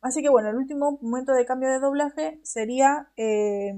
Así 0.00 0.22
que 0.22 0.28
bueno, 0.28 0.48
el 0.50 0.56
último 0.56 0.98
momento 1.02 1.32
de 1.32 1.44
cambio 1.44 1.68
de 1.70 1.80
doblaje 1.80 2.40
sería 2.44 3.08
eh, 3.16 3.74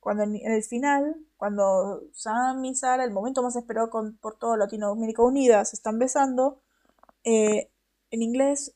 cuando 0.00 0.24
en, 0.24 0.36
en 0.36 0.52
el 0.52 0.62
final, 0.64 1.16
cuando 1.36 2.02
Sam 2.14 2.64
y 2.64 2.74
Sara, 2.74 3.04
el 3.04 3.12
momento 3.12 3.42
más 3.42 3.56
esperado 3.56 3.90
con- 3.90 4.16
por 4.18 4.36
todo 4.38 4.56
Latinoamérica 4.56 5.22
Unida, 5.22 5.64
se 5.64 5.76
están 5.76 5.98
besando. 5.98 6.60
eh, 7.24 7.70
en 8.12 8.22
inglés, 8.22 8.74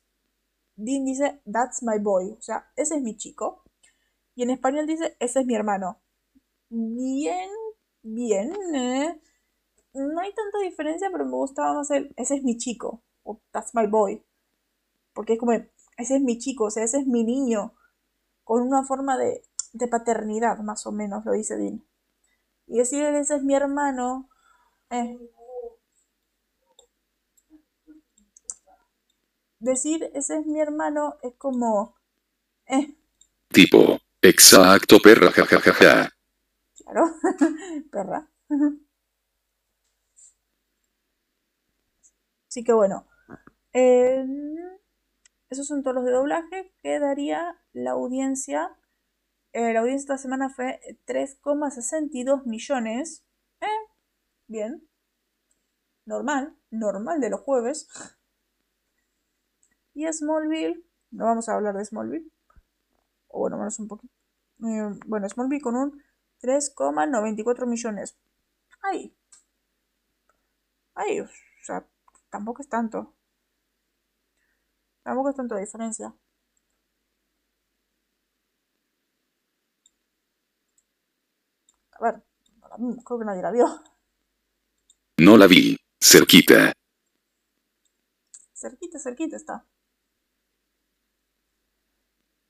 Dean 0.77 1.05
dice, 1.05 1.41
That's 1.51 1.83
my 1.83 1.99
boy. 1.99 2.33
O 2.39 2.43
sea, 2.43 2.71
ese 2.77 2.97
es 2.97 3.03
mi 3.03 3.17
chico. 3.17 3.63
Y 4.37 4.43
en 4.45 4.51
español 4.51 4.87
dice, 4.87 5.17
ese 5.21 5.41
es 5.41 5.47
mi 5.47 5.55
hermano. 5.57 6.01
Bien, 6.71 7.51
bien. 8.03 8.53
eh. 8.75 9.21
No 9.95 10.21
hay 10.21 10.33
tanta 10.35 10.59
diferencia, 10.61 11.11
pero 11.13 11.25
me 11.27 11.33
gustaba 11.33 11.75
más 11.75 11.91
el, 11.93 12.13
ese 12.17 12.37
es 12.37 12.43
mi 12.45 12.59
chico. 12.59 13.03
O 13.25 13.41
That's 13.53 13.75
my 13.75 13.87
boy. 13.87 14.25
Porque 15.15 15.35
es 15.35 15.39
como, 15.41 15.53
ese 15.53 16.17
es 16.17 16.23
mi 16.23 16.39
chico, 16.39 16.65
o 16.65 16.71
sea, 16.71 16.85
ese 16.85 16.99
es 17.01 17.07
mi 17.07 17.25
niño. 17.25 17.75
Con 18.45 18.63
una 18.63 18.85
forma 18.85 19.19
de, 19.19 19.43
de 19.75 19.89
paternidad, 19.89 20.59
más 20.61 20.87
o 20.87 20.93
menos, 20.93 21.25
lo 21.27 21.33
dice 21.33 21.57
Dean. 21.57 21.85
Y 22.67 22.79
decir, 22.79 23.05
ese 23.05 23.37
es 23.37 23.43
mi 23.45 23.55
hermano. 23.55 24.29
eh, 24.91 25.19
decir, 29.65 30.11
ese 30.15 30.39
es 30.39 30.47
mi 30.47 30.61
hermano, 30.61 31.17
es 31.23 31.35
como, 31.37 31.97
eh, 32.67 32.95
Tipo. 33.49 33.99
Exacto 34.23 34.99
perra 35.01 35.31
ja 35.31 35.45
ja 35.45 35.61
ja 35.61 35.73
ja. 35.75 36.11
claro, 36.79 37.05
perra. 37.93 38.27
Así 42.49 42.65
que 42.65 42.73
bueno, 42.73 43.07
eh, 43.75 44.25
esos 45.51 45.67
son 45.67 45.83
todos 45.83 45.97
los 45.97 46.05
de 46.05 46.13
doblaje. 46.13 46.73
Quedaría 46.83 47.61
la 47.73 47.93
audiencia. 47.93 48.77
Eh, 49.53 49.73
la 49.73 49.81
audiencia 49.81 50.15
esta 50.15 50.19
semana 50.19 50.49
fue 50.49 50.81
3,62 51.07 52.45
millones. 52.47 53.25
Eh, 53.61 53.67
bien. 54.47 54.89
Normal, 56.07 56.57
normal 56.71 57.21
de 57.21 57.31
los 57.31 57.41
jueves. 57.41 57.89
Y 59.95 60.13
Smallville, 60.13 60.85
no 61.13 61.25
vamos 61.25 61.49
a 61.49 61.55
hablar 61.55 61.77
de 61.77 61.85
Smallville. 61.85 62.31
O 63.29 63.41
bueno, 63.41 63.57
menos 63.59 63.79
un 63.79 63.89
poquito. 63.89 64.13
Eh, 64.65 64.91
bueno, 65.07 65.29
Smallville 65.29 65.63
con 65.63 65.77
un 65.77 66.03
3,94 66.41 67.67
millones. 67.67 68.17
Ay. 68.83 69.15
Ay, 70.95 71.21
o 71.21 71.29
sea, 71.63 71.87
tampoco 72.31 72.63
es 72.63 72.69
tanto. 72.69 73.15
Tampoco 75.03 75.31
es 75.31 75.37
tanto 75.37 75.55
de 75.55 75.63
diferencia. 75.63 76.15
A 81.93 82.05
ver, 82.05 82.23
no 82.61 82.69
la 82.69 82.77
vimos, 82.77 83.05
creo 83.05 83.19
que 83.19 83.25
nadie 83.25 83.43
la 83.43 83.51
vio. 83.51 83.67
No 85.19 85.37
la 85.37 85.47
vi. 85.47 85.77
Cerquita. 86.01 86.73
Cerquita, 88.53 88.99
cerquita 88.99 89.37
está. 89.37 89.65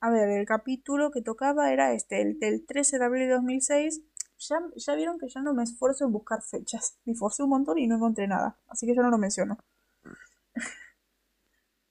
A 0.07 0.09
ver, 0.09 0.29
el 0.29 0.47
capítulo 0.47 1.11
que 1.11 1.21
tocaba 1.21 1.73
era 1.73 1.95
este, 1.95 2.23
el 2.23 2.39
del 2.39 2.65
13 2.65 3.01
de 3.01 3.07
abril 3.07 3.27
de 3.27 3.35
2006. 3.35 4.03
Ya, 4.39 4.61
ya 4.77 4.95
vieron 4.95 5.19
que 5.19 5.29
ya 5.29 5.41
no 5.43 5.53
me 5.53 5.65
esfuerzo 5.65 6.05
en 6.05 6.13
buscar 6.13 6.43
fechas. 6.43 6.97
Me 7.05 7.15
esforcé 7.15 7.43
un 7.43 7.51
montón 7.51 7.79
y 7.79 7.89
no 7.89 7.97
encontré 7.97 8.29
nada. 8.29 8.57
Así 8.69 8.87
que 8.87 8.95
ya 8.95 9.03
no 9.03 9.11
lo 9.11 9.19
menciono. 9.19 9.59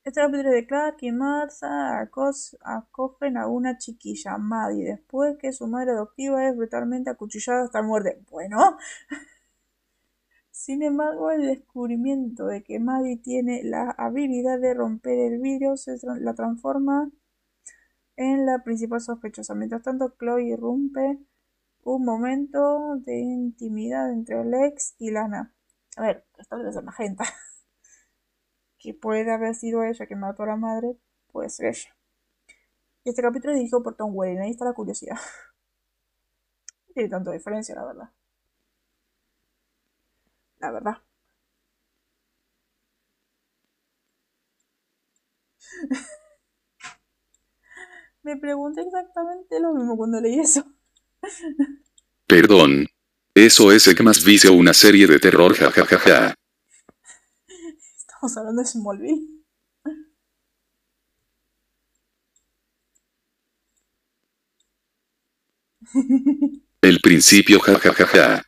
Este 0.05 0.21
capítulo 0.21 0.47
es 0.49 0.55
de 0.55 0.65
Clark 0.67 0.97
y 1.01 1.11
Martha 1.11 1.99
acos- 2.01 2.55
acogen 2.63 3.35
a 3.37 3.47
una 3.47 3.77
chiquilla, 3.77 4.37
Maddie, 4.37 4.85
después 4.85 5.37
que 5.37 5.51
su 5.51 5.67
madre 5.67 5.91
adoptiva 5.91 6.47
es 6.47 6.55
brutalmente 6.55 7.09
acuchillada 7.09 7.63
hasta 7.65 7.81
muerte. 7.81 8.21
Bueno. 8.31 8.77
Sin 10.51 10.83
embargo, 10.83 11.31
el 11.31 11.41
descubrimiento 11.47 12.45
de 12.45 12.63
que 12.63 12.79
Maddie 12.79 13.17
tiene 13.17 13.61
la 13.61 13.91
habilidad 13.91 14.57
de 14.57 14.73
romper 14.73 15.19
el 15.19 15.39
vidrio 15.41 15.75
se 15.75 15.97
la 16.21 16.33
transforma 16.33 17.11
en 18.15 18.45
la 18.45 18.63
principal 18.63 19.01
sospechosa. 19.01 19.55
Mientras 19.55 19.83
tanto, 19.83 20.15
Chloe 20.17 20.43
irrumpe 20.43 21.19
un 21.83 22.05
momento 22.05 22.97
de 22.97 23.19
intimidad 23.19 24.11
entre 24.11 24.43
Lex 24.45 24.95
y 24.99 25.11
Lana. 25.11 25.53
A 25.97 26.01
ver, 26.03 26.25
esta 26.37 26.57
debe 26.57 26.73
ser 26.73 26.83
Magenta. 26.83 27.25
que 28.79 28.93
puede 28.93 29.31
haber 29.31 29.55
sido 29.55 29.83
ella 29.83 30.05
que 30.07 30.15
mató 30.15 30.43
a 30.43 30.47
la 30.47 30.55
madre, 30.57 30.97
puede 31.31 31.49
ser 31.49 31.67
ella. 31.67 31.95
Este 33.05 33.21
capítulo 33.21 33.53
es 33.53 33.57
dirigido 33.59 33.81
por 33.83 33.95
Tom 33.95 34.11
Welling, 34.13 34.39
ahí 34.41 34.51
está 34.51 34.65
la 34.65 34.73
curiosidad. 34.73 35.17
No 36.87 36.93
tiene 36.93 37.09
tanta 37.09 37.31
diferencia, 37.31 37.75
la 37.75 37.85
verdad. 37.85 38.09
La 40.59 40.71
verdad. 40.71 40.97
Me 48.23 48.37
pregunté 48.37 48.81
exactamente 48.81 49.59
lo 49.59 49.73
mismo 49.73 49.97
cuando 49.97 50.21
leí 50.21 50.39
eso. 50.39 50.65
Perdón. 52.27 52.87
Eso 53.35 53.71
es 53.71 53.93
que 53.95 54.03
más 54.03 54.23
vice 54.23 54.49
una 54.49 54.73
serie 54.73 55.07
de 55.07 55.19
terror 55.19 55.53
ja 55.55 55.71
ja 55.71 55.85
ja 55.85 55.99
ja. 55.99 56.35
Estamos 57.97 58.37
hablando 58.37 58.61
de 58.61 58.67
Smallville. 58.67 59.27
El 66.81 66.99
principio 67.01 67.59
ja 67.59 67.79
ja 67.79 67.93
ja 67.93 68.05
ja. 68.07 68.43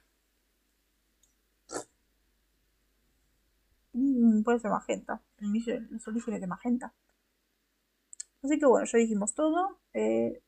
Mm, 3.94 4.44
puede 4.44 4.60
ser 4.60 4.72
magenta. 4.72 5.22
El 5.40 5.88
Los 5.90 6.08
orígenes 6.08 6.42
de 6.42 6.48
magenta. 6.48 6.94
Así 8.46 8.60
que 8.60 8.68
bueno, 8.68 8.86
ya 8.86 9.00
dijimos 9.00 9.34
todo. 9.34 9.80
Eh, 9.94 10.40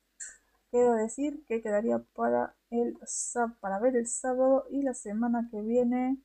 quiero 0.70 0.94
decir 0.94 1.44
que 1.48 1.64
quedaría 1.64 1.98
para 2.14 2.56
el 2.70 2.96
para 3.60 3.80
ver 3.80 3.96
el 3.96 4.08
sábado 4.08 4.66
y 4.70 4.84
la 4.84 4.94
semana 4.94 5.48
que 5.50 5.62
viene 5.62 6.18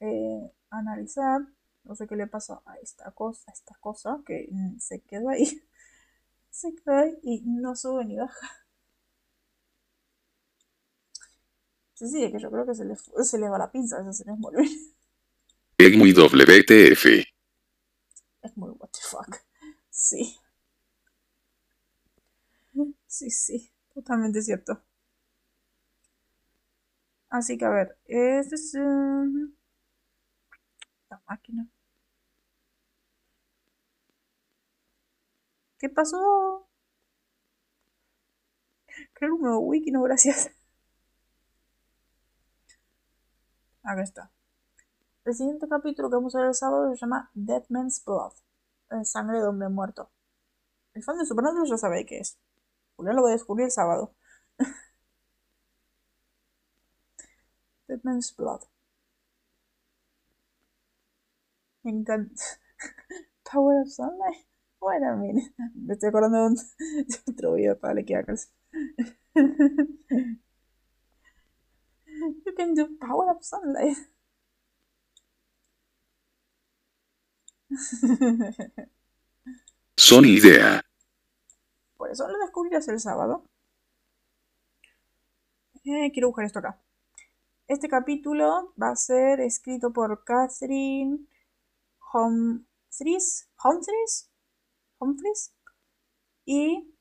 eh, 0.00 0.50
analizar. 0.70 1.42
No 1.84 1.94
sé 1.94 2.08
qué 2.08 2.16
le 2.16 2.26
pasa 2.26 2.62
a 2.66 2.76
esta 2.78 3.12
cosa, 3.12 3.50
a 3.50 3.54
esta 3.54 3.76
cosa 3.80 4.20
que 4.26 4.48
mm, 4.50 4.78
se 4.80 5.00
quedó 5.02 5.30
ahí. 5.30 5.46
Se 6.50 6.74
quedó 6.74 6.96
ahí 6.96 7.16
y 7.22 7.42
no 7.42 7.76
sube 7.76 8.04
ni 8.04 8.16
baja. 8.16 8.48
Sí, 11.94 12.08
sí, 12.08 12.24
es 12.24 12.32
que 12.32 12.40
yo 12.40 12.50
creo 12.50 12.66
que 12.66 12.74
se 12.74 12.84
le, 12.84 12.96
se 12.96 13.38
le 13.38 13.48
va 13.48 13.56
la 13.58 13.70
pinza 13.70 13.98
a 13.98 14.10
ese 14.10 14.24
Smallville. 14.24 14.94
Es 15.78 15.96
muy 15.96 16.12
WTF. 16.12 17.06
Es 18.42 18.56
muy 18.56 18.70
what 18.70 18.90
the 18.90 19.00
fuck. 19.00 19.49
Sí. 20.06 20.40
Sí, 23.06 23.30
sí. 23.30 23.70
Totalmente 23.94 24.42
cierto. 24.42 24.82
Así 27.30 27.56
que 27.56 27.64
a 27.64 27.70
ver. 27.70 27.96
Este 28.06 28.54
es... 28.56 28.74
um, 28.74 29.52
La 31.10 31.20
máquina. 31.28 31.68
¿Qué 35.78 35.88
pasó? 35.88 36.68
Creo 39.12 39.36
un 39.36 39.42
nuevo 39.42 39.60
wiki, 39.60 39.92
no 39.92 40.02
gracias. 40.02 40.50
Acá 43.82 44.02
está. 44.02 44.30
El 45.24 45.34
siguiente 45.34 45.68
capítulo 45.68 46.10
que 46.10 46.16
vamos 46.16 46.36
a 46.36 46.40
ver 46.40 46.48
el 46.48 46.54
sábado 46.54 46.90
se 46.90 46.98
llama 47.00 47.30
Dead 47.34 47.64
Man's 47.70 48.04
Blood. 48.04 48.32
Eh, 48.90 49.04
Sangre 49.04 49.38
de 49.38 49.46
hombre 49.46 49.68
muerto. 49.68 50.10
El 50.94 51.02
fan 51.02 51.18
de 51.18 51.26
Supernatural 51.26 51.68
ya 51.68 51.76
sabe 51.76 52.06
qué 52.06 52.18
es. 52.18 52.38
Julián 52.96 53.16
lo 53.16 53.22
voy 53.22 53.30
a 53.30 53.34
descubrir 53.34 53.66
el 53.66 53.70
sábado. 53.70 54.14
Dead 57.88 58.00
Man's 58.02 58.34
Blood. 58.36 58.62
Me 61.82 61.90
encanta. 61.92 62.42
Power 63.50 63.82
of 63.82 63.88
Sunlight. 63.88 64.46
A 64.82 65.14
minute. 65.14 65.52
Me 65.74 65.94
estoy 65.94 66.08
acordando 66.08 66.38
de, 66.38 66.46
un, 66.46 66.54
de 66.54 67.30
otro 67.30 67.54
video 67.54 67.78
para 67.78 67.94
le 67.94 68.04
Kiakers. 68.04 68.50
You 72.44 72.54
can 72.56 72.74
do 72.74 72.88
Power 72.98 73.30
of 73.30 73.42
Sunlight. 73.42 73.96
Son 79.96 80.24
idea. 80.24 80.82
Por 81.96 82.10
eso 82.10 82.26
lo 82.28 82.38
descubrirás 82.38 82.88
el 82.88 82.98
sábado. 83.00 83.44
Eh, 85.84 86.10
quiero 86.12 86.28
buscar 86.28 86.44
esto 86.44 86.58
acá. 86.58 86.80
Este 87.68 87.88
capítulo 87.88 88.74
va 88.80 88.90
a 88.90 88.96
ser 88.96 89.40
escrito 89.40 89.92
por 89.92 90.24
Catherine 90.24 91.26
Humphries, 92.12 93.48
Humphries, 93.62 94.28
Humphries 94.98 95.52
y 96.44 96.92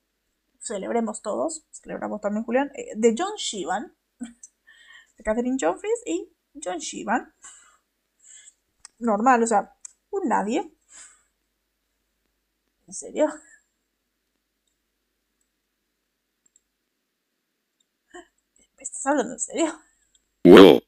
celebremos 0.60 1.22
todos, 1.22 1.66
celebramos 1.72 2.22
también 2.22 2.46
Julián, 2.46 2.72
eh, 2.76 2.92
de 2.96 3.16
John 3.18 3.36
Shivan, 3.36 3.96
de 5.18 5.24
Catherine 5.24 5.58
Humphries 5.60 6.04
y 6.06 6.32
John 6.64 6.78
Shivan. 6.78 7.34
Normal, 9.00 9.42
o 9.42 9.48
sea, 9.48 9.79
un 10.12 10.28
nadie. 10.28 10.72
¿En 12.88 12.94
serio? 12.94 13.28
¿Me 18.78 18.84
estás 18.84 19.06
hablando 19.06 19.34
en 19.34 19.40
serio? 19.40 19.80
Wow. 20.46 20.82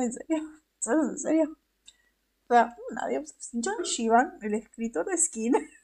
¿en 0.00 0.12
serio? 0.12 0.38
¿Estás 0.74 0.88
hablando 0.88 1.12
en 1.12 1.18
serio? 1.18 1.56
O 2.48 2.54
sea, 2.54 2.76
nadie. 2.92 3.24
John 3.52 3.82
Shivan, 3.84 4.38
el 4.42 4.54
escritor 4.54 5.06
de 5.06 5.16
Skin. 5.16 5.54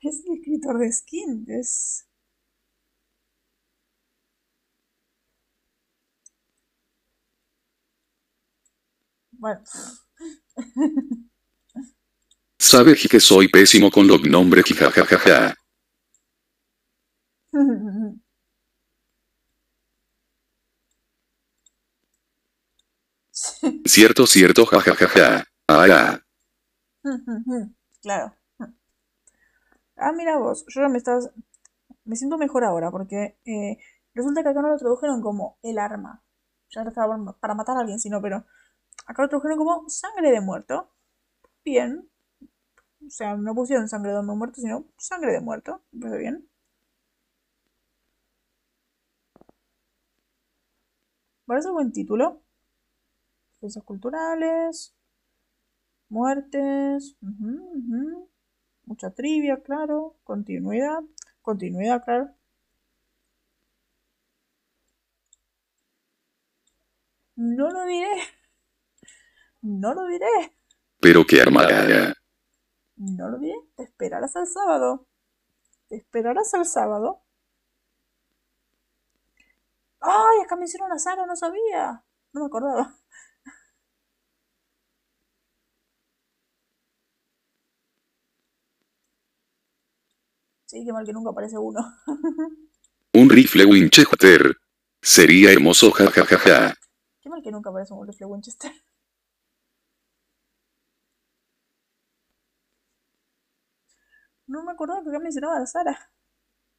Es 0.00 0.24
el 0.24 0.38
escritor 0.38 0.78
de 0.78 0.90
Skin. 0.92 1.44
Es. 1.48 2.05
Bueno. 9.38 9.60
Sabe 12.58 12.96
que 12.96 13.20
soy 13.20 13.48
pésimo 13.48 13.90
con 13.90 14.06
los 14.06 14.22
nombres 14.22 14.64
jijajajaja. 14.64 15.54
Cierto, 23.84 24.26
cierto, 24.26 24.66
jajajaja. 24.66 25.44
Ah, 25.68 25.86
ah. 25.90 26.20
Claro. 28.02 28.32
Ah, 29.96 30.12
mira 30.12 30.38
vos, 30.38 30.64
yo 30.68 30.82
ya 30.82 30.88
me 30.88 30.98
estás. 30.98 31.30
Me 32.04 32.16
siento 32.16 32.38
mejor 32.38 32.64
ahora 32.64 32.90
porque 32.90 33.38
eh, 33.46 33.78
resulta 34.14 34.42
que 34.42 34.50
acá 34.50 34.62
no 34.62 34.68
lo 34.68 34.78
tradujeron 34.78 35.22
como 35.22 35.58
el 35.62 35.78
arma. 35.78 36.22
Ya 36.70 36.84
no 36.84 36.90
estaba 36.90 37.16
para 37.40 37.54
matar 37.54 37.76
a 37.76 37.80
alguien, 37.80 38.00
sino, 38.00 38.20
pero 38.22 38.44
acá 39.06 39.22
lo 39.22 39.28
tradujeron 39.28 39.58
como 39.58 39.88
sangre 39.88 40.30
de 40.30 40.40
muerto. 40.40 40.90
Bien. 41.64 42.08
O 43.06 43.10
sea, 43.10 43.36
no 43.36 43.54
pusieron 43.54 43.88
sangre 43.88 44.12
de 44.12 44.18
hombre 44.18 44.36
muerto, 44.36 44.60
sino 44.60 44.84
sangre 44.98 45.32
de 45.32 45.40
muerto. 45.40 45.82
Parece 45.98 46.18
bien. 46.18 46.48
Parece 51.46 51.68
un 51.70 51.74
buen 51.74 51.92
título. 51.92 52.42
Ciencias 53.60 53.84
culturales. 53.84 54.94
Muertes. 56.08 57.16
Mucha 58.86 59.10
trivia, 59.10 59.62
claro. 59.62 60.16
Continuidad. 60.24 61.02
Continuidad, 61.42 62.02
claro. 62.04 62.30
No 67.36 67.70
lo 67.70 67.84
diré. 67.86 68.10
No 69.66 69.94
lo 69.94 70.06
diré. 70.06 70.56
Pero 71.00 71.26
qué 71.26 71.42
armada. 71.42 72.14
No 72.94 73.28
lo 73.28 73.36
diré. 73.38 73.56
Te 73.74 73.82
esperarás 73.82 74.36
al 74.36 74.46
sábado. 74.46 75.08
Te 75.88 75.96
esperarás 75.96 76.54
al 76.54 76.64
sábado. 76.66 77.24
¡Ay! 79.98 80.38
Acá 80.44 80.54
me 80.54 80.66
hicieron 80.66 80.92
a 80.92 80.98
Sara, 81.00 81.26
no 81.26 81.34
sabía. 81.34 82.04
No 82.32 82.42
me 82.42 82.46
acordaba. 82.46 82.94
Sí, 90.66 90.84
qué 90.84 90.92
mal 90.92 91.04
que 91.04 91.12
nunca 91.12 91.30
aparece 91.30 91.58
uno. 91.58 91.80
Un 93.14 93.30
rifle 93.30 93.64
Winchester. 93.64 94.56
Sería 95.02 95.50
hermoso, 95.52 95.90
jajajaja. 95.90 96.74
Qué 97.20 97.28
mal 97.28 97.42
que 97.42 97.50
nunca 97.50 97.70
aparece 97.70 97.94
un 97.94 98.06
rifle 98.06 98.26
Winchester. 98.26 98.72
No 104.48 104.62
me 104.64 104.72
acordaba 104.72 105.02
que 105.02 105.10
acá 105.10 105.18
mencionaba 105.20 105.58
a 105.58 105.66
Sara. 105.66 106.10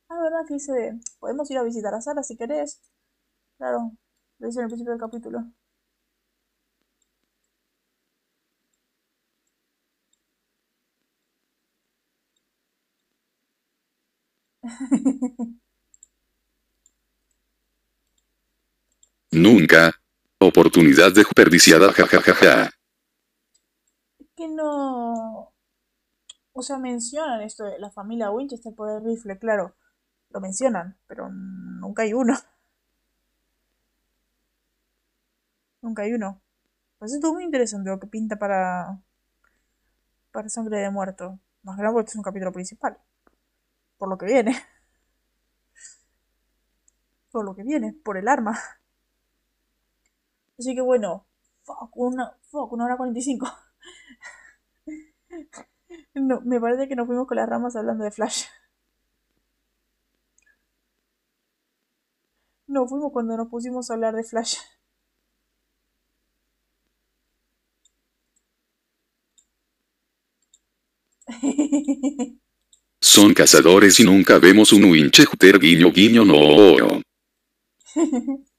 Ah, 0.09 0.21
verdad 0.21 0.45
que 0.47 0.55
dice, 0.55 0.99
podemos 1.19 1.49
ir 1.51 1.57
a 1.57 1.63
visitar 1.63 1.93
a 1.93 2.01
Sara 2.01 2.23
si 2.23 2.37
querés. 2.37 2.81
Claro, 3.57 3.93
lo 4.39 4.47
dice 4.47 4.59
en 4.59 4.65
el 4.65 4.69
principio 4.69 4.91
del 4.93 5.01
capítulo. 5.01 5.45
Nunca. 19.31 19.93
Oportunidad 20.39 21.11
desperdiciada, 21.13 21.91
jajajaja. 21.93 22.69
Es 24.19 24.27
que 24.35 24.47
no... 24.47 24.86
O 26.57 26.63
sea, 26.63 26.79
mencionan 26.79 27.41
esto 27.41 27.65
de 27.65 27.77
la 27.77 27.91
familia 27.91 28.31
Winchester 28.31 28.73
por 28.73 28.89
el 28.89 29.05
rifle, 29.05 29.37
claro. 29.37 29.75
Lo 30.31 30.41
mencionan, 30.41 30.97
pero 31.05 31.29
nunca 31.29 32.01
hay 32.01 32.13
uno. 32.13 32.33
Nunca 35.83 36.01
hay 36.01 36.13
uno. 36.13 36.41
Pues 36.97 37.13
esto 37.13 37.27
es 37.27 37.33
muy 37.33 37.43
interesante 37.43 37.91
lo 37.91 37.99
que 37.99 38.07
pinta 38.07 38.37
para... 38.37 38.99
Para 40.31 40.49
Sangre 40.49 40.79
de 40.79 40.89
Muerto. 40.89 41.37
Más 41.61 41.75
que 41.75 41.83
nada 41.83 41.93
porque 41.93 42.07
este 42.07 42.13
es 42.13 42.17
un 42.17 42.23
capítulo 42.23 42.51
principal. 42.51 42.97
Por 43.99 44.09
lo 44.09 44.17
que 44.17 44.25
viene. 44.25 44.55
Por 47.31 47.45
lo 47.45 47.55
que 47.55 47.61
viene, 47.61 47.93
por 48.03 48.17
el 48.17 48.27
arma. 48.27 48.57
Así 50.57 50.73
que 50.73 50.81
bueno, 50.81 51.27
fuck, 51.63 51.95
una, 51.97 52.35
fuck, 52.49 52.73
una 52.73 52.85
hora 52.85 52.97
45. 52.97 53.47
No, 56.17 56.41
me 56.41 56.59
parece 56.59 56.89
que 56.89 56.97
nos 56.97 57.07
fuimos 57.07 57.27
con 57.27 57.37
las 57.37 57.47
ramas 57.47 57.77
hablando 57.77 58.03
de 58.03 58.11
Flash. 58.11 58.43
No, 62.65 62.87
fuimos 62.87 63.11
cuando 63.11 63.35
nos 63.35 63.49
pusimos 63.49 63.89
a 63.91 63.95
hablar 63.95 64.15
de 64.15 64.23
Flash. 64.23 64.55
Son 73.01 73.33
cazadores 73.33 73.99
y 73.99 74.03
nunca 74.03 74.39
vemos 74.39 74.73
un 74.73 74.85
Winchester 74.85 75.59
guiño 75.59 75.91
guiño 75.91 76.23
no. 76.25 77.01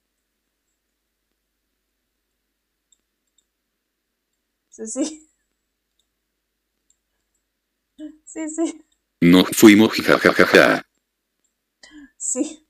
sí, 4.69 4.87
sí. 4.87 5.28
Sí, 8.25 8.49
sí. 8.49 8.85
No 9.21 9.43
fuimos 9.45 9.93
jajajaja. 9.93 10.83
Sí. 12.17 12.67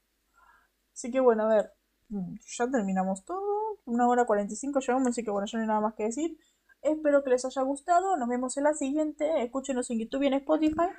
Así 0.94 1.12
que 1.12 1.20
bueno, 1.20 1.44
a 1.44 1.48
ver. 1.56 1.74
mm, 2.10 2.36
Ya 2.58 2.70
terminamos 2.70 3.26
todo. 3.26 3.80
Una 3.86 4.08
hora 4.08 4.26
45 4.26 4.80
llevamos, 4.82 5.10
así 5.10 5.24
que 5.24 5.32
bueno, 5.32 5.48
ya 5.48 5.58
no 5.58 5.62
hay 5.64 5.68
nada 5.68 5.82
más 5.82 5.96
que 5.96 6.04
decir. 6.04 6.38
Espero 6.82 7.24
que 7.24 7.32
les 7.32 7.46
haya 7.46 7.62
gustado. 7.64 8.18
Nos 8.18 8.30
vemos 8.30 8.58
en 8.58 8.64
la 8.66 8.74
siguiente. 8.74 9.44
Escúchenos 9.44 9.90
en 9.90 10.00
YouTube 10.00 10.24
y 10.24 10.28
en 10.28 10.34
Spotify. 10.36 10.90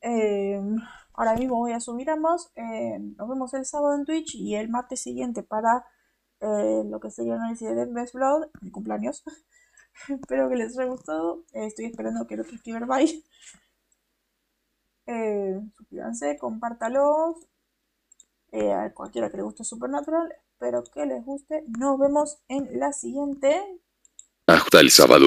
Eh, 0.00 0.60
ahora 1.14 1.34
mismo 1.34 1.56
voy 1.56 1.72
a 1.72 1.80
subir 1.80 2.10
ambos. 2.10 2.50
Eh, 2.56 2.98
nos 3.16 3.28
vemos 3.28 3.54
el 3.54 3.64
sábado 3.66 3.94
en 3.94 4.04
Twitch 4.04 4.34
y 4.34 4.54
el 4.56 4.68
martes 4.68 5.00
siguiente 5.00 5.42
para 5.42 5.86
eh, 6.40 6.82
lo 6.86 7.00
que 7.00 7.10
sería 7.10 7.34
el 7.34 7.40
análisis 7.40 7.68
de 7.68 7.86
Best 7.86 8.14
Blood, 8.14 8.48
mi 8.60 8.70
cumpleaños. 8.70 9.24
Espero 10.08 10.48
que 10.48 10.56
les 10.56 10.76
haya 10.78 10.88
gustado. 10.90 11.44
Estoy 11.52 11.86
esperando 11.86 12.26
que 12.26 12.34
el 12.34 12.40
otro 12.40 12.54
escriba 12.54 12.80
bye. 12.80 13.24
Eh, 15.06 15.60
suscríbanse, 15.76 16.38
compártalos. 16.38 17.36
Eh, 18.52 18.72
a 18.72 18.92
cualquiera 18.94 19.30
que 19.30 19.36
le 19.36 19.42
guste 19.42 19.64
Supernatural. 19.64 20.32
Espero 20.52 20.84
que 20.84 21.06
les 21.06 21.24
guste. 21.24 21.64
Nos 21.78 21.98
vemos 21.98 22.38
en 22.48 22.78
la 22.78 22.92
siguiente. 22.92 23.80
Hasta 24.46 24.80
el 24.80 24.90
sábado. 24.90 25.26